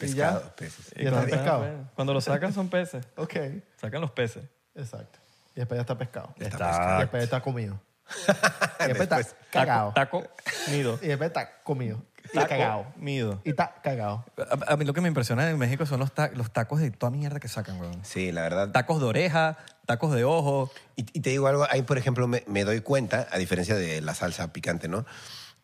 Y 0.01 0.07
ya. 0.15 0.33
Pescado, 0.35 0.57
peces. 0.57 0.87
Y 0.97 1.05
está 1.05 1.11
cuando, 1.13 1.31
pescado. 1.31 1.67
cuando 1.95 2.15
lo 2.15 2.21
sacan 2.21 2.53
son 2.53 2.69
peces. 2.69 3.07
Ok, 3.17 3.35
Sacan 3.81 4.01
los 4.01 4.11
peces. 4.11 4.45
exacto. 4.75 5.19
Y 5.57 5.61
después 5.61 5.79
ya 5.79 5.83
está 5.83 5.97
pescado. 5.97 6.29
Está 6.37 6.45
Y 6.47 6.51
pescado. 6.51 6.99
después 7.01 7.23
está 7.23 7.41
comido. 7.41 7.81
y 8.81 8.87
después 8.89 9.03
está 9.11 9.23
cagado. 9.51 9.93
Taco, 9.95 10.21
taco 10.23 10.35
nido. 10.71 10.99
Y 11.01 11.07
después 11.09 11.29
está 11.29 11.63
comido. 11.63 12.03
Y 12.25 12.29
Taco, 12.37 12.49
cagado. 12.49 12.87
nido. 12.97 13.41
Y 13.45 13.51
está 13.51 13.75
cagado. 13.83 14.25
A, 14.67 14.73
a 14.73 14.77
mí 14.77 14.85
lo 14.85 14.93
que 14.95 15.01
me 15.01 15.09
impresiona 15.09 15.49
en 15.49 15.59
México 15.59 15.87
son 15.87 16.01
los, 16.01 16.13
ta- 16.13 16.31
los 16.35 16.51
tacos 16.51 16.81
de 16.81 16.91
toda 16.91 17.11
mierda 17.11 17.39
que 17.39 17.49
sacan, 17.49 17.79
weón. 17.81 18.05
Sí, 18.05 18.33
la 18.33 18.43
verdad. 18.43 18.71
Tacos 18.73 18.99
de 19.01 19.07
oreja, 19.07 19.59
tacos 19.87 20.13
de 20.15 20.25
ojo. 20.25 20.71
Y, 20.97 21.03
y 21.17 21.21
te 21.21 21.31
digo 21.31 21.47
algo, 21.47 21.67
ahí 21.71 21.83
por 21.83 21.99
ejemplo 21.99 22.27
me, 22.27 22.43
me 22.47 22.65
doy 22.65 22.81
cuenta, 22.81 23.29
a 23.31 23.39
diferencia 23.39 23.75
de 23.77 24.01
la 24.01 24.15
salsa 24.15 24.53
picante, 24.53 24.89
¿no? 24.89 25.05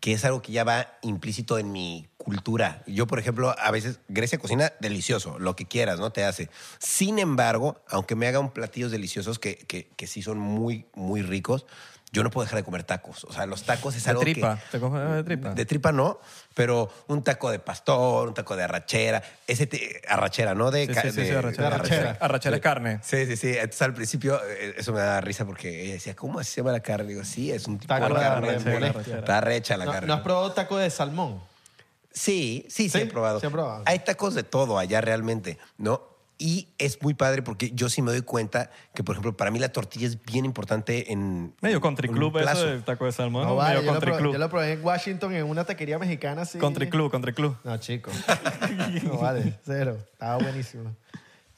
Que 0.00 0.12
es 0.12 0.24
algo 0.24 0.42
que 0.42 0.52
ya 0.52 0.64
va 0.64 0.98
implícito 1.02 1.58
en 1.58 1.72
mi 1.72 2.08
cultura. 2.16 2.82
Yo, 2.86 3.06
por 3.06 3.18
ejemplo, 3.18 3.54
a 3.58 3.70
veces 3.70 4.00
Grecia 4.08 4.38
cocina 4.38 4.72
delicioso, 4.80 5.38
lo 5.38 5.56
que 5.56 5.66
quieras, 5.66 6.00
¿no? 6.00 6.10
Te 6.10 6.24
hace. 6.24 6.48
Sin 6.78 7.18
embargo, 7.18 7.82
aunque 7.88 8.14
me 8.14 8.26
hagan 8.26 8.52
platillos 8.52 8.90
deliciosos 8.90 9.38
que, 9.38 9.56
que, 9.56 9.88
que 9.96 10.06
sí 10.06 10.22
son 10.22 10.38
muy, 10.38 10.86
muy 10.94 11.22
ricos, 11.22 11.66
yo 12.12 12.24
no 12.24 12.30
puedo 12.30 12.44
dejar 12.44 12.58
de 12.58 12.64
comer 12.64 12.82
tacos. 12.84 13.24
O 13.24 13.32
sea, 13.32 13.46
los 13.46 13.62
tacos 13.62 13.94
es 13.94 14.04
De 14.04 14.10
algo 14.10 14.22
tripa. 14.22 14.56
que... 14.56 14.62
¿Te 14.72 14.80
comes 14.80 15.08
de 15.14 15.22
tripa? 15.24 15.54
De 15.54 15.64
tripa 15.64 15.92
no, 15.92 16.18
pero 16.54 16.90
un 17.06 17.22
taco 17.22 17.50
de 17.50 17.58
pastor, 17.60 18.28
un 18.28 18.34
taco 18.34 18.56
de 18.56 18.64
arrachera, 18.64 19.22
ese 19.46 19.66
te- 19.66 20.02
arrachera, 20.08 20.54
¿no? 20.54 20.70
De, 20.70 20.86
Sí, 20.86 20.94
sí, 20.94 21.10
sí, 21.12 21.20
de- 21.20 21.26
sí, 21.28 21.32
arrachera. 21.34 21.68
de 21.68 21.74
arrachera. 21.74 22.18
Arrachera 22.20 22.56
es 22.56 22.62
carne. 22.62 22.98
Sí, 23.02 23.26
sí, 23.26 23.36
sí. 23.36 23.48
Entonces 23.50 23.82
al 23.82 23.94
principio 23.94 24.40
eh, 24.44 24.74
eso 24.78 24.92
me 24.92 25.00
da 25.00 25.20
risa 25.20 25.44
porque 25.44 25.84
ella 25.84 25.94
decía, 25.94 26.16
¿cómo 26.16 26.42
se 26.42 26.56
llama 26.60 26.72
la 26.72 26.80
carne? 26.80 27.08
Digo, 27.08 27.24
sí, 27.24 27.52
es 27.52 27.66
un 27.68 27.78
tipo 27.78 27.94
Taco 27.94 28.08
de 28.08 28.20
carne. 28.20 28.56
Está 28.56 29.40
recha 29.40 29.76
la 29.76 29.84
¿No, 29.84 29.92
carne. 29.92 30.08
¿no 30.08 30.14
has 30.14 30.20
probado 30.22 30.52
taco 30.52 30.76
de 30.78 30.90
salmón? 30.90 31.40
Sí, 32.12 32.66
sí, 32.68 32.84
sí, 32.90 32.90
¿Sí? 32.90 32.98
he 33.02 33.06
probado. 33.06 33.38
Sí 33.38 33.46
he 33.46 33.50
probado. 33.50 33.84
Hay 33.86 34.00
tacos 34.00 34.34
de 34.34 34.42
todo 34.42 34.78
allá 34.78 35.00
realmente, 35.00 35.58
¿no? 35.78 36.09
Y 36.42 36.68
es 36.78 37.02
muy 37.02 37.12
padre 37.12 37.42
porque 37.42 37.70
yo 37.74 37.90
sí 37.90 38.00
me 38.00 38.12
doy 38.12 38.22
cuenta 38.22 38.70
que, 38.94 39.04
por 39.04 39.14
ejemplo, 39.14 39.36
para 39.36 39.50
mí 39.50 39.58
la 39.58 39.68
tortilla 39.68 40.06
es 40.06 40.22
bien 40.22 40.46
importante 40.46 41.12
en... 41.12 41.54
Medio 41.60 41.82
country 41.82 42.08
en 42.08 42.14
club 42.14 42.34
eso 42.38 42.64
del 42.64 42.82
taco 42.82 43.04
de 43.04 43.12
salmón. 43.12 43.46
No, 43.46 43.56
vale, 43.56 43.80
medio 43.80 43.86
yo, 43.88 43.94
lo 43.94 44.00
probé, 44.00 44.18
club. 44.18 44.32
yo 44.32 44.38
lo 44.38 44.48
probé 44.48 44.72
en 44.72 44.82
Washington 44.82 45.34
en 45.34 45.44
una 45.44 45.64
taquería 45.64 45.98
mexicana 45.98 46.42
así. 46.42 46.58
Country 46.58 46.88
club, 46.88 47.10
country 47.10 47.34
club. 47.34 47.58
No, 47.62 47.76
chico. 47.76 48.10
No, 49.04 49.18
vale, 49.18 49.58
cero. 49.66 49.98
Estaba 50.12 50.38
buenísimo. 50.38 50.96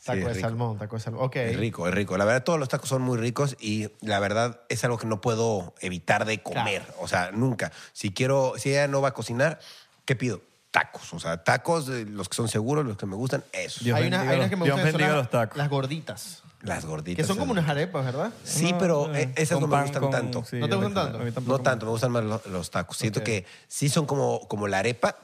Taco 0.05 0.19
es 0.19 0.25
de 0.25 0.35
rico. 0.35 0.49
salmón, 0.49 0.79
taco 0.79 0.97
de 0.97 1.03
salmón. 1.03 1.25
Ok. 1.27 1.37
Es 1.37 1.57
rico, 1.57 1.87
es 1.87 1.95
rico. 1.95 2.17
La 2.17 2.25
verdad, 2.25 2.43
todos 2.43 2.59
los 2.59 2.69
tacos 2.69 2.89
son 2.89 3.03
muy 3.03 3.19
ricos 3.19 3.57
y 3.61 3.89
la 4.01 4.19
verdad 4.19 4.63
es 4.69 4.83
algo 4.83 4.99
que 4.99 5.07
no 5.07 5.21
puedo 5.21 5.75
evitar 5.81 6.25
de 6.25 6.43
comer. 6.43 6.83
O 6.99 7.07
sea, 7.07 7.31
nunca. 7.31 7.71
Si 7.93 8.11
quiero, 8.11 8.55
si 8.57 8.71
ella 8.71 8.89
no 8.89 9.01
va 9.01 9.11
a 9.11 9.15
cocinar, 9.15 9.61
¿qué 10.05 10.17
pido? 10.17 10.43
Tacos. 10.73 11.13
O 11.13 11.21
sea, 11.21 11.45
tacos, 11.45 11.87
de 11.87 12.07
los 12.07 12.29
que 12.31 12.35
son 12.35 12.49
seguros, 12.49 12.85
los 12.87 12.97
que 12.97 13.05
me 13.07 13.15
gustan, 13.15 13.45
esos. 13.53 13.85
Dios 13.85 13.95
hay, 13.97 14.09
una, 14.09 14.17
bendiga 14.19 14.31
hay 14.33 14.37
unas 14.39 14.39
los- 14.39 14.51
que 14.51 14.57
me 14.57 14.65
Dios 14.65 14.75
gustan 14.77 14.87
que 14.87 14.91
son 14.93 14.99
bendiga 14.99 15.17
las, 15.17 15.25
los 15.25 15.31
tacos. 15.31 15.59
las 15.59 15.69
gorditas. 15.69 16.43
Las 16.63 16.85
gorditas. 16.87 17.23
Que 17.23 17.29
son 17.29 17.37
como 17.39 17.53
unas 17.53 17.69
arepas, 17.69 18.05
¿verdad? 18.07 18.33
Sí, 18.43 18.73
No, 18.73 18.79
pero 18.79 19.15
eh, 19.15 19.23
eh, 19.23 19.33
esas 19.37 19.57
con 19.59 19.63
no 19.63 19.67
me 19.67 19.73
pan, 19.73 19.83
gustan 19.85 20.03
con- 20.03 20.11
tanto. 20.11 20.39
¿No 20.41 20.45
te 20.47 20.57
gustan 20.57 20.71
tampoco- 20.71 20.95
tanto? 20.95 21.19
a 21.19 21.25
mí 21.25 21.33
tampoco 21.33 21.53
No 21.53 21.59
me 21.59 21.65
tanto, 21.65 21.87
me 21.87 21.93
gustan 21.93 22.11
más 22.13 22.25
lo- 22.25 22.43
los, 22.51 22.71
tacos. 22.71 22.97
Siento 22.97 23.21
Ok. 23.21 23.27
que 23.27 23.47
sí 23.69 23.89
son 23.91 24.07
como, 24.07 24.49
como 24.49 24.67
la 24.67 24.79
arepa, 24.79 25.17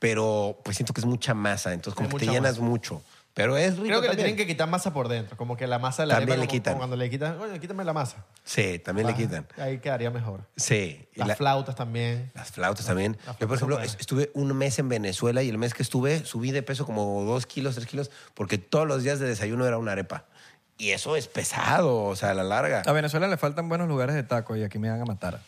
pero 0.00 0.58
pues 0.64 0.76
siento 0.76 0.92
que 0.92 1.00
es 1.00 1.06
mucha 1.06 1.34
masa, 1.34 1.72
entonces 1.72 1.94
como 1.96 2.08
que 2.08 2.16
te 2.18 2.24
mucha 2.26 2.32
llenas 2.32 2.58
mucho. 2.58 3.00
Pero 3.36 3.58
es 3.58 3.74
rico 3.74 3.84
Creo 3.84 4.00
que 4.00 4.06
le 4.08 4.08
también. 4.14 4.16
tienen 4.28 4.36
que 4.38 4.46
quitar 4.46 4.66
masa 4.66 4.94
por 4.94 5.08
dentro. 5.08 5.36
Como 5.36 5.58
que 5.58 5.66
la 5.66 5.78
masa 5.78 6.04
de 6.04 6.06
la 6.06 6.14
También 6.14 6.30
arepa, 6.38 6.40
le 6.44 6.46
como- 6.48 6.52
quitan. 6.58 6.72
como 6.72 6.80
cuando 6.80 6.96
le 6.96 7.10
quitan, 7.10 7.38
oye, 7.38 7.60
quítame 7.60 7.84
la 7.84 7.92
masa. 7.92 8.24
Sí, 8.44 8.78
también 8.78 9.06
le 9.06 9.12
Ah, 9.12 9.16
quitan. 9.16 9.46
Ahí 9.58 9.78
quedaría 9.78 10.10
mejor. 10.10 10.40
Sí. 10.56 11.06
y 11.14 11.18
Las 11.18 11.28
la- 11.28 11.36
flautas 11.36 11.74
también. 11.76 12.30
Las 12.34 12.50
flautas 12.50 12.86
también. 12.86 13.18
Las 13.26 13.38
Yo, 13.38 13.46
por 13.46 13.58
flautas 13.58 13.58
ejemplo, 13.58 13.80
es- 13.84 13.96
estuve 14.00 14.30
un 14.32 14.56
mes 14.56 14.78
en 14.78 14.88
Venezuela 14.88 15.42
y 15.42 15.50
el 15.50 15.58
mes 15.58 15.74
que 15.74 15.82
estuve 15.82 16.24
subí 16.24 16.50
de 16.50 16.62
peso 16.62 16.86
como 16.86 17.24
dos 17.24 17.44
kilos, 17.44 17.74
tres 17.74 17.86
kilos, 17.86 18.10
porque 18.32 18.56
todos 18.56 18.86
los 18.88 19.02
días 19.02 19.18
de 19.18 19.28
desayuno 19.28 19.66
era 19.66 19.76
una 19.76 19.92
arepa. 19.92 20.24
Y 20.78 20.90
eso 20.92 21.14
es 21.14 21.28
pesado, 21.28 22.04
o 22.04 22.16
sea, 22.16 22.30
a 22.30 22.34
la 22.34 22.42
larga. 22.44 22.82
A 22.86 22.92
Venezuela 22.92 23.28
le 23.28 23.36
faltan 23.36 23.68
buenos 23.68 23.86
lugares 23.86 24.14
de 24.14 24.22
taco 24.22 24.56
y 24.56 24.62
aquí 24.64 24.78
me 24.78 24.88
van 24.88 25.02
a 25.02 25.04
matar. 25.04 25.40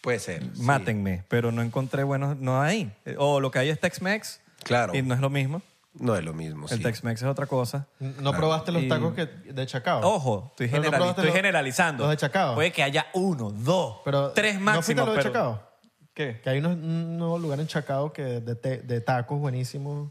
Puede 0.00 0.18
ser. 0.18 0.42
sí. 0.42 0.62
Mátenme, 0.62 1.24
pero 1.28 1.52
no 1.52 1.60
encontré 1.60 2.04
buenos, 2.04 2.38
no 2.38 2.60
hay. 2.62 2.90
O 3.18 3.40
lo 3.40 3.50
que 3.50 3.58
hay 3.58 3.68
es 3.68 3.78
Tex-Mex. 3.80 4.40
Claro. 4.62 4.94
Y 4.94 5.02
no 5.02 5.14
es 5.14 5.20
lo 5.20 5.28
mismo. 5.28 5.60
No 5.94 6.16
es 6.16 6.24
lo 6.24 6.32
mismo, 6.34 6.66
El 6.68 6.78
sí. 6.78 6.82
Tex-Mex 6.82 7.22
es 7.22 7.28
otra 7.28 7.46
cosa. 7.46 7.86
¿No 8.00 8.32
probaste 8.32 8.72
los 8.72 8.82
Y- 8.82 8.88
tacos 8.88 9.14
que, 9.14 9.26
de 9.26 9.66
Chacao? 9.66 10.00
Ojo, 10.02 10.48
estoy, 10.50 10.66
Pero 10.68 10.78
no 10.82 10.88
generali- 10.88 10.90
probaste 10.96 11.10
estoy 11.20 11.26
los- 11.26 11.34
generalizando. 11.36 12.02
Los 12.04 12.10
de 12.10 12.16
Chacao. 12.16 12.54
Puede 12.56 12.72
que 12.72 12.82
haya 12.82 13.06
uno, 13.14 13.50
dos, 13.50 13.98
Pero, 14.04 14.30
tres 14.32 14.60
¿No 14.60 14.72
fuiste 14.82 15.00
a 15.00 15.04
los 15.04 15.14
de 15.14 15.20
pero- 15.22 15.32
Chacao? 15.32 15.62
¿Qué? 16.12 16.40
Que 16.42 16.50
hay 16.50 16.58
unos, 16.58 16.76
unos 16.76 17.40
lugares 17.40 17.62
en 17.62 17.68
Chacao 17.68 18.12
que 18.12 18.22
de, 18.22 18.54
te- 18.56 18.78
de 18.78 19.00
tacos 19.00 19.38
buenísimos 19.38 20.10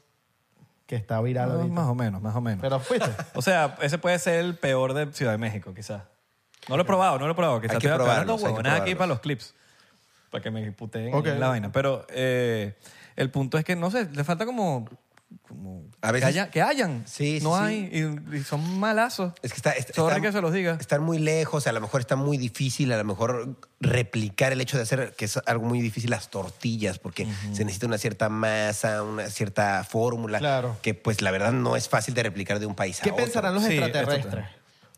que 0.86 0.95
está 0.95 1.19
viral 1.21 1.49
No, 1.49 1.55
ahorita. 1.55 1.73
más 1.73 1.88
o 1.88 1.95
menos, 1.95 2.21
más 2.21 2.36
o 2.36 2.41
menos. 2.41 2.61
Pero 2.61 2.79
fuiste. 2.79 3.09
O 3.36 3.41
sea, 3.41 3.75
ese 3.81 3.97
puede 3.97 4.19
ser 4.19 4.39
el 4.39 4.55
peor 4.55 4.93
de 4.93 5.11
Ciudad 5.13 5.31
de 5.34 5.38
México, 5.38 5.73
quizás. 5.73 6.03
No 6.69 6.77
lo 6.77 6.84
he 6.84 6.86
probado, 6.86 7.19
no 7.19 7.25
lo 7.25 7.34
he 7.34 7.36
probado. 7.36 7.59
Quizás 7.59 7.75
Hay 7.75 7.81
que 7.81 7.88
estoy 7.88 8.01
hablando 8.01 8.38
probarlos, 8.38 8.39
hay 8.39 8.45
que 8.45 8.51
huevonadas 8.51 8.81
aquí 8.81 8.91
probarlos. 8.95 8.97
para 8.97 9.07
los 9.07 9.19
clips. 9.19 9.55
Para 10.29 10.41
que 10.41 10.51
me 10.51 10.71
puteen 10.71 11.13
Ok. 11.13 11.27
la 11.38 11.47
vaina. 11.49 11.71
Pero 11.71 12.05
eh, 12.09 12.77
el 13.17 13.29
punto 13.31 13.57
es 13.57 13.65
que, 13.65 13.75
no 13.75 13.91
sé, 13.91 14.09
le 14.11 14.23
falta 14.23 14.45
como... 14.45 14.86
como 15.41 15.84
A 16.01 16.11
veces- 16.11 16.29
que, 16.34 16.39
haya- 16.39 16.51
que 16.51 16.61
hayan. 16.61 17.03
Sí, 17.07 17.39
sí, 17.39 17.43
No 17.43 17.57
sí. 17.57 17.63
hay. 17.63 17.89
Y, 18.31 18.38
y 18.38 18.43
son 18.43 18.79
malazos. 18.79 19.34
Es 19.41 19.51
que 19.51 19.57
está, 19.57 19.71
está- 19.71 19.91
está- 20.07 20.21
que 20.21 20.31
se 20.31 20.41
los 20.41 20.53
diga. 20.53 20.77
Están 20.79 21.03
muy 21.03 21.19
lejos, 21.19 21.67
a 21.67 21.71
lo 21.71 21.81
mejor 21.81 22.01
está 22.01 22.15
muy 22.15 22.38
difícil, 22.38 22.91
a 22.93 22.97
lo 22.97 23.03
mejor 23.03 23.57
replicar 23.79 24.51
el 24.51 24.61
hecho 24.61 24.77
de 24.77 24.84
hacer, 24.84 25.13
que 25.17 25.25
es 25.25 25.38
algo 25.45 25.65
muy 25.65 25.81
difícil, 25.81 26.09
las 26.09 26.29
tortillas, 26.29 26.99
porque 26.99 27.27
se 27.53 27.63
necesita 27.65 27.88
una 27.88 27.97
cierta 27.97 28.29
masa, 28.29 29.03
una 29.03 29.29
cierta 29.29 29.84
fórmula, 29.84 30.39
Claro. 30.39 30.77
que 30.81 30.93
pues 30.93 31.21
la 31.21 31.31
verdad 31.31 31.51
no 31.51 31.75
es 31.75 31.89
fácil 31.89 32.13
de 32.13 32.23
replicar 32.23 32.59
de 32.59 32.65
un 32.65 32.75
país 32.75 32.99
a 32.99 33.03
¿Qué 33.03 33.11
otro. 33.11 33.23
pensarán 33.25 33.53
los 33.53 33.63
Sí, 33.63 33.77
extraterrestres? 33.77 34.45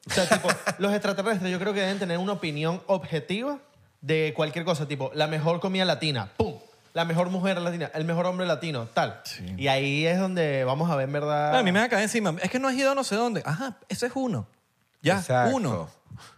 O 0.07 0.13
sea, 0.13 0.29
tipo, 0.29 0.49
los 0.77 0.93
extraterrestres 0.93 1.51
yo 1.51 1.57
creo 1.59 1.73
que 1.73 1.79
deben 1.81 1.97
tener 1.99 2.17
una 2.19 2.33
opinión 2.33 2.81
objetiva 2.87 3.59
de 4.01 4.33
cualquier 4.35 4.63
cosa, 4.65 4.87
tipo, 4.87 5.09
la 5.15 5.25
mejor 5.25 5.59
comida 5.59 5.83
latina, 5.83 6.31
¡pum! 6.37 6.53
La 6.95 7.03
mejor 7.03 7.29
mujer 7.29 7.59
latina, 7.59 7.91
el 7.93 8.05
mejor 8.05 8.25
hombre 8.25 8.47
latino, 8.47 8.85
tal. 8.85 9.19
Sí. 9.25 9.53
Y 9.57 9.67
ahí 9.67 10.07
es 10.07 10.17
donde 10.17 10.63
vamos 10.63 10.89
a 10.89 10.95
ver 10.95 11.09
en 11.09 11.11
verdad... 11.11 11.53
A 11.53 11.61
mí 11.61 11.73
me 11.73 11.79
va 11.79 11.85
a 11.85 11.89
caer 11.89 12.03
encima. 12.03 12.33
Es 12.41 12.49
que 12.49 12.57
no 12.57 12.69
has 12.69 12.73
ido 12.73 12.89
a 12.89 12.95
no 12.95 13.03
sé 13.03 13.17
dónde. 13.17 13.43
Ajá, 13.45 13.75
ese 13.89 14.05
es 14.05 14.13
uno. 14.15 14.47
Ya, 15.01 15.17
Exacto. 15.17 15.53
uno. 15.53 15.89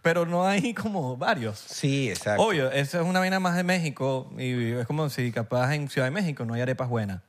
Pero 0.02 0.26
no 0.26 0.44
hay 0.44 0.74
como 0.74 1.16
varios. 1.16 1.60
Sí, 1.60 2.10
exacto. 2.10 2.42
Obvio, 2.42 2.72
eso 2.72 3.00
es 3.00 3.06
una 3.06 3.20
vaina 3.20 3.38
más 3.38 3.54
de 3.54 3.62
México 3.62 4.32
y 4.36 4.72
es 4.72 4.84
como 4.88 5.08
si 5.10 5.30
capaz 5.30 5.72
en 5.76 5.88
Ciudad 5.88 6.08
de 6.08 6.10
México 6.10 6.44
no 6.44 6.54
hay 6.54 6.60
arepas 6.62 6.88
buenas, 6.88 7.22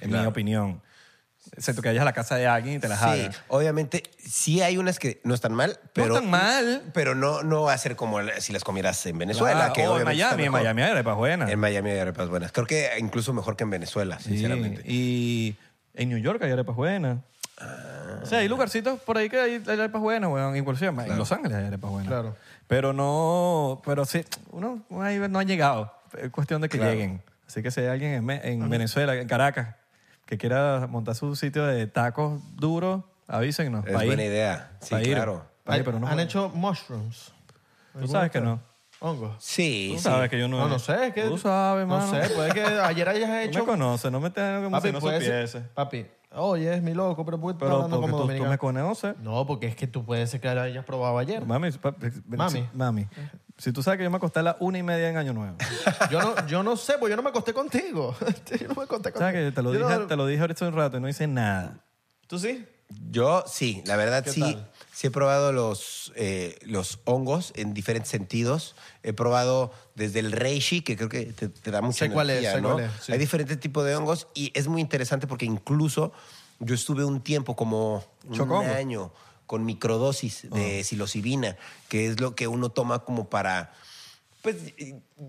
en 0.00 0.08
mi 0.08 0.14
Claro. 0.14 0.32
Opinión. 1.56 1.58
Excepto 1.58 1.82
que 1.82 1.88
vayas 1.88 2.02
a 2.02 2.04
la 2.04 2.12
casa 2.12 2.36
de 2.36 2.46
alguien 2.46 2.76
y 2.76 2.78
te 2.78 2.88
las 2.88 2.98
Sí, 3.00 3.04
hagas. 3.04 3.42
obviamente 3.48 4.02
sí 4.18 4.62
hay 4.62 4.76
unas 4.78 4.98
que 4.98 5.20
no 5.24 5.34
están 5.34 5.54
mal, 5.54 5.78
pero 5.92 6.14
están 6.14 6.30
mal. 6.30 6.82
pero 6.92 7.14
no 7.14 7.42
no 7.42 7.62
va 7.62 7.72
a 7.72 7.78
ser 7.78 7.96
como 7.96 8.18
si 8.38 8.52
las 8.52 8.62
comieras 8.64 9.04
en 9.06 9.18
Venezuela, 9.18 9.72
Claro, 9.72 9.72
que 9.72 9.88
o 9.88 9.98
en 9.98 10.04
Miami, 10.04 10.44
en 10.44 10.52
mejor. 10.52 10.60
Miami 10.62 10.82
hay 10.82 10.90
arepas 10.90 11.16
buenas. 11.16 11.50
En 11.50 11.58
Miami 11.58 11.90
hay 11.90 11.98
arepas 11.98 12.28
buenas. 12.28 12.52
Creo 12.52 12.66
que 12.66 12.90
incluso 12.98 13.32
mejor 13.32 13.56
que 13.56 13.64
en 13.64 13.70
Venezuela, 13.70 14.18
Sí, 14.18 14.30
sinceramente. 14.30 14.82
Y 14.84 15.56
en 15.94 16.08
New 16.10 16.18
York 16.18 16.42
hay 16.42 16.52
arepas 16.52 16.76
buenas. 16.76 17.18
Ah. 17.58 18.20
O 18.22 18.26
sea, 18.26 18.38
hay 18.40 18.48
lugarcitos 18.48 19.00
por 19.00 19.16
ahí 19.16 19.30
que 19.30 19.40
hay, 19.40 19.62
hay 19.66 19.80
arepas 19.80 20.00
buenas, 20.02 20.30
weón. 20.30 20.56
Inclusive 20.56 20.88
en 20.90 21.16
Los 21.16 21.32
Ángeles 21.32 21.56
hay 21.56 21.64
arepas 21.66 21.90
buenas. 21.90 22.08
Claro. 22.08 22.36
Pero 22.66 22.92
no, 22.92 23.80
pero 23.84 24.04
sí, 24.04 24.24
uno 24.50 24.84
ahí 25.00 25.18
no 25.30 25.38
ha 25.38 25.44
llegado. 25.44 25.92
Es 26.20 26.30
cuestión 26.30 26.60
de 26.60 26.68
que 26.68 26.76
Claro. 26.78 26.92
lleguen. 26.92 27.22
Así 27.46 27.62
que 27.62 27.70
si 27.70 27.80
hay 27.80 27.86
alguien 27.86 28.12
en, 28.12 28.30
en 28.30 28.68
Venezuela, 28.68 29.14
en 29.14 29.28
Caracas, 29.28 29.76
que 30.26 30.36
quiera 30.38 30.86
montar 30.88 31.14
su 31.14 31.34
sitio 31.36 31.64
de 31.64 31.86
tacos 31.86 32.40
duros, 32.56 33.02
avísenos. 33.28 33.86
Es 33.86 33.92
buena 34.04 34.24
idea. 34.24 34.72
Sí, 34.80 34.90
Pa' 34.90 35.00
ir. 35.02 35.14
claro. 35.14 35.46
Pa' 35.64 35.78
ir, 35.78 35.84
pero 35.84 35.98
no 35.98 36.06
¿Han 36.06 36.20
hecho 36.20 36.50
mushrooms? 36.50 37.32
Tú 37.98 38.06
sabes 38.08 38.30
que 38.30 38.40
no. 38.40 38.60
¿Hongos? 38.98 39.36
Sí, 39.38 39.90
Tú 39.92 39.98
sí. 39.98 40.04
sabes 40.04 40.30
que 40.30 40.38
yo 40.38 40.48
no. 40.48 40.58
No, 40.58 40.68
no 40.68 40.78
sé, 40.78 41.08
es 41.08 41.12
que... 41.14 41.24
Tú 41.24 41.36
sabes, 41.36 41.86
No 41.86 41.98
mano. 41.98 42.10
sé, 42.10 42.30
puede 42.34 42.52
que 42.52 42.62
ayer 42.64 43.08
hayas 43.08 43.28
Tú 43.44 43.48
hecho... 43.50 43.58
me 43.60 43.64
conoces, 43.66 44.10
no 44.10 44.20
me 44.20 44.30
tengas 44.30 44.62
como 44.64 44.70
Papi, 44.70 44.88
si 44.88 44.92
no 44.94 45.00
puede 45.00 45.20
ser- 45.20 45.48
supiese. 45.48 45.68
Papi, 45.74 46.06
oye, 46.32 46.74
es 46.74 46.82
mi 46.82 46.94
loco, 46.94 47.22
pero 47.24 47.38
¿por 47.38 47.50
qué 47.52 47.56
estás 47.56 47.66
Pero 47.68 47.74
hablando 47.84 48.00
como 48.00 48.16
tú, 48.26 48.34
tú 48.36 48.46
me 48.46 48.56
conoces. 48.58 49.18
No, 49.18 49.46
porque 49.46 49.66
es 49.66 49.76
que 49.76 49.86
tú 49.86 50.02
puedes 50.04 50.30
ser 50.30 50.40
que 50.40 50.54
lo 50.54 50.62
hayas 50.62 50.84
probado 50.86 51.18
ayer. 51.18 51.44
Mami, 51.44 51.72
papi, 51.72 52.06
Mami. 52.26 52.50
sí, 52.50 52.66
mami. 52.72 53.06
Si 53.58 53.72
tú 53.72 53.82
sabes 53.82 53.96
que 53.98 54.04
yo 54.04 54.10
me 54.10 54.18
acosté 54.18 54.40
a 54.40 54.42
las 54.42 54.56
una 54.60 54.76
y 54.78 54.82
media 54.82 55.08
en 55.08 55.16
Año 55.16 55.32
Nuevo. 55.32 55.56
Yo 56.10 56.20
no, 56.20 56.46
yo 56.46 56.62
no 56.62 56.76
sé, 56.76 56.98
pues 56.98 57.10
yo 57.10 57.16
no 57.16 57.22
me 57.22 57.30
acosté 57.30 57.54
contigo. 57.54 58.14
yo 58.60 58.68
no 58.68 58.74
me 58.74 58.82
acosté 58.82 59.12
contigo. 59.12 59.18
¿Sabes 59.18 59.34
que 59.46 59.52
te 59.52 59.62
lo, 59.62 59.72
Yo 59.72 59.78
dije, 59.80 59.98
no- 59.98 60.06
te 60.06 60.16
lo 60.16 60.26
dije 60.26 60.40
ahorita 60.42 60.64
hace 60.64 60.68
un 60.72 60.76
rato 60.76 60.98
y 60.98 61.00
no 61.00 61.08
hice 61.08 61.26
nada? 61.26 61.78
¿Tú 62.26 62.38
sí? 62.38 62.66
Yo 63.10 63.44
sí, 63.48 63.82
la 63.86 63.96
verdad 63.96 64.22
¿Qué 64.22 64.30
sí. 64.30 64.40
tal? 64.40 64.70
Sí 64.92 65.06
he 65.08 65.10
probado 65.10 65.52
los, 65.52 66.12
eh, 66.16 66.58
los 66.62 67.00
hongos 67.04 67.52
en 67.56 67.72
diferentes 67.74 68.10
sentidos. 68.10 68.76
He 69.02 69.12
probado 69.12 69.72
desde 69.94 70.20
el 70.20 70.32
reishi, 70.32 70.82
que 70.82 70.96
creo 70.96 71.08
que 71.08 71.24
te, 71.26 71.48
te 71.48 71.70
da 71.70 71.80
mucha 71.82 72.06
Sé 72.06 72.10
cuál 72.10 72.30
es, 72.30 72.36
energía, 72.44 72.52
sé 72.52 72.60
¿no? 72.62 72.74
cuál 72.74 72.84
es, 72.84 72.92
sí. 73.04 73.12
Hay 73.12 73.18
diferentes 73.18 73.58
tipos 73.58 73.84
de 73.84 73.96
hongos 73.96 74.28
y 74.34 74.52
es 74.54 74.68
muy 74.68 74.80
interesante 74.82 75.26
porque 75.26 75.44
incluso 75.46 76.12
yo 76.60 76.74
estuve 76.74 77.04
un 77.04 77.20
tiempo, 77.22 77.56
como 77.56 78.04
un 78.28 78.36
Chocongo. 78.36 78.62
año, 78.70 79.10
con 79.46 79.64
microdosis 79.64 80.48
de 80.50 80.82
psilocibina, 80.84 81.56
que 81.88 82.06
es 82.06 82.20
lo 82.20 82.34
que 82.34 82.48
uno 82.48 82.70
toma 82.70 83.00
como 83.00 83.28
para 83.28 83.72
pues 84.42 84.56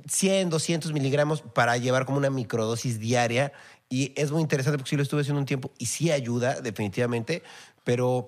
100, 0.07 0.49
200 0.49 0.93
miligramos 0.93 1.41
para 1.41 1.77
llevar 1.77 2.05
como 2.05 2.17
una 2.17 2.29
microdosis 2.29 2.99
diaria. 2.99 3.51
Y 3.89 4.13
es 4.15 4.31
muy 4.31 4.41
interesante 4.41 4.77
porque 4.77 4.89
sí 4.89 4.95
lo 4.95 5.03
estuve 5.03 5.21
haciendo 5.21 5.39
un 5.39 5.45
tiempo 5.45 5.71
y 5.77 5.87
sí 5.87 6.11
ayuda 6.11 6.61
definitivamente, 6.61 7.41
pero 7.83 8.27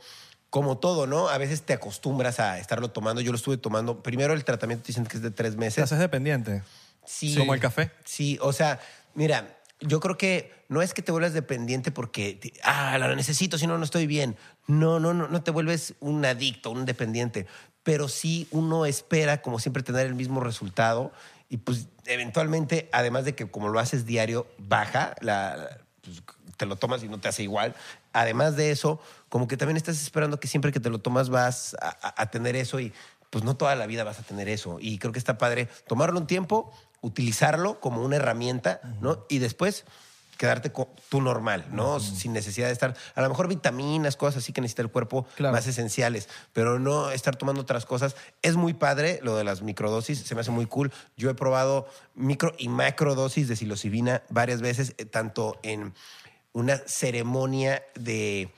como 0.50 0.80
todo, 0.80 1.06
¿no? 1.06 1.30
A 1.30 1.38
veces 1.38 1.62
te 1.62 1.74
acostumbras 1.74 2.40
a 2.40 2.58
estarlo 2.58 2.90
tomando. 2.90 3.22
Yo 3.22 3.32
lo 3.32 3.38
estuve 3.38 3.58
tomando. 3.58 4.02
Primero 4.02 4.34
el 4.34 4.44
tratamiento 4.44 4.88
dicen 4.88 5.06
que 5.06 5.18
es 5.18 5.24
de 5.24 5.32
tres 5.32 5.52
¿Te 5.52 5.58
meses. 5.58 5.84
haces 5.84 6.00
dependiente? 6.00 6.64
Sí. 7.06 7.36
Como 7.36 7.54
el 7.54 7.60
café. 7.60 7.92
Sí, 8.04 8.40
o 8.42 8.52
sea, 8.52 8.80
mira, 9.14 9.59
yo 9.82 10.00
creo 10.00 10.18
que 10.18 10.52
no 10.68 10.82
es 10.82 10.94
que 10.94 11.02
te 11.02 11.12
vuelvas 11.12 11.34
dependiente 11.34 11.92
porque, 11.92 12.34
te- 12.34 12.54
ah, 12.64 12.98
lo 12.98 13.16
necesito, 13.16 13.58
si 13.58 13.66
no, 13.68 13.78
no 13.78 13.84
estoy 13.84 14.08
bien. 14.08 14.36
No, 14.68 15.00
no, 15.00 15.14
no, 15.14 15.28
no 15.28 15.42
te 15.44 15.52
vuelves 15.52 15.96
un 16.00 16.26
adicto, 16.26 16.72
un 16.72 16.86
dependiente. 16.86 17.48
Pero 17.84 18.08
sí 18.08 18.48
uno 18.52 18.86
espera, 18.86 19.42
como 19.42 19.58
siempre, 19.60 19.84
tener 19.84 20.06
el 20.06 20.16
mismo 20.16 20.42
resultado. 20.42 21.12
Y 21.50 21.58
pues, 21.58 21.88
eventualmente, 22.06 22.90
además 22.92 23.26
de 23.26 23.36
que 23.36 23.50
como 23.50 23.70
lo 23.70 23.80
haces 23.80 24.06
diario, 24.06 24.48
baja, 24.58 25.16
la, 25.22 25.58
la- 25.58 25.78
pues, 26.02 26.22
te 26.58 26.66
lo 26.66 26.76
tomas 26.76 27.02
y 27.04 27.08
no 27.08 27.20
te 27.20 27.30
hace 27.30 27.44
igual. 27.44 27.74
Además 28.12 28.56
de 28.58 28.72
eso, 28.72 29.00
como 29.30 29.48
que 29.48 29.56
también 29.56 29.78
estás 29.78 30.02
esperando 30.02 30.40
que 30.40 30.48
siempre 30.48 30.72
que 30.74 30.80
te 30.82 30.90
lo 30.90 31.00
tomas 31.00 31.30
vas 31.30 31.76
a- 31.82 32.22
a 32.22 32.30
tener 32.30 32.56
eso 32.58 32.80
y 32.80 32.92
pues 33.30 33.44
no 33.44 33.56
toda 33.56 33.76
la 33.76 33.86
vida 33.86 34.04
vas 34.04 34.20
a 34.20 34.24
tener 34.24 34.50
eso. 34.50 34.78
Y 34.82 34.98
creo 34.98 35.14
que 35.14 35.20
está 35.20 35.38
padre 35.38 35.70
tomarlo 35.88 36.20
un 36.20 36.28
tiempo, 36.28 36.74
utilizarlo 37.02 37.80
como 37.80 38.04
una 38.04 38.18
herramienta, 38.18 38.82
¿no? 39.02 39.26
Y 39.30 39.40
después 39.40 39.86
quedarte 40.38 40.72
con 40.72 40.88
tú 41.10 41.22
normal, 41.22 41.66
¿no? 41.72 42.00
Sin 42.00 42.32
necesidad 42.32 42.68
de 42.68 42.74
estar, 42.74 42.96
a 43.14 43.22
lo 43.22 43.28
mejor 43.28 43.50
vitaminas, 43.50 44.16
cosas 44.16 44.42
así 44.42 44.54
que 44.54 44.62
necesita 44.62 44.82
el 44.82 44.90
cuerpo 44.90 45.28
Claro. 45.36 45.54
más 45.54 45.68
esenciales, 45.68 46.30
pero 46.54 46.80
no 46.80 47.12
estar 47.12 47.36
tomando 47.36 47.62
otras 47.62 47.86
cosas. 47.86 48.16
Es 48.42 48.56
muy 48.56 48.74
padre 48.74 49.20
lo 49.22 49.36
de 49.36 49.44
las 49.44 49.62
microdosis, 49.62 50.20
se 50.20 50.36
me 50.36 50.42
hace 50.42 50.52
muy 50.52 50.66
cool. 50.66 50.94
Yo 51.18 51.30
he 51.30 51.34
probado 51.34 51.90
micro 52.16 52.54
y 52.58 52.70
macrodosis 52.70 53.50
de 53.50 53.58
psilocibina 53.58 54.24
varias 54.30 54.62
veces, 54.62 54.96
eh, 54.98 55.04
tanto 55.04 55.60
en 55.62 55.94
una 56.54 56.78
ceremonia 56.78 57.84
de, 57.96 58.54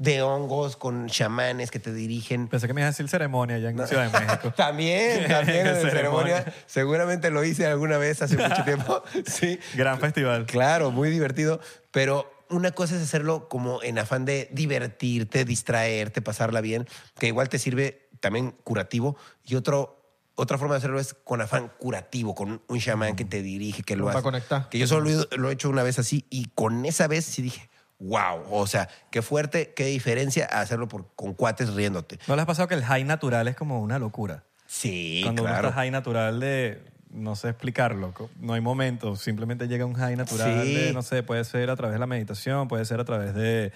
de 0.00 0.22
hongos 0.22 0.76
con 0.78 1.08
chamanes 1.08 1.70
que 1.70 1.78
te 1.78 1.92
dirigen. 1.92 2.48
Pensé 2.48 2.66
que 2.66 2.72
me 2.72 2.80
ibas 2.80 2.88
a 2.88 2.92
decir 2.92 3.08
ceremonia 3.10 3.56
allá 3.56 3.68
en 3.68 3.86
Ciudad 3.86 4.10
de 4.10 4.18
México. 4.18 4.50
También, 4.56 5.28
también 5.28 5.66
en 5.66 5.74
Ceremonia. 5.74 5.90
ceremonia. 6.38 6.54
Seguramente 6.66 7.30
lo 7.30 7.44
hice 7.44 7.66
alguna 7.66 7.98
vez 7.98 8.22
hace 8.22 8.38
mucho 8.38 8.64
tiempo. 8.64 9.02
Sí. 9.26 9.58
Gran 9.74 10.00
festival. 10.00 10.46
Claro, 10.46 10.90
muy 10.90 11.10
divertido. 11.10 11.60
Pero 11.90 12.32
una 12.48 12.70
cosa 12.70 12.96
es 12.96 13.02
hacerlo 13.02 13.50
como 13.50 13.82
en 13.82 13.98
afán 13.98 14.24
de 14.24 14.48
divertirte, 14.52 15.44
distraerte, 15.44 16.22
pasarla 16.22 16.62
bien, 16.62 16.88
que 17.18 17.26
igual 17.26 17.50
te 17.50 17.58
sirve 17.58 18.08
también 18.20 18.52
curativo. 18.64 19.18
Y 19.44 19.54
otro, 19.56 20.02
otra 20.34 20.56
forma 20.56 20.74
de 20.74 20.78
hacerlo 20.78 20.98
es 20.98 21.12
con 21.12 21.42
afán 21.42 21.70
curativo, 21.78 22.34
con 22.34 22.62
un 22.66 22.80
chamán 22.80 23.16
que 23.16 23.26
te 23.26 23.42
dirige, 23.42 23.82
que 23.82 23.96
lo 23.96 24.04
Como 24.04 24.08
para 24.12 24.18
hace. 24.18 24.24
conectar. 24.24 24.68
Que 24.70 24.78
yo 24.78 24.86
solo 24.86 25.10
lo 25.10 25.20
he- 25.30 25.36
lo 25.36 25.50
he 25.50 25.52
hecho 25.52 25.68
una 25.68 25.82
vez 25.82 25.98
así 25.98 26.24
y 26.30 26.46
con 26.54 26.86
esa 26.86 27.06
vez 27.06 27.26
sí 27.26 27.42
dije, 27.42 27.68
wow, 28.00 28.42
o 28.50 28.66
sea, 28.66 28.88
qué 29.10 29.22
fuerte, 29.22 29.72
qué 29.76 29.84
diferencia 29.86 30.46
hacerlo 30.46 30.88
por, 30.88 31.06
con 31.14 31.34
cuates 31.34 31.72
riéndote. 31.74 32.18
¿No 32.26 32.34
les 32.36 32.42
ha 32.42 32.46
pasado 32.46 32.66
que 32.68 32.74
el 32.74 32.84
high 32.84 33.04
natural 33.04 33.46
es 33.48 33.56
como 33.56 33.80
una 33.80 33.98
locura? 33.98 34.42
Sí, 34.66 35.20
Cuando 35.22 35.42
uno 35.42 35.50
claro. 35.52 35.68
está 35.68 35.80
high 35.80 35.90
natural 35.90 36.40
de, 36.40 36.82
no 37.10 37.36
sé 37.36 37.48
explicarlo. 37.50 38.14
No 38.40 38.54
hay 38.54 38.60
momento. 38.60 39.16
Simplemente 39.16 39.66
llega 39.68 39.84
un 39.84 39.94
high 39.94 40.16
natural. 40.16 40.62
Sí. 40.64 40.74
de, 40.74 40.92
no 40.92 41.02
sé, 41.02 41.22
puede 41.22 41.44
ser 41.44 41.68
a 41.70 41.76
través 41.76 41.92
de 41.94 41.98
la 41.98 42.06
meditación, 42.06 42.68
puede 42.68 42.84
ser 42.84 43.00
a 43.00 43.04
través 43.04 43.34
de 43.34 43.72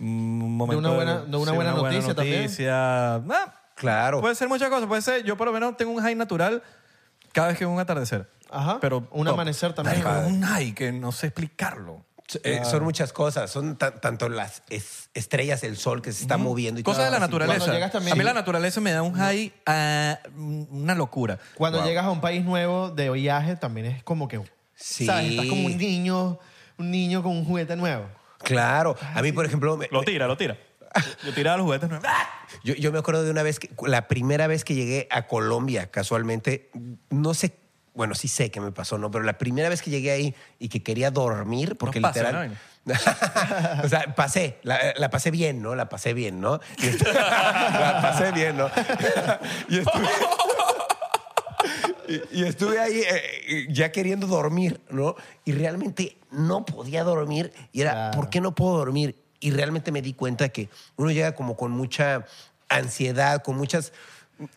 un 0.00 0.56
momento 0.56 0.78
una 0.78 0.90
buena- 0.94 1.18
de 1.24 1.36
una 1.36 1.52
buena 1.52 1.72
noticia 1.72 2.14
también. 2.14 2.42
noticia. 2.42 3.14
Ah, 3.16 3.54
Claro. 3.74 4.20
Puede 4.20 4.34
ser 4.34 4.48
muchas 4.48 4.68
cosas. 4.70 4.88
Puede 4.88 5.02
ser, 5.02 5.22
yo 5.24 5.36
por 5.36 5.46
lo 5.46 5.52
menos 5.52 5.76
tengo 5.76 5.92
un 5.92 6.02
high 6.02 6.16
natural 6.16 6.62
cada 7.32 7.48
vez 7.48 7.58
que 7.58 7.62
es 7.64 7.70
un 7.70 7.78
atardecer. 7.78 8.28
Ajá. 8.50 8.78
Pero 8.80 9.06
un 9.12 9.24
top. 9.24 9.34
amanecer 9.34 9.72
también. 9.72 10.04
Un 10.26 10.42
high 10.42 10.72
que 10.74 10.90
no 10.92 11.12
sé 11.12 11.28
explicarlo. 11.28 12.04
Eh, 12.44 12.60
Son 12.64 12.84
muchas 12.84 13.12
cosas. 13.12 13.50
Son 13.50 13.76
ta- 13.76 14.00
tanto 14.00 14.28
las 14.28 14.62
es- 14.68 15.08
estrellas, 15.14 15.62
el 15.64 15.76
sol 15.78 16.02
que 16.02 16.12
se 16.12 16.22
está 16.22 16.36
moviendo. 16.36 16.80
Y 16.80 16.82
Cosas 16.82 17.04
de 17.06 17.10
la 17.10 17.16
todo. 17.26 17.38
naturaleza. 17.40 17.90
También- 17.90 18.12
a 18.12 18.16
mí 18.16 18.24
la 18.24 18.34
naturaleza 18.34 18.80
me 18.80 18.92
da 18.92 19.02
un 19.02 19.14
high, 19.14 19.52
ah, 19.66 20.18
una 20.36 20.94
locura. 20.94 21.38
Cuando 21.56 21.78
Wow. 21.78 21.86
llegas 21.88 22.04
a 22.04 22.10
un 22.10 22.20
país 22.20 22.44
nuevo 22.44 22.90
de 22.90 23.10
viaje 23.10 23.56
también 23.56 23.86
es 23.86 24.02
como 24.02 24.28
que, 24.28 24.40
Sí. 24.74 25.06
¿sabes? 25.06 25.30
Estás 25.30 25.46
como 25.46 25.66
un 25.66 25.76
niño, 25.78 26.38
un 26.76 26.90
niño 26.90 27.22
con 27.22 27.32
un 27.32 27.44
juguete 27.44 27.76
nuevo. 27.76 28.06
Claro. 28.38 28.94
A 29.14 29.22
mí, 29.22 29.32
por 29.32 29.46
ejemplo, 29.46 29.76
me- 29.76 29.88
Lo 29.90 30.02
tira, 30.02 30.26
lo 30.26 30.36
tira. 30.36 30.56
Yo 31.24 31.32
tiraba 31.34 31.56
los 31.58 31.64
juguetes. 31.64 31.88
¿no? 31.90 32.00
Yo, 32.64 32.74
yo 32.74 32.90
me 32.92 32.98
acuerdo 32.98 33.22
de 33.22 33.30
una 33.30 33.42
vez, 33.42 33.58
que, 33.58 33.70
la 33.86 34.08
primera 34.08 34.46
vez 34.46 34.64
que 34.64 34.74
llegué 34.74 35.06
a 35.10 35.26
Colombia, 35.26 35.90
casualmente, 35.90 36.70
no 37.10 37.34
sé, 37.34 37.54
bueno, 37.98 38.14
sí 38.14 38.28
sé 38.28 38.48
qué 38.52 38.60
me 38.60 38.70
pasó, 38.70 38.96
¿no? 38.96 39.10
Pero 39.10 39.24
la 39.24 39.38
primera 39.38 39.68
vez 39.68 39.82
que 39.82 39.90
llegué 39.90 40.12
ahí 40.12 40.34
y 40.60 40.68
que 40.68 40.84
quería 40.84 41.10
dormir, 41.10 41.76
porque 41.76 41.98
Nos 41.98 42.12
pasa, 42.12 42.20
literal... 42.26 42.58
o 43.84 43.88
sea, 43.88 44.14
pasé, 44.14 44.58
la, 44.62 44.94
la 44.96 45.10
pasé 45.10 45.32
bien, 45.32 45.60
¿no? 45.60 45.74
La 45.74 45.88
pasé 45.88 46.14
bien, 46.14 46.40
¿no? 46.40 46.60
La 47.02 47.98
pasé 48.00 48.30
bien, 48.30 48.56
¿no? 48.56 48.70
y 49.68 49.78
estuve... 49.78 50.08
Y, 52.06 52.40
y 52.40 52.44
estuve 52.44 52.78
ahí 52.78 53.02
eh, 53.04 53.66
ya 53.68 53.90
queriendo 53.90 54.28
dormir, 54.28 54.80
¿no? 54.90 55.16
Y 55.44 55.52
realmente 55.52 56.16
no 56.30 56.64
podía 56.64 57.02
dormir. 57.02 57.52
Y 57.72 57.80
era, 57.80 57.90
Claro. 57.92 58.16
¿por 58.16 58.30
qué 58.30 58.40
no 58.40 58.54
puedo 58.54 58.78
dormir? 58.78 59.16
Y 59.40 59.50
realmente 59.50 59.90
me 59.90 60.02
di 60.02 60.14
cuenta 60.14 60.50
que 60.50 60.68
uno 60.96 61.10
llega 61.10 61.32
como 61.34 61.56
con 61.56 61.72
mucha 61.72 62.24
ansiedad, 62.68 63.42
con 63.42 63.56
muchas 63.56 63.92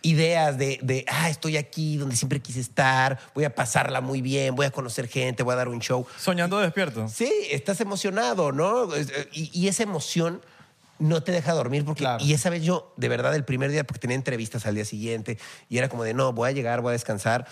ideas 0.02 0.58
de, 0.58 0.80
de, 0.82 1.06
ah, 1.08 1.30
estoy 1.30 1.58
aquí 1.58 1.98
donde 1.98 2.16
siempre 2.16 2.40
quise 2.40 2.60
estar, 2.60 3.20
voy 3.34 3.46
a 3.46 3.56
pasarla 3.56 4.02
muy 4.02 4.22
bien, 4.22 4.56
voy 4.56 4.66
a 4.66 4.72
conocer 4.72 5.08
gente, 5.08 5.44
voy 5.44 5.54
a 5.54 5.56
dar 5.58 5.68
un 5.70 5.80
show. 5.80 6.06
Soñando 6.20 6.60
despierto. 6.60 7.08
Sí, 7.08 7.32
estás 7.50 7.82
emocionado, 7.82 8.52
¿no? 8.52 8.94
Eh, 8.96 9.06
Y, 9.32 9.50
y 9.60 9.68
esa 9.68 9.84
emoción 9.84 10.42
no 11.00 11.24
te 11.24 11.32
deja 11.32 11.54
dormir 11.54 11.84
porque 11.84 12.00
Claro. 12.04 12.24
y 12.24 12.34
esa 12.34 12.52
vez 12.52 12.62
yo 12.64 12.94
de 12.96 13.10
verdad 13.10 13.34
el 13.34 13.44
primer 13.44 13.72
día 13.72 13.84
porque 13.84 14.00
tenía 14.00 14.16
entrevistas 14.16 14.68
al 14.68 14.76
día 14.76 14.86
siguiente 14.86 15.40
y 15.68 15.80
era 15.80 15.90
como 15.90 16.04
de 16.04 16.14
no 16.14 16.32
voy 16.32 16.50
a 16.50 16.52
llegar 16.52 16.82
voy 16.82 16.90
a 16.90 16.94
descansar 16.94 17.48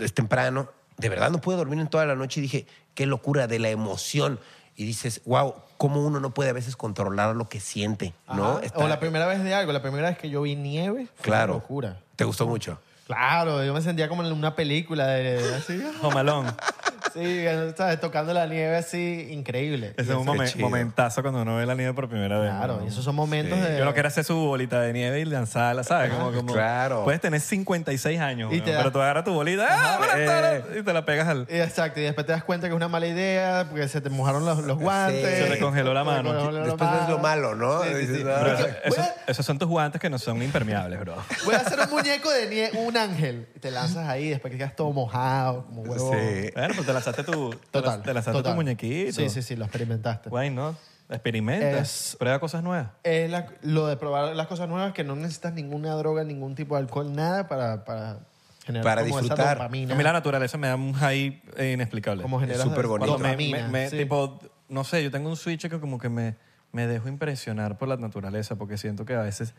es 0.00 0.12
temprano 0.14 0.68
de 0.96 1.08
verdad 1.08 1.30
no 1.30 1.40
pude 1.40 1.54
dormir 1.56 1.78
en 1.78 1.86
toda 1.86 2.06
la 2.06 2.16
noche 2.16 2.40
y 2.40 2.42
dije 2.42 2.66
qué 2.94 3.06
locura 3.06 3.46
de 3.46 3.60
la 3.60 3.68
emoción 3.70 4.40
y 4.78 4.84
dices 4.86 5.20
wow 5.26 5.54
cómo 5.76 6.00
uno 6.06 6.20
no 6.20 6.30
puede 6.30 6.50
a 6.50 6.52
veces 6.54 6.76
controlar 6.76 7.34
lo 7.36 7.48
que 7.48 7.60
siente 7.60 8.14
no. 8.34 8.60
Está- 8.60 8.78
O 8.78 8.88
la 8.88 8.98
primera 9.00 9.26
vez 9.26 9.42
de 9.44 9.52
algo, 9.52 9.72
la 9.72 9.82
primera 9.82 10.08
vez 10.08 10.16
que 10.18 10.30
yo 10.30 10.40
vi 10.42 10.54
nieve, 10.56 11.08
fue 11.16 11.24
claro 11.24 11.54
una 11.54 11.62
locura. 11.62 12.00
te 12.16 12.24
gustó 12.24 12.46
mucho 12.46 12.78
Claro, 13.08 13.64
yo 13.64 13.72
me 13.74 13.80
sentía 13.80 14.08
como 14.08 14.22
en 14.22 14.30
una 14.32 14.54
película 14.54 15.06
de, 15.08 15.38
así. 15.56 15.82
Jomalón. 16.02 16.46
Sí, 17.14 17.44
¿sabes? 17.74 17.98
tocando 18.00 18.34
la 18.34 18.46
nieve 18.46 18.76
así, 18.76 19.28
increíble. 19.30 19.94
Ese 19.96 20.12
es 20.12 20.16
un 20.18 20.26
momen- 20.26 20.54
momentazo 20.60 21.22
cuando 21.22 21.40
uno 21.40 21.56
ve 21.56 21.64
la 21.64 21.74
nieve 21.74 21.94
por 21.94 22.06
primera 22.08 22.38
vez. 22.38 22.50
Claro, 22.50 22.76
¿no? 22.80 22.84
y 22.84 22.88
esos 22.88 23.02
son 23.02 23.14
momentos 23.16 23.58
de... 23.60 23.78
Yo 23.78 23.84
lo 23.86 23.94
que 23.94 24.00
era 24.00 24.08
hacer 24.08 24.24
su 24.24 24.36
bolita 24.36 24.78
de 24.82 24.92
nieve 24.92 25.18
y 25.20 25.24
lanzarla, 25.24 25.82
¿sabes? 25.84 26.12
Como, 26.12 26.32
como, 26.32 26.52
Claro. 26.52 27.04
Puedes 27.04 27.20
tener 27.22 27.40
56 27.40 28.20
años, 28.20 28.52
Y 28.52 28.60
te 28.60 28.72
da- 28.72 28.78
pero 28.80 28.92
tú 28.92 29.00
agarras 29.00 29.24
tu 29.24 29.32
bolita 29.32 29.66
¡ah, 29.70 30.00
eh. 30.16 30.62
y 30.78 30.82
te 30.82 30.92
la 30.92 31.04
pegas 31.06 31.26
al... 31.28 31.46
Exacto, 31.48 31.98
y 31.98 32.02
después 32.02 32.26
te 32.26 32.32
das 32.32 32.44
cuenta 32.44 32.66
que 32.68 32.72
es 32.74 32.76
una 32.76 32.88
mala 32.88 33.06
idea 33.06 33.66
porque 33.70 33.88
se 33.88 34.02
te 34.02 34.10
mojaron 34.10 34.44
los, 34.44 34.58
los 34.64 34.78
guantes. 34.78 35.22
Se 35.48 35.54
te 35.54 35.58
congeló 35.58 35.94
la 35.94 36.04
mano. 36.04 36.34
congeló 36.34 36.58
después 36.66 36.90
mano. 36.90 37.08
lo 37.08 37.18
malo 37.18 37.54
no 37.54 37.82
Sí, 37.84 37.90
sí, 38.06 38.16
sí. 38.16 38.22
"Ah". 38.28 38.40
Pero 38.44 38.56
Porque 38.58 38.76
eso- 38.84 38.96
voy 38.96 39.04
a- 39.06 39.14
esos 39.28 39.46
son 39.46 39.58
tus 39.58 39.66
guantes 39.68 39.98
que 40.00 40.10
no 40.10 40.18
son 40.18 40.42
impermeables, 40.42 41.00
bro. 41.00 41.16
Voy 41.46 41.54
a 41.54 41.60
hacer 41.60 41.80
un 41.80 41.90
muñeco 41.90 42.30
de 42.30 42.48
nieve, 42.50 42.78
un 42.78 42.96
ángel. 42.98 43.48
Y 43.56 43.60
te 43.60 43.70
lanzas 43.70 44.08
ahí, 44.08 44.28
después 44.28 44.50
que 44.50 44.58
quedas 44.58 44.76
todo 44.76 44.92
mojado, 44.92 45.64
como 45.66 45.82
huevo. 45.82 46.12
Sí. 46.12 46.50
Bueno, 46.54 46.74
pues 46.74 46.86
te 46.86 46.92
lanzaste 46.92 47.24
tu, 47.24 47.50
Total. 47.70 48.02
te 48.02 48.12
lanzaste 48.14 48.38
total. 48.38 48.52
tu 48.52 48.56
muñequito. 48.56 49.12
Sí, 49.12 49.28
sí, 49.30 49.42
sí, 49.42 49.56
lo 49.56 49.64
experimentaste. 49.64 50.28
Guay, 50.30 50.50
¿no? 50.50 50.76
Experimenta. 51.08 51.78
Es- 51.78 52.16
Prueba 52.18 52.38
cosas 52.38 52.62
nuevas. 52.62 52.88
Es 53.02 53.30
la- 53.30 53.46
lo 53.62 53.86
de 53.86 53.96
probar 53.96 54.36
las 54.36 54.46
cosas 54.46 54.68
nuevas, 54.68 54.92
que 54.92 55.04
no 55.04 55.16
necesitas 55.16 55.54
ninguna 55.54 55.94
droga, 55.94 56.22
ningún 56.24 56.54
tipo 56.54 56.74
de 56.74 56.82
alcohol, 56.82 57.14
nada 57.14 57.48
para, 57.48 57.84
para 57.84 58.18
generar 58.66 58.84
Para 58.84 59.02
como 59.02 59.14
esa 59.18 59.20
disfrutar. 59.22 59.56
dopamina. 59.56 59.94
A 59.94 59.96
mí 59.96 60.02
la 60.04 60.12
naturaleza 60.12 60.58
me 60.58 60.68
da 60.68 60.76
un 60.76 60.92
high 60.92 61.42
eh, 61.56 61.72
inexplicable. 61.72 62.22
como 62.22 62.38
generas 62.40 62.62
súper 62.64 62.86
bonito. 62.86 63.12
Cuando 63.12 63.22
me, 63.22 63.30
dopamina, 63.30 63.66
me- 63.68 63.84
me- 63.84 63.90
sí. 63.90 63.96
tipo, 63.96 64.38
no 64.68 64.84
sé, 64.84 65.02
yo 65.02 65.10
tengo 65.10 65.30
un 65.30 65.36
switch 65.36 65.68
que 65.70 65.80
como 65.80 65.98
que 65.98 66.10
me, 66.10 66.36
me 66.72 66.86
dejo 66.86 67.08
impresionar 67.08 67.78
por 67.78 67.88
la 67.88 67.96
naturaleza 67.96 68.56
porque 68.56 68.76
siento 68.76 69.06
que 69.06 69.14
a 69.14 69.22
veces 69.22 69.54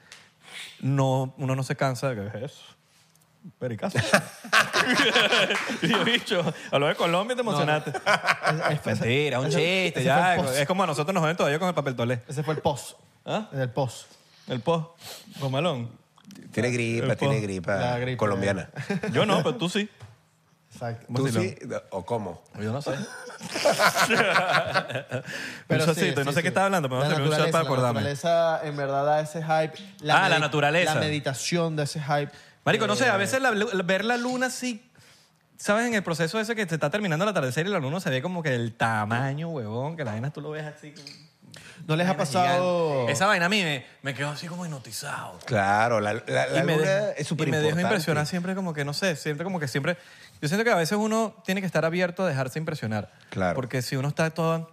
no, 0.81 1.33
uno 1.39 1.55
no 1.55 1.63
se 1.63 1.75
cansa 1.75 2.09
de 2.09 2.15
que 2.15 2.27
es 2.37 2.51
eso. 2.51 2.63
Pericazo. 3.57 3.97
y 5.81 5.87
yo, 5.87 6.03
bicho, 6.03 6.41
a 6.71 6.79
lo 6.79 6.87
de 6.87 6.95
Colombia 6.95 7.35
te 7.35 7.41
emocionaste. 7.41 7.91
Es- 7.91 8.79
es- 8.79 8.85
Mentira, 8.85 9.39
un 9.39 9.45
chiste, 9.49 10.03
ya. 10.03 10.35
Es 10.35 10.67
como 10.67 10.83
a 10.83 10.87
nosotros 10.87 11.13
nos 11.13 11.23
ven 11.23 11.37
todavía 11.37 11.57
con 11.59 11.67
el 11.67 11.73
papel 11.73 11.95
tolé. 11.95 12.21
Ese 12.27 12.43
fue 12.43 12.53
el 12.55 12.61
post. 12.61 12.97
¿Ah? 13.25 13.47
El 13.53 13.69
post. 13.69 14.07
El 14.47 14.59
post, 14.61 14.89
gomalón. 15.39 15.89
tiene 16.51 16.71
gripa 16.71 17.15
tiene 17.15 17.39
gripa 17.39 17.75
la 17.75 18.17
colombiana 18.17 18.69
Yo 19.13 19.25
no, 19.25 19.37
pero 19.43 19.55
tú 19.55 19.69
sí. 19.69 19.87
Exacto. 20.73 21.05
tú 21.15 21.27
sí 21.27 21.55
o 21.91 22.05
cómo 22.05 22.41
Yo 22.59 22.71
no 22.71 22.81
sé. 22.81 22.91
Pero 25.67 25.83
un 25.85 25.93
sí, 25.95 26.01
shotcito, 26.01 26.23
no 26.23 26.31
sí, 26.31 26.35
sé 26.35 26.39
sí. 26.39 26.41
qué 26.41 26.47
estaba 26.49 26.65
hablando, 26.67 26.89
pero 26.89 27.01
La 27.01 27.09
no 27.09 27.15
sé 27.15 27.21
un 27.21 27.29
shot 27.29 27.51
para 27.51 27.63
La 27.63 27.69
acordarme. 27.69 28.01
naturaleza 28.01 28.61
en 28.63 28.77
verdad 28.77 29.05
da 29.05 29.21
ese 29.21 29.41
hype. 29.41 29.73
Ah, 30.09 30.29
la 30.29 30.39
naturaleza. 30.39 30.95
La 30.95 30.99
meditación 31.01 31.75
de 31.75 31.83
ese 31.83 31.99
hype. 32.01 32.31
Marico, 32.65 32.87
no 32.87 32.95
sé, 32.95 33.05
Eh, 33.05 33.09
a 33.09 33.17
veces 33.17 33.41
la- 33.41 33.51
la- 33.51 33.83
ver 33.83 34.05
la 34.05 34.17
luna 34.17 34.47
así, 34.47 34.83
¿sabes? 35.57 35.87
En 35.87 35.93
el 35.93 36.03
proceso 36.03 36.39
ese 36.39 36.55
que 36.55 36.67
se 36.67 36.75
está 36.75 36.89
terminando 36.89 37.23
el 37.25 37.29
atardecer 37.29 37.65
y 37.65 37.69
la 37.69 37.79
luna 37.79 37.99
se 37.99 38.09
ve 38.09 38.21
como 38.21 38.43
que 38.43 38.53
el 38.53 38.73
tamaño, 38.75 39.49
huevón, 39.49 39.95
que 39.97 40.03
la 40.03 40.11
vaina 40.11 40.31
tú 40.31 40.41
lo 40.41 40.51
ves 40.51 40.65
así. 40.65 40.91
como 40.91 41.07
¿No 41.87 41.95
les 41.95 42.07
ha 42.07 42.15
pasado...? 42.15 43.07
Esa 43.09 43.25
vaina 43.25 43.47
a 43.47 43.49
mí 43.49 43.63
me, 43.63 43.83
me 44.03 44.13
quedó 44.13 44.29
así 44.29 44.45
como 44.47 44.63
hipnotizado. 44.65 45.39
claro 45.45 45.99
la, 45.99 46.13
luna 46.13 46.23
dejo- 46.63 47.13
es 47.17 47.27
súper 47.27 47.47
y 47.47 47.51
me 47.51 47.57
dejo 47.57 47.69
importante. 47.69 47.81
impresionar 47.95 48.27
siempre 48.27 48.53
como 48.53 48.73
que, 48.73 48.85
no 48.85 48.93
sé, 48.93 49.15
siempre 49.15 49.43
como 49.43 49.59
que 49.59 49.67
siempre... 49.67 49.97
Yo 50.41 50.47
siento 50.47 50.63
que 50.63 50.69
a 50.71 50.75
veces 50.75 50.97
uno 50.97 51.33
tiene 51.45 51.61
que 51.61 51.67
estar 51.67 51.83
abierto 51.85 52.23
a 52.23 52.27
dejarse 52.29 52.59
impresionar. 52.59 53.11
Claro. 53.31 53.55
Porque 53.55 53.81
si 53.81 53.95
uno 53.95 54.07
está 54.09 54.29
todo... 54.29 54.71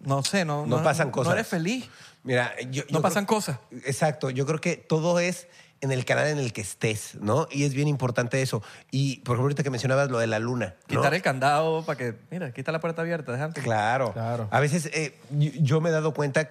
No 0.00 0.22
sé, 0.24 0.44
no... 0.44 0.66
No 0.66 0.82
pasan 0.82 1.10
cosas. 1.12 1.28
No 1.28 1.34
eres 1.34 1.46
feliz. 1.46 1.88
Mira, 2.24 2.52
yo, 2.70 2.82
No 2.90 2.98
yo 2.98 3.02
pasan 3.02 3.24
cosas. 3.24 3.58
Exacto, 3.84 4.30
yo 4.30 4.44
creo 4.46 4.60
que 4.60 4.76
todo 4.76 5.18
es 5.20 5.46
en 5.80 5.92
el 5.92 6.04
canal 6.04 6.28
en 6.28 6.38
el 6.38 6.52
que 6.52 6.60
estés, 6.60 7.16
¿no? 7.20 7.46
Y 7.50 7.64
es 7.64 7.74
bien 7.74 7.88
importante 7.88 8.42
eso. 8.42 8.62
Y 8.90 9.16
por 9.20 9.34
ejemplo, 9.34 9.44
ahorita 9.44 9.62
que 9.62 9.70
mencionabas 9.70 10.10
lo 10.10 10.18
de 10.18 10.26
la 10.26 10.38
luna. 10.38 10.74
¿no? 10.88 10.96
Quitar 11.00 11.14
el 11.14 11.22
candado 11.22 11.84
para 11.84 11.96
que... 11.96 12.14
Mira, 12.30 12.46
aquí 12.46 12.60
está 12.60 12.72
la 12.72 12.80
puerta 12.80 13.02
abierta, 13.02 13.32
déjate. 13.32 13.60
Claro. 13.60 14.12
Claro. 14.12 14.48
A 14.50 14.60
veces 14.60 14.86
eh, 14.86 15.18
yo, 15.30 15.80
me 15.80 15.90
he 15.90 15.92
dado 15.92 16.14
cuenta, 16.14 16.50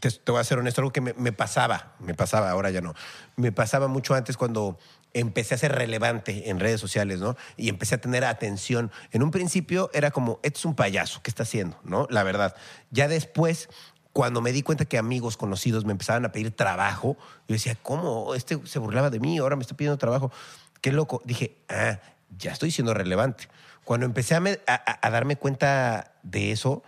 te, 0.00 0.10
te 0.10 0.32
voy 0.32 0.40
a 0.40 0.44
ser 0.44 0.58
honesto, 0.58 0.80
algo 0.80 0.92
que 0.92 1.00
me, 1.00 1.12
me 1.14 1.32
pasaba, 1.32 1.94
me 2.00 2.14
pasaba, 2.14 2.50
ahora 2.50 2.70
ya 2.70 2.80
no. 2.80 2.94
Me 3.36 3.52
pasaba 3.52 3.88
mucho 3.88 4.14
antes 4.14 4.36
cuando 4.36 4.78
empecé 5.12 5.54
a 5.54 5.58
ser 5.58 5.72
relevante 5.72 6.50
en 6.50 6.60
redes 6.60 6.80
sociales, 6.80 7.20
¿no? 7.20 7.36
Y 7.56 7.68
empecé 7.68 7.96
a 7.96 8.00
tener 8.00 8.24
atención. 8.24 8.90
En 9.12 9.22
un 9.22 9.30
principio 9.30 9.90
era 9.92 10.10
como, 10.10 10.38
este 10.42 10.58
es 10.58 10.64
un 10.64 10.74
payaso, 10.74 11.20
¿qué 11.22 11.30
está 11.30 11.42
haciendo? 11.42 11.78
¿No? 11.84 12.06
La 12.10 12.22
verdad. 12.22 12.54
Ya 12.90 13.08
después, 13.08 13.68
cuando 14.12 14.40
me 14.40 14.52
di 14.52 14.62
cuenta 14.62 14.84
que 14.86 14.98
amigos 14.98 15.36
conocidos 15.36 15.84
me 15.84 15.92
empezaban 15.92 16.24
a 16.24 16.32
pedir 16.32 16.50
trabajo, 16.50 17.16
yo 17.48 17.52
decía, 17.54 17.76
¿cómo? 17.80 18.34
Este 18.34 18.58
se 18.66 18.78
burlaba 18.78 19.10
de 19.10 19.20
mí, 19.20 19.38
ahora 19.38 19.56
me 19.56 19.62
está 19.62 19.76
pidiendo 19.76 19.98
trabajo. 19.98 20.32
Qué 20.80 20.92
loco. 20.92 21.22
Dije, 21.24 21.56
ah, 21.68 22.00
ya 22.38 22.52
estoy 22.52 22.70
siendo 22.70 22.92
relevante. 22.94 23.48
Cuando 23.84 24.06
empecé 24.06 24.34
a, 24.34 24.38
a- 24.38 24.74
a- 24.74 25.06
a 25.06 25.10
darme 25.10 25.36
cuenta 25.36 26.12
de 26.22 26.52
eso, 26.52 26.82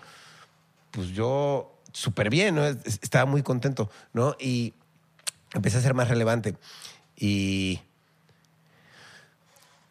pues 0.91 1.09
yo 1.09 1.79
súper 1.93 2.29
bien, 2.31 2.55
¿no? 2.57 2.67
Es- 2.67 2.99
Estaba 3.03 3.25
muy 3.27 3.43
contento, 3.43 3.91
¿no? 4.13 4.35
Y 4.41 4.75
empecé 5.55 5.79
a 5.79 5.81
ser 5.81 5.95
más 5.95 6.09
relevante. 6.09 6.57
Y 7.17 7.81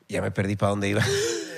ya 0.10 0.22
me 0.22 0.32
perdí 0.32 0.56
para 0.56 0.72
dónde 0.72 0.90
iba. 0.90 1.02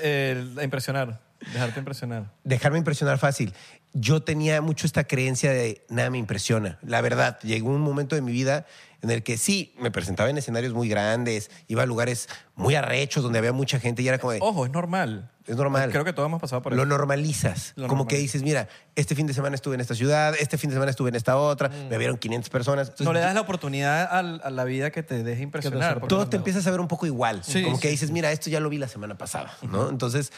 El- 0.03 0.59
impresionar, 0.61 1.19
dejarte 1.51 1.79
impresionar. 1.79 2.31
Dejarme 2.43 2.77
impresionar 2.77 3.17
fácil. 3.17 3.53
Yo 3.93 4.23
tenía 4.23 4.61
mucho 4.61 4.87
esta 4.87 5.03
creencia 5.03 5.51
de 5.51 5.85
nada 5.89 6.09
me 6.09 6.17
impresiona. 6.17 6.79
La 6.81 7.01
verdad, 7.01 7.39
llegó 7.41 7.69
un 7.69 7.81
momento 7.81 8.15
de 8.15 8.21
mi 8.21 8.31
vida 8.31 8.65
en 9.01 9.11
el 9.11 9.21
que 9.21 9.37
sí, 9.37 9.75
me 9.79 9.91
presentaba 9.91 10.29
en 10.29 10.37
escenarios 10.37 10.73
muy 10.73 10.87
grandes, 10.87 11.51
iba 11.67 11.83
a 11.83 11.85
lugares 11.85 12.29
muy 12.55 12.73
arrechos 12.75 13.21
donde 13.21 13.37
había 13.39 13.51
mucha 13.51 13.77
gente 13.79 14.01
y 14.01 14.07
era 14.07 14.17
como 14.17 14.31
de, 14.31 14.39
Ojo, 14.41 14.65
es 14.65 14.71
normal. 14.71 15.29
es 15.45 15.57
normal. 15.57 15.91
Creo 15.91 16.05
que 16.05 16.13
todos 16.13 16.25
hemos 16.27 16.39
pasado 16.39 16.61
por 16.61 16.73
Lo 16.73 16.83
eso. 16.83 16.89
normalizas. 16.89 17.73
Lo 17.75 17.87
como 17.89 18.07
que 18.07 18.15
normalizas. 18.15 18.33
dices, 18.33 18.43
mira, 18.43 18.69
este 18.95 19.13
fin 19.13 19.27
de 19.27 19.33
semana 19.33 19.55
estuve 19.55 19.75
en 19.75 19.81
esta 19.81 19.93
ciudad, 19.93 20.33
este 20.39 20.57
fin 20.57 20.69
de 20.69 20.75
semana 20.77 20.89
estuve 20.89 21.09
en 21.09 21.15
esta 21.15 21.35
otra, 21.35 21.67
me 21.89 21.97
vieron 21.97 22.17
500 22.17 22.49
personas. 22.49 22.87
Entonces, 22.87 23.03
Mm. 23.05 23.09
no 23.09 23.13
le 23.13 23.19
das 23.19 23.33
la 23.35 23.41
oportunidad 23.41 24.07
a, 24.09 24.23
la 24.49 24.63
vida 24.63 24.89
que 24.89 25.03
te 25.03 25.21
deje 25.21 25.43
impresionar. 25.43 25.95
porque 25.95 26.07
todo 26.07 26.23
no- 26.23 26.29
te 26.29 26.37
empiezas 26.37 26.65
a 26.65 26.71
ver 26.71 26.79
un 26.79 26.87
poco 26.87 27.05
igual. 27.05 27.43
Sí, 27.43 27.61
como 27.61 27.79
que 27.79 27.89
sí, 27.89 27.91
dices, 27.91 28.09
mira, 28.11 28.31
esto 28.31 28.49
ya 28.49 28.61
lo 28.61 28.69
vi 28.69 28.77
la 28.77 28.87
semana 28.87 29.17
pasada, 29.17 29.53
¿no? 29.63 29.89
Entonces, 29.89 30.31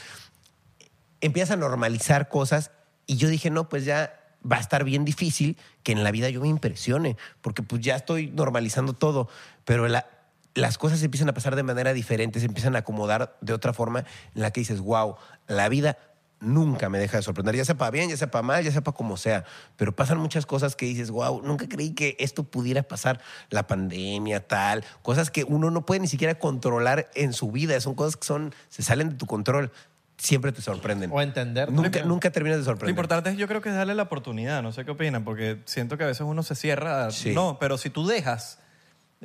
empiezas 1.25 1.51
a 1.51 1.55
normalizar 1.57 2.29
cosas 2.29 2.71
y 3.07 3.17
yo 3.17 3.27
dije, 3.27 3.49
no, 3.49 3.69
pues 3.69 3.85
ya 3.85 4.19
va 4.49 4.57
a 4.57 4.59
estar 4.59 4.83
bien 4.83 5.05
difícil 5.05 5.57
que 5.83 5.91
en 5.91 6.03
la 6.03 6.11
vida 6.11 6.29
yo 6.29 6.41
me 6.41 6.47
impresione, 6.47 7.17
porque 7.41 7.63
pues 7.63 7.81
ya 7.81 7.95
estoy 7.95 8.27
normalizando 8.27 8.93
todo, 8.93 9.27
pero 9.63 9.87
la- 9.87 10.07
las 10.53 10.77
cosas 10.77 11.01
empiezan 11.03 11.27
a 11.29 11.33
pasar 11.33 11.55
de 11.55 11.63
manera 11.63 11.93
diferente, 11.93 12.39
se 12.39 12.45
empiezan 12.45 12.75
a 12.75 12.79
acomodar 12.79 13.37
de 13.41 13.53
otra 13.53 13.73
forma 13.73 14.05
en 14.35 14.41
la 14.41 14.51
que 14.51 14.61
dices, 14.61 14.79
wow, 14.79 15.15
la 15.47 15.67
vida 15.67 15.97
nunca 16.39 16.89
me 16.89 16.99
deja 16.99 17.17
de 17.17 17.23
sorprender, 17.23 17.55
ya 17.55 17.65
sea 17.65 17.75
para 17.75 17.91
bien, 17.91 18.09
ya 18.09 18.17
sea 18.17 18.29
para 18.29 18.43
mal, 18.43 18.63
ya 18.63 18.71
sea 18.71 18.81
para 18.83 18.95
como 18.95 19.17
sea, 19.17 19.45
pero 19.77 19.95
pasan 19.95 20.19
muchas 20.19 20.45
cosas 20.45 20.75
que 20.75 20.85
dices, 20.85 21.09
wow, 21.09 21.41
nunca 21.43 21.67
creí 21.67 21.91
que 21.93 22.15
esto 22.19 22.43
pudiera 22.43 22.83
pasar, 22.83 23.19
la 23.49 23.67
pandemia, 23.67 24.45
tal, 24.47 24.83
cosas 25.01 25.31
que 25.31 25.43
uno 25.43 25.71
no 25.71 25.85
puede 25.85 26.01
ni 26.01 26.07
siquiera 26.07 26.37
controlar 26.37 27.09
en 27.15 27.33
su 27.33 27.51
vida, 27.51 27.79
son 27.81 27.95
cosas 27.95 28.15
que 28.15 28.25
son, 28.27 28.53
se 28.69 28.83
salen 28.83 29.09
de 29.09 29.15
tu 29.15 29.25
control, 29.25 29.71
siempre 30.17 30.51
te 30.51 30.61
sorprenden. 30.61 31.09
O 31.13 31.21
entender. 31.21 31.71
Nunca, 31.71 32.03
nunca 32.03 32.31
terminas 32.31 32.57
de 32.57 32.61
Lo 32.63 32.71
sorprender. 32.71 32.91
importante 32.91 33.29
es, 33.31 33.37
yo 33.37 33.47
creo 33.47 33.61
que 33.61 33.69
es 33.69 33.75
darle 33.75 33.95
la 33.95 34.03
oportunidad. 34.03 34.61
No 34.63 34.71
sé 34.71 34.85
qué 34.85 34.91
opinan, 34.91 35.23
porque 35.23 35.61
siento 35.65 35.97
que 35.97 36.03
a 36.03 36.07
veces 36.07 36.21
uno 36.21 36.43
se 36.43 36.55
cierra. 36.55 37.11
Sí. 37.11 37.33
No, 37.33 37.57
pero 37.59 37.77
si 37.77 37.89
tú 37.89 38.07
dejas, 38.07 38.59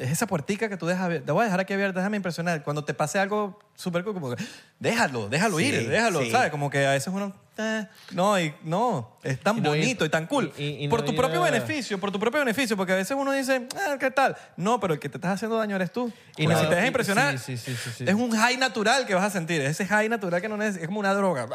es 0.00 0.10
esa 0.10 0.26
puertica 0.26 0.68
que 0.68 0.76
tú 0.76 0.86
dejas 0.86 1.04
abierta. 1.04 1.26
Te 1.26 1.32
voy 1.32 1.42
a 1.42 1.44
dejar 1.44 1.60
aquí 1.60 1.72
abierta, 1.72 2.00
déjame 2.00 2.16
impresionar. 2.16 2.62
Cuando 2.62 2.84
te 2.84 2.94
pase 2.94 3.18
algo 3.18 3.58
súper 3.74 4.02
cool, 4.04 4.14
como 4.14 4.34
que, 4.34 4.42
déjalo, 4.78 5.28
déjalo 5.28 5.58
Sí, 5.58 5.64
ir, 5.66 5.88
déjalo, 5.88 6.20
sí. 6.22 6.30
¿sabes? 6.30 6.50
Como 6.50 6.70
que 6.70 6.86
a 6.86 6.92
veces 6.92 7.12
uno, 7.12 7.32
eh, 7.58 7.86
no, 8.12 8.40
y 8.40 8.54
no, 8.64 9.16
es 9.22 9.38
tan 9.40 9.58
Y 9.58 9.60
no 9.60 9.74
ir- 9.74 9.80
bonito 9.80 10.04
y 10.04 10.08
tan 10.08 10.26
cool. 10.26 10.52
y- 10.56 10.64
y- 10.64 10.84
y 10.84 10.88
por 10.88 11.00
no 11.00 11.06
tu 11.06 11.12
ir 11.12 11.18
propio 11.18 11.42
a- 11.42 11.50
beneficio, 11.50 11.98
por 12.00 12.10
tu 12.10 12.18
propio 12.18 12.40
beneficio, 12.40 12.76
porque 12.76 12.92
a 12.92 12.96
veces 12.96 13.16
uno 13.18 13.32
dice, 13.32 13.68
ah, 13.76 13.96
¿qué 14.00 14.10
tal? 14.10 14.36
No, 14.56 14.80
pero 14.80 14.94
el 14.94 15.00
que 15.00 15.08
te 15.08 15.18
estás 15.18 15.32
haciendo 15.34 15.56
daño 15.58 15.76
eres 15.76 15.92
tú. 15.92 16.12
Y 16.36 16.44
Y 16.44 16.46
no- 16.46 16.58
si 16.58 16.64
te 16.66 16.70
dejas 16.74 16.86
impresionar, 16.86 17.38
sí, 17.38 17.56
sí, 17.56 17.74
sí, 17.74 17.90
sí, 17.90 17.90
sí. 17.98 18.04
es 18.06 18.14
un 18.14 18.30
high 18.30 18.56
natural 18.56 19.06
que 19.06 19.14
vas 19.14 19.24
a 19.24 19.30
sentir. 19.30 19.60
Ese 19.60 19.86
high 19.86 20.08
natural 20.08 20.40
que 20.40 20.48
no 20.48 20.56
necesitas, 20.56 20.82
es 20.82 20.88
como 20.88 21.00
una 21.00 21.12
droga. 21.14 21.46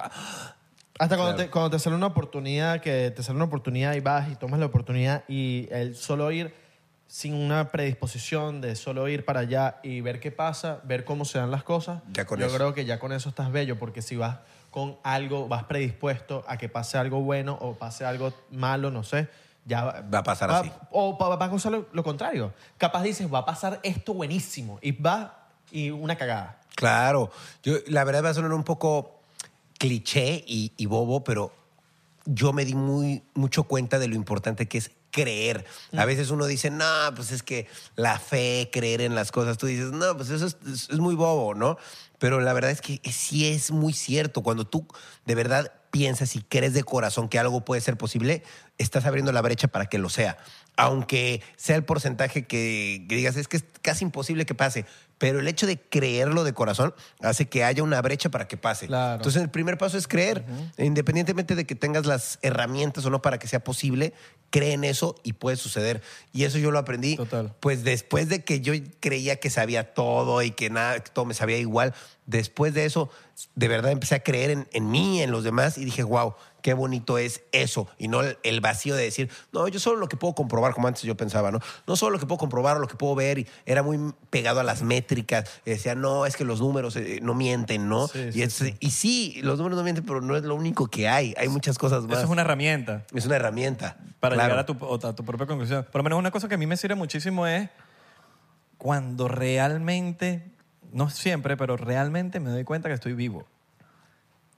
Hasta 0.98 1.18
cuando, 1.18 1.36
te, 1.36 1.50
cuando 1.50 1.72
te 1.72 1.80
sale 1.80 1.96
una 1.96 2.06
oportunidad, 2.08 2.80
que 2.80 3.12
te 3.12 3.22
sale 3.22 3.36
una 3.36 3.46
oportunidad 3.46 3.96
y 3.96 4.00
vas 4.00 4.32
y 4.32 4.36
tomas 4.36 4.60
la 4.62 4.68
oportunidad 4.68 5.24
y 5.28 5.68
el 5.72 5.96
solo 5.96 6.32
ir 6.32 6.54
sin 7.08 7.34
una 7.34 7.72
predisposición 7.72 8.62
de 8.62 8.76
solo 8.76 9.08
ir 9.08 9.26
para 9.26 9.42
allá 9.42 9.80
y 9.84 10.02
ver 10.02 10.20
qué 10.20 10.32
pasa, 10.32 10.80
ver 10.84 11.06
cómo 11.06 11.24
se 11.26 11.38
dan 11.38 11.52
las 11.52 11.64
cosas, 11.64 12.02
Ya 12.12 12.26
con 12.26 12.40
yo 12.40 12.48
eso. 12.48 12.56
creo 12.56 12.74
que 12.74 12.86
ya 12.86 13.00
con 13.00 13.14
eso 13.14 13.30
estás 13.30 13.52
bello, 13.52 13.78
porque 13.78 14.02
si 14.02 14.16
vas 14.16 14.40
con 14.72 14.98
algo, 15.04 15.48
vas 15.48 15.64
predispuesto 15.64 16.44
a 16.48 16.58
que 16.58 16.68
pase 16.68 16.98
algo 16.98 17.22
bueno 17.22 17.58
o 17.62 17.76
pase 17.76 18.06
algo 18.06 18.34
malo, 18.52 18.92
no 18.92 19.04
sé, 19.04 19.30
ya 19.66 19.84
Va 20.14 20.20
a 20.20 20.24
pasar 20.24 20.52
así. 20.52 20.72
O 20.92 21.18
va, 21.18 21.30
va 21.30 21.46
a 21.46 21.50
pasar 21.50 21.72
lo, 21.72 21.88
lo 21.92 22.04
contrario. 22.04 22.54
Capaz 22.78 23.02
dices, 23.04 23.34
va 23.34 23.40
a 23.40 23.46
pasar 23.46 23.80
esto 23.84 24.14
buenísimo 24.14 24.78
y 24.82 24.92
va 24.92 25.48
y 25.72 25.90
una 25.90 26.16
cagada. 26.18 26.60
Claro, 26.76 27.32
yo 27.64 27.78
la 27.88 28.04
verdad 28.04 28.26
va 28.26 28.30
a 28.30 28.34
sonar 28.34 28.52
un 28.54 28.64
poco 28.64 29.22
cliché 29.80 30.44
y, 30.46 30.74
y 30.78 30.86
bobo, 30.86 31.24
pero 31.24 31.52
yo 32.26 32.54
me 32.54 32.66
di 32.66 32.76
muy, 32.76 33.24
mucho 33.34 33.64
cuenta 33.64 33.98
de 34.00 34.08
lo 34.08 34.16
importante 34.16 34.68
que 34.68 34.78
es 34.80 34.92
creer. 35.16 35.66
A 35.96 36.04
veces 36.04 36.30
uno 36.30 36.46
dice, 36.46 36.70
no, 36.70 36.86
pues 37.16 37.32
es 37.32 37.42
que 37.42 37.68
la 37.96 38.20
fe, 38.20 38.70
creer 38.70 39.00
en 39.00 39.16
las 39.16 39.32
cosas, 39.32 39.58
tú 39.58 39.66
dices, 39.66 39.92
no, 39.94 40.18
pues 40.18 40.30
eso 40.30 40.46
es, 40.46 40.92
muy 40.92 41.16
bobo, 41.16 41.56
¿no? 41.56 41.78
Pero 42.20 42.42
la 42.42 42.52
verdad 42.52 42.72
es 42.72 42.82
que 42.82 43.00
sí 43.10 43.48
es 43.48 43.72
muy 43.72 43.94
cierto. 43.94 44.44
Cuando 44.44 44.68
tú 44.68 44.86
de 45.26 45.36
verdad 45.36 45.72
piensas 45.90 46.36
y 46.36 46.42
crees 46.42 46.74
de 46.74 46.84
corazón 46.84 47.30
que 47.30 47.40
algo 47.40 47.64
puede 47.64 47.80
ser 47.80 47.96
posible, 47.98 48.44
estás 48.78 49.06
abriendo 49.06 49.32
la 49.32 49.42
brecha 49.42 49.70
para 49.70 49.86
que 49.86 50.00
lo 50.00 50.10
sea. 50.10 50.38
Aunque 50.76 51.42
sea 51.56 51.78
el 51.78 51.86
porcentaje 51.86 52.46
que, 52.46 53.06
que 53.08 53.16
digas, 53.16 53.38
es 53.38 53.48
que 53.48 53.56
es 53.56 53.66
casi 53.82 54.04
imposible 54.04 54.46
que 54.46 54.54
pase. 54.54 54.86
Pero 55.18 55.40
el 55.40 55.48
hecho 55.48 55.66
de 55.66 55.80
creerlo 55.80 56.44
de 56.44 56.54
corazón 56.54 56.94
hace 57.22 57.48
que 57.48 57.64
haya 57.64 57.84
una 57.84 58.02
brecha 58.02 58.30
para 58.30 58.48
que 58.48 58.58
pase. 58.58 58.88
Claro. 58.88 59.16
Entonces, 59.16 59.42
el 59.42 59.50
primer 59.50 59.78
paso 59.78 59.98
es 59.98 60.08
creer. 60.08 60.44
Independientemente 60.78 61.56
de 61.56 61.66
que 61.66 61.76
tengas 61.76 62.06
las 62.06 62.40
herramientas 62.42 63.06
o 63.06 63.10
no 63.10 63.22
para 63.22 63.40
que 63.40 63.48
sea 63.48 63.64
posible, 63.64 64.14
cree 64.50 64.74
en 64.74 64.84
eso 64.84 65.16
y 65.24 65.34
puede 65.34 65.58
suceder. 65.58 66.02
Y 66.34 66.44
eso 66.44 66.58
yo 66.58 66.72
lo 66.72 66.80
aprendí. 66.80 67.16
Total. 67.16 67.54
Pues 67.60 67.84
después 67.84 68.30
de 68.30 68.44
que 68.44 68.62
yo 68.62 68.74
creía 69.00 69.38
que 69.38 69.50
sabía 69.50 69.94
todo 69.94 70.42
y 70.42 70.52
que 70.52 70.70
nada, 70.70 71.00
que 71.00 71.12
todo 71.12 71.26
me 71.26 71.34
sabía 71.34 71.58
igual, 71.58 71.94
después 72.26 72.74
de 72.74 72.86
eso, 72.86 73.10
de 73.56 73.68
verdad 73.68 73.92
empecé 73.92 74.16
a 74.16 74.24
creer 74.24 74.50
en, 74.50 74.68
en 74.74 74.92
mí, 74.92 75.22
en 75.22 75.32
los 75.32 75.44
demás 75.44 75.78
y 75.78 75.86
dije, 75.86 76.04
wow, 76.04 76.36
qué 76.66 76.74
bonito 76.74 77.20
es 77.20 77.44
eso. 77.52 77.88
Y 78.00 78.08
no 78.08 78.22
el, 78.42 78.60
vacío 78.60 78.96
de 78.96 79.04
decir, 79.04 79.30
no, 79.54 79.68
yo 79.68 79.80
solo 79.80 80.00
lo 80.00 80.08
que 80.08 80.18
puedo 80.18 80.34
comprobar, 80.34 80.74
como 80.74 80.88
antes 80.88 81.04
yo 81.04 81.16
pensaba, 81.16 81.52
¿no? 81.52 81.60
No 81.86 81.96
solo 81.96 82.14
lo 82.14 82.20
que 82.20 82.26
puedo 82.26 82.40
comprobar 82.40 82.78
o 82.78 82.80
lo 82.80 82.88
que 82.88 82.96
puedo 82.96 83.14
ver. 83.14 83.38
Y 83.38 83.48
era 83.68 83.84
muy 83.84 84.00
pegado 84.32 84.60
a 84.62 84.64
las 84.64 84.82
métricas. 84.82 85.48
Y 85.64 85.70
decía, 85.70 85.94
no, 85.94 86.26
es 86.26 86.36
que 86.36 86.44
los 86.44 86.62
números 86.62 86.96
eh, 86.96 87.20
no 87.22 87.36
mienten, 87.36 87.88
¿no? 87.88 88.08
Sí, 88.08 88.30
y, 88.30 88.32
sí, 88.32 88.42
es- 88.42 88.74
y 88.80 88.90
sí, 88.90 89.40
los 89.44 89.60
números 89.60 89.78
no 89.78 89.84
mienten, 89.84 90.04
pero 90.08 90.22
no 90.22 90.36
es 90.36 90.42
lo 90.44 90.56
único 90.56 90.88
que 90.88 91.08
hay. 91.08 91.36
Hay 91.38 91.50
muchas 91.50 91.78
cosas 91.78 92.02
más. 92.06 92.14
Eso 92.18 92.24
es 92.26 92.32
una 92.32 92.42
herramienta. 92.42 93.06
Es 93.14 93.28
una 93.28 93.36
herramienta. 93.36 93.98
para 94.20 94.34
Claro. 94.34 94.50
llegar 94.56 94.64
a 94.64 94.66
tu, 94.66 95.08
a 95.08 95.14
tu 95.16 95.24
propia 95.24 95.46
conclusión. 95.46 95.84
Por 95.92 96.00
lo 96.00 96.04
menos 96.04 96.18
una 96.18 96.32
cosa 96.32 96.48
que 96.50 96.56
a 96.56 96.58
mí 96.58 96.66
me 96.66 96.78
sirve 96.78 96.96
muchísimo 96.96 97.46
es 97.46 97.70
cuando 98.80 99.28
realmente, 99.28 100.52
no 100.92 101.12
siempre, 101.12 101.58
pero 101.58 101.78
realmente 101.78 102.40
me 102.40 102.50
doy 102.50 102.64
cuenta 102.64 102.90
que 102.90 102.96
estoy 102.96 103.14
vivo. 103.14 103.46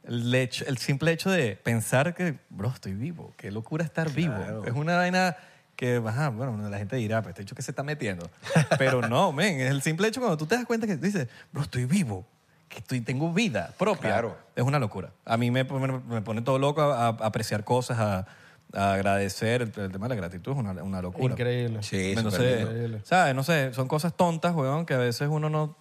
El, 0.08 0.34
hecho- 0.34 0.66
el 0.68 0.78
simple 0.78 1.12
hecho 1.12 1.30
de 1.30 1.56
pensar 1.58 2.16
que, 2.16 2.40
bro, 2.50 2.70
estoy 2.70 2.94
vivo. 2.94 3.34
Qué 3.38 3.52
locura 3.52 3.84
estar 3.86 4.12
vivo. 4.12 4.64
Es 4.66 4.74
una 4.74 4.96
vaina 4.98 5.36
que, 5.76 6.02
ajá, 6.06 6.30
bueno, 6.30 6.58
la 6.70 6.78
gente 6.78 6.96
dirá, 6.96 7.22
pues 7.22 7.36
te 7.36 7.42
he 7.42 7.44
dicho 7.46 7.54
que 7.56 7.62
se 7.62 7.72
está 7.72 7.84
metiendo. 7.84 8.30
Pero 8.80 9.08
no, 9.08 9.32
men, 9.32 9.60
es 9.62 9.70
el 9.70 9.82
simple 9.82 10.08
hecho 10.08 10.20
cuando 10.22 10.38
tú 10.38 10.46
te 10.48 10.56
das 10.56 10.66
cuenta 10.66 10.88
que 10.88 10.98
dices, 10.98 11.28
bro, 11.52 11.62
estoy 11.64 11.86
vivo. 11.86 12.26
Que 12.70 12.80
estoy, 12.80 13.00
tengo 13.02 13.32
vida 13.32 13.74
propia. 13.78 14.10
Claro. 14.10 14.38
Es 14.56 14.64
una 14.64 14.78
locura. 14.80 15.12
A 15.24 15.38
mí 15.38 15.52
me, 15.52 15.64
pone- 15.66 16.02
me 16.08 16.22
pone 16.22 16.42
todo 16.42 16.60
loco 16.60 16.82
a, 16.82 17.08
a 17.08 17.10
apreciar 17.10 17.64
cosas, 17.64 17.98
a, 18.00 18.28
a 18.74 18.94
agradecer. 18.94 19.62
El, 19.62 19.72
el 19.78 19.92
tema 19.92 20.08
de 20.08 20.10
la 20.10 20.16
gratitud 20.16 20.52
es 20.52 20.58
una, 20.58 20.72
una 20.84 21.02
locura. 21.02 21.34
Increíble. 21.34 21.82
Sí. 21.84 22.14
Increíble. 22.18 23.02
¿sabes? 23.04 23.34
No 23.36 23.44
sé, 23.44 23.74
son 23.74 23.88
cosas 23.88 24.16
tontas, 24.18 24.54
weón, 24.54 24.86
que 24.86 24.94
a 24.96 24.98
veces 24.98 25.30
uno 25.32 25.50
no... 25.50 25.78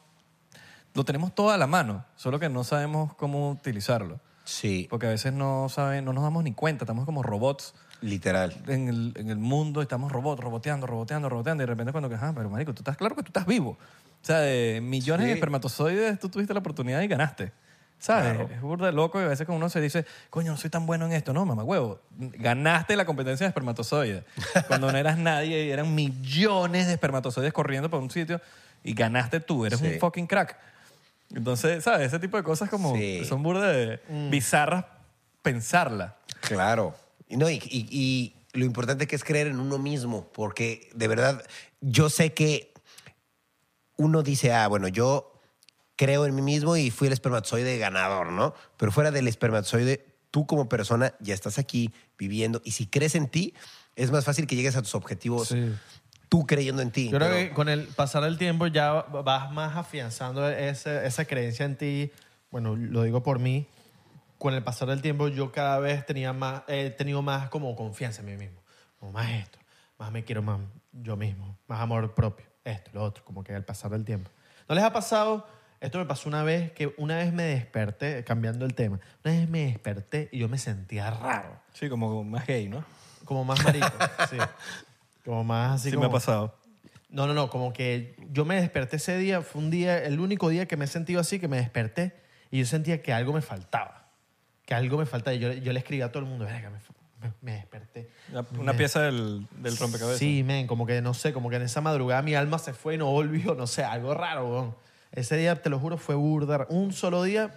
Lo 0.97 1.05
tenemos 1.05 1.35
todo 1.35 1.51
a 1.51 1.57
la 1.59 1.67
mano, 1.67 2.05
solo 2.17 2.39
que 2.41 2.49
no 2.49 2.65
sabemos 2.65 3.15
cómo 3.15 3.51
utilizarlo. 3.51 4.19
Sí, 4.45 4.87
Porque 4.89 5.07
a 5.07 5.11
veces 5.11 5.33
no, 5.33 5.69
saben, 5.69 6.05
no 6.05 6.13
nos 6.13 6.23
damos 6.23 6.43
ni 6.45 6.53
cuenta, 6.53 6.85
estamos 6.85 7.05
como 7.05 7.23
robots 7.23 7.75
literal. 8.01 8.57
en 8.69 8.89
el, 8.89 9.13
en 9.17 9.29
el 9.31 9.39
mundo, 9.39 9.83
estamos 9.83 10.13
robots, 10.13 10.41
roboteando, 10.43 10.87
roboteando, 10.87 11.29
roboteando, 11.29 11.63
y 11.63 11.67
de 11.67 11.73
repente 11.73 11.91
cuando 11.93 12.09
que, 12.09 12.15
ah, 12.15 12.33
pero 12.35 12.49
marico, 12.49 12.73
tú 12.73 12.81
estás 12.83 12.97
claro 12.97 13.17
que 13.17 13.23
tú 13.23 13.29
estás 13.31 13.45
vivo. 13.47 13.71
O 13.71 14.25
sea, 14.27 14.39
de 14.39 14.81
millones 14.83 15.25
Sí. 15.25 15.29
de 15.29 15.35
espermatozoides 15.35 16.19
tú 16.21 16.29
tuviste 16.29 16.53
la 16.55 16.61
oportunidad 16.61 17.01
y 17.03 17.09
ganaste. 17.09 17.53
¿Sabes? 17.99 18.35
Claro. 18.35 18.49
Es 18.55 18.61
burda 18.61 18.87
de 18.87 18.93
loco 18.93 19.19
y 19.21 19.25
a 19.25 19.29
veces 19.29 19.47
cuando 19.47 19.65
uno 19.65 19.69
se 19.71 19.81
dice, 19.81 20.05
coño, 20.31 20.53
no 20.53 20.59
soy 20.59 20.69
tan 20.71 20.85
bueno 20.87 21.07
en 21.07 21.13
esto. 21.13 21.33
No, 21.33 21.45
mamá 21.47 21.65
huevo, 21.65 22.01
ganaste 22.19 22.95
la 22.95 23.05
competencia 23.07 23.47
de 23.47 23.49
espermatozoides. 23.49 24.23
Cuando 24.69 24.93
no 24.93 24.99
eras 24.99 25.17
nadie 25.19 25.65
y 25.65 25.71
eran 25.71 25.95
millones 25.95 26.87
de 26.87 26.93
espermatozoides 26.93 27.53
corriendo 27.55 27.89
por 27.91 28.01
un 28.03 28.11
sitio 28.11 28.41
y 28.85 28.93
ganaste 28.95 29.41
tú, 29.41 29.65
eres 29.67 29.81
Sí. 29.81 29.87
un 29.87 29.99
fucking 29.99 30.27
crack. 30.27 30.57
Entonces, 31.35 31.83
¿sabes? 31.85 32.07
Ese 32.09 32.19
tipo 32.19 32.37
de 32.37 32.43
cosas 32.43 32.69
como 32.71 32.95
Sí. 32.97 33.25
son 33.25 33.43
burda 33.43 33.69
de 33.73 34.01
bizarras 34.31 34.85
pensarla. 35.43 36.17
Claro. 36.41 36.95
Y, 37.29 37.37
no, 37.37 37.51
y, 37.51 37.57
y- 37.65 37.89
y 37.91 38.35
lo 38.59 38.65
importante 38.65 39.07
que 39.07 39.17
es 39.17 39.25
creer 39.25 39.49
en 39.49 39.61
uno 39.61 39.79
mismo, 39.79 40.29
porque 40.33 40.89
de 40.95 41.09
verdad 41.09 41.45
yo 41.81 42.09
sé 42.11 42.33
que 42.33 42.73
uno 43.97 44.23
dice, 44.23 44.53
ah, 44.53 44.69
bueno, 44.69 44.89
yo 44.89 45.33
creo 45.97 46.27
en 46.27 46.35
mí 46.35 46.43
mismo 46.43 46.77
y 46.77 46.91
fui 46.91 47.07
el 47.07 47.13
espermatozoide 47.13 47.79
ganador, 47.79 48.31
¿no? 48.33 48.55
Pero 48.77 48.93
fuera 48.93 49.11
del 49.11 49.29
espermatozoide, 49.29 50.07
tú 50.31 50.47
como 50.47 50.69
persona 50.69 51.15
ya 51.21 51.35
estás 51.35 51.59
aquí 51.59 51.93
viviendo 52.19 52.61
y 52.65 52.73
si 52.73 52.87
crees 52.87 53.15
en 53.15 53.29
ti, 53.29 53.55
es 53.95 54.11
más 54.11 54.25
fácil 54.25 54.47
que 54.47 54.57
llegues 54.57 54.77
a 54.77 54.83
tus 54.83 54.95
objetivos 54.95 55.49
Sí. 55.49 55.75
Tú 56.29 56.47
creyendo 56.47 56.83
en 56.83 56.91
ti. 56.91 57.11
Yo 57.11 57.19
creo 57.19 57.31
pero- 57.31 57.49
que 57.49 57.55
con 57.55 57.69
el 57.69 57.87
pasar 57.89 58.23
del 58.25 58.39
tiempo 58.39 58.67
ya 58.67 58.93
vas 58.93 59.51
más 59.53 59.77
afianzando 59.77 60.49
ese- 60.49 61.07
esa 61.07 61.25
creencia 61.25 61.65
en 61.67 61.77
ti. 61.77 62.13
Bueno, 62.51 62.77
lo 62.77 63.03
digo 63.03 63.23
por 63.23 63.39
mí. 63.39 63.67
Con 64.39 64.53
el 64.55 64.63
pasar 64.63 64.89
del 64.89 65.01
tiempo 65.03 65.29
yo 65.29 65.51
cada 65.51 65.79
vez 65.79 66.05
tenía 66.05 66.33
más, 66.33 66.63
he 66.69 66.91
tenido 66.91 67.23
más 67.23 67.49
como 67.49 67.75
confianza 67.75 68.21
en 68.21 68.27
mí 68.27 68.37
mismo. 68.37 68.61
Como 69.01 69.13
más 69.13 69.31
esto, 69.31 69.59
más 69.99 70.11
me 70.13 70.25
quiero 70.25 70.43
más 70.43 70.61
yo 70.93 71.17
mismo, 71.17 71.57
más 71.69 71.81
amor 71.81 72.15
propio, 72.15 72.47
esto, 72.65 72.91
lo 72.95 73.03
otro, 73.03 73.25
como 73.25 73.43
que 73.45 73.55
al 73.55 73.65
pasar 73.65 73.91
del 73.93 74.05
tiempo. 74.05 74.31
¿No 74.69 74.75
les 74.75 74.85
ha 74.85 74.93
pasado? 74.93 75.47
Esto 75.81 75.99
me 75.99 76.07
pasó 76.07 76.29
una 76.29 76.43
vez 76.43 76.73
que 76.73 76.95
una 76.97 77.17
vez 77.19 77.33
me 77.33 77.43
desperté, 77.45 78.25
cambiando 78.25 78.65
el 78.65 78.75
tema, 78.75 78.99
una 79.25 79.35
vez 79.35 79.49
me 79.49 79.67
desperté 79.67 80.29
y 80.33 80.39
yo 80.39 80.49
me 80.49 80.57
sentía 80.59 81.11
raro, 81.11 81.61
Sí, 81.75 81.89
como 81.91 82.25
más 82.25 82.47
gay, 82.47 82.69
¿no? 82.69 82.83
como 83.27 83.45
más 83.45 83.63
marico, 83.65 83.87
sí. 84.31 84.37
Como 85.27 85.45
más 85.45 85.75
así 85.81 85.91
Sí, 85.91 85.97
como... 85.97 86.07
me 86.07 86.11
ha 86.11 86.13
pasado. 86.13 86.57
No, 87.11 87.27
no, 87.27 87.35
no, 87.35 87.51
como 87.51 87.73
que 87.75 88.17
yo 88.33 88.45
me 88.47 88.57
desperté 88.61 88.97
ese 88.97 89.19
día, 89.19 89.43
fue 89.43 89.61
un 89.61 89.71
día, 89.71 90.03
el 90.03 90.19
único 90.21 90.49
día 90.49 90.67
que 90.67 90.77
me 90.79 90.87
he 90.87 90.89
sentido 90.89 91.21
así, 91.21 91.39
que 91.39 91.49
me 91.49 91.57
desperté 91.59 92.15
y 92.51 92.59
yo 92.61 92.67
sentía 92.67 93.03
que 93.03 93.13
algo 93.13 93.33
me 93.35 93.43
faltaba, 93.43 94.09
que 94.65 94.75
algo 94.75 94.97
me 94.99 95.07
faltaba. 95.07 95.35
Y 95.35 95.39
yo, 95.39 95.53
yo 95.53 95.73
le 95.73 95.79
escribí 95.81 96.03
a 96.03 96.11
todo 96.11 96.23
el 96.23 96.29
mundo, 96.29 96.45
"Verga, 96.47 96.71
me, 96.71 96.79
me- 97.21 97.35
me 97.43 97.53
desperté. 97.53 98.11
Una, 98.31 98.45
una 98.59 98.73
Me- 98.73 98.79
pieza 98.79 99.01
del, 99.03 99.47
del 99.53 99.77
rompecabezas. 99.77 100.19
Sí, 100.19 100.43
men, 100.43 100.67
como 100.67 100.85
que 100.87 101.01
no 101.03 101.15
sé, 101.15 101.33
como 101.33 101.49
que 101.51 101.57
en 101.57 101.63
esa 101.63 101.81
madrugada 101.81 102.23
mi 102.23 102.35
alma 102.35 102.59
se 102.59 102.73
fue 102.73 102.95
y 102.95 102.99
no 102.99 103.07
volvió, 103.11 103.55
no 103.55 103.67
sé, 103.67 103.85
algo 103.85 104.15
raro, 104.15 104.49
weón. 104.49 104.75
Ese 105.13 105.37
día, 105.37 105.63
te 105.63 105.71
lo 105.71 105.79
juro, 105.79 105.97
fue 105.99 106.15
burda. 106.17 106.67
Un 106.69 106.93
solo 106.93 107.23
día 107.23 107.55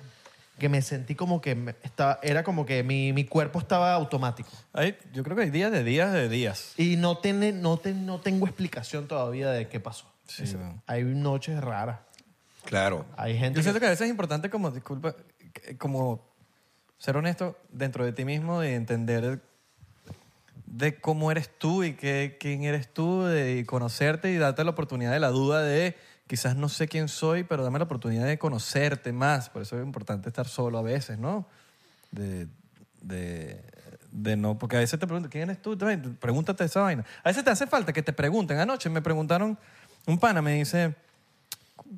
que 0.60 0.70
me 0.70 0.82
sentí 0.84 1.16
como 1.16 1.42
que 1.42 1.56
me- 1.56 1.76
estaba, 1.84 2.20
era 2.22 2.44
como 2.44 2.66
que 2.66 2.84
mi, 2.84 3.12
mi 3.14 3.26
cuerpo 3.26 3.58
estaba 3.60 3.94
automático. 3.94 4.50
Hay- 4.74 4.98
yo 5.14 5.24
creo 5.24 5.36
que 5.36 5.44
hay 5.44 5.50
días 5.50 5.72
de 5.72 5.84
días 5.84 6.14
de 6.14 6.30
días. 6.30 6.74
Y 6.78 6.98
no, 6.98 7.18
tiene, 7.18 7.52
no, 7.54 7.78
te- 7.78 7.94
no 7.94 8.20
tengo 8.20 8.46
explicación 8.46 9.08
todavía 9.08 9.50
de 9.50 9.68
qué 9.68 9.80
pasó. 9.80 10.06
Sí, 10.28 10.44
weón. 10.56 10.82
Hay 10.86 11.04
noches 11.04 11.60
raras. 11.60 12.00
Claro. 12.66 13.06
Hay 13.18 13.36
gente 13.38 13.58
Yo 13.58 13.64
siento 13.64 13.80
que- 13.80 13.86
que 13.86 13.88
a 13.88 13.90
veces 13.92 14.06
es 14.06 14.12
importante 14.12 14.50
como, 14.52 14.70
disculpa, 14.70 15.16
que- 15.54 15.78
como 15.78 16.24
ser 17.00 17.18
honesto 17.18 17.58
dentro 17.72 18.06
de 18.06 18.12
ti 18.12 18.26
mismo 18.26 18.64
y 18.64 18.68
entender 18.68 19.42
de 20.66 21.00
cómo 21.00 21.32
eres 21.32 21.50
tú 21.58 21.84
y 21.84 21.94
qué, 21.94 22.38
quién 22.40 22.64
eres 22.64 22.94
tú, 22.94 23.24
de 23.24 23.66
conocerte 23.66 24.32
y 24.32 24.38
darte 24.38 24.64
la 24.64 24.70
oportunidad 24.72 25.12
de 25.12 25.20
la 25.20 25.30
duda 25.30 25.64
de 25.64 25.96
quizás 26.30 26.56
no 26.56 26.70
sé 26.70 26.88
quién 26.88 27.08
soy, 27.08 27.44
pero 27.44 27.64
dame 27.64 27.80
la 27.80 27.86
oportunidad 27.86 28.28
de 28.28 28.38
conocerte 28.38 29.12
más. 29.12 29.50
Por 29.50 29.64
eso 29.64 29.76
es 29.80 29.84
importante 29.84 30.30
estar 30.30 30.48
solo 30.48 30.78
a 30.78 30.84
veces, 30.84 31.18
¿no? 31.18 31.48
De, 32.12 32.48
de, 33.02 34.38
no, 34.38 34.56
porque 34.60 34.76
a 34.76 34.80
veces 34.80 35.00
te 35.00 35.08
preguntan, 35.08 35.32
¿quién 35.32 35.50
eres 35.50 35.60
tú? 35.60 35.76
Pregúntate 36.20 36.64
esa 36.66 36.82
vaina. 36.82 37.04
A 37.24 37.30
veces 37.30 37.44
te 37.44 37.50
hace 37.50 37.66
falta 37.66 37.92
que 37.94 38.04
te 38.04 38.14
pregunten. 38.14 38.60
Anoche 38.60 38.92
me 38.92 39.02
preguntaron, 39.02 39.58
un 40.06 40.20
pana 40.20 40.44
me 40.44 40.54
dice, 40.54 40.94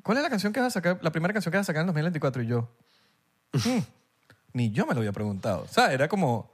¿cuál 0.02 0.16
es 0.16 0.24
la 0.24 0.30
canción 0.30 0.50
que 0.50 0.60
vas 0.60 0.68
a 0.68 0.80
sacar, 0.80 0.98
la 1.02 1.12
primera 1.12 1.34
canción 1.34 1.52
que 1.52 1.58
vas 1.58 1.66
a 1.66 1.70
sacar 1.70 1.82
en 1.82 1.88
2024? 1.88 2.42
Y 2.42 2.46
yo, 2.46 2.70
"Hmm, 3.52 3.80
ni 4.54 4.70
yo 4.70 4.86
me 4.86 4.94
lo 4.94 5.00
había 5.00 5.12
preguntado. 5.12 5.64
O 5.64 5.68
sea, 5.68 5.92
era 5.92 6.08
como, 6.08 6.50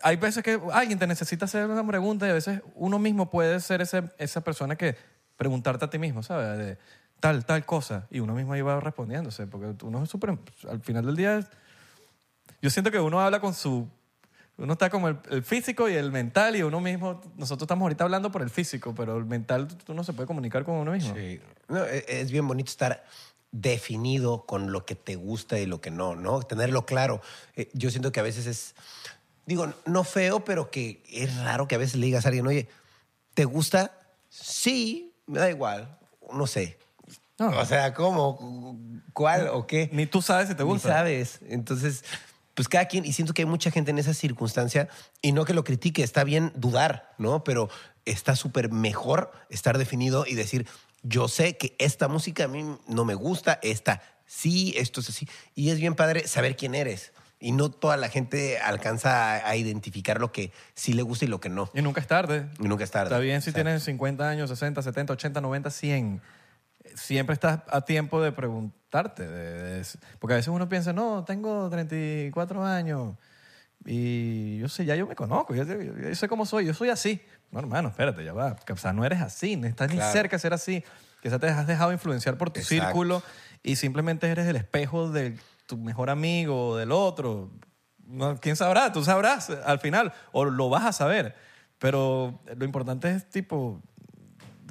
hay 0.00 0.14
veces 0.14 0.44
que 0.44 0.60
alguien 0.72 1.00
te 1.00 1.08
necesita 1.08 1.46
hacer 1.46 1.66
una 1.66 1.84
pregunta 1.84 2.28
y 2.28 2.30
a 2.30 2.34
veces 2.34 2.60
uno 2.76 3.00
mismo 3.00 3.32
puede 3.32 3.58
ser 3.58 3.80
ese, 3.80 4.04
esa 4.18 4.42
persona 4.42 4.76
que 4.76 4.96
preguntarte 5.36 5.84
a 5.84 5.90
ti 5.90 5.98
mismo, 5.98 6.22
¿sabes? 6.22 6.58
De 6.58 6.78
tal, 7.20 7.44
tal 7.44 7.64
cosa. 7.64 8.06
Y 8.10 8.20
uno 8.20 8.34
mismo 8.34 8.54
iba 8.56 8.78
respondiéndose, 8.80 9.46
porque 9.46 9.84
uno 9.84 10.02
es 10.02 10.10
súper, 10.10 10.38
al 10.68 10.80
final 10.80 11.06
del 11.06 11.16
día, 11.16 11.48
yo 12.60 12.70
siento 12.70 12.90
que 12.90 13.00
uno 13.00 13.20
habla 13.20 13.40
con 13.40 13.54
su, 13.54 13.88
uno 14.56 14.72
está 14.74 14.90
como 14.90 15.08
el, 15.08 15.18
el 15.30 15.42
físico 15.42 15.88
y 15.88 15.94
el 15.94 16.12
mental 16.12 16.56
y 16.56 16.62
uno 16.62 16.80
mismo, 16.80 17.20
nosotros 17.36 17.64
estamos 17.66 17.82
ahorita 17.82 18.04
hablando 18.04 18.30
por 18.30 18.42
el 18.42 18.50
físico, 18.50 18.94
pero 18.94 19.16
el 19.16 19.24
mental 19.24 19.68
uno 19.88 20.04
se 20.04 20.12
puede 20.12 20.26
comunicar 20.26 20.64
con 20.64 20.76
uno 20.76 20.92
mismo. 20.92 21.14
Sí. 21.14 21.40
No, 21.68 21.84
e- 21.84 22.04
es 22.08 22.30
bien 22.30 22.46
bonito 22.46 22.70
estar 22.70 23.04
definido 23.50 24.46
con 24.46 24.72
lo 24.72 24.84
que 24.84 24.94
te 24.96 25.14
gusta 25.16 25.58
y 25.58 25.66
lo 25.66 25.80
que 25.80 25.90
no, 25.90 26.16
¿no? 26.16 26.42
Tenerlo 26.42 26.86
claro. 26.86 27.20
Eh, 27.54 27.70
yo 27.72 27.90
siento 27.90 28.10
que 28.12 28.20
a 28.20 28.24
veces 28.24 28.46
es, 28.46 28.74
digo, 29.46 29.72
no 29.86 30.04
feo, 30.04 30.44
pero 30.44 30.70
que 30.70 31.02
es 31.08 31.36
raro 31.38 31.68
que 31.68 31.76
a 31.76 31.78
veces 31.78 31.96
le 31.96 32.06
digas 32.06 32.24
a 32.24 32.28
alguien, 32.28 32.46
oye, 32.46 32.68
¿te 33.34 33.44
gusta? 33.44 33.96
Sí, 34.28 35.13
me 35.26 35.38
da 35.38 35.50
igual, 35.50 35.98
no 36.32 36.46
sé. 36.46 36.78
No. 37.38 37.48
O 37.58 37.64
sea, 37.66 37.94
¿cómo? 37.94 38.78
¿Cuál 39.12 39.48
o 39.48 39.66
qué? 39.66 39.90
Ni 39.92 40.06
tú 40.06 40.22
sabes 40.22 40.48
si 40.48 40.54
te 40.54 40.62
Ni 40.62 40.68
gusta. 40.68 40.88
sabes. 40.88 41.40
Entonces, 41.48 42.04
pues 42.54 42.68
cada 42.68 42.86
quien, 42.86 43.04
y 43.04 43.12
siento 43.12 43.34
que 43.34 43.42
hay 43.42 43.46
mucha 43.46 43.70
gente 43.70 43.90
en 43.90 43.98
esa 43.98 44.14
circunstancia, 44.14 44.88
y 45.20 45.32
no 45.32 45.44
que 45.44 45.54
lo 45.54 45.64
critique, 45.64 46.02
está 46.02 46.22
bien 46.24 46.52
dudar, 46.54 47.12
¿no? 47.18 47.42
Pero 47.42 47.68
está 48.04 48.36
súper 48.36 48.70
mejor 48.70 49.32
estar 49.50 49.78
definido 49.78 50.26
y 50.26 50.34
decir, 50.34 50.66
yo 51.02 51.26
sé 51.28 51.56
que 51.56 51.74
esta 51.78 52.06
música 52.08 52.44
a 52.44 52.48
mí 52.48 52.64
no 52.86 53.04
me 53.04 53.14
gusta, 53.14 53.58
esta 53.62 54.00
sí, 54.26 54.74
esto 54.76 55.00
es 55.00 55.08
así. 55.08 55.28
Y 55.54 55.70
es 55.70 55.78
bien 55.78 55.94
padre 55.94 56.26
saber 56.28 56.56
quién 56.56 56.74
eres. 56.74 57.12
Y 57.44 57.52
no 57.52 57.70
toda 57.70 57.96
la 57.98 58.08
gente 58.08 58.58
alcanza 58.58 59.34
a, 59.34 59.48
a 59.50 59.56
identificar 59.56 60.18
lo 60.18 60.32
que 60.32 60.50
sí 60.74 60.94
le 60.94 61.02
gusta 61.02 61.26
y 61.26 61.28
lo 61.28 61.40
que 61.40 61.50
no. 61.50 61.70
Y 61.74 61.82
nunca 61.82 62.00
es 62.00 62.06
tarde. 62.06 62.46
Y 62.58 62.64
nunca 62.68 62.84
es 62.84 62.90
tarde. 62.90 63.08
Está 63.08 63.18
bien 63.18 63.42
si 63.42 63.50
Exacto. 63.50 63.64
tienes 63.66 63.82
50 63.84 64.26
años, 64.28 64.48
60, 64.48 64.80
70, 64.80 65.12
80, 65.12 65.40
90, 65.42 65.70
100. 65.70 66.22
Siempre 66.94 67.34
estás 67.34 67.60
a 67.68 67.82
tiempo 67.82 68.22
de 68.22 68.32
preguntarte. 68.32 69.26
de- 69.28 69.74
de- 69.80 69.86
porque 70.20 70.34
a 70.34 70.36
veces 70.36 70.48
uno 70.48 70.68
piensa, 70.68 70.92
no, 70.92 71.24
tengo 71.24 71.68
34 71.68 72.64
años 72.64 73.16
y 73.84 74.58
yo 74.58 74.68
sé, 74.68 74.84
ya 74.84 74.94
yo 74.96 75.06
me 75.06 75.14
conozco, 75.16 75.54
yo, 75.54 75.64
yo- 75.64 75.82
yo 75.82 76.14
sé 76.14 76.28
cómo 76.28 76.46
soy, 76.46 76.64
yo 76.66 76.74
soy 76.74 76.88
así. 76.90 77.20
No, 77.50 77.58
hermano, 77.60 77.88
espérate, 77.88 78.24
ya 78.24 78.32
va. 78.32 78.56
O 78.72 78.76
sea, 78.76 78.92
no 78.92 79.04
eres 79.04 79.20
así, 79.20 79.56
no 79.56 79.66
estás 79.66 79.90
ni 79.90 79.96
Claro. 79.96 80.12
cerca 80.12 80.36
de 80.36 80.40
ser 80.40 80.52
así. 80.54 80.84
Quizás 81.22 81.40
te 81.40 81.48
has 81.48 81.66
dejado 81.66 81.92
influenciar 81.92 82.38
por 82.38 82.50
tu 82.50 82.60
Exacto. 82.60 82.84
círculo 82.86 83.22
y 83.62 83.76
simplemente 83.76 84.28
eres 84.30 84.46
el 84.46 84.56
espejo 84.56 85.10
de 85.10 85.36
tu 85.66 85.76
mejor 85.76 86.10
amigo 86.10 86.68
o 86.68 86.76
del 86.76 86.92
otro. 86.92 87.50
¿Quién 88.40 88.56
sabrá? 88.56 88.92
Tú 88.92 89.02
sabrás 89.02 89.50
al 89.50 89.78
final 89.78 90.12
o 90.32 90.44
lo 90.44 90.68
vas 90.68 90.84
a 90.84 90.92
saber. 90.92 91.34
Pero 91.78 92.40
lo 92.56 92.64
importante 92.64 93.10
es 93.10 93.28
tipo 93.28 93.80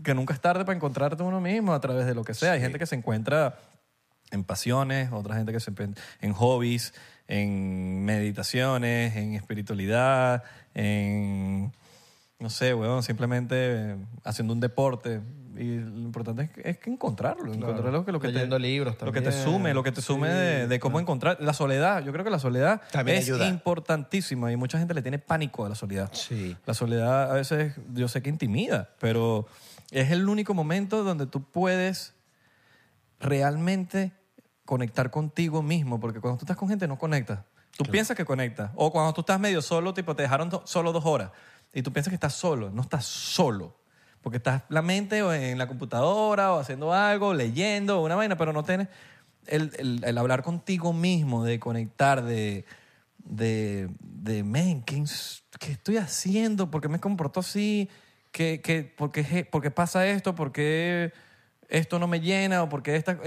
que 0.04 0.14
nunca 0.14 0.34
es 0.34 0.42
tarde 0.42 0.66
para 0.66 0.76
encontrarte 0.76 1.24
uno 1.24 1.42
mismo 1.42 1.74
a 1.74 1.80
través 1.80 2.06
de 2.06 2.14
lo 2.14 2.24
que 2.24 2.34
sea. 2.34 2.54
Hay 2.54 2.62
gente 2.62 2.80
que 2.80 2.86
se 2.86 2.96
encuentra 2.96 3.58
en 4.32 4.44
pasiones, 4.44 5.12
otra 5.12 5.36
gente 5.36 5.52
que 5.52 5.60
se 5.60 5.72
encuentra 5.72 6.04
en 6.22 6.34
hobbies, 6.34 6.94
en 7.28 8.04
meditaciones, 8.04 9.16
en 9.16 9.36
espiritualidad, 9.36 10.44
en, 10.74 11.72
no 12.44 12.50
sé, 12.50 12.74
weón, 12.74 13.02
simplemente 13.04 13.56
eh, 13.58 13.96
haciendo 14.26 14.54
un 14.54 14.60
deporte. 14.60 15.22
Y 15.56 15.78
lo 15.78 16.00
importante 16.00 16.44
es, 16.44 16.50
que- 16.50 16.62
es 16.70 16.78
que 16.80 16.90
encontrarlo, 16.90 17.54
encontrar 17.54 17.94
lo 17.94 18.04
que, 18.04 18.12
lo 18.12 18.20
que 18.20 18.28
Leyendo 18.28 18.56
te, 18.58 18.62
libros 18.64 18.96
Lo 19.02 19.12
que 19.12 19.22
te 19.22 19.30
también. 19.30 19.44
sume, 19.46 19.74
lo 19.74 19.82
que 19.84 19.92
te 19.92 20.02
sume 20.02 20.28
de, 20.30 20.68
de 20.68 20.80
cómo 20.80 21.00
encontrar. 21.00 21.38
La 21.40 21.54
soledad, 21.54 22.04
yo 22.04 22.12
creo 22.12 22.26
que 22.26 22.32
la 22.32 22.40
soledad 22.40 22.82
También 22.92 23.20
es 23.20 23.26
ayuda. 23.26 23.48
importantísima 23.48 24.52
y 24.52 24.58
mucha 24.58 24.78
gente 24.78 24.94
le 24.94 25.02
tiene 25.02 25.20
pánico 25.20 25.66
a 25.66 25.70
la 25.70 25.76
soledad. 25.76 26.10
Sí. 26.12 26.58
La 26.66 26.74
soledad 26.74 27.32
a 27.32 27.36
veces 27.36 27.76
yo 27.94 28.08
sé 28.08 28.22
que 28.24 28.30
intimida, 28.30 28.90
pero 29.00 29.46
es 29.92 30.12
el 30.12 30.28
único 30.28 30.54
momento 30.56 31.04
donde 31.04 31.28
tú 31.28 31.44
puedes 31.44 32.14
realmente 33.20 34.12
conectar 34.66 35.12
contigo 35.12 35.62
mismo, 35.62 36.00
porque 36.00 36.20
cuando 36.20 36.40
tú 36.40 36.46
estás 36.46 36.58
con 36.58 36.68
gente 36.68 36.88
no 36.88 36.98
conectas. 36.98 37.40
Tú 37.78 37.86
piensas 37.86 38.16
que 38.16 38.24
conectas. 38.26 38.70
O 38.76 38.92
cuando 38.92 39.14
tú 39.14 39.22
estás 39.22 39.40
medio 39.40 39.62
solo, 39.62 39.94
tipo 39.94 40.16
te 40.16 40.22
dejaron 40.24 40.50
solo 40.66 40.92
dos 40.92 41.06
horas 41.06 41.32
y 41.74 41.82
tú 41.82 41.92
piensas 41.92 42.12
que 42.12 42.16
estás 42.16 42.34
solo. 42.34 42.70
No 42.70 42.82
estás 42.82 43.06
solo. 43.06 43.76
Porque 44.22 44.38
estás 44.38 44.64
la 44.70 44.82
mente 44.82 45.22
o 45.22 45.34
en 45.34 45.58
la 45.58 45.68
computadora 45.68 46.54
o 46.54 46.60
haciendo 46.60 46.94
algo, 46.94 47.34
leyendo 47.34 48.02
una 48.02 48.16
vaina, 48.16 48.38
pero 48.38 48.54
no 48.54 48.64
tienes 48.64 48.88
el, 49.48 49.72
el- 49.78 50.04
el 50.06 50.18
hablar 50.18 50.44
contigo 50.44 50.94
mismo, 50.94 51.44
de 51.44 51.60
conectar, 51.60 52.24
de, 52.24 52.64
de, 53.18 53.90
de 54.00 54.44
men, 54.44 54.82
¿qué, 54.84 55.04
qué 55.60 55.72
estoy 55.74 55.98
haciendo? 55.98 56.72
¿Por 56.72 56.80
qué 56.82 56.88
me 56.88 57.00
comporto 57.02 57.42
así? 57.42 57.90
¿Qué, 58.32 58.62
qué, 58.64 58.84
por, 58.84 59.12
qué, 59.12 59.46
por 59.52 59.62
qué 59.62 59.72
pasa 59.72 60.08
esto? 60.08 60.34
¿Por 60.36 60.52
qué 60.54 61.12
esto 61.68 62.00
no 62.00 62.08
me 62.08 62.22
llena? 62.22 62.64
¿O 62.64 62.70
por 62.70 62.82
qué 62.82 62.96
esta...? 62.96 63.18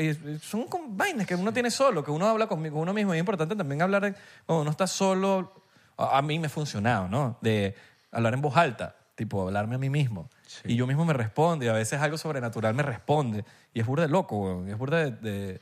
son 0.41 0.67
vainas 0.97 1.27
que 1.27 1.35
uno 1.35 1.53
tiene 1.53 1.71
solo, 1.71 2.03
que 2.03 2.11
uno 2.11 2.27
habla 2.27 2.47
conmigo, 2.47 2.81
uno 2.81 2.95
mismo. 2.95 3.13
Es 3.13 3.21
importante 3.21 3.55
también 3.55 3.83
hablar, 3.83 4.17
cuando 4.47 4.63
uno 4.63 4.71
está 4.71 4.87
solo, 4.87 5.53
a 5.99 6.23
mí 6.23 6.39
me 6.39 6.47
ha 6.47 6.51
funcionado, 6.51 7.07
¿no? 7.09 7.37
De 7.43 7.75
hablar 8.13 8.35
en 8.35 8.41
voz 8.43 8.57
alta, 8.57 8.97
tipo 9.15 9.43
hablarme 9.43 9.75
a 9.77 9.79
mí 9.79 9.91
mismo. 9.91 10.31
Y 10.65 10.77
yo 10.77 10.87
mismo 10.87 11.05
me 11.05 11.13
respondo, 11.13 11.65
y 11.65 11.69
a 11.69 11.73
veces 11.73 12.01
algo 12.01 12.19
sobrenatural 12.19 12.75
me 12.75 12.83
responde. 12.83 13.45
Y 13.75 13.81
es 13.81 13.87
burda 13.87 14.03
de 14.05 14.09
loco, 14.11 14.39
weón. 14.39 14.69
Es 14.69 14.79
burda 14.79 14.99
de, 14.99 15.11
de, 15.11 15.61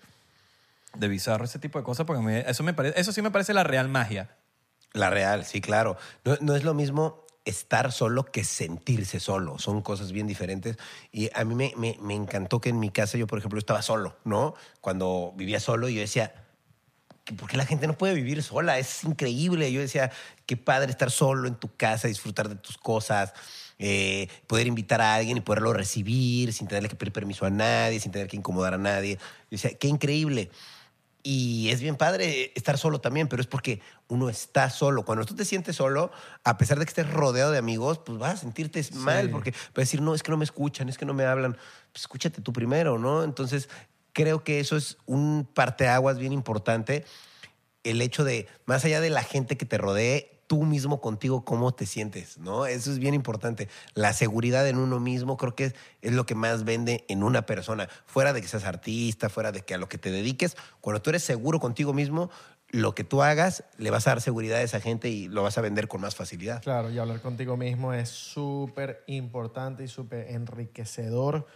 de 0.96 1.08
bizarro 1.08 1.44
ese 1.44 1.58
tipo 1.58 1.78
de 1.78 1.84
cosas, 1.84 2.06
porque 2.06 2.44
eso, 2.46 2.62
me 2.62 2.74
parece, 2.74 3.00
eso 3.00 3.12
sí 3.12 3.22
me 3.22 3.30
parece 3.30 3.54
la 3.54 3.64
real 3.64 3.88
magia. 3.88 4.30
La 4.92 5.10
real, 5.10 5.44
sí, 5.44 5.60
claro. 5.60 5.96
No, 6.24 6.36
no 6.40 6.54
es 6.54 6.62
lo 6.64 6.74
mismo 6.74 7.24
estar 7.44 7.90
solo 7.92 8.24
que 8.24 8.44
sentirse 8.44 9.18
solo. 9.20 9.58
Son 9.58 9.82
cosas 9.82 10.12
bien 10.12 10.26
diferentes. 10.26 10.76
Y 11.12 11.30
a 11.34 11.44
mí 11.44 11.54
me, 11.54 11.72
me- 11.76 11.98
me 12.00 12.14
encantó 12.14 12.60
que 12.60 12.68
en 12.70 12.78
mi 12.78 12.90
casa 12.90 13.18
yo, 13.18 13.26
por 13.26 13.38
ejemplo, 13.38 13.58
estaba 13.58 13.82
solo, 13.82 14.16
¿no? 14.24 14.54
Cuando 14.80 15.32
vivía 15.36 15.58
solo, 15.60 15.88
yo 15.88 16.00
decía, 16.00 16.43
"¿Que 17.24 17.34
¿por 17.34 17.48
qué 17.48 17.56
la 17.56 17.66
gente 17.66 17.86
no 17.86 17.96
puede 17.96 18.14
vivir 18.14 18.42
sola? 18.42 18.78
Es 18.78 19.04
increíble. 19.04 19.72
Yo 19.72 19.80
decía, 19.80 20.10
qué 20.46 20.56
padre 20.56 20.90
estar 20.90 21.10
solo 21.10 21.48
en 21.48 21.54
tu 21.54 21.74
casa, 21.74 22.08
disfrutar 22.08 22.48
de 22.48 22.56
tus 22.56 22.76
cosas, 22.78 23.32
eh, 23.78 24.28
poder 24.46 24.66
invitar 24.66 25.00
a 25.00 25.14
alguien 25.14 25.36
y 25.38 25.40
poderlo 25.40 25.72
recibir 25.72 26.52
sin 26.52 26.68
tenerle 26.68 26.88
que 26.88 26.96
pedir 26.96 27.12
permiso 27.12 27.46
a 27.46 27.50
nadie, 27.50 27.98
sin 28.00 28.12
tener 28.12 28.28
que 28.28 28.36
incomodar 28.36 28.74
a 28.74 28.78
nadie. 28.78 29.16
Yo 29.16 29.48
decía, 29.50 29.76
qué 29.78 29.88
increíble. 29.88 30.50
Y 31.26 31.70
es 31.70 31.80
bien 31.80 31.96
padre 31.96 32.52
estar 32.54 32.76
solo 32.76 33.00
también, 33.00 33.28
pero 33.28 33.40
es 33.40 33.48
porque 33.48 33.80
uno 34.08 34.28
está 34.28 34.68
solo. 34.68 35.06
Cuando 35.06 35.24
tú 35.24 35.34
te 35.34 35.46
sientes 35.46 35.76
solo, 35.76 36.12
a 36.44 36.58
pesar 36.58 36.78
de 36.78 36.84
que 36.84 36.90
estés 36.90 37.10
rodeado 37.10 37.50
de 37.50 37.56
amigos, 37.56 37.98
pues 37.98 38.18
vas 38.18 38.34
a 38.34 38.36
sentirte 38.36 38.84
mal 38.92 39.30
porque 39.30 39.52
vas 39.52 39.78
a 39.78 39.80
decir, 39.80 40.02
no, 40.02 40.14
es 40.14 40.22
que 40.22 40.30
no 40.30 40.36
me 40.36 40.44
escuchan, 40.44 40.90
es 40.90 40.98
que 40.98 41.06
no 41.06 41.14
me 41.14 41.24
hablan. 41.24 41.52
Pues 41.92 42.02
escúchate 42.02 42.42
tú 42.42 42.52
primero, 42.52 42.98
¿no? 42.98 43.24
Entonces, 43.24 43.70
creo 44.14 44.42
que 44.42 44.60
eso 44.60 44.78
es 44.78 44.96
un 45.04 45.46
parteaguas 45.52 46.18
bien 46.18 46.32
importante. 46.32 47.04
El 47.82 48.00
hecho 48.00 48.24
de, 48.24 48.46
más 48.64 48.86
allá 48.86 49.02
de 49.02 49.10
la 49.10 49.22
gente 49.22 49.58
que 49.58 49.66
te 49.66 49.76
rodee, 49.76 50.30
tú 50.46 50.62
mismo 50.62 51.00
contigo 51.00 51.44
cómo 51.44 51.72
te 51.74 51.84
sientes, 51.84 52.38
¿no? 52.38 52.64
Eso 52.64 52.90
es 52.90 52.98
bien 52.98 53.12
importante. 53.12 53.68
La 53.94 54.12
seguridad 54.12 54.66
en 54.68 54.78
uno 54.78 55.00
mismo 55.00 55.36
creo 55.36 55.54
que 55.54 55.66
es, 55.66 55.74
es 56.00 56.12
lo 56.12 56.24
que 56.24 56.34
más 56.34 56.64
vende 56.64 57.04
en 57.08 57.22
una 57.22 57.44
persona. 57.44 57.88
Fuera 58.06 58.32
de 58.32 58.40
que 58.40 58.48
seas 58.48 58.64
artista, 58.64 59.28
fuera 59.28 59.52
de 59.52 59.62
que 59.62 59.74
a 59.74 59.78
lo 59.78 59.88
que 59.88 59.98
te 59.98 60.10
dediques, 60.10 60.56
cuando 60.80 61.02
tú 61.02 61.10
eres 61.10 61.24
seguro 61.24 61.60
contigo 61.60 61.92
mismo, 61.92 62.30
lo 62.70 62.94
que 62.94 63.04
tú 63.04 63.22
hagas 63.22 63.64
le 63.78 63.90
vas 63.90 64.06
a 64.06 64.10
dar 64.10 64.20
seguridad 64.20 64.58
a 64.58 64.62
esa 64.62 64.80
gente 64.80 65.08
y 65.08 65.28
lo 65.28 65.42
vas 65.42 65.58
a 65.58 65.60
vender 65.60 65.88
con 65.88 66.00
más 66.00 66.14
facilidad. 66.14 66.62
Claro, 66.62 66.90
y 66.90 66.98
hablar 66.98 67.20
contigo 67.20 67.56
mismo 67.56 67.92
es 67.92 68.08
súper 68.08 69.04
importante 69.06 69.84
y 69.84 69.88
súper 69.88 70.30
enriquecedor. 70.30 71.46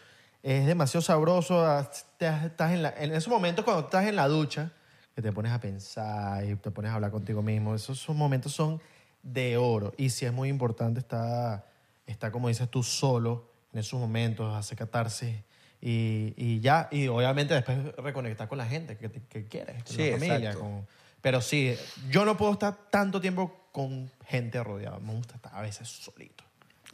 Es 0.43 0.67
demasiado 0.67 1.03
sabroso. 1.03 1.65
Estás 1.81 2.73
en, 2.73 2.83
la- 2.83 2.95
en 2.97 3.13
esos 3.13 3.29
momentos 3.29 3.65
cuando 3.65 3.85
estás 3.85 4.07
en 4.07 4.17
la 4.17 4.29
ducha, 4.29 4.73
que 5.15 5.23
te 5.23 5.33
pones 5.33 5.53
a 5.53 5.61
pensar 5.61 6.45
y 6.45 6.55
te 6.57 6.71
pones 6.71 6.91
a 6.91 6.95
hablar 6.95 7.11
contigo 7.11 7.43
mismo. 7.43 7.75
Esos 7.75 8.09
momentos 8.11 8.53
son 8.53 8.81
de 9.23 9.57
oro. 9.57 9.93
Y 9.97 10.11
sí 10.11 10.25
es 10.27 10.33
muy 10.33 10.49
importante 10.49 11.01
estar, 11.01 11.67
estar 12.07 12.31
como 12.31 12.49
dices 12.49 12.69
tú, 12.71 12.83
solo 12.83 13.51
en 13.73 13.81
esos 13.81 13.99
momentos, 13.99 14.55
hacer 14.55 14.79
catarsis. 14.79 15.35
Y, 15.81 16.35
y 16.37 16.61
ya, 16.61 16.89
y 16.91 17.07
obviamente 17.09 17.55
después 17.55 17.95
reconectar 17.97 18.49
con 18.49 18.59
la 18.59 18.67
gente 18.67 18.97
que, 18.97 19.11
que 19.11 19.47
quieres, 19.47 19.83
con 19.85 19.95
Sí, 19.97 20.11
la 20.11 20.19
familia. 20.19 20.55
con- 20.55 20.87
pero 21.21 21.41
sí, 21.41 21.75
yo 22.11 22.25
no 22.25 22.37
puedo 22.37 22.53
estar 22.53 22.77
tanto 22.91 23.21
tiempo 23.21 23.67
con 23.73 24.09
gente 24.27 24.63
rodeada. 24.63 24.99
Me 25.01 25.15
gusta 25.15 25.35
estar 25.37 25.53
a 25.55 25.61
veces 25.63 25.89
solito. 25.89 26.45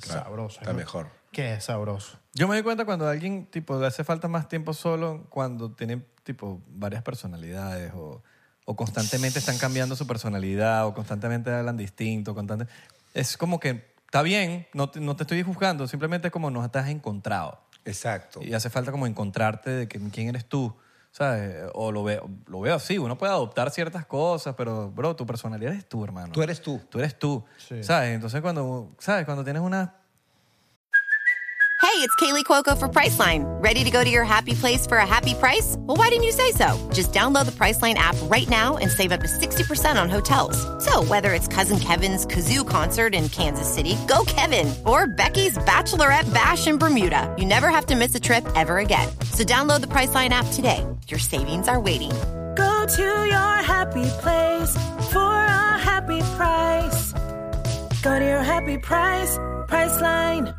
Claro, 0.00 0.24
sabroso. 0.24 0.60
está 0.60 0.72
¿no? 0.72 0.78
mejor. 0.78 1.08
Que 1.32 1.54
es 1.54 1.64
sabroso. 1.64 2.18
Yo 2.32 2.48
me 2.48 2.54
doy 2.54 2.62
cuenta 2.62 2.84
cuando 2.84 3.06
a 3.06 3.10
alguien 3.10 3.46
tipo, 3.46 3.78
le 3.78 3.86
hace 3.86 4.04
falta 4.04 4.28
más 4.28 4.48
tiempo 4.48 4.72
solo 4.72 5.26
cuando 5.28 5.72
tiene 5.72 6.02
tipo, 6.22 6.60
varias 6.68 7.02
personalidades 7.02 7.92
o, 7.94 8.22
o 8.64 8.76
constantemente 8.76 9.38
están 9.38 9.58
cambiando 9.58 9.96
su 9.96 10.06
personalidad 10.06 10.86
o 10.86 10.94
constantemente 10.94 11.50
hablan 11.52 11.76
distinto. 11.76 12.34
Constante, 12.34 12.66
es 13.14 13.36
como 13.36 13.60
que 13.60 13.94
está 14.06 14.22
bien, 14.22 14.66
no 14.74 14.90
te, 14.90 15.00
no 15.00 15.16
te 15.16 15.24
estoy 15.24 15.42
juzgando, 15.42 15.88
simplemente 15.88 16.28
es 16.28 16.32
como 16.32 16.50
no 16.50 16.70
te 16.70 16.78
has 16.78 16.88
encontrado. 16.88 17.60
Exacto. 17.84 18.40
Y 18.42 18.54
hace 18.54 18.70
falta 18.70 18.92
como 18.92 19.06
encontrarte 19.06 19.70
de 19.70 19.88
que, 19.88 19.98
quién 20.10 20.28
eres 20.28 20.46
tú. 20.46 20.74
¿Sabes? 21.14 21.70
O 21.74 21.92
lo 21.92 22.02
veo, 22.02 22.28
lo 22.46 22.60
veo 22.60 22.74
así. 22.74 22.98
Uno 22.98 23.16
puede 23.16 23.32
adoptar 23.32 23.70
ciertas 23.70 24.04
cosas, 24.04 24.56
pero, 24.56 24.90
bro, 24.90 25.14
tu 25.14 25.24
personalidad 25.24 25.72
eres 25.72 25.88
tú, 25.88 26.02
hermano. 26.02 26.32
Tú 26.32 26.42
eres 26.42 26.60
tú. 26.60 26.80
Tú 26.90 26.98
eres 26.98 27.16
tú. 27.16 27.44
Sí. 27.56 27.84
¿Sabes? 27.84 28.16
Entonces, 28.16 28.40
cuando, 28.40 28.90
¿sabes? 28.98 29.24
Cuando 29.24 29.44
tienes 29.44 29.62
una 29.62 29.94
Hey, 31.94 32.00
it's 32.00 32.16
Kaylee 32.16 32.44
Cuoco 32.44 32.76
for 32.76 32.88
Priceline. 32.88 33.44
Ready 33.62 33.84
to 33.84 33.90
go 33.90 34.02
to 34.02 34.10
your 34.10 34.24
happy 34.24 34.54
place 34.54 34.84
for 34.84 34.96
a 34.96 35.06
happy 35.06 35.34
price? 35.34 35.76
Well, 35.78 35.96
why 35.96 36.08
didn't 36.08 36.24
you 36.24 36.32
say 36.32 36.50
so? 36.50 36.76
Just 36.92 37.12
download 37.12 37.44
the 37.44 37.52
Priceline 37.52 37.94
app 37.94 38.16
right 38.22 38.48
now 38.48 38.78
and 38.78 38.90
save 38.90 39.12
up 39.12 39.20
to 39.20 39.28
60% 39.28 40.00
on 40.00 40.08
hotels. 40.08 40.56
So, 40.82 41.04
whether 41.04 41.34
it's 41.34 41.46
Cousin 41.46 41.78
Kevin's 41.78 42.26
Kazoo 42.26 42.66
concert 42.66 43.14
in 43.14 43.28
Kansas 43.28 43.72
City, 43.72 43.96
go 44.08 44.24
Kevin, 44.26 44.74
or 44.84 45.06
Becky's 45.06 45.56
Bachelorette 45.58 46.32
Bash 46.34 46.66
in 46.66 46.78
Bermuda, 46.78 47.32
you 47.38 47.44
never 47.44 47.68
have 47.68 47.86
to 47.86 47.96
miss 47.96 48.14
a 48.14 48.20
trip 48.20 48.44
ever 48.56 48.78
again. 48.78 49.08
So, 49.32 49.44
download 49.44 49.80
the 49.80 49.88
Priceline 49.88 50.30
app 50.30 50.46
today. 50.52 50.84
Your 51.08 51.20
savings 51.20 51.68
are 51.68 51.80
waiting. 51.80 52.12
Go 52.56 52.86
to 52.86 53.02
your 53.26 53.62
happy 53.62 54.08
place 54.22 54.72
for 55.12 55.20
a 55.20 55.78
happy 55.78 56.20
price. 56.36 57.12
Go 58.02 58.18
to 58.18 58.24
your 58.24 58.42
happy 58.42 58.78
price, 58.78 59.38
Priceline. 59.68 60.54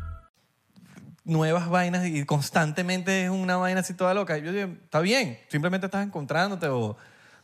nuevas 1.24 1.68
vainas 1.68 2.06
y 2.06 2.24
constantemente 2.24 3.24
es 3.24 3.30
una 3.30 3.56
vaina 3.56 3.80
así 3.80 3.94
toda 3.94 4.14
loca. 4.14 4.38
Yo 4.38 4.52
digo, 4.52 4.68
está 4.84 5.00
bien, 5.00 5.38
simplemente 5.48 5.86
estás 5.86 6.06
encontrándote 6.06 6.68
o, 6.68 6.96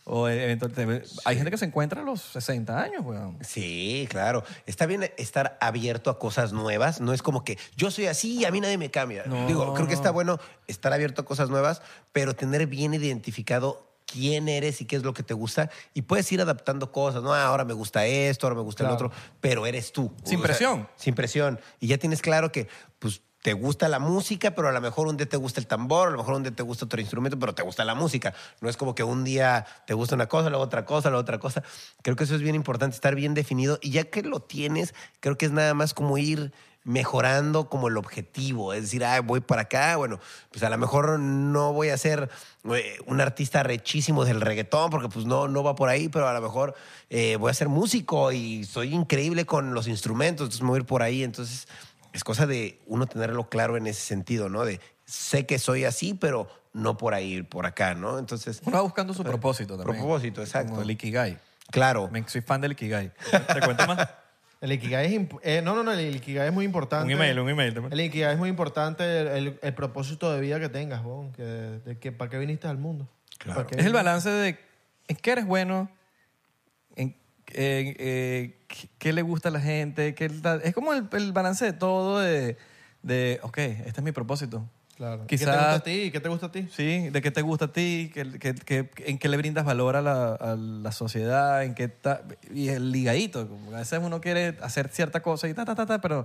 o 0.04 0.28
eventualmente- 0.28 1.06
hay 1.24 1.36
gente 1.36 1.50
que 1.50 1.58
se 1.58 1.64
encuentra 1.64 2.00
a 2.02 2.04
los 2.04 2.20
60 2.20 2.80
años, 2.82 3.04
weón. 3.04 3.38
Sí, 3.42 4.06
claro. 4.10 4.42
Está 4.66 4.86
bien 4.86 5.10
estar 5.16 5.56
abierto 5.60 6.10
a 6.10 6.18
cosas 6.18 6.52
nuevas. 6.52 7.00
No 7.00 7.12
es 7.12 7.22
como 7.22 7.44
que 7.44 7.58
yo 7.76 7.90
soy 7.90 8.06
así 8.06 8.38
y 8.40 8.44
a 8.44 8.50
mí 8.50 8.60
nadie 8.60 8.78
me 8.78 8.90
cambia. 8.90 9.24
No. 9.26 9.46
Digo, 9.46 9.74
creo 9.74 9.86
que 9.86 9.94
está 9.94 10.10
bueno 10.10 10.38
estar 10.66 10.92
abierto 10.92 11.22
a 11.22 11.24
cosas 11.24 11.50
nuevas, 11.50 11.82
pero 12.12 12.34
tener 12.34 12.66
bien 12.66 12.94
identificado 12.94 13.86
quién 14.06 14.48
eres 14.48 14.80
y 14.82 14.84
qué 14.84 14.96
es 14.96 15.04
lo 15.04 15.14
que 15.14 15.22
te 15.22 15.32
gusta. 15.32 15.70
Y 15.94 16.02
puedes 16.02 16.30
ir 16.32 16.40
adaptando 16.42 16.92
cosas, 16.92 17.22
¿no? 17.22 17.32
Ah, 17.32 17.44
ahora 17.44 17.64
me 17.64 17.72
gusta 17.72 18.04
esto, 18.04 18.46
ahora 18.46 18.56
me 18.56 18.62
gusta 18.62 18.84
Claro. 18.84 18.98
el 18.98 19.06
otro, 19.06 19.18
pero 19.40 19.64
eres 19.66 19.90
tú. 19.92 20.12
Sin 20.24 20.36
O 20.36 20.40
sea, 20.40 20.48
presión. 20.48 20.88
sin 20.96 21.14
presión. 21.14 21.60
Y 21.80 21.86
ya 21.86 21.96
tienes 21.96 22.20
claro 22.20 22.52
que, 22.52 22.68
te 23.42 23.54
gusta 23.54 23.88
la 23.88 23.98
música, 23.98 24.52
pero 24.52 24.68
a 24.68 24.72
lo 24.72 24.80
mejor 24.80 25.08
un 25.08 25.16
día 25.16 25.28
te 25.28 25.36
gusta 25.36 25.60
el 25.60 25.66
tambor, 25.66 26.08
a 26.08 26.10
lo 26.12 26.18
mejor 26.18 26.34
un 26.34 26.44
día 26.44 26.52
te 26.52 26.62
gusta 26.62 26.84
otro 26.84 27.00
instrumento, 27.00 27.38
pero 27.38 27.54
te 27.54 27.62
gusta 27.62 27.84
la 27.84 27.96
música. 27.96 28.32
No 28.60 28.68
es 28.68 28.76
como 28.76 28.94
que 28.94 29.02
un 29.02 29.24
día 29.24 29.66
te 29.84 29.94
gusta 29.94 30.14
una 30.14 30.28
cosa, 30.28 30.48
luego 30.48 30.64
otra 30.64 30.84
cosa, 30.84 31.10
luego 31.10 31.22
otra 31.22 31.38
cosa. 31.38 31.64
Creo 32.02 32.14
que 32.14 32.22
eso 32.22 32.36
es 32.36 32.40
bien 32.40 32.54
importante, 32.54 32.94
estar 32.94 33.16
bien 33.16 33.34
definido. 33.34 33.80
Y 33.82 33.90
ya 33.90 34.04
que 34.04 34.22
lo 34.22 34.40
tienes, 34.40 34.94
creo 35.18 35.36
que 35.36 35.46
es 35.46 35.52
nada 35.52 35.74
más 35.74 35.92
como 35.92 36.18
ir 36.18 36.52
mejorando 36.84 37.68
como 37.68 37.88
el 37.88 37.96
objetivo. 37.96 38.72
Es 38.72 38.82
decir, 38.82 39.04
voy 39.24 39.40
para 39.40 39.62
acá, 39.62 39.96
bueno, 39.96 40.20
pues 40.50 40.62
a 40.62 40.70
lo 40.70 40.78
mejor 40.78 41.18
no 41.18 41.72
voy 41.72 41.88
a 41.88 41.98
ser 41.98 42.28
eh, 42.72 42.98
un 43.06 43.20
artista 43.20 43.62
rechísimo 43.62 44.24
del 44.24 44.40
reggaetón, 44.40 44.90
porque 44.90 45.08
pues 45.08 45.26
no, 45.26 45.48
no 45.48 45.62
va 45.62 45.74
por 45.74 45.88
ahí, 45.88 46.08
pero 46.08 46.28
a 46.28 46.32
lo 46.32 46.40
mejor 46.40 46.74
eh, 47.10 47.36
voy 47.36 47.50
a 47.50 47.54
ser 47.54 47.68
músico 47.68 48.32
y 48.32 48.64
soy 48.64 48.94
increíble 48.94 49.46
con 49.46 49.74
los 49.74 49.88
instrumentos, 49.88 50.46
entonces 50.46 50.62
me 50.62 50.68
voy 50.68 50.76
a 50.78 50.80
ir 50.80 50.86
por 50.86 51.02
ahí. 51.02 51.22
Entonces 51.22 51.66
es 52.12 52.24
cosa 52.24 52.46
de 52.46 52.80
uno 52.86 53.06
tenerlo 53.06 53.48
claro 53.48 53.76
en 53.76 53.86
ese 53.86 54.00
sentido, 54.00 54.48
¿no? 54.48 54.64
De 54.64 54.80
sé 55.04 55.46
que 55.46 55.58
soy 55.58 55.84
así, 55.84 56.14
pero 56.14 56.48
no 56.72 56.96
por 56.96 57.14
ahí, 57.14 57.42
por 57.42 57.66
acá, 57.66 57.94
¿no? 57.94 58.18
Entonces, 58.18 58.60
Uno 58.64 58.76
va 58.76 58.82
buscando 58.82 59.12
su 59.14 59.22
propósito 59.24 59.76
también. 59.76 59.98
Propósito, 59.98 60.40
exacto. 60.40 60.70
Como 60.70 60.82
el 60.82 60.90
Ikigai. 60.90 61.38
claro. 61.70 62.08
Me- 62.10 62.26
Soy 62.28 62.40
fan 62.40 62.60
del 62.60 62.72
Ikigai. 62.72 63.12
¿Te 63.52 63.60
cuento 63.60 63.86
más? 63.86 64.08
El 64.60 64.72
Ikigai 64.72 65.06
es... 65.06 65.12
imp- 65.20 65.40
eh, 65.42 65.60
no, 65.62 65.74
no, 65.74 65.82
no, 65.82 65.92
el 65.92 66.14
Ikigai 66.16 66.46
es 66.48 66.52
muy 66.54 66.64
importante. 66.64 67.04
un 67.06 67.10
email, 67.10 67.38
un 67.40 67.48
email. 67.50 67.76
El 67.90 68.00
Ikigai 68.00 68.32
es 68.34 68.38
muy 68.38 68.48
importante, 68.48 69.20
el, 69.20 69.26
el- 69.28 69.58
el 69.60 69.74
propósito 69.74 70.32
de 70.32 70.40
vida 70.40 70.60
que 70.60 70.68
tengas, 70.68 71.04
weón, 71.04 71.32
que, 71.32 71.42
de 71.42 71.98
que 71.98 72.12
para 72.12 72.30
qué 72.30 72.38
viniste 72.38 72.68
al 72.68 72.78
mundo. 72.78 73.08
Claro. 73.38 73.56
¿Para 73.60 73.66
qué 73.68 73.80
Es 73.80 73.86
el 73.86 73.92
balance 73.92 74.30
de 74.30 74.58
en 75.08 75.16
qué 75.16 75.32
eres 75.32 75.46
bueno, 75.46 75.90
en, 76.96 77.08
en, 77.48 77.96
eh, 77.98 78.61
qué- 78.72 78.88
qué 78.98 79.12
le 79.12 79.22
gusta 79.22 79.48
a 79.50 79.52
la 79.52 79.60
gente. 79.60 80.14
qué 80.14 80.28
tal. 80.28 80.60
es 80.64 80.74
como 80.74 80.92
el, 80.92 81.06
el 81.12 81.32
balance 81.32 81.64
de 81.64 81.72
todo 81.72 82.18
de, 82.20 82.56
de, 83.02 83.38
ok, 83.42 83.58
este 83.58 83.90
es 84.00 84.02
mi 84.02 84.12
propósito. 84.12 84.64
Claro. 84.96 85.24
¿Qué 85.26 85.36
te 85.38 85.46
gusta 85.46 85.74
a 85.74 85.80
ti? 85.80 86.10
¿Qué 86.12 86.20
te 86.20 86.28
gusta 86.28 86.46
a 86.46 86.52
ti? 86.52 86.68
Sí, 86.70 87.08
de 87.10 87.22
qué 87.22 87.30
te 87.30 87.42
gusta 87.42 87.64
a 87.64 87.72
ti, 87.72 88.10
que, 88.14 88.38
que- 88.38 88.54
que- 88.54 88.90
en 89.06 89.18
qué 89.18 89.28
le 89.28 89.36
brindas 89.36 89.64
valor 89.64 89.96
a 89.96 90.02
la, 90.02 90.34
a 90.34 90.54
la 90.56 90.92
sociedad, 90.92 91.64
en 91.64 91.74
qué 91.74 91.88
ta- 91.88 92.22
y 92.52 92.68
el 92.68 92.92
ligadito. 92.92 93.48
A 93.74 93.78
veces 93.78 94.00
uno 94.02 94.20
quiere 94.20 94.56
hacer 94.62 94.88
cierta 94.88 95.20
cosa 95.20 95.48
y 95.48 95.54
ta, 95.54 95.64
ta, 95.64 95.74
ta, 95.74 95.86
ta, 95.86 96.00
pero 96.00 96.24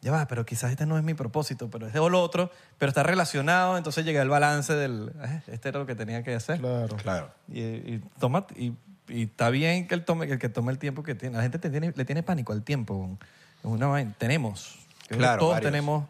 ya 0.00 0.12
va, 0.12 0.26
pero 0.28 0.46
quizás 0.46 0.70
este 0.70 0.86
no 0.86 0.96
es 0.96 1.04
mi 1.04 1.14
propósito, 1.14 1.68
pero 1.68 1.88
es 1.88 1.92
de 1.92 1.98
lo 1.98 2.22
otro, 2.22 2.50
pero 2.78 2.88
está 2.90 3.02
relacionado, 3.02 3.76
entonces 3.76 4.04
llega 4.04 4.22
el 4.22 4.28
balance 4.28 4.72
del, 4.74 5.12
eh, 5.22 5.42
este 5.48 5.68
era 5.70 5.80
lo 5.80 5.86
que 5.86 5.94
tenía 5.96 6.22
que 6.22 6.34
hacer. 6.34 6.60
Claro. 6.60 6.96
Claro. 6.96 7.30
Y, 7.48 7.60
y 7.60 8.02
toma, 8.18 8.46
y, 8.56 8.72
y 9.08 9.24
está 9.24 9.50
bien 9.50 9.86
que 9.88 9.94
él 9.94 10.04
tome, 10.04 10.26
que 10.26 10.34
el 10.34 10.38
que 10.38 10.48
tome 10.48 10.72
el 10.72 10.78
tiempo 10.78 11.02
que 11.02 11.14
tiene. 11.14 11.36
La 11.36 11.42
gente 11.42 11.58
te 11.58 11.70
tiene, 11.70 11.92
le 11.94 12.04
tiene 12.04 12.22
pánico 12.22 12.52
al 12.52 12.62
tiempo. 12.62 13.16
Es 13.60 13.64
una 13.64 13.86
vaina. 13.86 14.14
Tenemos. 14.18 14.78
Claro, 15.08 15.40
Todos 15.40 15.54
varios. 15.54 15.70
tenemos, 15.70 16.08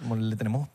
como 0.00 0.16
le 0.16 0.36
tenemos, 0.36 0.68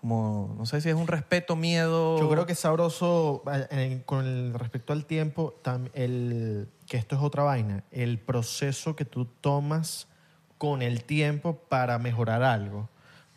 como, 0.00 0.54
no 0.56 0.64
sé 0.66 0.80
si 0.80 0.88
es 0.88 0.94
un 0.94 1.08
respeto, 1.08 1.56
miedo. 1.56 2.18
Yo 2.20 2.30
creo 2.30 2.46
que 2.46 2.52
es 2.52 2.60
sabroso 2.60 3.42
en- 3.70 4.00
con 4.00 4.24
el 4.24 4.54
respecto 4.54 4.92
al 4.92 5.04
tiempo, 5.04 5.58
tam- 5.64 5.90
el, 5.94 6.68
que 6.86 6.96
esto 6.96 7.16
es 7.16 7.22
otra 7.22 7.42
vaina, 7.42 7.82
el 7.90 8.18
proceso 8.18 8.94
que 8.94 9.04
tú 9.04 9.24
tomas 9.24 10.06
con 10.56 10.82
el 10.82 11.02
tiempo 11.04 11.56
para 11.68 11.98
mejorar 11.98 12.42
algo. 12.44 12.88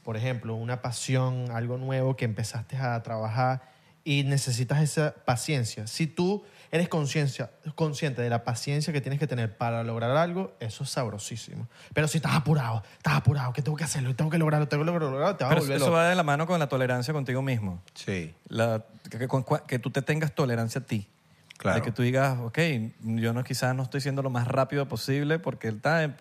Por 0.03 0.17
ejemplo, 0.17 0.55
una 0.55 0.81
pasión, 0.83 1.49
algo 1.51 1.77
nuevo 1.77 2.15
que 2.15 2.25
empezaste 2.25 2.77
a 2.77 3.01
trabajar 3.03 3.61
y 4.03 4.23
necesitas 4.23 4.81
esa 4.81 5.13
paciencia. 5.25 5.85
Si 5.87 6.05
tú 6.07 6.43
eres 6.71 6.87
conciencia, 6.89 7.51
consciente 7.75 8.21
de 8.21 8.29
la 8.29 8.43
paciencia 8.43 8.93
que 8.93 9.01
tienes 9.01 9.19
que 9.19 9.27
tener 9.27 9.57
para 9.57 9.83
lograr 9.83 10.11
algo, 10.11 10.55
eso 10.59 10.83
es 10.85 10.89
sabrosísimo. 10.89 11.67
Pero 11.93 12.07
si 12.07 12.17
estás 12.19 12.33
apurado, 12.33 12.81
estás 12.97 13.15
apurado, 13.15 13.51
que 13.53 13.61
tengo 13.61 13.75
que 13.77 13.83
hacerlo, 13.83 14.15
tengo 14.15 14.31
que 14.31 14.37
lograrlo, 14.37 14.67
tengo 14.69 14.83
que 14.83 14.89
lograrlo, 14.89 15.35
te 15.35 15.43
vas 15.43 15.51
a 15.51 15.55
Pero 15.55 15.61
volver 15.61 15.75
eso 15.77 15.85
loco. 15.87 15.97
va 15.97 16.07
de 16.09 16.15
la 16.15 16.23
mano 16.23 16.47
con 16.47 16.59
la 16.59 16.67
tolerancia 16.67 17.13
contigo 17.13 17.41
mismo. 17.41 17.81
Sí. 17.93 18.33
La- 18.47 18.83
que, 19.09 19.27
con 19.27 19.43
que 19.67 19.79
tú 19.79 19.91
te 19.91 20.01
tengas 20.01 20.33
tolerancia 20.33 20.79
a 20.81 20.83
ti. 20.85 21.09
Claro. 21.57 21.75
De 21.75 21.81
que 21.83 21.91
tú 21.91 22.01
digas, 22.01 22.39
ok, 22.39 22.57
yo 23.01 23.33
no, 23.33 23.43
quizás 23.43 23.75
no 23.75 23.83
estoy 23.83 24.01
siendo 24.01 24.23
lo 24.23 24.29
más 24.29 24.47
rápido 24.47 24.87
posible 24.87 25.37
porque 25.39 25.67
el 25.67 25.79
time, 25.81 26.13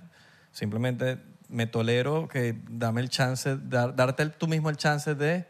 simplemente 0.53 1.19
me 1.49 1.67
tolero, 1.67 2.29
que 2.29 2.61
dame 2.69 3.01
el 3.01 3.09
chance, 3.09 3.57
dar- 3.63 3.95
darte 3.97 4.23
el- 4.23 4.33
tú 4.33 4.47
mismo 4.49 4.69
el 4.71 4.77
chance 4.77 5.15
de 5.15 5.47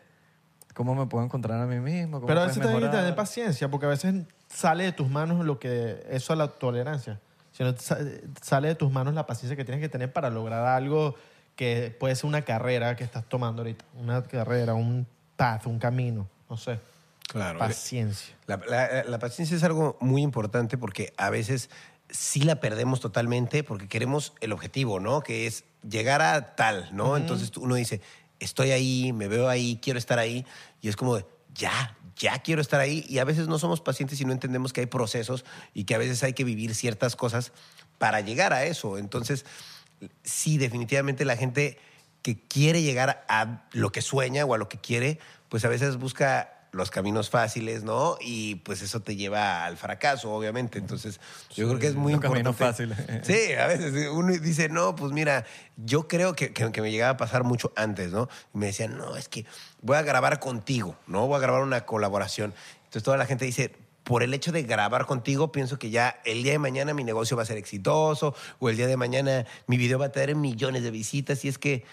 cómo 0.74 0.94
me 0.94 1.06
puedo 1.06 1.24
encontrar 1.24 1.60
a 1.60 1.66
mí 1.66 1.80
mismo. 1.80 2.18
cómo 2.18 2.26
Pero 2.26 2.40
a 2.40 2.46
veces 2.46 2.62
también 2.62 2.84
hay 2.84 2.90
que 2.90 2.96
tener 2.96 3.14
paciencia, 3.14 3.68
porque 3.70 3.86
a 3.86 3.88
veces 3.90 4.14
sale 4.52 4.84
de 4.84 4.92
tus 4.92 5.08
manos 5.08 5.44
lo 5.44 5.58
que 5.58 6.04
eso 6.10 6.32
es 6.32 6.38
la 6.38 6.48
tolerancia. 6.48 7.20
Sino 7.52 7.76
sa- 7.76 7.98
sale 8.42 8.68
de 8.68 8.74
tus 8.74 8.90
manos 8.90 9.14
la 9.14 9.26
paciencia 9.26 9.56
que 9.56 9.64
tienes 9.64 9.80
que 9.82 9.88
tener 9.88 10.12
para 10.12 10.30
lograr 10.30 10.64
algo 10.66 11.14
que 11.56 11.94
puede 11.98 12.14
ser 12.16 12.26
una 12.26 12.42
carrera 12.42 12.96
que 12.96 13.04
estás 13.04 13.24
tomando 13.28 13.62
ahorita, 13.62 13.84
una 13.98 14.22
carrera, 14.22 14.74
un 14.74 15.06
path, 15.36 15.66
un 15.66 15.78
camino, 15.78 16.28
no 16.48 16.56
sé. 16.56 16.78
Claro. 17.26 17.58
Paciencia. 17.58 18.34
La, 18.46 18.56
la- 18.66 19.04
la 19.04 19.18
paciencia 19.18 19.56
es 19.56 19.62
algo 19.62 19.96
muy 20.00 20.22
importante 20.22 20.78
porque 20.78 21.12
a 21.16 21.30
veces 21.30 21.70
sí 22.08 22.40
la 22.42 22.56
perdemos 22.56 23.00
totalmente 23.00 23.62
porque 23.62 23.88
queremos 23.88 24.32
el 24.40 24.52
objetivo, 24.52 24.98
¿no? 25.00 25.20
Que 25.22 25.46
es 25.46 25.64
llegar 25.88 26.22
a 26.22 26.56
tal, 26.56 26.88
¿no? 26.92 27.16
Entonces 27.16 27.52
uno 27.56 27.74
dice, 27.76 28.00
estoy 28.40 28.70
ahí, 28.72 29.12
me 29.12 29.28
veo 29.28 29.48
ahí, 29.48 29.78
quiero 29.82 29.98
estar 29.98 30.18
ahí. 30.18 30.44
Y 30.80 30.88
es 30.88 30.96
como, 30.96 31.16
de, 31.16 31.26
ya, 31.54 31.96
ya 32.16 32.38
quiero 32.40 32.60
estar 32.60 32.80
ahí. 32.80 33.04
Y 33.08 33.18
a 33.18 33.24
veces 33.24 33.48
no 33.48 33.58
somos 33.58 33.80
pacientes 33.80 34.20
y 34.20 34.24
no 34.24 34.32
entendemos 34.32 34.72
que 34.72 34.80
hay 34.80 34.86
procesos 34.86 35.44
y 35.74 35.84
que 35.84 35.94
a 35.94 35.98
veces 35.98 36.22
hay 36.22 36.32
que 36.32 36.44
vivir 36.44 36.74
ciertas 36.74 37.16
cosas 37.16 37.52
para 37.98 38.20
llegar 38.20 38.52
a 38.52 38.64
eso. 38.64 38.98
Entonces, 38.98 39.44
sí, 40.22 40.58
definitivamente 40.58 41.24
la 41.24 41.36
gente 41.36 41.78
que 42.22 42.38
quiere 42.38 42.82
llegar 42.82 43.24
a 43.28 43.66
lo 43.72 43.92
que 43.92 44.02
sueña 44.02 44.44
o 44.44 44.54
a 44.54 44.58
lo 44.58 44.68
que 44.68 44.78
quiere, 44.78 45.18
pues 45.48 45.64
a 45.64 45.68
veces 45.68 45.96
busca 45.96 46.59
los 46.72 46.90
caminos 46.90 47.30
fáciles, 47.30 47.82
¿no? 47.82 48.16
Y 48.20 48.56
pues 48.56 48.80
eso 48.82 49.00
te 49.00 49.16
lleva 49.16 49.64
al 49.64 49.76
fracaso, 49.76 50.30
obviamente. 50.32 50.78
Entonces, 50.78 51.20
yo 51.54 51.66
creo 51.68 51.78
que 51.80 51.88
es 51.88 51.94
muy 51.96 52.12
importante. 52.12 52.52
fáciles. 52.52 52.96
Sí, 53.24 53.52
a 53.54 53.66
veces 53.66 54.08
uno 54.12 54.32
dice, 54.38 54.68
no, 54.68 54.94
pues 54.94 55.12
mira, 55.12 55.44
yo 55.76 56.06
creo 56.06 56.34
que, 56.34 56.52
que- 56.52 56.70
que 56.70 56.80
me 56.82 56.90
llegaba 56.92 57.12
a 57.12 57.16
pasar 57.16 57.42
mucho 57.44 57.72
antes, 57.76 58.12
¿no? 58.12 58.28
Y 58.54 58.58
me 58.58 58.66
decían, 58.66 58.96
no, 58.96 59.16
es 59.16 59.28
que 59.28 59.46
voy 59.82 59.96
a 59.96 60.02
grabar 60.02 60.38
contigo, 60.38 60.96
¿no? 61.06 61.26
Voy 61.26 61.36
a 61.36 61.40
grabar 61.40 61.62
una 61.62 61.84
colaboración. 61.86 62.54
Entonces 62.84 63.02
toda 63.02 63.16
la 63.16 63.26
gente 63.26 63.44
dice, 63.44 63.74
por 64.04 64.22
el 64.22 64.32
hecho 64.32 64.52
de 64.52 64.62
grabar 64.62 65.06
contigo, 65.06 65.52
pienso 65.52 65.78
que 65.78 65.90
ya 65.90 66.20
el 66.24 66.42
día 66.42 66.52
de 66.52 66.58
mañana 66.58 66.94
mi 66.94 67.04
negocio 67.04 67.36
va 67.36 67.42
a 67.42 67.46
ser 67.46 67.58
exitoso 67.58 68.34
o 68.58 68.68
el 68.70 68.76
día 68.76 68.86
de 68.86 68.96
mañana 68.96 69.44
mi 69.66 69.76
video 69.76 69.98
va 69.98 70.06
a 70.06 70.12
tener 70.12 70.34
millones 70.36 70.82
de 70.84 70.90
visitas 70.92 71.44
y 71.44 71.48
es 71.48 71.58
que... 71.58 71.84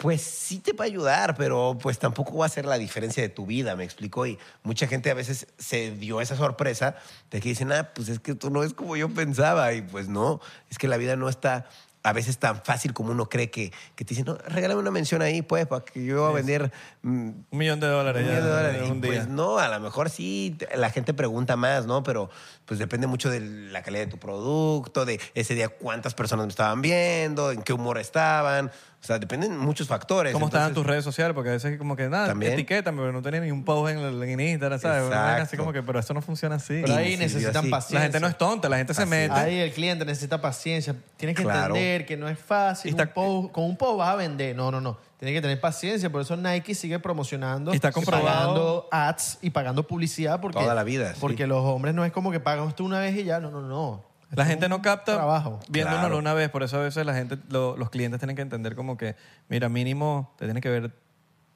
Pues 0.00 0.22
sí 0.22 0.60
te 0.60 0.72
va 0.72 0.84
a 0.84 0.86
ayudar, 0.86 1.36
pero 1.36 1.76
pues 1.78 1.98
tampoco 1.98 2.38
va 2.38 2.46
a 2.46 2.48
ser 2.48 2.64
la 2.64 2.78
diferencia 2.78 3.22
de 3.22 3.28
tu 3.28 3.44
vida, 3.44 3.76
me 3.76 3.84
explico. 3.84 4.26
Y 4.26 4.38
mucha 4.62 4.86
gente 4.86 5.10
a 5.10 5.14
veces 5.14 5.46
se 5.58 5.90
dio 5.90 6.22
esa 6.22 6.36
sorpresa 6.36 6.96
de 7.30 7.38
que 7.38 7.50
dicen, 7.50 7.70
ah, 7.70 7.90
pues 7.94 8.08
es 8.08 8.18
que 8.18 8.34
tú 8.34 8.48
no 8.48 8.62
es 8.62 8.72
como 8.72 8.96
yo 8.96 9.10
pensaba. 9.10 9.74
Y 9.74 9.82
pues 9.82 10.08
no, 10.08 10.40
es 10.70 10.78
que 10.78 10.88
la 10.88 10.96
vida 10.96 11.16
no 11.16 11.28
está 11.28 11.66
a 12.02 12.12
veces 12.14 12.38
tan 12.38 12.62
fácil 12.62 12.94
como 12.94 13.10
uno 13.10 13.28
cree 13.28 13.50
que, 13.50 13.72
que 13.94 14.04
te 14.04 14.10
dicen, 14.10 14.24
no, 14.24 14.36
regálame 14.36 14.80
una 14.80 14.90
mención 14.90 15.20
ahí, 15.20 15.42
pues, 15.42 15.66
para 15.66 15.84
que 15.84 16.02
yo 16.04 16.22
voy 16.22 16.30
a 16.30 16.34
vender 16.34 16.72
mm, 17.02 17.28
Un 17.50 17.58
millón 17.58 17.78
de 17.78 17.88
dólares 17.88 18.22
un 18.22 18.28
millón 18.28 18.44
de 18.44 18.50
dólares. 18.50 18.90
un 18.90 19.00
día. 19.02 19.10
Pues 19.10 19.28
no, 19.28 19.58
a 19.58 19.68
lo 19.68 19.80
mejor 19.80 20.08
sí, 20.08 20.56
la 20.74 20.90
gente 20.90 21.12
pregunta 21.12 21.56
más, 21.56 21.84
¿no? 21.86 22.02
Pero 22.02 22.30
pues 22.64 22.80
depende 22.80 23.06
mucho 23.06 23.28
de 23.28 23.40
la 23.40 23.82
calidad 23.82 24.06
de 24.06 24.10
tu 24.10 24.18
producto, 24.18 25.04
de 25.04 25.20
ese 25.34 25.54
día 25.54 25.68
cuántas 25.68 26.14
personas 26.14 26.46
me 26.46 26.50
estaban 26.50 26.80
viendo, 26.80 27.52
en 27.52 27.62
qué 27.62 27.74
humor 27.74 27.98
estaban. 27.98 28.70
O 29.02 29.06
sea, 29.06 29.18
dependen 29.18 29.56
muchos 29.56 29.88
factores. 29.88 30.32
¿Cómo 30.34 30.46
estaban 30.46 30.74
tus 30.74 30.84
redes 30.86 31.02
sociales? 31.04 31.34
Porque 31.34 31.48
a 31.48 31.52
veces 31.54 31.78
como 31.78 31.96
que 31.96 32.10
nada, 32.10 32.26
También. 32.28 32.52
etiquetan, 32.52 32.94
pero 32.96 33.10
no 33.12 33.22
tenía 33.22 33.40
ni 33.40 33.50
un 33.50 33.64
post 33.64 33.92
en, 33.92 33.98
el- 33.98 34.22
en 34.22 34.38
Instagram, 34.40 34.78
¿sabes? 34.78 35.10
Así 35.42 35.56
como 35.56 35.72
que, 35.72 35.82
pero 35.82 35.98
eso 35.98 36.12
no 36.12 36.20
funciona 36.20 36.56
así. 36.56 36.80
Pero 36.82 36.94
ahí 36.96 37.12
sí, 37.12 37.16
necesitan 37.16 37.70
paciencia. 37.70 37.98
La 37.98 38.02
gente 38.02 38.20
no 38.20 38.26
es 38.26 38.36
tonta, 38.36 38.68
la 38.68 38.76
gente 38.76 38.92
se 38.92 39.06
mete. 39.06 39.32
Ahí 39.32 39.58
el 39.58 39.72
cliente 39.72 40.04
necesita 40.04 40.38
paciencia. 40.42 40.94
Tienes 41.16 41.34
que 41.34 41.42
Claro. 41.44 41.74
entender 41.74 42.04
que 42.04 42.16
no 42.18 42.28
es 42.28 42.38
fácil. 42.38 42.90
Y 42.90 42.90
está- 42.90 43.04
Un 43.04 43.12
post- 43.14 43.52
con 43.52 43.64
un 43.64 43.76
post 43.78 43.98
vas 43.98 44.10
a 44.10 44.16
vender. 44.16 44.54
No, 44.54 44.70
no, 44.70 44.82
no. 44.82 44.98
Tienes 45.18 45.34
que 45.34 45.40
tener 45.40 45.60
paciencia. 45.60 46.10
Por 46.12 46.20
eso 46.20 46.36
Nike 46.36 46.74
sigue 46.74 46.98
promocionando. 46.98 47.72
Y 47.72 47.76
está 47.76 47.92
comprobado- 47.92 48.26
Pagando 48.52 48.88
ads 48.90 49.38
y 49.40 49.48
pagando 49.50 49.86
publicidad. 49.86 50.40
Porque, 50.42 50.58
Toda 50.58 50.74
la 50.74 50.84
vida, 50.84 51.14
sí. 51.14 51.18
Porque 51.20 51.46
los 51.46 51.64
hombres 51.64 51.94
no 51.94 52.04
es 52.04 52.12
como 52.12 52.30
que 52.30 52.40
pagan 52.40 52.68
esto 52.68 52.84
una 52.84 53.00
vez 53.00 53.16
y 53.16 53.24
ya. 53.24 53.40
No, 53.40 53.50
no, 53.50 53.62
no. 53.62 54.09
La 54.32 54.44
gente 54.46 54.68
no 54.68 54.80
capta 54.80 55.14
Trabajo. 55.14 55.58
viéndolo 55.68 55.98
Claro. 56.00 56.18
una 56.18 56.34
vez, 56.34 56.50
por 56.50 56.62
eso 56.62 56.76
a 56.78 56.82
veces 56.82 57.04
la 57.04 57.14
gente, 57.14 57.36
lo- 57.48 57.76
los 57.76 57.90
clientes 57.90 58.20
tienen 58.20 58.36
que 58.36 58.42
entender 58.42 58.76
como 58.76 58.96
que, 58.96 59.16
mira, 59.48 59.68
mínimo 59.68 60.32
te 60.38 60.44
tienes 60.44 60.62
que 60.62 60.68
ver 60.68 60.92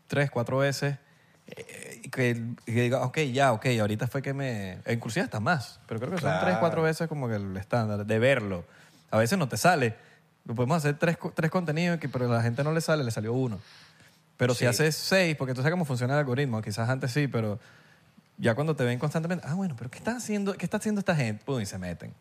tres, 0.09 0.30
cuatro 0.30 0.59
veces 0.59 0.96
eh, 1.46 2.01
y 2.02 2.09
que, 2.09 2.30
y 2.66 2.74
que 2.74 2.80
diga, 2.82 3.02
ok, 3.02 3.18
ya, 3.32 3.52
ok, 3.52 3.66
ahorita 3.80 4.06
fue 4.09 4.22
que 4.22 4.32
me... 4.34 4.78
Inclusive 4.88 5.24
hasta 5.24 5.38
más, 5.40 5.78
pero 5.86 6.01
creo 6.01 6.12
que 6.12 6.18
son 6.18 6.30
Claro. 6.30 6.44
tres, 6.44 6.59
cuatro 6.59 6.82
veces 6.82 7.06
como 7.09 7.28
que 7.28 7.36
el 7.36 7.56
estándar 7.56 8.05
de 8.06 8.18
verlo. 8.18 8.64
A 9.10 9.18
veces 9.18 9.38
no 9.38 9.48
te 9.48 9.56
sale. 9.56 9.94
Lo 10.44 10.55
podemos 10.55 10.78
hacer 10.78 10.98
tres, 10.98 11.16
co- 11.16 11.32
tres 11.34 11.51
contenidos, 11.51 11.98
que, 12.01 12.09
pero 12.09 12.26
a 12.26 12.34
la 12.36 12.42
gente 12.42 12.64
no 12.64 12.72
le 12.72 12.80
sale, 12.80 13.05
le 13.05 13.10
salió 13.12 13.32
uno. 13.34 13.60
Pero 14.36 14.52
si 14.52 14.60
Sí. 14.60 14.66
haces 14.66 14.96
seis, 14.96 15.36
porque 15.36 15.55
tú 15.55 15.60
sabes 15.60 15.70
cómo 15.72 15.84
funciona 15.84 16.14
el 16.14 16.18
algoritmo, 16.20 16.60
quizás 16.60 16.88
antes 16.88 17.12
sí, 17.12 17.28
pero 17.28 17.60
ya 18.36 18.55
cuando 18.56 18.74
te 18.74 18.82
ven 18.84 18.98
constantemente, 18.98 19.46
ah, 19.48 19.55
bueno, 19.55 19.76
pero 19.78 19.90
¿qué 19.90 19.98
está 19.98 20.16
haciendo, 20.16 20.55
qué 20.55 20.64
está 20.66 20.78
haciendo 20.78 20.98
esta 20.98 21.14
gente? 21.14 21.44
Pum, 21.44 21.60
y 21.60 21.66
se 21.66 21.78
meten. 21.78 22.12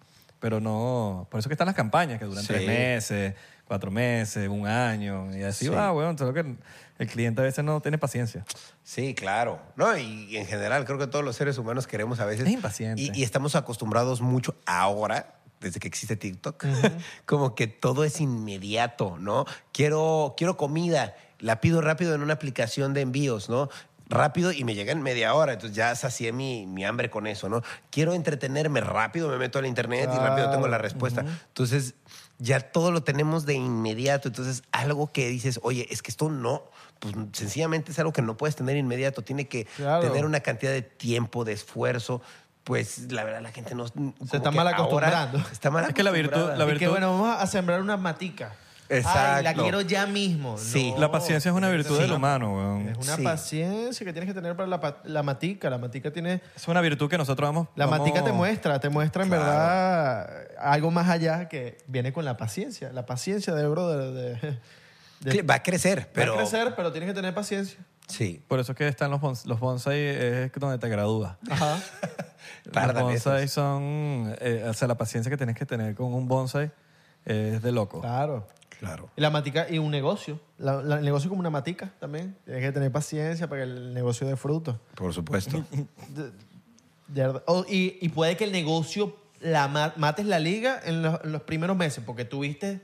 Pero 0.43 0.59
no, 0.59 1.25
por 1.31 1.39
eso 1.39 1.47
que 1.47 1.53
están 1.53 1.67
las 1.67 1.75
campañas 1.75 2.19
que 2.19 2.25
duran 2.25 2.41
Sí. 2.43 2.49
tres 2.49 2.67
meses, 2.67 3.33
cuatro 3.65 3.91
meses, 3.91 4.49
un 4.49 4.67
año, 4.67 5.33
y 5.33 5.41
así 5.41 5.63
Sí. 5.63 5.71
va, 5.71 5.93
weón. 5.93 6.17
Solo 6.17 6.33
que 6.33 6.41
el, 6.41 6.57
el 6.99 7.07
cliente 7.07 7.39
a 7.39 7.45
veces 7.45 7.63
no 7.63 7.79
tiene 7.79 7.97
paciencia. 7.97 8.43
Sí, 8.83 9.15
claro. 9.15 9.61
No, 9.77 9.97
y 9.97 10.35
en 10.35 10.45
general 10.45 10.83
creo 10.83 10.97
que 10.97 11.07
todos 11.07 11.23
los 11.23 11.37
seres 11.37 11.57
humanos 11.57 11.87
queremos 11.87 12.19
a 12.19 12.25
veces... 12.25 12.45
Es 12.45 12.51
impaciente. 12.51 13.01
Y, 13.01 13.11
y 13.13 13.23
estamos 13.23 13.55
acostumbrados 13.55 14.19
mucho 14.19 14.57
ahora, 14.65 15.35
desde 15.61 15.79
que 15.79 15.87
existe 15.87 16.17
TikTok, 16.17 16.65
como 17.25 17.55
que 17.55 17.67
todo 17.67 18.03
es 18.03 18.19
inmediato, 18.19 19.17
¿no? 19.17 19.45
Quiero, 19.71 20.33
quiero 20.35 20.57
comida, 20.57 21.15
la 21.39 21.61
pido 21.61 21.79
rápido 21.79 22.15
en 22.15 22.21
una 22.21 22.33
aplicación 22.33 22.93
de 22.93 22.99
envíos, 22.99 23.47
¿no? 23.49 23.69
Rápido 24.13 24.51
y 24.51 24.63
me 24.63 24.75
llega 24.75 24.91
en 24.91 25.01
media 25.01 25.33
hora, 25.33 25.53
entonces 25.53 25.75
ya 25.75 25.95
sacié 25.95 26.31
mi, 26.31 26.65
mi 26.67 26.85
hambre 26.85 27.09
con 27.09 27.27
eso, 27.27 27.49
¿no? 27.49 27.61
Quiero 27.89 28.13
entretenerme 28.13 28.79
rápido, 28.81 29.27
me 29.29 29.37
meto 29.37 29.59
al 29.59 29.65
internet 29.65 30.09
y 30.13 30.17
rápido 30.17 30.49
tengo 30.51 30.67
la 30.67 30.77
respuesta. 30.77 31.25
Entonces 31.47 31.95
ya 32.37 32.59
todo 32.59 32.91
lo 32.91 33.03
tenemos 33.03 33.45
de 33.45 33.53
inmediato, 33.55 34.27
entonces 34.27 34.63
algo 34.71 35.11
que 35.11 35.27
dices, 35.29 35.59
oye, 35.63 35.87
es 35.89 36.01
que 36.01 36.11
esto 36.11 36.29
no, 36.29 36.63
pues 36.99 37.13
sencillamente 37.33 37.91
es 37.91 37.99
algo 37.99 38.11
que 38.13 38.21
no 38.21 38.37
puedes 38.37 38.55
tener 38.55 38.77
inmediato, 38.77 39.21
tiene 39.23 39.47
que 39.47 39.65
Claro. 39.65 40.01
tener 40.01 40.25
una 40.25 40.39
cantidad 40.41 40.71
de 40.71 40.81
tiempo, 40.81 41.43
de 41.45 41.53
esfuerzo, 41.53 42.21
pues 42.63 43.11
la 43.11 43.23
verdad 43.23 43.41
la 43.41 43.51
gente 43.51 43.75
no... 43.75 43.85
como 43.89 44.13
está 44.21 44.51
mal 44.51 44.67
acostumbrando. 44.67 45.37
Está 45.51 45.69
mal 45.69 45.85
Es 45.85 45.93
que 45.93 46.03
la 46.03 46.11
virtud- 46.11 46.27
acostumbrada. 46.33 46.57
la 46.57 46.63
Y 46.65 46.67
que 46.77 46.85
virtud- 46.85 46.91
bueno, 46.91 47.11
vamos 47.19 47.41
a 47.41 47.47
sembrar 47.47 47.81
una 47.81 47.97
matica. 47.97 48.55
Exacto. 48.89 49.19
Ay, 49.37 49.43
la 49.43 49.53
quiero 49.53 49.81
ya 49.81 50.05
mismo. 50.05 50.57
Sí. 50.57 50.91
No. 50.91 50.99
La 50.99 51.11
paciencia 51.11 51.49
es 51.49 51.55
una 51.55 51.69
virtud 51.69 51.95
Sí. 51.95 52.01
del 52.03 52.11
humano, 52.11 52.55
weón. 52.55 52.89
Es 52.89 52.97
una 52.97 53.15
Sí. 53.15 53.23
paciencia 53.23 54.05
que 54.05 54.11
tienes 54.13 54.27
que 54.29 54.33
tener 54.33 54.55
para 54.55 54.67
la, 54.67 54.79
pa- 54.79 54.97
la 55.05 55.23
matica. 55.23 55.69
La 55.69 55.77
matica 55.77 56.11
tiene... 56.11 56.41
Es 56.55 56.67
una 56.67 56.81
virtud 56.81 57.09
que 57.09 57.17
nosotros 57.17 57.47
vamos... 57.47 57.67
La 57.75 57.85
vamos- 57.85 57.99
matica 58.07 58.23
te 58.23 58.31
muestra, 58.31 58.79
te 58.79 58.89
muestra 58.89 59.23
en 59.23 59.29
Claro. 59.29 59.43
verdad 59.45 60.29
algo 60.59 60.91
más 60.91 61.09
allá 61.09 61.47
que 61.49 61.77
viene 61.87 62.13
con 62.13 62.25
la 62.25 62.37
paciencia. 62.37 62.91
La 62.91 63.05
paciencia 63.05 63.53
de, 63.55 63.67
brother, 63.67 64.11
de, 64.11 65.41
Va 65.43 65.55
a 65.55 65.63
crecer, 65.63 66.09
pero... 66.13 66.33
Va 66.33 66.39
a 66.39 66.41
crecer, 66.41 66.73
pero 66.75 66.91
tienes 66.91 67.09
que 67.09 67.13
tener 67.15 67.33
paciencia. 67.33 67.79
Sí. 68.07 68.43
Por 68.49 68.59
eso 68.59 68.73
es 68.73 68.77
que 68.77 68.87
están 68.89 69.09
los, 69.11 69.21
bons- 69.21 69.45
los 69.45 69.59
bonsai, 69.61 69.97
es 69.97 70.51
donde 70.57 70.77
te 70.77 70.89
gradúas. 70.89 71.37
Ajá. 71.49 71.79
Tardan 72.71 72.95
los 73.05 73.13
bonsai 73.13 73.47
son... 73.47 74.35
eh, 74.41 74.65
o 74.67 74.73
sea, 74.73 74.87
la 74.89 74.95
paciencia 74.97 75.29
que 75.29 75.37
tienes 75.37 75.55
que 75.55 75.65
tener 75.65 75.95
con 75.95 76.13
un 76.13 76.27
bonsai 76.27 76.71
es 77.25 77.61
de 77.61 77.71
loco. 77.71 78.01
Claro. 78.01 78.45
Claro. 78.83 79.09
Y 79.15 79.21
la 79.21 79.29
matica 79.29 79.67
y 79.69 79.77
un 79.77 79.91
negocio. 79.91 80.39
La- 80.57 80.81
la- 80.81 80.97
el 80.99 81.05
negocio 81.05 81.29
como 81.29 81.39
una 81.39 81.49
matica 81.49 81.93
también. 81.99 82.35
Tienes 82.43 82.61
que 82.63 82.71
tener 82.73 82.91
paciencia 82.91 83.47
para 83.47 83.63
que 83.63 83.71
el 83.71 83.93
negocio 83.93 84.27
dé 84.27 84.35
fruto. 84.35 84.79
Por 84.95 85.13
supuesto. 85.13 85.63
De 87.07 87.21
verdad. 87.21 87.43
O- 87.47 87.65
y, 87.69 87.97
y 88.01 88.09
puede 88.09 88.35
que 88.37 88.43
el 88.45 88.51
negocio 88.51 89.15
la 89.39 89.67
ma- 89.67 89.93
mates 89.97 90.25
la 90.25 90.39
liga 90.39 90.79
en 90.83 91.01
los, 91.01 91.19
en 91.23 91.31
los 91.31 91.41
primeros 91.43 91.75
meses 91.77 92.03
porque 92.05 92.25
tuviste 92.25 92.81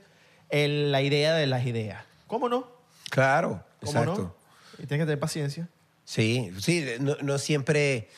el- 0.50 0.92
la 0.92 1.02
idea 1.02 1.34
de 1.34 1.46
las 1.46 1.66
ideas. 1.66 2.04
¿Cómo 2.26 2.48
no? 2.48 2.66
claro. 3.10 3.62
¿Cómo 3.80 3.92
Exacto. 3.92 4.22
no? 4.22 4.34
Y 4.82 4.86
tienes 4.86 5.02
que 5.04 5.06
tener 5.06 5.18
paciencia. 5.20 5.68
Sí, 6.04 6.52
sí, 6.60 6.84
no, 7.00 7.16
no 7.22 7.38
siempre 7.38 8.08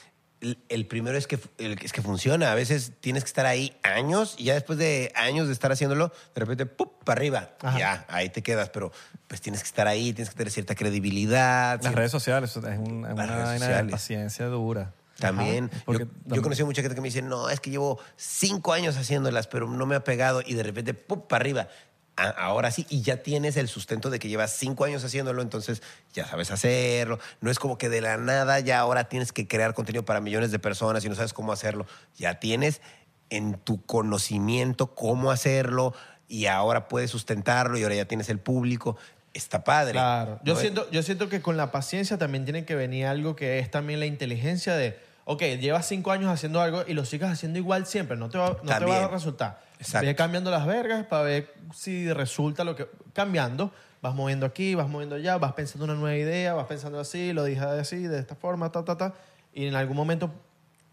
el, 0.68 0.86
primero 0.86 1.16
es 1.16 1.26
que, 1.26 1.38
el- 1.58 1.78
es 1.82 1.92
que 1.92 2.02
funciona. 2.02 2.50
A 2.52 2.54
veces 2.54 2.92
tienes 3.00 3.22
que 3.24 3.28
estar 3.28 3.46
ahí 3.46 3.76
años 3.82 4.34
y 4.38 4.44
ya 4.44 4.54
después 4.54 4.78
de 4.78 5.12
años 5.14 5.46
de 5.46 5.52
estar 5.52 5.70
haciéndolo, 5.72 6.12
de 6.34 6.40
repente, 6.40 6.66
¡pup! 6.66 7.02
para 7.04 7.18
arriba. 7.18 7.50
Ajá. 7.62 7.78
Ya, 7.78 8.04
ahí 8.08 8.28
te 8.28 8.42
quedas. 8.42 8.68
Pero 8.70 8.92
pues 9.28 9.40
tienes 9.40 9.62
que 9.62 9.66
estar 9.68 9.86
ahí, 9.88 10.12
tienes 10.12 10.30
que 10.30 10.36
tener 10.36 10.52
cierta 10.52 10.74
credibilidad. 10.74 11.74
Las 11.76 11.82
cierta- 11.82 11.98
redes 11.98 12.10
sociales 12.12 12.50
es, 12.50 12.56
un- 12.56 13.06
es 13.06 13.12
una 13.12 13.14
vaina 13.14 13.82
de 13.82 13.90
paciencia 13.90 14.46
dura. 14.46 14.92
También. 15.18 15.70
Porque 15.84 16.04
yo, 16.04 16.06
yo 16.06 16.12
también- 16.22 16.38
he 16.40 16.42
conocido 16.42 16.66
mucha 16.66 16.82
gente 16.82 16.94
que 16.96 17.00
me 17.00 17.08
dice, 17.08 17.22
no, 17.22 17.48
es 17.48 17.60
que 17.60 17.70
llevo 17.70 18.00
cinco 18.16 18.72
años 18.72 18.96
haciéndolas, 18.96 19.46
pero 19.46 19.68
no 19.68 19.86
me 19.86 19.94
ha 19.94 20.02
pegado 20.02 20.42
y 20.44 20.54
de 20.54 20.62
repente, 20.64 20.94
¡pum! 20.94 21.20
para 21.28 21.42
arriba. 21.42 21.68
Ahora 22.16 22.70
sí, 22.70 22.86
y 22.90 23.00
ya 23.00 23.22
tienes 23.22 23.56
el 23.56 23.68
sustento 23.68 24.10
de 24.10 24.18
que 24.18 24.28
llevas 24.28 24.52
cinco 24.52 24.84
años 24.84 25.02
haciéndolo, 25.02 25.40
entonces 25.40 25.82
ya 26.12 26.26
sabes 26.26 26.50
hacerlo. 26.50 27.18
No 27.40 27.50
es 27.50 27.58
como 27.58 27.78
que 27.78 27.88
de 27.88 28.02
la 28.02 28.18
nada 28.18 28.60
ya 28.60 28.80
ahora 28.80 29.08
tienes 29.08 29.32
que 29.32 29.48
crear 29.48 29.72
contenido 29.72 30.04
para 30.04 30.20
millones 30.20 30.50
de 30.50 30.58
personas 30.58 31.04
y 31.04 31.08
no 31.08 31.14
sabes 31.14 31.32
cómo 31.32 31.52
hacerlo. 31.52 31.86
Ya 32.16 32.38
tienes 32.38 32.82
en 33.30 33.54
tu 33.54 33.84
conocimiento 33.86 34.94
cómo 34.94 35.30
hacerlo 35.30 35.94
y 36.28 36.46
ahora 36.46 36.86
puedes 36.88 37.10
sustentarlo 37.10 37.78
y 37.78 37.82
ahora 37.82 37.94
ya 37.94 38.04
tienes 38.04 38.28
el 38.28 38.38
público. 38.38 38.98
Está 39.32 39.64
padre. 39.64 39.92
Claro. 39.92 40.38
Yo 40.44 40.52
¿no? 40.52 40.60
siento, 40.60 40.90
yo 40.90 41.02
siento 41.02 41.30
que 41.30 41.40
con 41.40 41.56
la 41.56 41.72
paciencia 41.72 42.18
también 42.18 42.44
tiene 42.44 42.66
que 42.66 42.74
venir 42.74 43.06
algo 43.06 43.36
que 43.36 43.58
es 43.58 43.70
también 43.70 44.00
la 44.00 44.06
inteligencia 44.06 44.76
de, 44.76 45.00
ok, 45.24 45.42
llevas 45.60 45.86
cinco 45.86 46.10
años 46.10 46.30
haciendo 46.30 46.60
algo 46.60 46.84
y 46.86 46.94
lo 46.94 47.04
sigas 47.04 47.30
haciendo 47.32 47.58
igual 47.58 47.86
siempre, 47.86 48.16
no 48.16 48.28
te 48.28 48.38
va, 48.38 48.56
no 48.62 48.78
te 48.78 48.84
va 48.84 49.04
a 49.04 49.08
resultar. 49.08 49.60
Exacto. 49.78 50.06
Ve 50.06 50.14
cambiando 50.14 50.50
las 50.50 50.66
vergas 50.66 51.04
para 51.06 51.22
ver 51.22 51.52
si 51.74 52.12
resulta 52.12 52.62
lo 52.64 52.76
que... 52.76 52.86
Cambiando, 53.12 53.72
vas 54.00 54.14
moviendo 54.14 54.46
aquí, 54.46 54.74
vas 54.74 54.88
moviendo 54.88 55.16
allá, 55.16 55.38
vas 55.38 55.52
pensando 55.54 55.84
una 55.84 55.94
nueva 55.94 56.16
idea, 56.16 56.54
vas 56.54 56.66
pensando 56.66 57.00
así, 57.00 57.32
lo 57.32 57.44
dije 57.44 57.60
así, 57.64 57.98
de 58.06 58.18
esta 58.18 58.34
forma, 58.36 58.70
ta, 58.70 58.84
ta, 58.84 58.96
ta, 58.96 59.14
y 59.52 59.66
en 59.66 59.74
algún 59.74 59.96
momento 59.96 60.30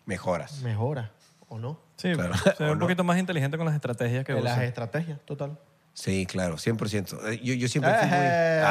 Mejoras. 0.05 0.61
mejora. 0.61 1.11
¿o 1.49 1.57
no? 1.57 1.79
Sí, 1.97 2.13
Claro. 2.13 2.33
ser 2.57 2.71
un 2.71 2.79
poquito 2.79 3.03
más 3.03 3.17
inteligente 3.17 3.57
con 3.57 3.65
las 3.65 3.75
estrategias 3.75 4.23
que 4.23 4.33
De 4.33 4.41
las 4.41 4.59
estrategias, 4.61 5.19
total. 5.25 5.57
Sí, 5.93 6.25
claro, 6.25 6.55
100%. 6.57 7.19
Eh, 7.33 7.39
Yo, 7.43 7.53
yo 7.55 7.67
siempre 7.67 7.93
fui 7.93 8.07
muy... 8.07 8.17
Eh, 8.21 8.63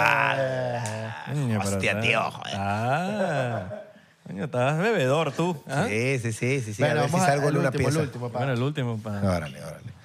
Coño, 1.26 1.58
pero 1.62 1.74
Hostia, 1.76 2.00
tío, 2.00 2.22
joder. 2.30 2.54
Ah, 2.56 3.82
coño, 4.28 4.44
estás 4.44 4.78
bebedor 4.78 5.32
tú. 5.32 5.56
¿ah? 5.66 5.86
Sí, 5.88 6.18
sí, 6.20 6.32
sí, 6.32 6.60
sí, 6.60 6.74
sí. 6.74 6.82
Bueno, 6.82 7.00
a 7.00 7.02
ver 7.02 7.06
si 7.10 7.12
vamos 7.12 7.28
a- 7.28 7.30
salgo 7.32 7.48
una 7.48 7.58
último, 7.58 7.88
el 7.88 7.92
pieza. 7.94 8.00
último, 8.00 8.30
pa. 8.30 8.38
Bueno, 8.38 8.52
el 8.52 8.62
último. 8.62 8.98
pa- 8.98 9.18
Órale, 9.20 9.62
órale. 9.64 9.98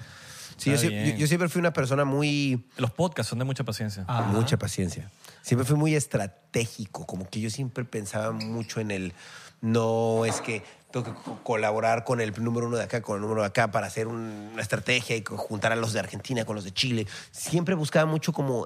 Sí, 0.58 0.70
yo, 0.70 0.76
Está 0.76 0.88
sie- 0.88 0.92
yo- 0.98 1.04
bien. 1.04 1.18
yo 1.18 1.28
siempre 1.28 1.50
fui 1.50 1.60
una 1.60 1.74
persona 1.74 2.06
muy... 2.06 2.66
Los 2.78 2.92
podcasts 2.92 3.30
son 3.30 3.40
de 3.40 3.46
mucha 3.46 3.64
paciencia. 3.64 4.06
Ah. 4.08 4.24
con 4.24 4.34
mucha 4.34 4.58
paciencia. 4.58 5.10
Siempre 5.42 5.66
fui 5.68 5.76
muy 5.76 5.94
estratégico, 5.96 7.06
como 7.06 7.30
que 7.30 7.42
yo 7.42 7.50
siempre 7.50 7.84
pensaba 7.84 8.32
mucho 8.32 8.80
en 8.80 8.92
el, 8.92 9.14
no 9.62 10.24
es 10.26 10.40
que 10.42 10.64
tengo 10.92 11.06
que 11.06 11.14
co- 11.14 11.40
colaborar 11.44 12.06
con 12.06 12.22
el 12.22 12.32
número 12.42 12.68
uno 12.68 12.78
de 12.78 12.84
acá, 12.84 13.02
con 13.02 13.16
el 13.18 13.22
número 13.24 13.42
de 13.42 13.48
acá 13.48 13.72
para 13.72 13.88
hacer 13.88 14.08
un- 14.08 14.52
una 14.54 14.62
estrategia 14.62 15.16
y 15.18 15.22
co- 15.22 15.36
juntar 15.38 15.74
a 15.74 15.76
los 15.76 15.92
de 15.92 16.00
Argentina 16.00 16.46
con 16.46 16.56
los 16.56 16.64
de 16.64 16.72
Chile. 16.72 17.08
Siempre 17.32 17.76
buscaba 17.76 18.06
mucho 18.10 18.32
como, 18.32 18.66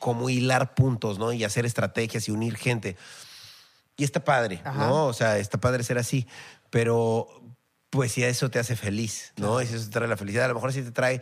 como 0.00 0.28
hilar 0.30 0.74
puntos, 0.74 1.18
¿no? 1.20 1.32
Y 1.32 1.44
hacer 1.44 1.64
estrategias 1.66 2.26
y 2.28 2.32
unir 2.32 2.56
gente. 2.56 2.96
Y 3.96 4.04
está 4.04 4.24
padre, 4.24 4.60
Ajá. 4.64 4.86
¿no? 4.86 5.06
O 5.06 5.12
sea, 5.12 5.38
está 5.38 5.58
padre 5.58 5.82
ser 5.82 5.98
así, 5.98 6.26
pero 6.70 7.28
pues 7.90 8.12
si 8.12 8.22
eso 8.22 8.50
te 8.50 8.58
hace 8.58 8.76
feliz, 8.76 9.32
¿no? 9.36 9.60
Y 9.62 9.66
si 9.66 9.74
eso 9.74 9.86
te 9.86 9.92
trae 9.92 10.08
la 10.08 10.16
felicidad, 10.16 10.44
a 10.44 10.48
lo 10.48 10.54
mejor 10.54 10.72
sí 10.72 10.82
te 10.82 10.90
trae 10.90 11.20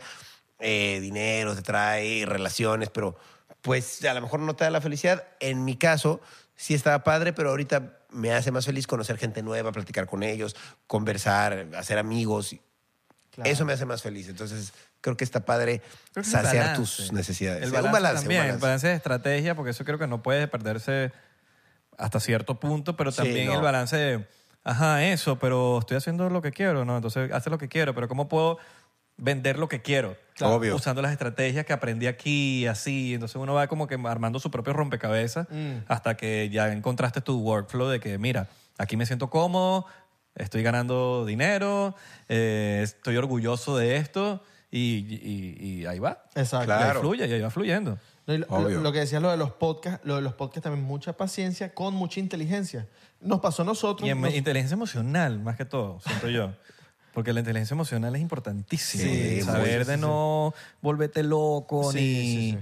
eh, 0.59 0.99
dinero, 1.01 1.55
te 1.55 1.61
trae 1.61 2.25
relaciones, 2.25 2.89
pero 2.89 3.17
pues 3.61 4.03
a 4.03 4.13
lo 4.13 4.21
mejor 4.21 4.39
no 4.39 4.55
te 4.55 4.63
da 4.63 4.69
la 4.69 4.81
felicidad. 4.81 5.25
En 5.39 5.63
mi 5.63 5.75
caso, 5.77 6.21
sí 6.55 6.73
estaba 6.73 7.03
padre, 7.03 7.33
pero 7.33 7.49
ahorita 7.49 7.99
me 8.09 8.33
hace 8.33 8.51
más 8.51 8.65
feliz 8.65 8.87
conocer 8.87 9.17
gente 9.17 9.41
nueva, 9.41 9.71
platicar 9.71 10.07
con 10.07 10.23
ellos, 10.23 10.55
conversar, 10.87 11.67
hacer 11.77 11.97
amigos. 11.97 12.55
Claro. 13.31 13.49
Eso 13.49 13.65
me 13.65 13.73
hace 13.73 13.85
más 13.85 14.01
feliz. 14.01 14.29
Entonces, 14.29 14.73
creo 15.01 15.17
que 15.17 15.23
está 15.23 15.45
padre 15.45 15.81
saciar 16.15 16.55
balance. 16.55 16.75
tus 16.75 17.11
necesidades. 17.11 17.63
El 17.63 17.71
balance, 17.71 17.87
un 17.87 17.93
balance, 17.93 18.21
también, 18.21 18.41
un 18.41 18.47
balance. 18.47 18.65
balance 18.65 18.87
de 18.87 18.93
estrategia, 18.95 19.55
porque 19.55 19.71
eso 19.71 19.83
creo 19.83 19.99
que 19.99 20.07
no 20.07 20.23
puede 20.23 20.47
perderse 20.47 21.11
hasta 21.97 22.19
cierto 22.19 22.59
punto, 22.59 22.95
pero 22.95 23.11
Sí, 23.11 23.17
también 23.17 23.47
no. 23.47 23.55
el 23.55 23.61
balance 23.61 23.95
de, 23.97 24.27
ajá, 24.63 25.03
eso, 25.05 25.37
pero 25.39 25.79
estoy 25.79 25.97
haciendo 25.97 26.29
lo 26.29 26.41
que 26.41 26.51
quiero, 26.51 26.85
¿no? 26.85 26.95
Entonces, 26.95 27.31
hace 27.31 27.49
lo 27.49 27.57
que 27.57 27.67
quiero, 27.67 27.93
pero 27.95 28.07
¿cómo 28.07 28.27
puedo 28.27 28.57
vender 29.17 29.57
lo 29.57 29.69
que 29.69 29.81
quiero? 29.81 30.17
Claro. 30.35 30.55
Obvio. 30.55 30.75
Usando 30.75 31.01
las 31.01 31.11
estrategias 31.13 31.65
que 31.65 31.71
aprendí 31.73 32.07
aquí, 32.07 32.67
así. 32.67 33.13
Entonces 33.13 33.37
uno 33.37 33.53
va 33.53 33.67
como 33.67 33.87
que 33.87 33.95
armando 34.05 34.39
su 34.39 34.51
propio 34.51 34.73
rompecabezas 34.73 35.47
hasta 35.87 36.17
que 36.17 36.49
ya 36.49 36.71
encontraste 36.73 37.21
tu 37.21 37.39
workflow 37.39 37.87
de 37.87 37.99
que, 38.01 38.17
mira, 38.17 38.49
aquí 38.77 38.97
me 38.97 39.05
siento 39.05 39.29
cómodo, 39.29 39.85
estoy 40.35 40.63
ganando 40.63 41.25
dinero, 41.25 41.95
eh, 42.27 42.81
estoy 42.83 43.15
orgulloso 43.15 43.77
de 43.77 43.95
esto 43.95 44.43
y, 44.69 44.79
y- 45.09 45.55
y 45.81 45.85
ahí 45.85 45.99
va. 45.99 46.25
Exacto. 46.35 46.67
Y 46.67 46.71
ahí 46.73 46.79
Claro. 46.83 46.99
fluye, 46.99 47.25
y 47.27 47.31
ahí 47.31 47.39
va 47.41 47.49
fluyendo. 47.49 47.97
No, 48.27 48.33
y 48.33 48.37
lo, 48.39 48.47
Obvio. 48.49 48.69
lo- 48.77 48.81
lo 48.81 48.91
que 48.91 48.99
decías 48.99 49.21
lo 49.21 49.29
de 49.29 49.37
los 49.37 49.51
podcasts, 49.51 50.05
lo 50.05 50.15
de 50.15 50.21
los 50.21 50.33
podcasts 50.33 50.63
también 50.63 50.83
mucha 50.85 51.13
paciencia 51.13 51.73
con 51.73 51.93
mucha 51.93 52.19
inteligencia. 52.19 52.87
Nos 53.21 53.39
pasó 53.39 53.61
a 53.61 53.65
nosotros. 53.65 54.07
Y 54.07 54.11
en- 54.11 54.21
nos- 54.21 54.33
inteligencia 54.33 54.73
emocional, 54.75 55.39
más 55.39 55.55
que 55.57 55.65
todo, 55.65 55.99
siento 56.01 56.29
yo. 56.29 56.51
Porque 57.13 57.31
la 57.33 57.39
inteligencia 57.39 57.73
emocional 57.75 58.13
es 58.15 58.21
importantísima. 58.21 59.03
Sí, 59.03 59.41
Saber 59.41 59.85
de 59.85 59.95
sí, 59.95 60.01
no 60.01 60.53
volverte 60.81 61.23
loco 61.23 61.91
Sí, 61.93 61.97
ni, 61.97 62.03
sí, 62.03 62.51
sí. 62.51 62.57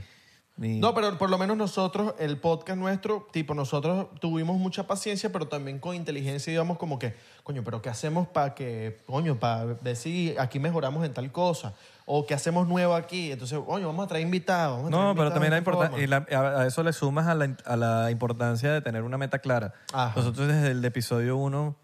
ni- 0.57 0.80
No, 0.80 0.94
pero 0.94 1.18
por 1.18 1.30
lo 1.31 1.38
menos 1.40 1.57
nosotros, 1.57 2.14
el 2.19 2.38
podcast 2.38 2.77
nuestro, 2.77 3.27
tipo, 3.31 3.56
nosotros 3.56 4.07
tuvimos 4.22 4.57
mucha 4.60 4.85
paciencia, 4.85 5.31
pero 5.31 5.48
también 5.48 5.80
con 5.80 5.95
inteligencia 5.95 6.53
íbamos 6.53 6.77
como 6.77 6.99
que, 6.99 7.15
coño, 7.44 7.64
pero 7.64 7.81
¿qué 7.81 7.90
hacemos 7.90 8.27
para 8.27 8.53
que, 8.53 8.99
coño, 9.07 9.40
para 9.40 9.64
ver 9.65 9.95
si 9.95 10.35
aquí 10.38 10.60
mejoramos 10.60 11.03
en 11.03 11.14
tal 11.14 11.31
cosa? 11.31 11.73
O 12.05 12.25
qué 12.25 12.34
hacemos 12.34 12.67
nuevo 12.67 12.95
aquí. 12.95 13.31
Entonces, 13.31 13.57
coño, 13.65 13.88
vamos 13.88 14.05
a 14.05 14.07
traer 14.09 14.23
invitados. 14.25 14.77
vamos 14.77 14.88
a 14.88 14.91
traer 14.91 15.05
No, 15.07 15.15
pero 15.15 15.31
también 15.31 15.51
la 15.51 15.57
esta 15.57 15.69
importa- 15.71 15.89
forma. 15.89 16.03
y 16.03 16.07
la- 16.07 16.25
a, 16.31 16.61
a 16.61 16.67
eso 16.67 16.84
le 16.84 16.91
sumas 16.93 17.27
a 17.27 17.35
la, 17.35 17.55
a 17.65 17.75
la 17.77 18.11
importancia 18.11 18.71
de 18.73 18.81
tener 18.81 19.03
una 19.03 19.17
meta 19.17 19.39
clara. 19.39 19.73
Ajá. 19.93 20.13
Nosotros 20.15 20.47
desde 20.47 20.71
el 20.71 20.84
episodio 20.84 21.38
1 21.38 21.75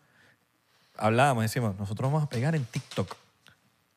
hablábamos, 0.98 1.44
decimos, 1.44 1.78
nosotros 1.78 2.12
vamos 2.12 2.26
a 2.26 2.30
pegar 2.30 2.56
en 2.56 2.66
TikTok. 2.66 3.16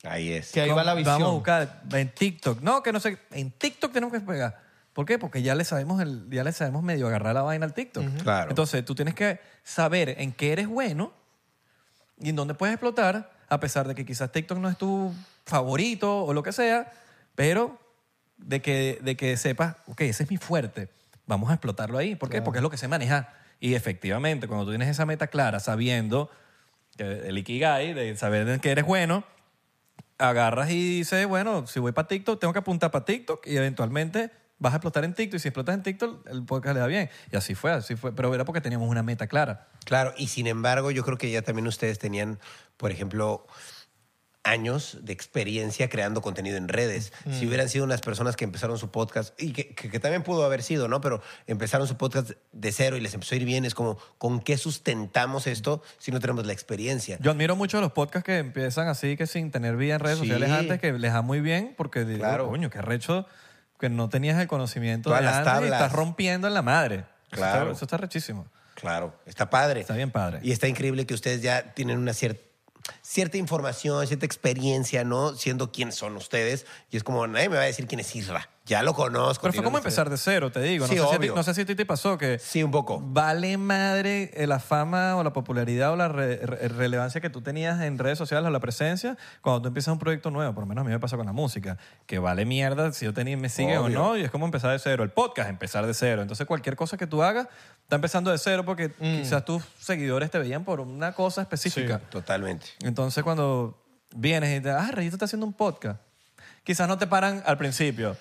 Ahí 0.04 0.32
es. 0.32 0.52
Que 0.52 0.60
ahí 0.60 0.70
va 0.70 0.82
la 0.84 0.94
visión. 0.94 1.14
Vamos 1.14 1.28
a 1.28 1.32
buscar 1.34 1.82
en 1.92 2.08
TikTok. 2.12 2.60
No, 2.60 2.82
que 2.82 2.92
no 2.92 3.00
sé. 3.00 3.18
En 3.30 3.50
TikTok 3.50 3.92
tenemos 3.92 4.12
que 4.12 4.20
pegar. 4.20 4.60
¿Por 4.92 5.06
qué? 5.06 5.18
Porque 5.18 5.42
ya 5.42 5.54
le 5.54 5.64
sabemos, 5.64 6.00
el, 6.02 6.28
ya 6.30 6.44
le 6.44 6.52
sabemos 6.52 6.82
medio 6.82 7.06
agarrar 7.06 7.34
la 7.34 7.42
vaina 7.42 7.64
al 7.66 7.72
TikTok. 7.72 8.04
Claro. 8.22 8.50
Entonces 8.50 8.84
tú 8.84 8.94
tienes 8.94 9.14
que 9.14 9.40
saber 9.64 10.16
en 10.18 10.32
qué 10.32 10.52
eres 10.52 10.66
bueno 10.68 11.12
y 12.20 12.28
en 12.30 12.36
dónde 12.36 12.54
puedes 12.54 12.74
explotar, 12.74 13.30
a 13.52 13.60
pesar 13.60 13.86
de 13.86 13.94
que 13.94 14.06
quizás 14.06 14.32
TikTok 14.32 14.56
no 14.56 14.70
es 14.70 14.78
tu 14.78 15.12
favorito 15.44 16.24
o 16.24 16.32
lo 16.32 16.42
que 16.42 16.52
sea, 16.52 16.90
pero 17.34 17.78
de 18.38 18.62
que, 18.62 18.98
de 19.02 19.14
que 19.14 19.36
sepas, 19.36 19.76
ok, 19.86 20.00
ese 20.00 20.22
es 20.22 20.30
mi 20.30 20.38
fuerte, 20.38 20.88
vamos 21.26 21.50
a 21.50 21.52
explotarlo 21.52 21.98
ahí. 21.98 22.16
¿Por 22.16 22.30
qué? 22.30 22.40
Porque 22.40 22.60
es 22.60 22.62
lo 22.62 22.70
que 22.70 22.78
se 22.78 22.88
maneja. 22.88 23.28
Y 23.60 23.74
efectivamente, 23.74 24.48
cuando 24.48 24.64
tú 24.64 24.70
tienes 24.70 24.88
esa 24.88 25.04
meta 25.04 25.26
clara, 25.26 25.60
sabiendo 25.60 26.30
que 26.96 27.28
el 27.28 27.36
Ikigai, 27.36 27.92
de 27.92 28.16
saber 28.16 28.58
qué 28.60 28.70
eres 28.70 28.86
bueno, 28.86 29.22
agarras 30.16 30.70
y 30.70 31.00
dices, 31.00 31.26
bueno, 31.26 31.66
si 31.66 31.78
voy 31.78 31.92
para 31.92 32.08
TikTok, 32.08 32.40
tengo 32.40 32.54
que 32.54 32.60
apuntar 32.60 32.90
para 32.90 33.04
TikTok 33.04 33.46
y 33.46 33.58
eventualmente 33.58 34.30
vas 34.62 34.72
a 34.74 34.76
explotar 34.76 35.04
en 35.04 35.12
TikTok 35.12 35.36
y 35.36 35.38
si 35.40 35.48
explotas 35.48 35.74
en 35.74 35.82
TikTok, 35.82 36.26
el 36.28 36.44
podcast 36.44 36.74
le 36.74 36.80
da 36.80 36.86
bien. 36.86 37.10
Y 37.32 37.36
así 37.36 37.54
fue, 37.54 37.72
así 37.72 37.96
fue. 37.96 38.14
Pero 38.14 38.32
era 38.32 38.44
porque 38.44 38.60
teníamos 38.60 38.88
una 38.88 39.02
meta 39.02 39.26
clara. 39.26 39.66
Claro, 39.84 40.14
y 40.16 40.28
sin 40.28 40.46
embargo, 40.46 40.92
yo 40.92 41.04
creo 41.04 41.18
que 41.18 41.30
ya 41.30 41.42
también 41.42 41.66
ustedes 41.66 41.98
tenían, 41.98 42.38
por 42.76 42.90
ejemplo, 42.90 43.46
años 44.44 44.98
de 45.02 45.12
experiencia 45.12 45.88
creando 45.88 46.20
contenido 46.20 46.56
en 46.56 46.66
redes. 46.66 47.12
Si 47.30 47.46
hubieran 47.46 47.68
sido 47.68 47.84
unas 47.84 48.00
personas 48.00 48.34
que 48.34 48.42
empezaron 48.42 48.76
su 48.76 48.90
podcast, 48.90 49.40
y 49.40 49.52
que, 49.52 49.68
que- 49.72 49.88
que 49.88 50.00
también 50.00 50.24
pudo 50.24 50.44
haber 50.44 50.64
sido, 50.64 50.88
¿no? 50.88 51.00
Pero 51.00 51.22
empezaron 51.46 51.86
su 51.86 51.96
podcast 51.96 52.32
de 52.50 52.72
cero 52.72 52.96
y 52.96 53.00
les 53.00 53.14
empezó 53.14 53.36
a 53.36 53.38
ir 53.38 53.44
bien, 53.44 53.64
es 53.64 53.74
como, 53.76 53.98
¿con 54.18 54.40
qué 54.40 54.58
sustentamos 54.58 55.46
esto 55.46 55.80
si 55.98 56.10
no 56.10 56.18
tenemos 56.18 56.44
la 56.44 56.52
experiencia? 56.52 57.18
Yo 57.20 57.30
admiro 57.30 57.54
mucho 57.54 57.78
a 57.78 57.80
los 57.80 57.92
podcasts 57.92 58.26
que 58.26 58.38
empiezan 58.38 58.88
así, 58.88 59.16
que 59.16 59.28
sin 59.28 59.52
tener 59.52 59.76
vida 59.76 59.94
en 59.94 60.00
redes 60.00 60.18
Sí. 60.18 60.24
sociales 60.24 60.50
antes, 60.50 60.80
que 60.80 60.92
les 60.92 61.12
da 61.12 61.22
muy 61.22 61.40
bien, 61.40 61.74
porque 61.76 62.04
digo, 62.04 62.18
Claro. 62.18 62.48
coño, 62.48 62.68
qué 62.68 62.82
recho 62.82 63.26
que 63.78 63.90
no 63.90 64.08
tenías 64.08 64.40
el 64.40 64.48
conocimiento 64.48 65.10
Todas 65.10 65.20
de 65.20 65.26
las 65.26 65.36
antes 65.36 65.52
y 65.52 65.54
tablas. 65.54 65.72
estás 65.82 65.92
rompiendo 65.92 66.48
en 66.48 66.54
la 66.54 66.62
madre. 66.62 66.96
Eso 67.30 67.36
Claro. 67.36 67.60
está- 67.62 67.72
Eso 67.76 67.84
está 67.84 67.96
rechísimo. 67.96 68.46
Claro, 68.74 69.14
está 69.24 69.48
padre. 69.50 69.80
Está 69.82 69.94
bien 69.94 70.10
padre. 70.10 70.40
Y 70.42 70.50
está 70.50 70.66
increíble 70.66 71.06
que 71.06 71.14
ustedes 71.14 71.42
ya 71.42 71.74
tienen 71.74 71.98
una 71.98 72.12
cierta 72.12 72.42
cierta 73.02 73.36
información, 73.36 74.06
cierta 74.06 74.26
experiencia, 74.26 75.04
¿no? 75.04 75.34
Siendo 75.34 75.72
quiénes 75.72 75.94
son 75.94 76.16
ustedes. 76.16 76.66
Y 76.90 76.96
es 76.96 77.04
como, 77.04 77.26
nadie 77.26 77.48
me 77.48 77.56
va 77.56 77.62
a 77.62 77.66
decir 77.66 77.86
quién 77.86 78.00
es 78.00 78.14
Isra. 78.14 78.50
Ya 78.64 78.84
lo 78.84 78.94
conozco. 78.94 79.42
Pero 79.42 79.52
fue 79.52 79.56
tiene 79.58 79.64
como 79.64 79.74
una 79.74 79.80
empezar 79.80 80.08
de 80.08 80.16
cero, 80.16 80.52
te 80.52 80.60
digo. 80.62 80.86
Sí, 80.86 80.94
no, 80.94 81.02
sé 81.02 81.08
si 81.08 81.14
a 81.16 81.18
ti, 81.18 81.24
obvio. 81.26 81.34
no 81.34 81.42
sé 81.42 81.52
si 81.54 81.60
a 81.62 81.66
ti 81.66 81.74
te 81.74 81.84
pasó 81.84 82.16
que 82.16 82.38
Sí, 82.38 82.62
un 82.62 82.70
poco. 82.70 83.00
vale 83.02 83.56
madre 83.58 84.30
eh, 84.34 84.46
la 84.46 84.60
fama 84.60 85.16
o 85.16 85.24
la 85.24 85.32
popularidad 85.32 85.90
o 85.92 85.96
la 85.96 86.06
re- 86.06 86.36
re- 86.36 86.68
relevancia 86.68 87.20
que 87.20 87.28
tú 87.28 87.40
tenías 87.42 87.80
en 87.80 87.98
redes 87.98 88.18
sociales 88.18 88.46
o 88.46 88.50
la 88.50 88.60
presencia 88.60 89.16
cuando 89.40 89.62
tú 89.62 89.68
empiezas 89.68 89.90
un 89.92 89.98
proyecto 89.98 90.30
nuevo. 90.30 90.54
Por 90.54 90.62
lo 90.62 90.68
menos 90.68 90.82
a 90.82 90.84
mí 90.84 90.92
me 90.92 91.00
pasa 91.00 91.16
con 91.16 91.26
la 91.26 91.32
música. 91.32 91.76
Que 92.06 92.20
vale 92.20 92.44
mierda 92.44 92.92
si 92.92 93.04
yo 93.04 93.12
tenía, 93.12 93.36
me 93.36 93.48
sigue 93.48 93.76
o 93.78 93.86
Obvio. 93.86 93.98
no. 93.98 94.16
Y 94.16 94.22
es 94.22 94.30
como 94.30 94.44
empezar 94.44 94.70
de 94.70 94.78
cero. 94.78 95.02
El 95.02 95.10
podcast, 95.10 95.50
empezar 95.50 95.84
de 95.84 95.92
cero. 95.94 96.22
Entonces 96.22 96.46
cualquier 96.46 96.76
cosa 96.76 96.96
que 96.96 97.08
tú 97.08 97.24
hagas 97.24 97.48
está 97.82 97.96
empezando 97.96 98.30
de 98.30 98.38
cero 98.38 98.64
porque 98.64 98.92
quizás 98.92 99.44
tus 99.44 99.64
seguidores 99.80 100.30
te 100.30 100.38
veían 100.38 100.62
por 100.64 100.78
una 100.78 101.12
cosa 101.14 101.42
específica. 101.42 101.98
Totalmente. 102.10 102.66
Entonces, 102.84 103.24
cuando 103.24 103.76
vienes 104.14 104.56
y 104.56 104.62
te 104.62 104.70
ah, 104.70 104.88
Rayito 104.92 105.16
está 105.16 105.24
haciendo 105.24 105.46
un 105.46 105.52
podcast, 105.52 106.00
quizás 106.62 106.86
no 106.86 106.96
te 106.96 107.08
paran 107.08 107.42
al 107.44 107.58
principio. 107.58 108.16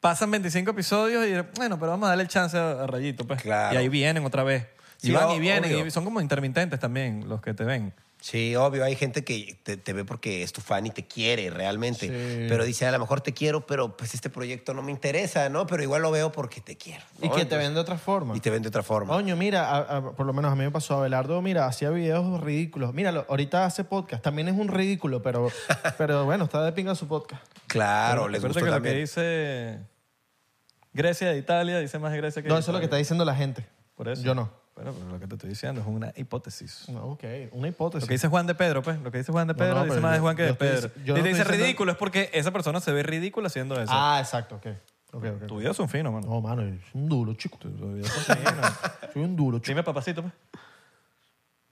Pasan 0.00 0.30
25 0.30 0.70
episodios 0.70 1.26
y, 1.26 1.32
bueno, 1.58 1.78
pero 1.78 1.90
vamos 1.92 2.06
a 2.06 2.10
darle 2.10 2.22
el 2.22 2.28
chance 2.28 2.56
a, 2.56 2.82
a 2.82 2.86
Rayito, 2.86 3.26
pues. 3.26 3.42
Claro. 3.42 3.74
Y 3.74 3.78
ahí 3.78 3.88
vienen 3.88 4.24
otra 4.24 4.42
vez. 4.44 4.66
Y 5.02 5.08
Sí, 5.08 5.12
van 5.12 5.24
o- 5.24 5.34
y 5.36 5.40
vienen. 5.40 5.70
obvio. 5.74 5.86
Y 5.86 5.90
son 5.90 6.04
como 6.04 6.20
intermitentes 6.20 6.80
también 6.80 7.28
los 7.28 7.40
que 7.42 7.52
te 7.54 7.64
ven. 7.64 7.92
Sí, 8.28 8.56
obvio, 8.56 8.82
hay 8.82 8.96
gente 8.96 9.22
que 9.22 9.56
te, 9.62 9.76
te 9.76 9.92
ve 9.92 10.04
porque 10.04 10.42
es 10.42 10.52
tu 10.52 10.60
fan 10.60 10.84
y 10.84 10.90
te 10.90 11.06
quiere 11.06 11.48
realmente. 11.48 12.08
Sí. 12.08 12.46
Pero 12.48 12.64
dice, 12.64 12.84
a 12.84 12.90
lo 12.90 12.98
mejor 12.98 13.20
te 13.20 13.32
quiero, 13.32 13.66
pero 13.66 13.96
pues 13.96 14.14
este 14.14 14.30
proyecto 14.30 14.74
no 14.74 14.82
me 14.82 14.90
interesa, 14.90 15.48
¿no? 15.48 15.64
Pero 15.68 15.84
igual 15.84 16.02
lo 16.02 16.10
veo 16.10 16.32
porque 16.32 16.60
te 16.60 16.76
quiero. 16.76 17.04
Y 17.22 17.28
¿no? 17.28 17.34
que 17.36 17.44
te 17.44 17.56
ven 17.56 17.72
de 17.74 17.78
otra 17.78 17.98
forma. 17.98 18.36
Y 18.36 18.40
te 18.40 18.50
ven 18.50 18.62
de 18.62 18.68
otra 18.68 18.82
forma. 18.82 19.14
Coño, 19.14 19.36
mira, 19.36 19.68
a- 19.70 19.96
a- 19.98 20.10
por 20.16 20.26
lo 20.26 20.32
menos 20.32 20.50
a 20.50 20.56
mí 20.56 20.64
me 20.64 20.72
pasó 20.72 20.96
Abelardo, 20.98 21.40
mira, 21.40 21.66
hacía 21.66 21.90
videos 21.90 22.40
ridículos. 22.40 22.92
Míralo, 22.92 23.24
ahorita 23.28 23.64
hace 23.64 23.84
podcast. 23.84 24.24
También 24.24 24.48
es 24.48 24.54
un 24.58 24.66
ridículo, 24.66 25.22
pero, 25.22 25.48
pero 25.96 26.24
bueno, 26.24 26.46
está 26.46 26.64
de 26.64 26.72
pinga 26.72 26.96
su 26.96 27.06
podcast. 27.06 27.44
Claro, 27.68 28.26
les 28.28 28.40
Acuérdate 28.40 28.48
gustó 28.48 28.60
que 28.60 28.66
lo 28.66 28.72
también. 28.72 28.94
que 28.96 29.00
dice 29.02 29.78
Grecia 30.92 31.30
de 31.30 31.38
Italia 31.38 31.78
dice 31.78 32.00
más 32.00 32.12
Grecia 32.12 32.42
que 32.42 32.48
No, 32.48 32.58
eso 32.58 32.72
es 32.72 32.72
lo 32.74 32.80
que 32.80 32.86
está 32.86 32.96
diciendo 32.96 33.24
la 33.24 33.36
gente. 33.36 33.64
Por 33.94 34.08
eso. 34.08 34.22
Yo 34.24 34.34
no. 34.34 34.50
Bueno, 34.76 34.92
pero 34.92 35.08
lo 35.10 35.18
que 35.18 35.26
te 35.26 35.34
estoy 35.36 35.48
diciendo 35.50 35.80
es 35.80 35.86
una 35.86 36.12
hipótesis. 36.16 36.86
No, 36.90 37.02
ok, 37.06 37.24
una 37.52 37.68
hipótesis. 37.68 38.02
Lo 38.02 38.08
que 38.08 38.14
dice 38.14 38.28
Juan 38.28 38.46
de 38.46 38.54
Pedro, 38.54 38.82
pues. 38.82 39.00
Lo 39.00 39.10
que 39.10 39.18
dice 39.18 39.32
Juan 39.32 39.48
de 39.48 39.54
Pedro 39.54 39.74
no, 39.76 39.84
dice 39.86 40.00
más 40.00 40.12
de 40.12 40.18
Juan 40.20 40.36
que 40.36 40.42
de 40.42 40.50
estoy 40.50 40.68
Pedro. 40.68 40.86
y 40.88 41.00
te 41.04 41.12
dice 41.14 41.28
diciendo- 41.28 41.50
ridículo 41.52 41.92
es 41.92 41.98
porque 41.98 42.30
esa 42.34 42.50
persona 42.52 42.78
se 42.80 42.92
ve 42.92 43.02
ridícula 43.02 43.46
haciendo 43.48 43.74
eso. 43.80 43.90
Ah, 43.92 44.18
exacto, 44.20 44.56
ok. 44.56 44.66
Ok, 45.14 45.24
ok. 45.24 45.46
Tu 45.46 45.56
video 45.56 45.72
es 45.72 45.78
un 45.78 45.88
fino, 45.88 46.12
mano. 46.12 46.26
No, 46.28 46.40
mano, 46.42 46.60
es 46.62 46.78
un 46.92 47.08
duro, 47.08 47.32
chico. 47.34 47.56
Tu 47.56 47.70
video 47.70 48.04
es 48.04 48.16
un 48.28 48.36
fino. 48.36 48.50
Soy 49.14 49.22
un 49.24 49.34
duro, 49.34 49.58
chico. 49.60 49.68
Dime, 49.70 49.82
papacito, 49.82 50.20
pues. 50.20 50.34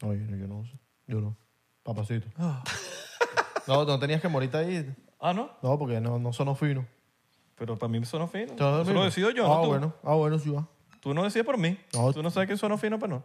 No, 0.03 0.15
yo 0.15 0.47
no 0.49 0.65
sé. 0.65 0.73
Yo 1.07 1.21
no. 1.21 1.37
Papacito. 1.83 2.27
No, 3.67 3.85
no 3.87 3.99
tenías 3.99 4.21
que 4.21 4.29
morirte 4.29 4.59
ahí. 4.59 4.95
Ah, 5.19 5.33
¿no? 5.33 5.51
No, 5.63 5.79
porque 5.79 5.99
no, 5.99 6.19
no 6.19 6.33
sonó 6.35 6.55
fino. 6.55 6.87
Pero 7.57 7.79
para 7.79 7.91
mí 7.91 8.05
sonó 8.05 8.29
fino. 8.29 8.57
¿Sonó 8.59 8.83
Eso 8.83 8.93
lo 8.93 9.05
decido 9.05 9.31
yo, 9.31 9.47
Ah, 9.47 9.57
no 9.57 9.63
tú. 9.63 9.69
bueno. 9.69 9.95
Ah, 10.03 10.15
bueno, 10.15 10.39
sí 10.39 10.51
va. 10.51 10.69
Tú 11.05 11.13
no 11.15 11.23
decides 11.23 11.45
por 11.45 11.59
mí. 11.59 11.79
No. 11.93 12.13
Tú 12.15 12.23
no 12.23 12.31
sabes 12.31 12.49
que 12.49 12.57
sonó 12.57 12.79
fino, 12.79 12.99
pero 12.99 13.17
no. 13.17 13.25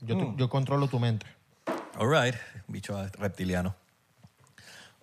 Yo, 0.00 0.16
Mm. 0.16 0.36
yo 0.36 0.48
controlo 0.48 0.86
tu 0.86 1.00
mente. 1.00 1.26
All 1.98 2.08
right. 2.08 2.34
Bicho 2.68 2.96
reptiliano. 3.18 3.74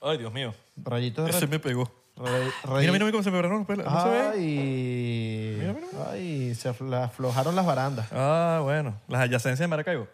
Ay, 0.02 0.18
Dios 0.18 0.32
mío. 0.32 0.54
Rayito 0.78 1.26
de 1.26 1.32
Ese 1.32 1.46
me 1.48 1.60
pegó. 1.60 1.92
Ray- 2.16 2.50
Mira, 2.80 2.94
mira 2.94 3.12
cómo 3.12 3.22
se 3.22 3.30
me 3.32 3.38
pararon 3.38 3.58
los 3.60 3.68
pelos. 3.68 3.86
¿No 3.86 4.02
se 4.04 4.10
ve? 4.10 4.20
Ay, 4.40 5.76
ay, 6.10 6.56
se 6.56 6.70
afl- 6.70 6.94
aflojaron 7.04 7.54
las 7.56 7.66
barandas. 7.66 8.08
Ah, 8.14 8.62
bueno. 8.64 8.98
Las 9.10 9.22
adyacencias 9.22 9.60
de 9.60 9.68
Maracaibo. 9.68 10.08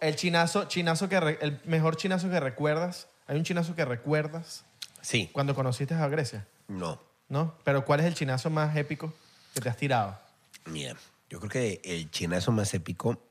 El 0.00 0.16
chinazo, 0.16 0.64
chinazo 0.66 1.08
que 1.08 1.18
re- 1.20 1.38
el 1.40 1.58
mejor 1.64 1.96
chinazo 1.96 2.28
que 2.28 2.38
recuerdas. 2.38 3.08
Hay 3.26 3.38
un 3.38 3.44
chinazo 3.44 3.74
que 3.74 3.86
recuerdas 3.86 4.66
Sí, 5.00 5.30
cuando 5.32 5.54
conociste 5.54 5.94
a 5.94 6.06
Grecia, 6.08 6.46
no. 6.68 7.00
¿no? 7.30 7.54
Pero 7.64 7.86
¿cuál 7.86 8.00
es 8.00 8.06
el 8.06 8.14
chinazo 8.14 8.50
más 8.50 8.76
épico 8.76 9.10
que 9.54 9.60
te 9.62 9.70
has 9.70 9.76
tirado? 9.78 10.18
Mira, 10.66 10.94
yo 11.30 11.38
creo 11.40 11.50
que 11.50 11.80
el 11.84 12.10
chinazo 12.10 12.52
más 12.52 12.74
épico, 12.74 13.22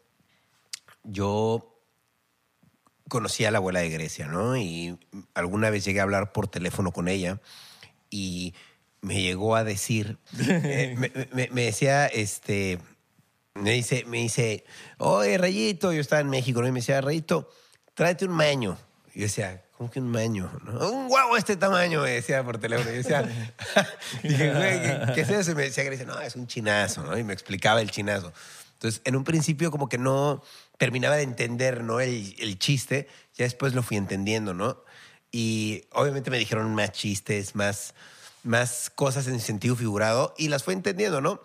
yo 1.03 1.75
conocí 3.07 3.45
a 3.45 3.51
la 3.51 3.57
abuela 3.57 3.79
de 3.81 3.89
Grecia, 3.89 4.27
¿no? 4.27 4.55
Y 4.57 4.97
alguna 5.33 5.69
vez 5.69 5.83
llegué 5.85 5.99
a 5.99 6.03
hablar 6.03 6.31
por 6.31 6.47
teléfono 6.47 6.91
con 6.91 7.07
ella 7.07 7.41
y 8.09 8.53
me 9.01 9.21
llegó 9.21 9.55
a 9.55 9.63
decir, 9.63 10.17
eh, 10.47 10.95
me, 10.97 11.11
me- 11.33 11.49
me 11.51 11.63
decía, 11.65 12.07
este, 12.07 12.79
me 13.55 13.71
dice, 13.71 14.05
me 14.05 14.17
dice, 14.19 14.63
oye, 14.97 15.37
Rayito, 15.37 15.91
yo 15.91 16.01
estaba 16.01 16.21
en 16.21 16.29
México, 16.29 16.61
¿no? 16.61 16.67
Y 16.67 16.71
me 16.71 16.79
decía, 16.79 17.01
Rayito, 17.01 17.49
tráete 17.95 18.25
un 18.25 18.31
maño. 18.31 18.77
Y 19.13 19.19
yo 19.19 19.23
decía, 19.25 19.63
¿cómo 19.79 19.89
que 19.89 20.01
un 20.01 20.11
maño? 20.11 20.51
no? 20.65 20.91
Un 20.91 21.07
guau 21.07 21.37
este 21.37 21.55
tamaño, 21.55 22.01
me 22.01 22.11
decía 22.11 22.43
por 22.43 22.57
teléfono. 22.57 22.89
Yo 22.89 22.97
decía, 22.97 23.21
dije, 24.23 24.53
güey, 24.53 24.81
¿qué, 24.81 25.11
qué 25.15 25.21
es 25.21 25.29
eso? 25.29 25.51
Y 25.51 25.55
me 25.55 25.63
decía 25.63 25.85
Grecia, 25.85 26.05
no, 26.05 26.19
es 26.19 26.35
un 26.35 26.47
chinazo, 26.47 27.01
¿no? 27.01 27.17
Y 27.17 27.23
me 27.23 27.31
explicaba 27.31 27.79
el 27.79 27.89
chinazo. 27.89 28.33
Entonces, 28.73 28.99
en 29.05 29.15
un 29.15 29.23
principio 29.23 29.71
como 29.71 29.87
que 29.87 29.97
no 29.97 30.43
terminaba 30.77 31.15
de 31.15 31.21
entender, 31.23 31.81
¿no? 31.81 32.01
El, 32.01 32.35
el 32.39 32.59
chiste, 32.59 33.07
ya 33.35 33.45
después 33.45 33.73
lo 33.73 33.81
fui 33.81 33.95
entendiendo, 33.95 34.53
¿no? 34.53 34.83
Y 35.31 35.85
obviamente 35.93 36.29
me 36.29 36.39
dijeron 36.39 36.75
más 36.75 36.91
chistes, 36.91 37.55
más, 37.55 37.93
más 38.43 38.91
cosas 38.93 39.27
en 39.27 39.39
sentido 39.39 39.77
figurado 39.77 40.33
y 40.37 40.49
las 40.49 40.63
fui 40.63 40.73
entendiendo, 40.73 41.21
¿no? 41.21 41.39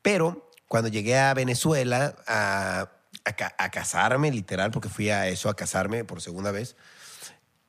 Pero 0.00 0.50
cuando 0.66 0.88
llegué 0.88 1.18
a 1.18 1.34
Venezuela 1.34 2.16
a, 2.26 2.88
a 3.26 3.54
a 3.58 3.70
casarme, 3.70 4.30
literal, 4.30 4.70
porque 4.70 4.88
fui 4.88 5.10
a 5.10 5.28
eso, 5.28 5.50
a 5.50 5.56
casarme 5.56 6.04
por 6.04 6.22
segunda 6.22 6.52
vez, 6.52 6.74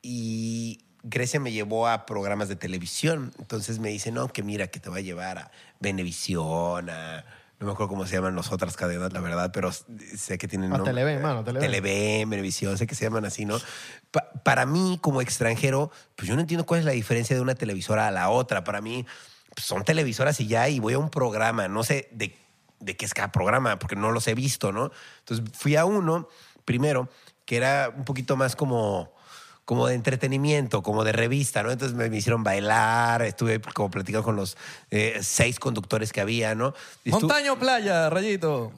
y 0.02 0.84
Grecia 1.02 1.40
me 1.40 1.52
llevó 1.52 1.88
a 1.88 2.06
programas 2.06 2.48
de 2.48 2.56
televisión. 2.56 3.32
Entonces 3.38 3.78
me 3.78 3.88
dice, 3.90 4.12
no, 4.12 4.28
que 4.28 4.42
mira, 4.42 4.68
que 4.68 4.80
te 4.80 4.90
va 4.90 4.96
a 4.98 5.00
llevar 5.00 5.38
a 5.38 5.50
Venevisión, 5.80 6.90
a... 6.90 7.24
No 7.60 7.66
me 7.66 7.72
acuerdo 7.72 7.88
cómo 7.88 8.06
se 8.06 8.14
llaman 8.14 8.36
las 8.36 8.52
otras 8.52 8.76
cadenas, 8.76 9.12
la 9.12 9.20
verdad, 9.20 9.50
pero 9.52 9.72
sé 9.72 10.38
que 10.38 10.46
tienen... 10.46 10.72
A 10.72 10.76
nombre- 10.76 10.92
Televen, 10.92 11.20
mano, 11.20 11.42
Televen. 11.42 11.68
Televen, 11.68 12.30
Venevisión, 12.30 12.78
sé 12.78 12.86
que 12.86 12.94
se 12.94 13.04
llaman 13.04 13.24
así, 13.24 13.44
¿no? 13.46 13.58
Pa- 14.12 14.30
para 14.44 14.64
mí, 14.64 15.00
como 15.02 15.20
extranjero, 15.20 15.90
pues 16.14 16.28
yo 16.28 16.36
no 16.36 16.40
entiendo 16.40 16.64
cuál 16.66 16.78
es 16.80 16.86
la 16.86 16.92
diferencia 16.92 17.34
de 17.34 17.42
una 17.42 17.56
televisora 17.56 18.06
a 18.06 18.10
la 18.12 18.30
otra. 18.30 18.62
Para 18.62 18.80
mí, 18.80 19.04
pues, 19.52 19.66
son 19.66 19.82
televisoras 19.82 20.38
y 20.38 20.46
ya, 20.46 20.68
y 20.68 20.78
voy 20.78 20.94
a 20.94 21.00
un 21.00 21.10
programa, 21.10 21.66
no 21.66 21.82
sé 21.82 22.08
de, 22.12 22.38
de 22.78 22.96
qué 22.96 23.04
es 23.04 23.12
cada 23.12 23.32
programa, 23.32 23.76
porque 23.80 23.96
no 23.96 24.12
los 24.12 24.28
he 24.28 24.36
visto, 24.36 24.70
¿no? 24.70 24.92
Entonces 25.18 25.44
fui 25.58 25.74
a 25.74 25.84
uno, 25.84 26.28
primero, 26.64 27.08
que 27.44 27.56
era 27.56 27.92
un 27.92 28.04
poquito 28.04 28.36
más 28.36 28.54
como 28.54 29.12
como 29.68 29.86
de 29.86 29.94
entretenimiento, 29.94 30.82
como 30.82 31.04
de 31.04 31.12
revista, 31.12 31.62
¿no? 31.62 31.70
Entonces 31.70 31.94
me, 31.94 32.08
me 32.08 32.16
hicieron 32.16 32.42
bailar, 32.42 33.20
estuve 33.20 33.60
como 33.60 33.90
platicando 33.90 34.24
con 34.24 34.34
los 34.34 34.56
eh, 34.90 35.18
seis 35.20 35.60
conductores 35.60 36.10
que 36.10 36.22
había, 36.22 36.54
¿no? 36.54 36.72
Y 37.04 37.10
estu- 37.10 37.20
Montaña 37.20 37.52
o 37.52 37.58
playa, 37.58 38.08
Rayito. 38.08 38.72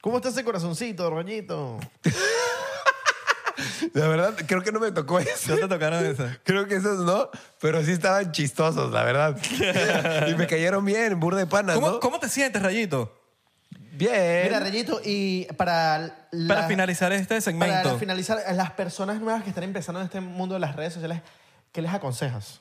¿Cómo 0.00 0.16
está 0.16 0.30
ese 0.30 0.42
corazoncito, 0.42 1.08
Rayito? 1.10 1.78
La 3.94 4.08
verdad, 4.08 4.34
creo 4.48 4.62
que 4.64 4.72
no 4.72 4.80
me 4.80 4.90
tocó 4.90 5.20
eso. 5.20 5.54
¿No 5.54 5.60
te 5.60 5.68
tocaron 5.68 6.04
esa? 6.04 6.36
Creo 6.42 6.66
que 6.66 6.74
esos 6.74 7.04
no, 7.04 7.30
pero 7.60 7.84
sí 7.84 7.92
estaban 7.92 8.32
chistosos, 8.32 8.90
la 8.92 9.04
verdad. 9.04 9.38
y 10.28 10.34
me 10.34 10.48
cayeron 10.48 10.84
bien, 10.84 11.20
burda 11.20 11.38
de 11.38 11.46
panas, 11.46 11.76
¿Cómo, 11.76 11.88
¿no? 11.88 12.00
¿Cómo 12.00 12.18
te 12.18 12.28
sientes, 12.28 12.60
Rayito? 12.60 13.16
Bien. 13.94 14.44
Mira, 14.44 14.58
Rayito, 14.60 15.00
y 15.04 15.44
para... 15.56 16.26
la- 16.30 16.54
Para 16.54 16.66
finalizar 16.68 17.12
este 17.12 17.26
Para 17.28 17.40
segmento. 17.42 17.98
finalizar, 17.98 18.38
a 18.46 18.52
las 18.54 18.70
personas 18.72 19.20
nuevas 19.20 19.42
que 19.42 19.50
están 19.50 19.64
empezando 19.64 20.00
en 20.00 20.06
este 20.06 20.20
mundo 20.20 20.54
de 20.54 20.60
las 20.60 20.74
redes 20.76 20.94
sociales, 20.94 21.20
¿qué 21.72 21.82
les 21.82 21.92
aconsejas? 21.92 22.60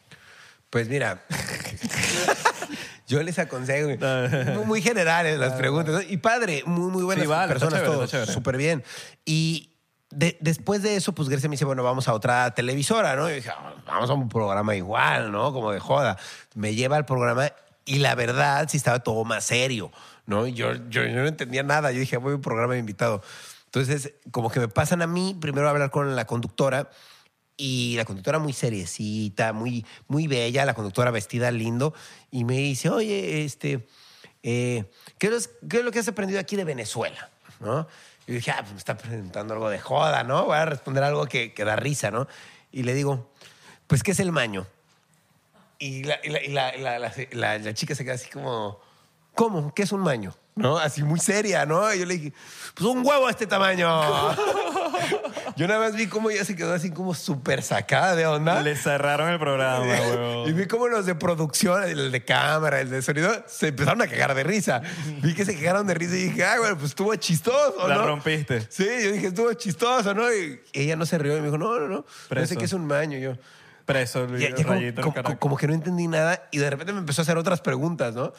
Pues 0.69 0.87
mira, 0.89 1.21
yo 3.07 3.21
les 3.23 3.39
aconsejo, 3.39 3.89
Ah. 4.01 4.27
muy, 4.55 4.65
muy 4.65 4.81
generales 4.81 5.37
las 5.39 5.53
preguntas. 5.53 5.93
¿no? 5.95 6.01
Y 6.01 6.17
padre, 6.17 6.63
muy, 6.65 6.91
muy 6.91 7.03
buenas 7.03 7.23
Sí, 7.23 7.29
vale, 7.29 7.53
está 7.53 7.53
personas, 7.53 7.79
chévere, 7.81 7.95
todos, 7.97 8.11
chévere. 8.11 8.31
súper 8.33 8.57
bien. 8.57 8.83
Y 9.25 9.73
de- 10.09 10.37
después 10.41 10.81
de 10.81 10.95
eso, 10.95 11.13
pues 11.13 11.29
Grecia 11.29 11.47
me 11.49 11.53
dice, 11.53 11.65
bueno, 11.65 11.83
vamos 11.83 12.07
a 12.07 12.13
otra 12.13 12.51
televisora, 12.53 13.15
¿no? 13.15 13.29
Y 13.29 13.35
dije, 13.35 13.49
"Ah, 13.49 13.73
vamos 13.85 14.09
a 14.09 14.13
un 14.13 14.27
programa 14.29 14.75
igual, 14.75 15.31
¿no? 15.31 15.53
Como 15.53 15.71
de 15.71 15.79
joda. 15.79 16.17
Me 16.55 16.75
lleva 16.75 16.97
al 16.97 17.05
programa 17.05 17.51
y 17.85 17.99
la 17.99 18.15
verdad 18.15 18.67
sí 18.69 18.77
estaba 18.77 18.99
todo 18.99 19.23
más 19.23 19.43
serio, 19.45 19.91
¿no? 20.31 20.47
Y 20.47 20.53
Yo, 20.53 20.73
yo, 20.89 21.07
no 21.07 21.27
entendía 21.27 21.61
nada. 21.61 21.91
Yo 21.91 21.99
dije, 21.99 22.17
voy 22.17 22.31
a 22.31 22.35
un 22.37 22.41
programa 22.41 22.73
de 22.73 22.79
invitado. 22.79 23.21
Entonces, 23.65 24.13
como 24.31 24.49
que 24.49 24.59
me 24.59 24.67
pasan 24.67 25.01
a 25.03 25.07
mí 25.07 25.37
primero 25.39 25.67
a 25.67 25.69
hablar 25.71 25.91
con 25.91 26.15
la 26.15 26.25
conductora 26.25 26.89
y 27.57 27.95
la 27.97 28.05
conductora 28.05 28.39
muy 28.39 28.53
seriecita, 28.53 29.53
muy, 29.53 29.85
muy 30.07 30.25
bella, 30.27 30.65
la 30.65 30.73
conductora 30.73 31.11
vestida 31.11 31.51
lindo, 31.51 31.93
y 32.31 32.43
me 32.43 32.57
dice, 32.57 32.89
oye, 32.89 33.43
este, 33.45 33.87
eh, 34.41 34.85
¿qué, 35.19 35.27
es, 35.27 35.51
qué 35.69 35.77
es 35.79 35.83
lo 35.85 35.91
que 35.91 35.99
has 35.99 36.07
aprendido 36.07 36.39
aquí 36.39 36.55
de 36.55 36.63
Venezuela? 36.63 37.29
¿No? 37.59 37.87
Y 38.25 38.33
dije, 38.33 38.49
ah, 38.51 38.57
pues 38.61 38.71
me 38.71 38.77
está 38.79 38.97
preguntando 38.97 39.53
algo 39.53 39.69
de 39.69 39.79
joda, 39.79 40.23
¿no? 40.23 40.45
Voy 40.45 40.57
a 40.57 40.65
responder 40.65 41.03
algo 41.03 41.25
que, 41.27 41.53
que 41.53 41.63
da 41.63 41.75
risa, 41.75 42.09
¿no? 42.09 42.27
Y 42.71 42.81
le 42.83 42.93
digo, 42.95 43.31
pues, 43.87 44.01
¿qué 44.01 44.11
es 44.11 44.19
el 44.19 44.31
maño? 44.31 44.65
Y 45.77 46.03
la- 46.03 46.19
la- 46.49 46.99
la- 47.31 47.57
la 47.59 47.73
chica 47.73 47.93
se 47.95 48.03
queda 48.03 48.15
así 48.15 48.29
como, 48.29 48.79
¿cómo? 49.35 49.73
¿Qué 49.73 49.83
es 49.83 49.91
un 49.91 50.01
maño? 50.01 50.35
¿No? 50.55 50.77
Así 50.77 51.01
muy 51.01 51.19
seria, 51.19 51.65
¿no? 51.65 51.93
Y 51.93 51.99
yo 51.99 52.05
le 52.05 52.15
dije, 52.17 52.33
pues 52.75 52.85
un 52.85 53.05
huevo 53.05 53.25
de 53.25 53.31
este 53.31 53.47
tamaño. 53.47 53.87
yo 55.55 55.67
nada 55.67 55.79
más 55.79 55.95
vi 55.95 56.07
cómo 56.07 56.29
ella 56.29 56.43
se 56.43 56.55
quedó 56.55 56.73
así 56.73 56.91
como 56.91 57.13
súper 57.13 57.63
sacada 57.63 58.15
de 58.15 58.27
onda. 58.27 58.61
Le 58.61 58.75
cerraron 58.75 59.29
el 59.29 59.39
programa, 59.39 59.85
Y 59.85 59.89
huevón. 59.89 60.55
vi 60.55 60.67
cómo 60.67 60.87
los 60.89 61.05
de 61.05 61.15
producción, 61.15 61.83
el 61.83 62.11
de 62.11 62.25
cámara, 62.25 62.81
el 62.81 62.89
de 62.89 63.01
sonido, 63.01 63.31
se 63.47 63.69
empezaron 63.69 64.01
a 64.01 64.07
cagar 64.07 64.35
de 64.35 64.43
risa. 64.43 64.81
Vi 65.21 65.33
que 65.33 65.45
se 65.45 65.55
cagaron 65.55 65.87
de 65.87 65.93
risa 65.93 66.15
y 66.15 66.23
dije, 66.29 66.43
ay, 66.45 66.59
bueno, 66.59 66.75
pues 66.77 66.89
estuvo 66.89 67.15
chistoso, 67.15 67.87
La 67.87 67.95
¿no? 67.95 68.07
rompiste. 68.07 68.61
Sí, 68.69 68.85
yo 69.03 69.11
dije, 69.13 69.27
estuvo 69.27 69.53
chistoso, 69.53 70.13
¿no? 70.13 70.31
Y 70.33 70.59
ella 70.73 70.95
no 70.97 71.05
se 71.05 71.17
rió 71.17 71.33
y 71.37 71.39
me 71.39 71.45
dijo, 71.45 71.57
no, 71.57 71.79
no, 71.79 71.87
no. 71.87 71.95
No 71.99 72.05
Preso. 72.29 72.47
sé 72.47 72.57
qué 72.57 72.65
es 72.65 72.73
un 72.73 72.85
maño. 72.85 73.17
Y 73.17 73.21
yo, 73.21 73.33
Preso, 73.85 74.25
el 74.25 74.37
ya- 74.37 74.49
ya 74.55 74.65
como, 75.01 75.13
como- 75.23 75.39
como 75.39 75.57
que 75.57 75.67
no 75.67 75.73
entendí 75.73 76.07
nada 76.07 76.47
y 76.51 76.57
de 76.59 76.69
repente 76.69 76.91
me 76.93 76.99
empezó 76.99 77.21
a 77.21 77.23
hacer 77.23 77.37
otras 77.37 77.61
preguntas, 77.61 78.13
¿no? 78.13 78.33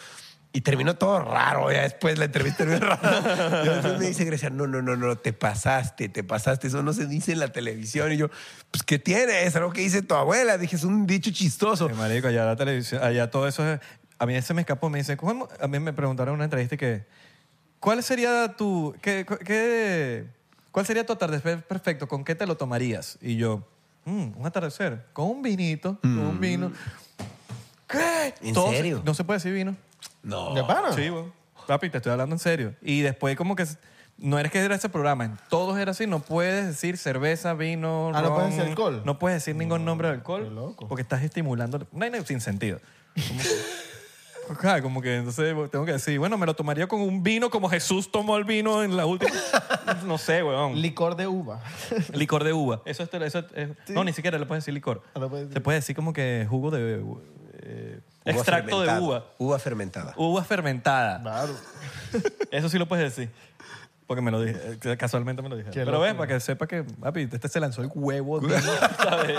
Y 0.55 0.61
terminó 0.61 0.97
todo 0.97 1.21
raro, 1.21 1.73
ya 1.73 1.83
después 1.83 2.19
la 2.19 2.27
entrevista 2.27 2.59
terminó 2.67 2.81
rara. 2.87 3.63
Y 3.65 3.69
después 3.69 3.99
me 3.99 4.07
dice 4.09 4.25
Grecia, 4.27 4.51
no, 4.51 4.67
no, 4.67 4.83
no, 4.83 4.97
no, 4.97 5.17
te 5.17 5.33
pasaste, 5.33 6.11
te 6.11 6.23
pasaste, 6.23 6.67
eso 6.67 6.83
no 6.83 6.93
se 6.93 7.07
dice 7.07 7.33
en 7.33 7.39
la 7.39 7.49
televisión. 7.49 8.13
Y 8.13 8.19
yo, 8.19 8.29
pues, 8.71 8.83
¿qué 8.83 8.99
tiene? 8.99 9.45
Es 9.45 9.57
algo 9.57 9.73
que 9.73 9.81
dice 9.81 10.03
tu 10.03 10.15
abuela. 10.15 10.59
Dije, 10.59 10.77
es 10.77 10.85
un 10.85 11.07
dicho 11.07 11.31
chistoso. 11.31 11.89
Eh, 11.89 11.95
marico, 11.95 12.29
allá 12.29 12.45
la 12.45 12.57
televisión, 12.57 13.03
allá 13.03 13.31
todo 13.31 13.49
eso 13.49 13.67
es- 13.67 13.81
A 14.19 14.27
mí 14.27 14.41
se 14.43 14.53
me 14.55 14.61
escapó, 14.61 14.91
me 14.91 14.99
dicen, 14.99 15.17
¿cómo- 15.17 15.49
a 15.59 15.67
mí 15.69 15.79
me 15.81 15.93
preguntaron 15.95 16.33
en 16.33 16.37
una 16.37 16.45
entrevista 16.45 16.77
que, 16.77 17.07
¿cuál 17.81 18.03
sería 18.03 18.55
tu, 18.57 18.95
qué, 19.01 19.25
qué- 19.47 20.27
cuál 20.71 20.85
sería 20.87 21.07
tu 21.07 21.15
atardecer 21.15 21.63
perfecto? 21.67 22.07
¿Con 22.07 22.25
qué 22.25 22.35
te 22.35 22.47
lo 22.47 22.57
tomarías? 22.59 23.19
Y 23.23 23.37
yo, 23.37 23.67
"Mm, 24.05 24.33
un 24.37 24.47
atardecer, 24.47 25.07
con 25.15 25.29
un 25.31 25.41
vinito, 25.43 25.99
con 26.03 26.19
un 26.19 26.39
vino. 26.41 26.71
¿Qué? 27.89 28.35
¿En 28.43 28.55
Todo 28.55 28.71
se- 28.71 28.77
serio? 28.77 29.03
no 29.05 29.15
se 29.15 29.25
puede 29.25 29.39
decir 29.39 29.53
vino. 29.53 29.75
No. 30.23 30.55
¿De 30.55 30.63
pana? 30.65 30.93
Sí, 30.93 31.11
weón. 31.11 31.33
Papi, 31.67 31.91
te 31.91 31.99
estoy 31.99 32.13
hablando 32.13 32.35
en 32.35 32.39
serio. 32.41 32.75
Y 32.83 33.01
después 33.03 33.37
como 33.37 33.55
que... 33.57 33.65
No 34.19 34.39
eres 34.39 34.53
que 34.53 34.59
era 34.61 34.75
ese 34.75 34.89
programa, 34.89 35.25
en 35.25 35.39
todos 35.49 35.79
era 35.79 35.91
así, 35.93 36.07
no 36.07 36.21
puedes 36.21 36.67
decir 36.67 36.97
cerveza, 36.99 37.55
vino, 37.55 38.11
Ah, 38.15 38.21
no 38.23 38.29
ron, 38.29 38.35
puedes 38.37 38.51
decir 38.57 38.69
alcohol. 38.71 39.03
No 39.05 39.19
puedes 39.19 39.37
decir 39.39 39.57
ningún 39.57 39.85
nombre 39.85 40.09
de 40.09 40.15
alcohol. 40.15 40.45
qué 40.45 40.51
loco. 40.51 40.87
Porque 40.87 41.03
estás 41.03 41.23
estimulando... 41.23 41.87
No 41.91 42.05
hay 42.05 42.11
nada 42.11 42.25
sin 42.25 42.41
sentido. 42.41 42.79
Como, 43.15 43.41
Ajá, 44.61 44.83
como 44.83 45.01
que 45.01 45.17
entonces 45.17 45.55
tengo 45.71 45.85
que 45.85 45.93
decir, 45.93 46.19
bueno, 46.19 46.37
me 46.37 46.47
lo 46.47 46.55
tomaría 46.55 46.87
con 46.87 47.01
un 47.01 47.23
vino 47.23 47.49
como 47.51 47.69
Jesús 47.69 48.13
tomó 48.13 48.37
el 48.37 48.45
vino 48.45 48.83
en 48.85 48.97
la 48.97 49.07
última... 49.07 49.33
No 50.05 50.19
sé, 50.19 50.43
weón. 50.45 50.81
Licor 50.81 51.17
de 51.17 51.27
uva. 51.27 51.61
licor 52.13 52.45
de 52.45 52.53
uva. 52.53 52.83
Eso, 52.85 53.03
es- 53.03 53.11
eso 53.15 53.45
es- 53.55 53.71
No, 53.89 54.05
ni 54.05 54.13
siquiera 54.13 54.39
le 54.39 54.47
puedes 54.47 54.63
decir 54.63 54.75
licor. 54.75 55.03
Ah, 55.15 55.19
no 55.21 55.29
puedes 55.29 55.47
decir. 55.47 55.55
Se 55.55 55.61
puede 55.61 55.79
decir 55.79 55.97
como 55.97 56.13
que 56.13 56.47
jugo 56.49 56.71
de... 56.71 57.03
eh, 57.63 58.01
Uva 58.25 58.33
extracto 58.35 58.81
de 58.83 58.99
uva. 59.01 59.25
Uva 59.39 59.59
fermentada. 59.59 60.15
Uva 60.17 60.45
fermentada. 60.45 61.21
Claro. 61.21 61.57
Eso 62.51 62.69
sí 62.69 62.79
lo 62.79 62.87
puedes 62.87 63.15
decir. 63.17 63.31
Porque 64.07 64.21
me 64.21 64.31
lo 64.31 64.43
dije, 64.43 64.59
eh, 64.85 64.97
casualmente 64.99 65.41
me 65.43 65.49
lo 65.49 65.57
dije. 65.57 65.71
Pero 65.73 66.01
ves, 66.01 66.13
para 66.15 66.27
que 66.35 66.41
sepa 66.41 66.67
que, 66.67 66.83
papi, 66.85 67.29
este 67.33 67.49
se 67.49 67.61
lanzó 67.61 67.81
el 67.83 67.91
huevo. 67.95 68.41
de- 68.41 68.61
¿sabes? 69.03 69.39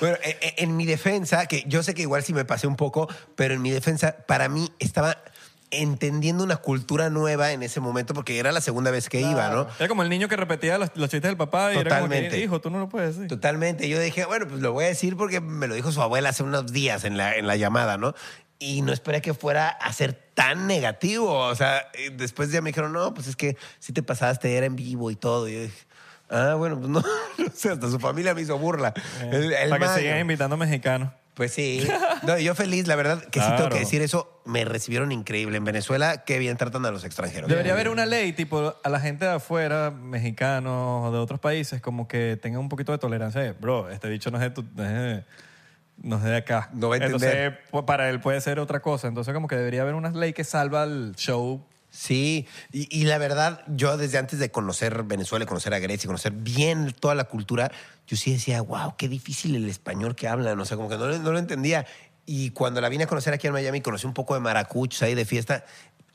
Bueno, 0.00 0.16
en, 0.24 0.36
en- 0.40 0.54
en 0.70 0.76
mi 0.76 0.84
defensa, 0.84 1.46
que 1.46 1.62
yo 1.66 1.82
sé 1.84 1.94
que 1.94 2.02
igual 2.02 2.22
sí 2.24 2.32
me 2.32 2.44
pasé 2.44 2.66
un 2.66 2.74
poco, 2.76 3.08
pero 3.36 3.54
en 3.54 3.62
mi 3.62 3.70
defensa, 3.70 4.16
para 4.26 4.48
mí 4.48 4.72
estaba 4.80 5.18
entendiendo 5.70 6.44
una 6.44 6.56
cultura 6.56 7.10
nueva 7.10 7.52
en 7.52 7.62
ese 7.62 7.80
momento 7.80 8.14
porque 8.14 8.38
era 8.38 8.52
la 8.52 8.60
segunda 8.60 8.90
vez 8.90 9.08
que 9.08 9.20
iba, 9.20 9.50
¿no? 9.50 9.66
Era 9.78 9.88
como 9.88 10.02
el 10.02 10.08
niño 10.08 10.28
que 10.28 10.36
repetía 10.36 10.78
los, 10.78 10.90
los 10.94 11.10
chistes 11.10 11.28
del 11.28 11.36
papá 11.36 11.74
y 11.74 11.78
era 11.78 11.98
como 11.98 12.08
que, 12.08 12.14
Totalmente. 12.16 12.38
hijo, 12.40 12.60
tú 12.60 12.70
no 12.70 12.78
lo 12.78 12.88
puedes 12.88 13.16
decir. 13.16 13.28
Totalmente. 13.28 13.88
Yo 13.88 14.00
dije, 14.00 14.24
bueno, 14.24 14.46
pues 14.48 14.60
lo 14.62 14.72
voy 14.72 14.84
a 14.86 14.88
decir 14.88 15.16
porque 15.16 15.40
me 15.40 15.66
lo 15.66 15.74
dijo 15.74 15.92
su 15.92 16.00
abuela 16.00 16.30
hace 16.30 16.42
unos 16.42 16.72
días 16.72 17.04
en 17.04 17.16
la, 17.16 17.34
en 17.36 17.46
la 17.46 17.56
llamada, 17.56 17.96
¿no? 17.98 18.14
Y 18.58 18.82
no 18.82 18.92
esperé 18.92 19.20
que 19.20 19.34
fuera 19.34 19.68
a 19.68 19.92
ser 19.92 20.14
tan 20.34 20.66
negativo. 20.66 21.32
O 21.32 21.54
sea, 21.54 21.86
y 22.04 22.10
después 22.10 22.50
ya 22.50 22.60
me 22.62 22.70
dijeron, 22.70 22.92
no, 22.92 23.14
pues 23.14 23.26
es 23.28 23.36
que 23.36 23.56
si 23.78 23.92
te 23.92 24.02
pasaste, 24.02 24.56
era 24.56 24.66
en 24.66 24.74
vivo 24.74 25.10
y 25.10 25.16
todo. 25.16 25.48
Y 25.48 25.52
yo 25.54 25.60
dije, 25.62 25.86
ah, 26.30 26.54
bueno, 26.56 26.76
pues 26.78 26.88
no. 26.88 26.98
O 27.46 27.50
sea, 27.54 27.72
hasta 27.72 27.88
su 27.90 27.98
familia 28.00 28.34
me 28.34 28.40
hizo 28.42 28.58
burla. 28.58 28.92
El- 29.30 29.52
el 29.52 29.70
para 29.70 29.94
que 29.94 30.00
sigan 30.00 30.18
invitando 30.20 30.56
mexicanos. 30.56 31.10
Pues 31.38 31.52
sí. 31.54 31.86
No, 32.26 32.36
yo 32.36 32.54
feliz, 32.56 32.88
la 32.88 32.96
verdad, 32.96 33.22
que 33.22 33.38
sí 33.38 33.46
tengo 33.46 33.56
Claro. 33.58 33.72
que 33.72 33.78
decir 33.78 34.02
eso. 34.02 34.42
Me 34.44 34.64
recibieron 34.64 35.12
increíble. 35.12 35.56
En 35.56 35.62
Venezuela, 35.64 36.24
qué 36.24 36.40
bien 36.40 36.56
tratan 36.56 36.84
a 36.84 36.90
los 36.90 37.04
extranjeros. 37.04 37.48
Debería 37.48 37.74
haber 37.74 37.88
una 37.88 38.06
ley, 38.06 38.32
tipo, 38.32 38.74
a 38.82 38.88
la 38.88 38.98
gente 38.98 39.24
de 39.24 39.30
afuera, 39.30 39.92
mexicanos 39.92 41.06
o 41.08 41.12
de 41.12 41.18
otros 41.18 41.38
países, 41.38 41.80
como 41.80 42.08
que 42.08 42.36
tengan 42.42 42.60
un 42.60 42.68
poquito 42.68 42.90
de 42.90 42.98
tolerancia. 42.98 43.40
de, 43.40 43.52
Bro, 43.52 43.88
este 43.90 44.08
bicho 44.08 44.32
no 44.32 44.38
es 44.38 44.42
de, 44.42 44.50
tu- 44.50 44.64
no 44.74 44.84
es 44.84 44.90
de, 44.92 45.24
no 46.02 46.16
es 46.16 46.24
de 46.24 46.36
acá. 46.36 46.70
No 46.72 46.88
va 46.88 46.96
a 46.96 46.98
entender. 46.98 47.30
Entonces, 47.36 47.70
pu- 47.72 47.84
para 47.84 48.10
él 48.10 48.18
puede 48.18 48.40
ser 48.40 48.58
otra 48.58 48.80
cosa. 48.80 49.06
Entonces, 49.06 49.32
como 49.32 49.46
que 49.46 49.54
debería 49.54 49.82
haber 49.82 49.94
una 49.94 50.10
ley 50.10 50.32
que 50.32 50.42
salva 50.42 50.82
el 50.82 51.14
show. 51.14 51.64
Sí, 52.00 52.46
y, 52.70 53.06
la 53.06 53.18
verdad, 53.18 53.64
yo 53.66 53.96
desde 53.96 54.18
antes 54.18 54.38
de 54.38 54.52
conocer 54.52 55.02
Venezuela, 55.02 55.46
conocer 55.46 55.74
a 55.74 55.80
Grecia, 55.80 56.06
conocer 56.06 56.30
bien 56.30 56.92
toda 56.92 57.16
la 57.16 57.24
cultura, 57.24 57.72
yo 58.06 58.16
sí 58.16 58.30
decía, 58.30 58.60
wow, 58.60 58.94
qué 58.96 59.08
difícil 59.08 59.56
el 59.56 59.68
español 59.68 60.14
que 60.14 60.28
hablan. 60.28 60.60
O 60.60 60.64
sea, 60.64 60.76
como 60.76 60.88
que 60.88 60.96
no 60.96 61.08
lo 61.08 61.38
entendía. 61.40 61.86
Y 62.24 62.50
cuando 62.50 62.80
la 62.80 62.88
vine 62.88 63.02
a 63.02 63.06
conocer 63.08 63.34
aquí 63.34 63.48
en 63.48 63.52
Miami, 63.52 63.80
conocí 63.80 64.06
un 64.06 64.14
poco 64.14 64.34
de 64.34 64.40
maracuchos 64.40 65.02
ahí 65.02 65.16
de 65.16 65.24
fiesta. 65.24 65.64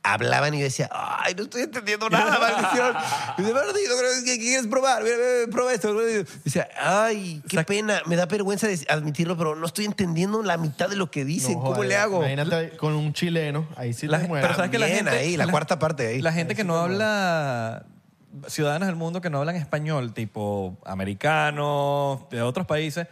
Hablaban 0.06 0.52
y 0.52 0.58
yo 0.58 0.64
decía, 0.64 0.90
ay, 0.92 1.34
no 1.34 1.44
estoy 1.44 1.62
entendiendo 1.62 2.10
nada, 2.10 2.38
maldición. 2.38 2.94
Y 3.38 3.40
dice, 3.40 3.54
"Bernardino, 3.54 3.94
¿qué 4.24 4.24
qué 4.26 4.38
quieres 4.38 4.66
probar? 4.66 5.02
Mira, 5.02 5.16
mira, 5.16 5.50
Prueba 5.50 5.72
esto. 5.72 5.94
Y 6.08 6.26
dice, 6.44 6.68
ay, 6.78 7.42
qué 7.48 7.64
pena, 7.64 8.02
me 8.04 8.14
da 8.14 8.26
vergüenza 8.26 8.66
admitirlo, 8.90 9.36
pero 9.38 9.56
no 9.56 9.64
estoy 9.64 9.86
entendiendo 9.86 10.42
la 10.42 10.58
mitad 10.58 10.90
de 10.90 10.96
lo 10.96 11.10
que 11.10 11.24
dicen. 11.24 11.54
No 11.54 11.64
¿Cómo 11.64 11.82
le 11.84 11.96
hago? 11.96 12.18
Imagínate 12.18 12.76
con 12.76 12.92
un 12.92 13.14
chileno, 13.14 13.66
ahí 13.76 13.94
sí 13.94 14.06
La- 14.06 14.20
te 14.20 14.28
mueres. 14.28 14.44
pero 14.46 14.56
¿sabes 14.56 14.70
que 14.70 14.78
la 14.78 14.88
gente- 14.88 15.10
ahí, 15.10 15.38
la, 15.38 15.46
la- 15.46 15.50
cuarta 15.52 15.78
parte 15.78 16.06
ahí. 16.06 16.20
La 16.20 16.32
gente 16.32 16.54
que 16.54 16.64
no 16.64 16.76
habla, 16.76 17.86
ciudadanos 18.46 18.86
del 18.88 18.96
mundo 18.96 19.22
que 19.22 19.30
no 19.30 19.38
hablan 19.38 19.56
español, 19.56 20.12
tipo 20.12 20.76
americanos, 20.84 22.28
de 22.30 22.42
otros 22.42 22.66
países, 22.66 23.06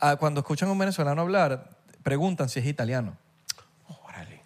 ah, 0.00 0.16
cuando 0.16 0.40
escuchan 0.40 0.68
a 0.68 0.72
un 0.72 0.78
venezolano 0.78 1.22
hablar, 1.22 1.70
preguntan 2.02 2.50
si 2.50 2.60
es 2.60 2.66
italiano. 2.66 3.16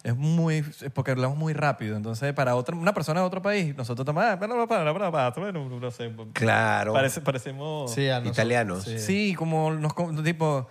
Es 0.05 0.15
muy, 0.15 0.57
es 0.57 0.91
porque 0.93 1.09
hablamos 1.11 1.35
muy 1.35 1.53
rápido. 1.53 1.97
Entonces, 1.97 2.31
para 2.33 2.55
otra, 2.55 2.75
una 2.75 2.93
persona 2.93 3.21
de 3.21 3.25
otro 3.25 3.41
país, 3.41 3.75
nosotros 3.75 4.03
estamos, 4.03 4.23
ah, 4.23 4.37
para, 4.39 4.67
para, 4.67 4.93
para, 4.93 5.11
para, 5.11 5.29
bueno, 5.31 5.67
no 5.67 5.89
sé. 5.89 6.13
Claro. 6.33 6.93
Parece- 6.93 7.21
parecemos. 7.21 7.91
Sí, 7.91 8.07
a 8.07 8.19
nosotros. 8.19 8.35
Italianos. 8.37 8.83
Sí. 8.83 8.99
Sí, 8.99 9.33
como 9.35 9.71
nos, 9.71 9.93
tipo, 10.23 10.67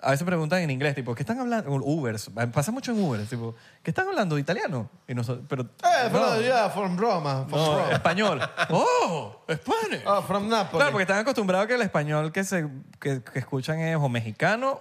a 0.00 0.10
veces 0.12 0.24
preguntan 0.24 0.60
en 0.62 0.70
inglés, 0.70 0.94
tipo, 0.94 1.14
¿qué 1.14 1.22
están 1.22 1.38
hablando? 1.38 1.70
Ubers, 1.70 2.30
pasa 2.50 2.72
mucho 2.72 2.92
en 2.92 3.02
Uber, 3.04 3.26
tipo, 3.26 3.54
¿qué 3.82 3.90
están 3.90 4.08
hablando? 4.08 4.38
¿Italiano? 4.38 4.88
Y 5.06 5.14
nosotros, 5.14 5.44
pero, 5.50 5.64
Eh, 5.64 6.08
no, 6.10 6.18
from, 6.18 6.40
yeah, 6.40 6.70
from 6.70 6.96
Roma. 6.96 7.44
From 7.46 7.60
no, 7.60 7.78
Roma. 7.80 7.92
español. 7.92 8.40
¡Oh! 8.70 9.42
¡Spanish! 9.52 10.02
Oh, 10.06 10.22
from 10.22 10.48
Napoli. 10.48 10.78
Claro, 10.78 10.92
porque 10.92 11.02
están 11.02 11.18
acostumbrados 11.18 11.66
que 11.66 11.74
el 11.74 11.82
español 11.82 12.32
que, 12.32 12.42
se, 12.42 12.66
que, 12.98 13.22
que 13.22 13.38
escuchan 13.38 13.80
es 13.80 13.96
o 13.96 14.08
mexicano 14.08 14.80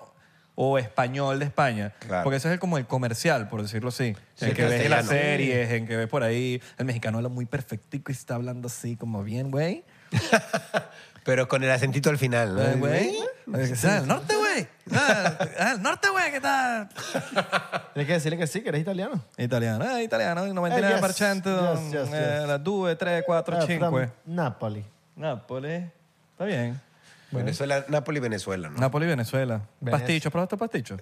o 0.60 0.80
español 0.80 1.38
de 1.38 1.46
España. 1.46 1.94
Claro. 2.00 2.24
Porque 2.24 2.38
ese 2.38 2.48
es 2.48 2.54
el, 2.56 2.60
como 2.60 2.80
el 2.80 2.88
comercial, 2.88 3.48
por 3.48 3.62
decirlo 3.62 3.90
así. 3.90 4.16
Sí, 4.34 4.46
el 4.46 4.54
que 4.56 4.66
ves 4.66 4.82
en 4.86 4.90
las 4.90 5.06
series, 5.06 5.72
en 5.72 5.86
que 5.88 5.96
ves 5.96 6.08
por 6.08 6.24
ahí. 6.24 6.60
El 6.80 6.86
mexicano 6.86 7.20
habla 7.20 7.30
muy 7.30 7.46
perfectico 7.46 8.12
y 8.12 8.16
está 8.16 8.34
hablando 8.36 8.68
así 8.68 8.96
como 8.96 9.24
bien, 9.24 9.52
güey. 9.52 9.84
Pero 11.24 11.48
con 11.48 11.64
el 11.64 11.70
acentito 11.70 12.10
al 12.10 12.18
final, 12.18 12.56
¿no? 12.56 12.62
Eh, 12.64 12.76
güey. 12.76 13.18
El 13.54 14.08
norte, 14.08 14.34
güey. 14.36 14.68
El 15.74 15.82
norte, 15.84 16.10
güey, 16.10 16.32
¿qué 16.32 16.42
tal? 16.42 16.90
Tienes 17.94 18.08
que 18.08 18.14
decirle 18.14 18.38
que 18.38 18.48
sí, 18.48 18.62
que 18.62 18.70
eres 18.70 18.82
italiano. 18.82 19.24
Italiano, 19.38 19.86
eh, 19.98 20.04
italiano, 20.04 20.46
Eh, 20.46 20.52
99%, 20.54 21.74
yes, 21.74 21.92
yes, 21.92 21.92
yes, 21.92 22.10
eh, 22.14 22.44
las 22.48 22.64
2, 22.64 22.98
3, 22.98 23.24
4, 23.26 23.58
Ah, 23.58 23.64
5. 23.68 23.90
from 23.90 24.10
Napoli. 24.26 24.86
Nápoles, 25.16 25.84
está 26.32 26.46
bien. 26.46 26.80
Venezuela, 27.32 27.86
Nápoles, 27.90 28.22
Venezuela, 28.22 28.70
¿no? 28.70 28.80
Nápoles, 28.80 29.10
Venezuela. 29.10 29.68
Venezuela. 29.82 29.98
Pasticho, 30.06 30.32
¿probaste 30.32 30.58
pasticho? 30.58 30.98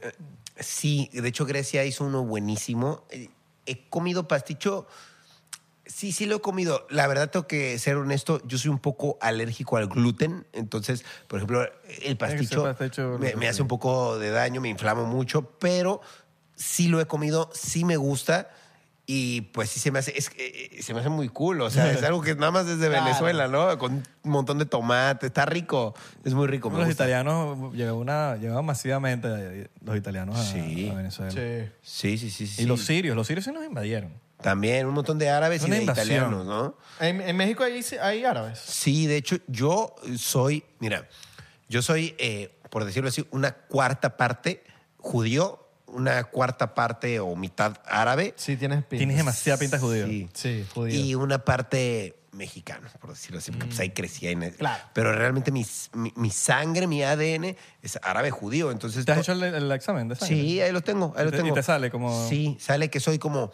Sí, 0.60 1.10
de 1.14 1.28
hecho 1.28 1.46
Grecia 1.46 1.84
hizo 1.86 2.04
uno 2.06 2.24
buenísimo. 2.24 3.04
Eh, 3.10 3.30
He 3.68 3.90
comido 3.90 4.28
pasticho. 4.28 4.88
Sí, 5.88 6.12
sí 6.12 6.26
lo 6.26 6.38
he 6.38 6.42
comido. 6.42 6.88
La 6.90 7.08
verdad 7.08 7.30
tengo 7.30 7.48
que 7.48 7.78
ser 7.80 7.96
honesto, 7.98 8.42
yo 8.48 8.58
soy 8.58 8.70
un 8.72 8.80
poco 8.80 9.18
alérgico 9.22 9.78
al 9.78 9.88
gluten, 9.88 10.46
entonces, 10.52 11.06
por 11.28 11.38
ejemplo, 11.38 11.68
el 12.04 12.18
pasticho, 12.18 12.64
pasticho 12.64 13.18
me, 13.20 13.36
me 13.36 13.48
hace 13.48 13.62
un 13.62 13.68
poco 13.68 14.18
de 14.18 14.32
daño, 14.32 14.62
me 14.62 14.70
inflamo 14.70 15.06
mucho, 15.06 15.52
pero 15.60 16.02
sí 16.56 16.88
lo 16.88 17.00
he 17.02 17.06
comido, 17.06 17.52
sí 17.54 17.86
me 17.86 17.98
gusta 17.98 18.50
y 19.08 19.42
pues 19.42 19.70
sí 19.70 19.80
se 19.80 19.92
me 19.92 20.00
hace, 20.00 20.18
es, 20.18 20.30
que, 20.30 20.70
eh, 20.78 20.82
se 20.82 20.94
me 20.94 21.00
hace 21.00 21.10
muy 21.10 21.30
cool, 21.30 21.62
o 21.62 21.70
sea, 21.70 21.92
es 21.92 22.02
algo 22.04 22.22
que 22.22 22.34
nada 22.36 22.52
más 22.52 22.66
desde 22.66 22.88
Claro. 22.90 23.06
Venezuela, 23.06 23.48
¿no? 23.48 23.78
Con 23.78 24.04
un 24.24 24.32
montón 24.32 24.58
de 24.58 24.66
tomate, 24.66 25.28
está 25.28 25.46
rico, 25.46 25.94
es 26.24 26.34
muy 26.34 26.48
rico. 26.48 26.70
Los 26.70 26.80
gusta. 26.80 26.92
italianos 26.94 27.74
llegaban, 27.74 28.66
masivamente 28.66 29.70
los 29.82 29.96
italianos 29.98 30.38
a, 30.40 30.44
Sí. 30.44 30.90
a 30.90 30.96
Venezuela. 30.96 31.32
Sí. 31.32 31.70
Sí, 31.82 32.18
sí, 32.18 32.30
sí, 32.32 32.48
sí. 32.48 32.64
Y 32.64 32.66
los 32.66 32.82
sirios, 32.84 33.16
los 33.16 33.28
sirios 33.28 33.46
sí 33.46 33.52
nos 33.52 33.64
invadieron. 33.66 34.12
También 34.42 34.86
un 34.86 34.94
montón 34.94 35.18
de 35.18 35.30
árabes 35.30 35.66
y 35.66 35.70
de 35.70 35.80
invasión. 35.82 36.08
italianos, 36.08 36.46
¿no? 36.46 36.78
En, 37.00 37.22
en 37.22 37.38
México 37.38 37.64
hay, 37.64 37.82
hay 38.02 38.26
árabes. 38.26 38.60
Sí, 38.60 39.08
de 39.08 39.18
hecho, 39.18 39.38
yo 39.48 39.96
soy, 40.18 40.64
mira, 40.80 41.08
yo 41.70 41.82
soy, 41.82 42.16
eh, 42.20 42.58
por 42.70 42.86
decirlo 42.86 43.10
así, 43.10 43.26
una 43.32 43.54
cuarta 43.54 44.18
parte 44.18 44.64
judío, 44.98 45.65
una 45.96 46.24
cuarta 46.26 46.74
parte 46.76 47.20
o 47.20 47.36
mitad 47.36 47.78
árabe. 47.86 48.34
Sí, 48.38 48.58
tienes 48.58 48.80
pinta. 48.84 48.98
Tienes 48.98 49.18
demasiada 49.18 49.58
pinta 49.60 49.80
judío. 49.80 50.06
Sí. 50.08 50.30
Sí, 50.34 50.66
judío. 50.74 51.00
Y 51.00 51.16
una 51.16 51.40
parte 51.40 52.18
mexicana, 52.32 52.92
por 53.00 53.12
decirlo 53.12 53.38
así, 53.38 53.52
porque 53.52 53.68
pues 53.68 53.80
ahí 53.80 53.92
crecí. 53.92 54.28
En 54.28 54.42
Claro. 54.52 54.84
Pero 54.94 55.14
realmente 55.14 55.52
mi, 55.52 55.66
mi, 55.94 56.12
mi 56.18 56.30
sangre, 56.32 56.86
mi 56.86 57.02
ADN 57.02 57.56
es 57.82 57.98
árabe 58.04 58.30
judío. 58.30 58.72
Entonces, 58.72 59.06
¿Te 59.06 59.14
has 59.14 59.20
hecho 59.20 59.32
el, 59.32 59.42
el 59.44 59.72
examen 59.72 60.10
de 60.10 60.16
sangre? 60.16 60.36
Sí, 60.36 60.60
ahí 60.62 60.72
lo 60.74 60.82
tengo, 60.82 61.14
ahí 61.16 61.22
¿Y 61.22 61.26
lo 61.26 61.32
te- 61.32 61.38
tengo. 61.38 61.50
y 61.52 61.54
te 61.54 61.64
sale 61.64 61.90
como- 61.90 62.28
Sí, 62.28 62.58
sale 62.60 62.90
que 62.90 63.00
soy 63.00 63.20
como... 63.20 63.52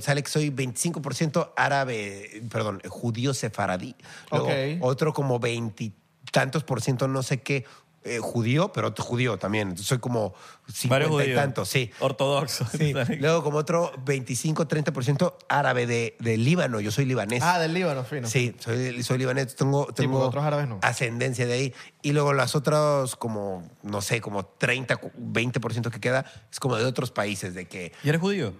Sale 0.00 0.22
que 0.22 0.28
soy 0.28 0.50
25% 0.50 1.54
árabe, 1.56 2.42
perdón, 2.50 2.82
judío 2.86 3.32
sefaradí. 3.32 3.96
Luego, 4.30 4.48
Ok. 4.48 4.52
otro 4.82 5.14
como 5.14 5.38
veintitantos 5.38 6.62
por 6.64 6.82
ciento, 6.82 7.08
no 7.08 7.22
sé 7.22 7.40
qué, 7.40 7.64
eh, 8.04 8.18
judío, 8.20 8.72
pero 8.72 8.88
otro 8.88 9.04
judío 9.04 9.38
también. 9.38 9.68
Entonces 9.68 9.86
soy 9.86 9.98
como 9.98 10.32
Varios 10.32 10.78
cincuenta 10.78 11.06
y 11.06 11.08
judíos. 11.10 11.36
tantos, 11.40 11.68
sí. 11.68 11.90
Ortodoxos. 12.00 12.68
Sí. 12.70 12.92
Luego 13.20 13.42
como 13.42 13.58
otro 13.58 13.92
25-30% 14.04 15.34
árabe 15.48 15.86
de, 15.86 16.16
de 16.18 16.36
Líbano. 16.36 16.80
Yo 16.80 16.90
soy 16.90 17.04
libanés. 17.04 17.42
Ah, 17.42 17.58
del 17.58 17.74
Líbano, 17.74 18.04
fino. 18.04 18.28
Sí, 18.28 18.54
soy, 18.58 19.02
soy 19.02 19.18
libanés, 19.18 19.54
tengo, 19.56 19.86
tengo 19.92 20.14
porque 20.14 20.28
otros 20.28 20.44
árabes 20.44 20.68
no. 20.68 20.78
ascendencia 20.82 21.46
de 21.46 21.52
ahí. 21.52 21.74
Y 22.02 22.12
luego 22.12 22.32
las 22.32 22.54
otras, 22.54 23.16
como, 23.16 23.68
no 23.82 24.00
sé, 24.00 24.20
como 24.20 24.44
30, 24.44 25.00
20% 25.00 25.90
que 25.90 26.00
queda, 26.00 26.24
es 26.50 26.60
como 26.60 26.76
de 26.76 26.84
otros 26.84 27.10
países, 27.10 27.54
de 27.54 27.66
que 27.66 27.92
¿Y 28.02 28.08
eres 28.08 28.20
judío? 28.20 28.52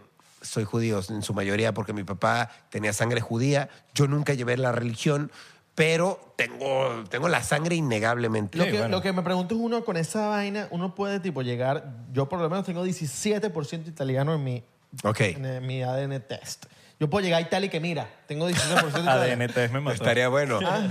soy 0.43 0.65
judío 0.65 1.01
en 1.09 1.23
su 1.23 1.35
mayoría 1.35 1.73
porque 1.73 1.93
mi 1.93 2.05
papá 2.05 2.51
tenía 2.69 2.93
sangre 2.93 3.21
judía. 3.21 3.69
Yo 3.95 4.09
nunca 4.09 4.35
llevé 4.35 4.57
la 4.57 4.73
religión, 4.73 5.31
pero 5.83 6.21
tengo, 6.37 7.03
tengo 7.11 7.29
la 7.29 7.43
sangre 7.43 7.75
innegablemente. 7.75 8.57
Lo, 8.57 8.65
Sí, 8.65 8.71
que, 8.71 8.79
bueno. 8.79 8.97
lo 8.97 9.03
que 9.03 9.13
me 9.13 9.23
pregunto 9.23 9.57
es 9.57 9.61
uno 9.61 9.85
con 9.85 9.97
esa 9.97 10.29
vaina, 10.29 10.69
uno 10.71 10.95
puede 10.95 11.19
tipo 11.19 11.43
llegar, 11.43 11.93
yo 12.13 12.29
por 12.29 12.39
lo 12.41 12.49
menos 12.49 12.65
tengo 12.65 12.87
17% 12.87 13.89
italiano 13.89 14.33
en 14.35 14.45
mi, 14.45 14.65
Ok. 15.03 15.21
en, 15.23 15.45
eh, 15.45 15.61
mi 15.61 15.83
ADN 15.83 16.21
test. 16.21 16.67
Yo 17.01 17.11
puedo 17.11 17.25
llegar 17.25 17.39
a 17.39 17.43
Italia 17.43 17.67
y 17.67 17.71
que 17.71 17.81
mira, 17.81 18.09
tengo 18.29 18.49
17% 18.49 18.55
italiano. 19.01 19.11
ADN 19.45 19.53
test 19.53 19.75
me 19.75 19.81
mató. 19.81 19.95
Estaría 19.97 20.29
bueno. 20.29 20.61
Ah, 20.65 20.87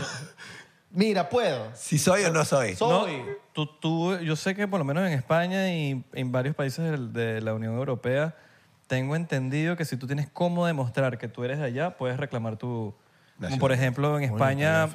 mira, 0.91 1.30
puedo. 1.30 1.69
Si 1.73 1.97
soy 1.97 2.23
o 2.26 2.34
no 2.34 2.43
soy. 2.43 2.72
No, 2.72 2.76
Soy. 3.03 3.22
tú, 3.53 3.68
tú- 3.68 4.18
yo 4.19 4.35
sé 4.35 4.55
que 4.55 4.68
por 4.68 4.80
lo 4.80 4.84
menos 4.84 5.07
en 5.07 5.13
España 5.13 5.72
y 5.73 6.03
en 6.11 6.31
varios 6.34 6.53
países 6.53 6.84
del- 6.91 7.13
de 7.13 7.39
la 7.39 7.53
Unión 7.53 7.76
Europea, 7.76 8.35
tengo 8.88 9.15
entendido 9.15 9.77
que 9.77 9.85
si 9.85 9.95
tú 9.95 10.05
tienes 10.05 10.27
cómo 10.30 10.65
demostrar 10.65 11.18
que 11.18 11.30
tú 11.30 11.45
eres 11.45 11.59
de 11.59 11.65
allá, 11.65 11.95
puedes 11.97 12.18
reclamar 12.18 12.57
tu... 12.57 12.93
Como 13.49 13.59
por 13.59 13.72
ejemplo, 13.72 14.18
en 14.18 14.23
España, 14.26 14.88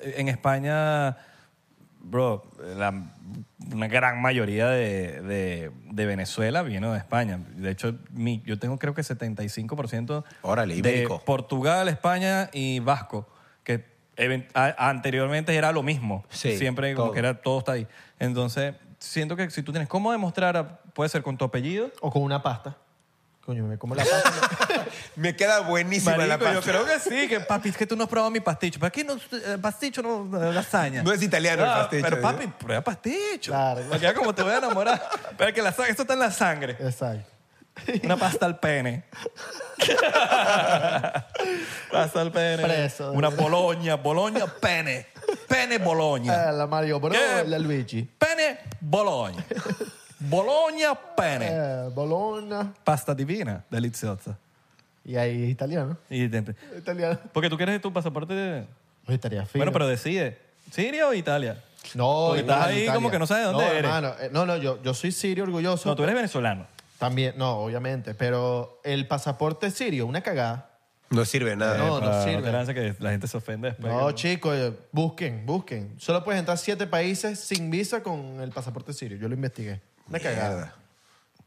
en 0.00 0.28
España 0.28 1.16
bro, 2.00 2.42
la- 2.76 2.94
una 3.72 3.86
gran 3.88 4.22
mayoría 4.22 4.68
de, 4.68 5.20
de- 5.20 5.70
de 5.90 6.06
Venezuela 6.06 6.62
vino 6.62 6.92
de 6.92 6.98
España. 6.98 7.38
De 7.56 7.70
hecho, 7.70 7.94
mi- 8.12 8.40
yo 8.46 8.58
tengo 8.58 8.78
creo 8.78 8.94
que 8.94 9.02
75% 9.02 10.24
Órale, 10.42 10.80
de. 10.80 11.06
Portugal, 11.26 11.88
España 11.88 12.48
y 12.52 12.80
Vasco, 12.80 13.28
que 13.64 13.84
anteriormente 14.54 15.54
era 15.54 15.72
lo 15.72 15.82
mismo. 15.82 16.24
Sí, 16.30 16.56
Siempre 16.56 16.94
como 16.94 17.12
que 17.12 17.18
era 17.18 17.40
todo 17.42 17.58
está 17.58 17.72
ahí. 17.72 17.86
Entonces, 18.18 18.74
siento 18.98 19.36
que 19.36 19.50
si 19.50 19.62
tú 19.62 19.72
tienes 19.72 19.88
cómo 19.88 20.12
demostrar, 20.12 20.56
a- 20.56 20.78
puede 20.94 21.08
ser 21.10 21.22
con 21.22 21.36
tu 21.36 21.44
apellido. 21.44 21.90
O 22.00 22.10
con 22.10 22.22
una 22.22 22.42
pasta. 22.42 22.76
Coño, 23.48 23.64
me 23.64 23.78
como 23.78 23.94
la 23.94 24.04
pasta. 24.04 24.30
Me 25.16 25.34
queda 25.34 25.60
buenísima 25.60 26.18
la 26.18 26.36
Marico, 26.36 26.44
yo 26.52 26.56
pasta. 26.56 26.70
creo 26.70 26.84
que 26.84 26.98
sí, 27.00 27.28
que 27.28 27.40
papi, 27.40 27.70
es 27.70 27.78
que 27.78 27.86
tú 27.86 27.96
no 27.96 28.02
has 28.04 28.10
probado 28.10 28.30
mi 28.30 28.40
pasticho. 28.40 28.78
¿Para 28.78 28.90
qué 28.90 29.02
no? 29.04 29.14
eh, 29.14 29.56
Pasticho 29.58 30.02
no, 30.02 30.26
eh, 30.50 30.52
lasaña. 30.52 31.02
No 31.02 31.10
es 31.14 31.22
italiano 31.22 31.62
el 31.64 31.68
Ah, 31.70 31.74
pasticho, 31.78 32.02
Pero 32.04 32.16
¿eh? 32.18 32.20
papi, 32.20 32.46
prueba 32.48 32.82
pasticho. 32.82 33.50
Claro. 33.50 33.80
Para 33.84 33.98
que 33.98 34.04
veas 34.04 34.12
cómo 34.12 34.34
te 34.34 34.42
voy 34.42 34.52
a 34.52 34.58
enamorar. 34.58 35.02
Pero 35.38 35.54
que 35.54 35.62
la, 35.62 35.72
sa- 35.72 35.86
esto 35.88 36.02
está 36.02 36.12
en 36.12 36.20
la 36.20 36.30
sangre. 36.30 36.72
Exacto. 36.78 37.26
Una 38.04 38.18
pasta 38.18 38.44
al 38.44 38.58
pene. 38.60 39.04
pasta 41.90 42.20
al 42.20 42.30
pene. 42.30 42.62
Preso. 42.64 43.12
Una 43.12 43.28
boloña, 43.28 43.94
boloña, 43.94 44.44
pene. 44.60 45.06
Pene, 45.48 45.78
boloña. 45.78 46.48
Ah, 46.48 46.52
la 46.52 46.66
Mario 46.66 47.00
Bro 47.00 47.12
¿Qué? 47.12 47.44
y 47.46 47.48
la 47.48 47.58
Luigi. 47.58 48.02
Pene, 48.02 48.58
boloña. 48.80 49.42
Boloña, 50.20 50.94
pene. 51.16 51.48
Eh, 51.50 51.88
Bologna. 51.94 52.74
Pasta 52.84 53.14
divina, 53.14 53.64
deliziosa. 53.70 54.36
Y 55.04 55.16
ahí 55.16 55.44
italiano. 55.44 55.96
Y 56.10 56.28
te- 56.28 56.54
Italiano. 56.76 57.18
porque 57.32 57.48
tú 57.48 57.56
quieres 57.56 57.80
tu 57.80 57.92
pasaporte 57.92 58.34
de... 58.34 58.66
Oye, 59.06 59.14
estaría 59.14 59.46
fino. 59.46 59.60
Bueno, 59.60 59.72
pero 59.72 59.86
decide. 59.86 60.38
¿Siria 60.70 61.06
o 61.08 61.14
Italia? 61.14 61.62
No, 61.94 62.26
Porque 62.28 62.40
estás 62.40 62.66
ahí 62.66 62.74
Italia. 62.82 62.94
como 62.94 63.10
que 63.10 63.18
no 63.18 63.26
sabes 63.26 63.44
de 63.46 63.52
dónde 63.52 63.64
no, 63.64 63.70
eres. 63.70 63.84
hermano, 63.84 64.14
eh, 64.20 64.28
no, 64.32 64.44
no, 64.44 64.56
yo, 64.58 64.82
yo 64.82 64.92
soy 64.92 65.12
sirio 65.12 65.44
orgulloso. 65.44 65.88
No, 65.88 65.96
tú 65.96 66.02
eres 66.02 66.14
venezolano. 66.14 66.66
También, 66.98 67.34
no, 67.38 67.52
obviamente. 67.58 68.12
Pero 68.14 68.80
el 68.84 69.06
pasaporte 69.06 69.70
sirio, 69.70 70.04
una 70.04 70.20
cagada. 70.20 70.68
No 71.10 71.24
sirve 71.24 71.50
de 71.50 71.56
nada. 71.56 71.78
No, 71.78 72.00
no 72.00 72.00
Para 72.00 72.24
sirve. 72.24 72.64
te 72.66 72.74
que 72.74 72.94
la 72.98 73.10
gente 73.12 73.28
se 73.28 73.36
ofende 73.38 73.68
después. 73.68 73.90
No, 73.90 74.12
chicos, 74.12 74.54
eh, 74.56 74.74
busquen, 74.92 75.46
busquen. 75.46 75.94
Solo 75.98 76.22
puedes 76.22 76.38
entrar 76.38 76.56
a 76.56 76.58
siete 76.58 76.86
países 76.86 77.38
sin 77.40 77.70
visa 77.70 78.02
con 78.02 78.40
el 78.42 78.50
pasaporte 78.50 78.92
sirio. 78.92 79.16
Yo 79.16 79.26
lo 79.28 79.34
investigué. 79.34 79.80
Una 80.08 80.18
cagada. 80.20 80.74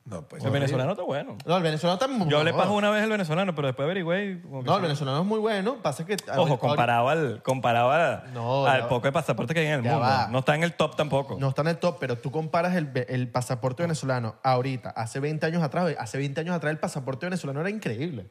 No, 0.03 0.23
pues. 0.23 0.43
El 0.43 0.49
venezolano 0.49 0.91
está 0.91 1.03
bueno. 1.03 1.37
No, 1.45 1.57
el 1.57 1.63
venezolano 1.63 1.93
está 1.93 2.07
muy 2.07 2.27
Yo 2.27 2.39
hablé 2.39 2.51
bueno. 2.51 2.63
paja 2.63 2.75
una 2.75 2.89
vez 2.89 3.03
el 3.03 3.09
venezolano, 3.11 3.53
pero 3.53 3.67
después 3.67 3.85
averigüé. 3.85 4.31
y 4.31 4.39
como 4.41 4.61
que 4.61 4.65
No, 4.65 4.73
el 4.73 4.79
sí. 4.79 4.83
venezolano 4.87 5.19
es 5.19 5.25
muy 5.25 5.39
bueno. 5.39 5.75
Pasa 5.75 6.05
que. 6.07 6.17
Ojo, 6.35 6.57
comparado 6.57 7.07
al, 7.07 7.41
comparado 7.43 7.91
a- 7.91 8.23
No, 8.33 8.65
al 8.65 8.81
ya- 8.81 8.89
poco 8.89 9.05
de 9.05 9.11
pasaporte 9.11 9.53
que 9.53 9.59
hay 9.59 9.67
en 9.67 9.73
el 9.73 9.83
ya 9.83 9.91
mundo. 9.91 10.05
va. 10.07 10.27
No 10.31 10.39
está 10.39 10.55
en 10.55 10.63
el 10.63 10.73
top 10.73 10.95
tampoco. 10.95 11.37
No 11.39 11.49
está 11.49 11.61
en 11.61 11.67
el 11.69 11.77
top, 11.77 11.97
pero 11.99 12.17
tú 12.17 12.31
comparas 12.31 12.75
el, 12.75 12.85
ve- 12.85 13.05
el 13.09 13.27
pasaporte 13.29 13.83
venezolano 13.83 14.35
ahorita, 14.41 14.89
hace 14.89 15.19
20 15.19 15.45
años 15.45 15.61
atrás. 15.61 15.93
Hace 15.99 16.17
20 16.17 16.41
años 16.41 16.55
atrás 16.55 16.71
el 16.71 16.79
pasaporte 16.79 17.27
venezolano 17.27 17.61
era 17.61 17.69
increíble. 17.69 18.25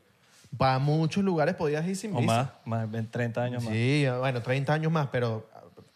Para 0.59 0.81
muchos 0.81 1.23
lugares 1.23 1.55
podías 1.55 1.87
ir 1.87 1.95
sin 1.97 2.15
o 2.17 2.19
visa. 2.19 2.55
más, 2.65 2.89
más, 2.91 3.11
30 3.13 3.43
años 3.45 3.63
más. 3.63 3.73
Sí, 3.73 4.05
bueno, 4.19 4.43
30 4.43 4.73
años 4.73 4.91
más, 4.91 5.07
pero 5.13 5.49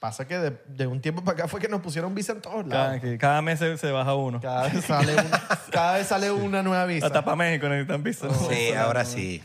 pasa 0.05 0.27
que 0.29 0.39
de, 0.39 0.51
de 0.69 0.87
un 0.87 1.01
tiempo 1.01 1.25
para 1.25 1.39
acá 1.39 1.49
fue 1.49 1.61
que 1.63 1.69
nos 1.69 1.81
pusieron 1.81 2.15
visa 2.15 2.33
en 2.33 2.43
todos 2.43 2.67
Cada, 2.69 2.89
lados. 2.99 3.01
cada 3.19 3.41
mes 3.41 3.59
se, 3.59 3.79
se 3.79 3.91
baja 3.91 4.15
uno. 4.15 4.39
Cada 4.39 4.69
vez 4.69 4.85
sale, 4.85 5.15
un- 5.15 5.31
cada 5.73 5.95
vez 5.95 6.07
sale 6.07 6.31
una 6.31 6.63
nueva 6.63 6.85
visa. 6.85 7.07
Hasta 7.07 7.25
para 7.25 7.37
México 7.37 7.71
necesitan 7.71 8.03
visa. 8.03 8.29
Sí, 8.51 8.75
ahora 8.75 9.07
sí. 9.07 9.43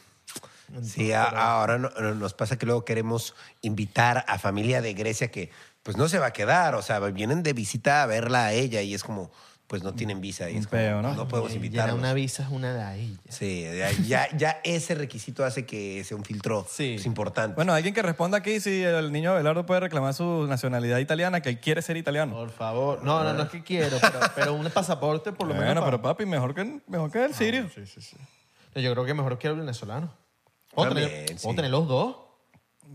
Sí, 0.83 1.13
a- 1.13 1.23
ahora 1.23 1.77
no- 1.77 1.89
no- 1.97 2.13
nos 2.13 2.33
pasa 2.33 2.57
que 2.57 2.65
luego 2.65 2.83
queremos 2.83 3.35
invitar 3.61 4.25
a 4.27 4.37
familia 4.37 4.81
de 4.81 4.93
Grecia 4.93 5.31
que 5.31 5.49
pues 5.81 5.95
no 5.95 6.09
se 6.09 6.19
va 6.19 6.25
a 6.27 6.33
quedar, 6.33 6.75
o 6.75 6.81
sea, 6.81 6.99
vienen 6.99 7.41
de 7.41 7.53
visita 7.53 8.03
a 8.03 8.05
verla 8.05 8.47
a 8.47 8.51
ella 8.51 8.81
y 8.81 8.93
es 8.93 9.01
como, 9.05 9.31
pues 9.69 9.83
no 9.83 9.93
tienen 9.93 10.19
visa 10.19 10.49
y 10.49 10.57
es 10.57 10.65
como, 10.65 10.81
peo, 10.81 11.01
¿no? 11.03 11.13
no 11.13 11.27
podemos 11.27 11.51
Llenar 11.51 11.65
invitarlos. 11.67 11.99
una 11.99 12.13
visa 12.13 12.41
es 12.41 12.49
una 12.49 12.73
ladilla. 12.73 13.19
Sí, 13.29 13.63
ya, 13.77 13.91
ya, 14.03 14.27
ya 14.35 14.59
ese 14.63 14.95
requisito 14.95 15.45
hace 15.45 15.63
que 15.67 16.03
sea 16.03 16.17
un 16.17 16.25
filtro 16.25 16.65
Sí. 16.67 16.93
pues, 16.95 17.05
importante. 17.05 17.53
Bueno, 17.55 17.71
alguien 17.73 17.93
que 17.93 18.01
responda 18.01 18.39
aquí 18.39 18.59
si 18.59 18.81
el 18.81 19.11
niño 19.11 19.29
Abelardo 19.31 19.67
puede 19.67 19.81
reclamar 19.81 20.15
su 20.15 20.47
nacionalidad 20.47 20.97
italiana, 20.97 21.41
que 21.41 21.49
él 21.49 21.59
quiere 21.59 21.83
ser 21.83 21.97
italiano. 21.97 22.33
Por 22.33 22.49
favor. 22.49 23.03
No, 23.03 23.23
no, 23.23 23.31
no 23.33 23.43
es 23.43 23.49
que 23.49 23.61
quiero, 23.63 23.97
pero, 24.01 24.19
pero 24.35 24.53
un 24.55 24.67
pasaporte 24.71 25.31
por 25.33 25.47
lo 25.47 25.53
menos. 25.53 25.67
bueno, 25.67 25.81
para- 25.81 25.91
pero 25.91 26.01
papi, 26.01 26.25
mejor 26.25 26.55
que, 26.55 26.81
mejor 26.87 27.11
que 27.11 27.25
el 27.25 27.35
sirio. 27.35 27.69
Sí, 27.75 27.85
sí, 27.85 28.01
sí. 28.01 28.17
Yo 28.81 28.91
creo 28.93 29.05
que 29.05 29.13
mejor 29.13 29.37
quiero 29.37 29.53
el 29.53 29.59
venezolano. 29.61 30.11
Puedo, 30.73 30.89
También, 30.89 31.09
tener, 31.09 31.29
sí. 31.29 31.43
puedo 31.43 31.55
tener 31.57 31.69
los 31.71 31.87
dos. 31.87 32.15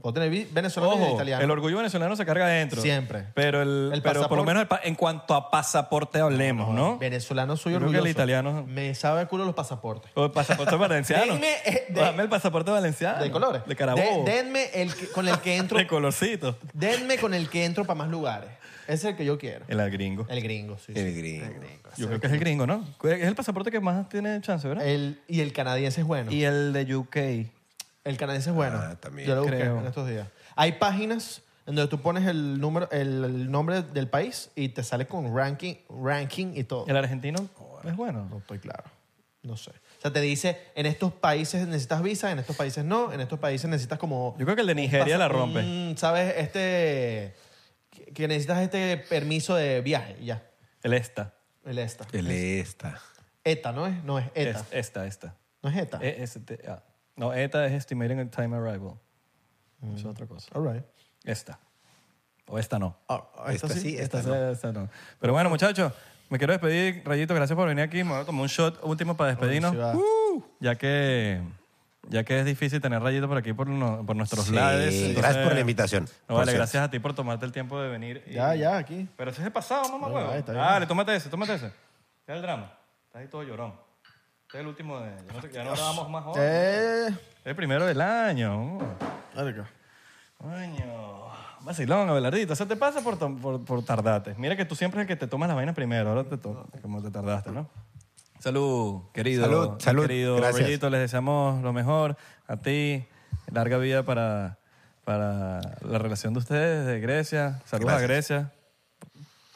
Puedo 0.03 0.15
tener 0.15 0.29
vi- 0.31 0.47
venezolano 0.53 0.95
y 0.95 1.03
Ojo, 1.05 1.15
italiano. 1.15 1.45
el 1.45 1.51
orgullo 1.51 1.77
venezolano 1.79 2.15
se 2.16 2.27
carga 2.27 2.45
adentro. 2.47 2.83
Siempre. 2.83 3.25
Pero, 3.35 3.62
el, 3.62 3.91
El 3.95 4.03
pero 4.03 4.29
por 4.29 4.37
lo 4.37 4.45
menos 4.45 4.62
el 4.71 4.79
en 4.85 4.95
cuanto 4.95 5.35
a 5.35 5.51
pasaporte 5.51 6.19
hablemos, 6.21 6.75
¿no? 6.75 6.99
Venezolano 6.99 7.57
soy 7.57 7.73
creo 7.73 7.79
que 7.81 7.85
orgulloso. 7.87 8.05
el 8.07 8.11
italiano- 8.11 8.65
Me 8.69 8.95
sabe 8.95 9.23
a 9.23 9.27
culo 9.27 9.45
los 9.47 9.55
pasaportes. 9.55 10.11
O 10.15 10.27
el 10.27 10.31
pasaporte 10.31 10.77
valenciano. 10.77 11.25
Denme, 11.35 11.53
eh, 11.65 11.87
de- 11.89 12.01
Dame 12.01 12.23
el 12.23 12.29
pasaporte 12.29 12.71
valenciano. 12.71 13.23
¿De 13.23 13.31
colores? 13.31 13.62
De 13.66 13.77
Carabobo. 13.77 14.25
De- 14.25 14.33
denme 14.33 14.65
el 14.75 14.95
que- 14.95 15.07
con 15.09 15.27
el 15.29 15.39
que 15.39 15.57
entro. 15.57 15.79
De 15.79 15.87
colorcito. 15.87 16.59
denme 16.75 17.16
con 17.19 17.33
el 17.33 17.49
que 17.49 17.65
entro 17.65 17.85
para 17.85 17.97
más 17.99 18.09
lugares. 18.09 18.51
Ese 18.87 18.95
es 18.95 19.05
el 19.05 19.16
que 19.16 19.25
yo 19.25 19.39
quiero. 19.39 19.65
El 19.69 19.91
gringo. 19.91 20.27
El 20.29 20.43
gringo, 20.43 20.77
sí. 20.77 20.93
el 20.95 21.15
sí. 21.15 21.19
gringo. 21.19 21.47
Yo 21.97 22.07
creo 22.09 22.21
que 22.21 22.27
es 22.27 22.33
el 22.35 22.39
gringo, 22.39 22.66
¿no? 22.66 22.85
Es 23.05 23.23
el 23.23 23.35
pasaporte 23.35 23.71
que 23.71 23.81
más 23.81 24.11
tiene 24.11 24.39
chance, 24.43 24.69
¿verdad? 24.69 24.87
El- 24.87 25.23
y 25.27 25.41
el 25.41 25.55
canadiense 25.55 26.03
es 26.03 26.07
bueno. 26.07 26.31
Y 26.31 26.45
el 26.45 26.75
de 26.75 26.95
UK. 26.95 27.16
El 28.05 28.17
canadiense 28.17 28.51
es 28.51 28.57
bueno. 28.57 28.79
Ah, 28.81 28.97
también. 29.01 29.27
Yo 29.29 29.35
lo 29.35 29.43
busqué 29.43 29.59
Creo. 29.59 29.81
en 29.81 29.87
estos 29.87 30.09
días. 30.09 30.29
Hay 30.57 30.73
páginas 30.73 31.43
en 31.67 31.75
donde 31.75 31.89
tú 31.89 32.01
pones 32.03 32.27
el 32.27 32.61
número, 32.61 32.91
el, 32.91 33.25
el 33.25 33.51
nombre 33.51 33.83
del 33.83 34.09
país 34.09 34.51
y 34.55 34.69
te 34.69 34.83
sale 34.85 35.07
con 35.07 35.35
ranking, 35.35 35.75
ranking 35.89 36.53
y 36.55 36.65
todo. 36.65 36.87
El 36.87 36.97
argentino 36.97 37.49
es 37.85 37.97
bueno. 37.97 38.27
No 38.31 38.39
estoy 38.39 38.59
claro. 38.59 38.85
No 39.43 39.57
sé. 39.57 39.71
O 39.71 40.01
sea, 40.03 40.13
te 40.13 40.21
dice, 40.21 40.59
en 40.75 40.87
estos 40.87 41.13
países 41.13 41.67
necesitas 41.67 42.03
visa, 42.03 42.31
en 42.31 42.39
estos 42.39 42.57
países 42.57 42.85
no, 42.85 43.13
en 43.13 43.21
estos 43.21 43.39
países 43.39 43.69
necesitas 43.69 43.99
como... 43.99 44.35
Yo 44.39 44.45
creo 44.45 44.55
que 44.57 44.63
el 44.63 44.67
de 44.69 44.75
Nigeria 44.75 45.17
la 45.19 45.29
rompe. 45.29 45.61
un, 45.61 45.95
¿Sabes? 45.97 46.35
Este... 46.37 47.35
Que 47.91 48.05
que 48.13 48.29
necesitas 48.29 48.61
este 48.61 48.97
permiso 48.99 49.55
de 49.55 49.81
viaje, 49.81 50.17
ya. 50.23 50.43
El 50.83 50.93
esta. 50.95 51.35
El 51.65 51.79
ESTA. 51.79 52.07
El 52.13 52.31
esta. 52.31 53.01
ETA, 53.45 53.73
¿no 53.73 53.87
es? 53.87 54.03
No 54.05 54.19
es 54.19 54.27
ETA. 54.35 54.61
Es- 54.61 54.67
esta, 54.73 55.07
esta. 55.07 55.35
No 55.63 55.71
es 55.71 55.77
ETA. 55.77 55.99
E- 56.03 56.23
este, 56.23 56.59
ah. 56.69 56.83
No, 57.16 57.32
ETA 57.32 57.66
es 57.66 57.73
Estimating 57.73 58.28
Time 58.31 58.57
Arrival. 58.57 58.95
Eso 59.82 59.95
es 59.97 60.05
otra 60.05 60.27
cosa. 60.27 60.49
All 60.55 60.73
right. 60.73 60.85
Esta. 61.24 61.59
O 62.47 62.59
esta 62.59 62.78
no. 62.78 62.97
Ah, 63.09 63.23
Esta 63.49 63.69
sí, 63.69 63.97
esta 63.97 64.19
Esta, 64.19 64.31
no. 64.31 64.51
esta 64.51 64.73
no. 64.73 64.89
Pero 65.20 65.32
bueno, 65.32 65.49
muchachos, 65.49 65.93
me 66.28 66.39
quiero 66.39 66.53
despedir. 66.53 67.03
Rayito, 67.05 67.35
gracias 67.35 67.57
por 67.57 67.66
venir 67.69 67.85
aquí. 67.85 68.03
Me 68.05 68.11
voy 68.12 68.20
a 68.20 68.24
tomar 68.24 68.43
un 68.43 68.49
shot 68.49 68.81
último 68.82 69.16
para 69.16 69.31
despedirnos. 69.31 69.74
Uh, 69.74 70.43
ya 70.61 70.74
que 70.74 71.41
ya 72.11 72.23
que 72.23 72.39
es 72.41 72.45
difícil 72.45 72.82
tener 72.82 73.01
Rayito 73.03 73.27
por 73.28 73.39
aquí 73.39 73.55
por, 73.55 73.66
no- 73.66 74.05
por 74.05 74.15
nuestros 74.15 74.45
Sí, 74.45 74.55
entonces- 74.55 75.16
gracias 75.16 75.43
por 75.47 75.55
la 75.55 75.61
invitación, 75.61 76.07
No, 76.28 76.35
vale, 76.35 76.53
gracias 76.53 76.82
a 76.85 76.91
ti 76.91 76.99
por 76.99 77.15
tomarte 77.15 77.47
el 77.47 77.53
tiempo 77.53 77.81
de 77.81 77.89
venir. 77.89 78.23
y- 78.27 78.35
Ya, 78.35 78.55
ya, 78.55 78.77
aquí. 78.77 79.09
Pero 79.16 79.31
ese 79.31 79.41
es 79.41 79.47
el 79.47 79.53
pasado, 79.53 79.89
mamá, 79.89 80.09
Bueno, 80.09 80.28
huevo. 80.31 80.53
Dale, 80.53 80.86
tómate 80.86 81.16
ese, 81.16 81.31
tómate 81.31 81.55
ese. 81.55 81.70
¿Qué 82.27 82.32
es 82.32 82.36
el 82.36 82.43
drama? 82.43 82.73
Estás 83.07 83.23
ahí 83.23 83.28
todo 83.28 83.43
llorón. 83.43 83.73
Este 84.55 84.61
es 84.61 84.67
el 84.67 84.69
último 84.69 85.01
de... 85.01 85.11
Ya 85.27 85.33
no, 85.33 85.49
ya 85.49 85.65
no 85.65 85.71
grabamos 85.73 86.11
más 86.11 86.25
hoy. 86.27 86.35
Eh... 86.39 87.07
Es 87.09 87.17
el 87.47 87.57
primero 87.57 87.87
del 87.87 88.01
año. 88.01 88.79
acá. 89.35 89.69
Coño. 90.39 91.25
Vacilón, 91.63 92.09
Abelardito. 92.09 92.53
Eso 92.53 92.65
te 92.65 92.77
pasa 92.77 93.01
por, 93.01 93.19
por, 93.19 93.65
por 93.65 93.85
tardarte. 93.85 94.37
Mira 94.39 94.55
que 94.55 94.65
tú 94.65 94.77
siempre 94.77 95.01
es 95.01 95.07
el 95.07 95.09
que 95.09 95.17
te 95.17 95.27
tomas 95.27 95.49
las 95.49 95.57
vainas 95.57 95.75
primero. 95.75 96.11
Ahora 96.11 96.23
te 96.23 96.37
to- 96.37 96.69
como 96.83 97.03
te 97.03 97.11
tardaste, 97.11 97.51
¿no? 97.51 97.69
Salud, 98.39 99.03
querido. 99.13 99.77
Salud. 99.81 100.03
Querido 100.07 100.37
Gracias. 100.37 100.69
Les 100.69 101.01
deseamos 101.01 101.61
lo 101.61 101.73
mejor. 101.73 102.17
A 102.47 102.57
ti, 102.57 103.05
larga 103.51 103.79
vida 103.79 104.05
para, 104.05 104.59
para 105.03 105.63
la 105.81 105.99
relación 105.99 106.33
de 106.33 106.39
ustedes 106.39 106.87
de 106.87 107.01
Grecia. 107.01 107.61
Saludos 107.65 107.95
a 107.95 108.01
Grecia. 108.03 108.53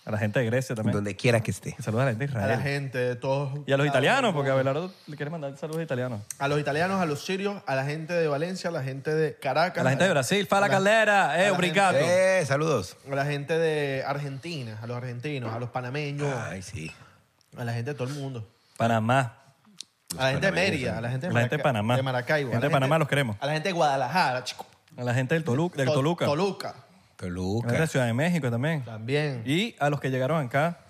A 0.08 0.10
la 0.10 0.16
gente 0.16 0.40
de 0.40 0.46
Grecia 0.46 0.74
también. 0.74 0.94
Donde 0.94 1.14
quiera 1.16 1.42
que 1.42 1.50
esté. 1.50 1.76
Saludos 1.80 2.00
a 2.02 2.04
la 2.06 2.10
gente 2.12 2.26
de 2.26 2.32
A 2.32 2.40
Israel. 2.40 2.56
la 2.58 2.62
gente, 2.64 2.96
de 2.98 3.14
todos. 3.16 3.60
Y 3.66 3.72
a 3.72 3.76
los 3.76 3.86
italianos, 3.86 4.32
porque 4.32 4.50
Abelardo 4.50 4.90
le 5.06 5.16
quiere 5.16 5.28
mandar 5.30 5.54
saludos 5.58 5.82
italianos. 5.82 6.22
A 6.38 6.48
los 6.48 6.58
italianos, 6.58 6.98
a 7.00 7.04
los 7.04 7.22
sirios, 7.26 7.62
a 7.66 7.74
la 7.74 7.84
gente 7.84 8.14
de 8.14 8.26
Valencia, 8.26 8.70
a 8.70 8.72
la 8.72 8.82
gente 8.82 9.14
de 9.14 9.34
Caracas. 9.36 9.82
A 9.82 9.84
la 9.84 9.90
gente 9.90 10.04
de 10.04 10.10
Brasil, 10.10 10.46
Fala 10.46 10.64
a 10.64 10.68
la- 10.70 10.74
Caldera, 10.76 11.30
a 11.32 11.42
eh, 11.42 11.46
la 11.48 11.52
obrigado. 11.52 11.98
Eh, 12.00 12.42
saludos. 12.46 12.96
A 13.06 13.14
la 13.14 13.26
gente 13.26 13.58
de 13.58 14.02
Argentina, 14.06 14.78
a 14.82 14.86
los 14.86 14.96
argentinos, 14.96 15.52
a 15.52 15.58
los 15.58 15.68
panameños, 15.68 16.32
Ay, 16.48 16.62
sí. 16.62 16.90
a 17.58 17.64
la 17.64 17.74
gente 17.74 17.90
de 17.90 17.94
todo 17.98 18.08
el 18.08 18.14
mundo. 18.14 18.48
Panamá. 18.78 19.34
A 20.16 20.22
la 20.24 20.30
gente 20.30 20.46
de 20.46 20.52
Mérida, 20.52 20.96
a 20.96 21.00
la 21.02 21.10
gente 21.10 21.26
de, 21.28 21.34
La 21.34 21.40
gente 21.40 21.58
de 21.58 21.62
Panamá. 21.62 21.96
de 21.96 22.02
Maracaibo. 22.02 22.48
a 22.48 22.52
Gente 22.52 22.64
la 22.64 22.68
de 22.70 22.72
Panamá 22.72 22.98
los 22.98 23.08
queremos. 23.08 23.36
A 23.40 23.44
la 23.46 23.52
gente 23.52 23.68
de 23.68 23.72
Guadalajara, 23.74 24.42
chico. 24.42 24.64
A 24.96 25.04
la 25.04 25.12
gente 25.12 25.34
del, 25.34 25.44
Tolu- 25.44 25.70
del 25.74 25.86
To- 25.86 25.92
Toluca. 25.92 26.24
Toluca. 26.24 26.74
A 27.20 27.26
la 27.26 27.28
gente 27.28 27.34
Toluca. 27.34 27.72
de 27.80 27.86
Ciudad 27.86 28.06
de 28.06 28.14
México 28.14 28.50
también. 28.50 28.84
También. 28.84 29.42
Y 29.44 29.74
a 29.78 29.90
los 29.90 30.00
que 30.00 30.10
llegaron 30.10 30.44
acá, 30.44 30.80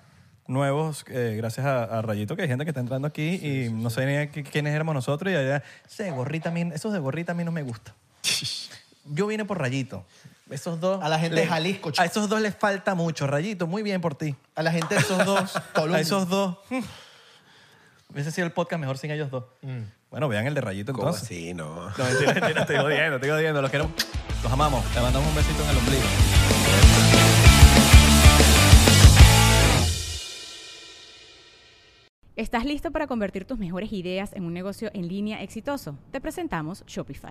nuevos, 0.47 1.05
eh, 1.09 1.35
gracias 1.37 1.67
a, 1.67 1.85
a 1.85 2.03
Rayito, 2.03 2.37
que 2.37 2.43
hay 2.43 2.49
gente 2.49 2.65
que 2.65 2.71
está 2.71 2.81
entrando 2.81 3.07
aquí 3.09 3.35
y 3.43 3.71
no 3.73 3.91
sé 3.91 4.07
ni 4.07 4.13
qui- 4.33 4.49
quiénes 4.49 4.75
éramos 4.75 4.95
nosotros 4.95 5.33
y 5.33 5.37
allá, 5.37 5.63
ese 5.87 6.05
de 6.05 6.11
gorrita 6.11 6.49
a 6.49 6.53
mí, 6.53 6.71
esos 6.75 6.93
de 6.93 6.99
gorrita 6.99 7.33
a 7.33 7.35
mí 7.35 7.45
no 7.45 7.53
me 7.53 7.63
gusta. 7.63 7.95
Yo 9.05 9.27
vine 9.27 9.45
por 9.45 9.59
Rayito. 9.59 10.05
Esos 10.51 10.81
dos. 10.81 11.03
A 11.03 11.09
la 11.11 11.19
gente 11.19 11.37
de 11.41 11.47
Jalisco, 11.47 11.91
chico. 11.91 12.03
A 12.03 12.07
esos 12.07 12.29
dos 12.29 12.41
les 12.41 12.55
falta 12.55 12.95
mucho. 12.95 13.27
Rayito, 13.27 13.67
muy 13.67 13.83
bien 13.83 14.01
por 14.01 14.15
ti. 14.15 14.35
A 14.55 14.63
la 14.63 14.73
gente 14.73 14.95
de 14.95 15.01
esos 15.03 15.25
dos. 15.27 15.55
A 15.75 16.01
esos 16.01 16.29
dos. 16.29 16.57
mm, 16.71 16.79
Hubiese 18.13 18.33
sido 18.33 18.47
el 18.47 18.53
podcast 18.53 18.81
mejor 18.81 18.97
sin 18.97 19.11
ellos 19.11 19.31
dos. 19.31 19.45
Bueno, 20.11 20.29
vean 20.29 20.47
el 20.47 20.55
de 20.55 20.61
Rayito 20.61 20.93
¿Cómo 20.93 21.09
entonces. 21.09 21.25
así? 21.25 21.55
No. 21.55 21.91
No, 21.91 22.05
mentira, 22.05 22.35
mentira, 22.35 22.61
estoy 22.63 22.77
jodiendo, 22.77 23.17
estoy 23.17 23.31
jodiendo. 23.31 23.63
Los 23.63 23.71
queremos. 23.71 23.93
Los 24.43 24.53
amamos. 24.53 24.85
Le 24.95 25.01
mandamos 25.03 25.29
un 25.29 25.35
besito 25.35 25.63
en 25.65 25.71
el 25.71 25.77
ombligo. 25.77 26.05
¿Estás 32.37 32.65
listo 32.65 32.93
para 32.93 33.09
convertir 33.09 33.45
tus 33.45 33.59
mejores 33.59 33.93
ideas 33.93 34.33
en 34.33 34.45
un 34.45 34.55
negocio 34.55 34.91
en 34.95 35.09
línea 35.09 35.43
exitoso? 35.43 35.99
Te 36.13 36.21
presentamos 36.21 36.85
Shopify. 36.87 37.31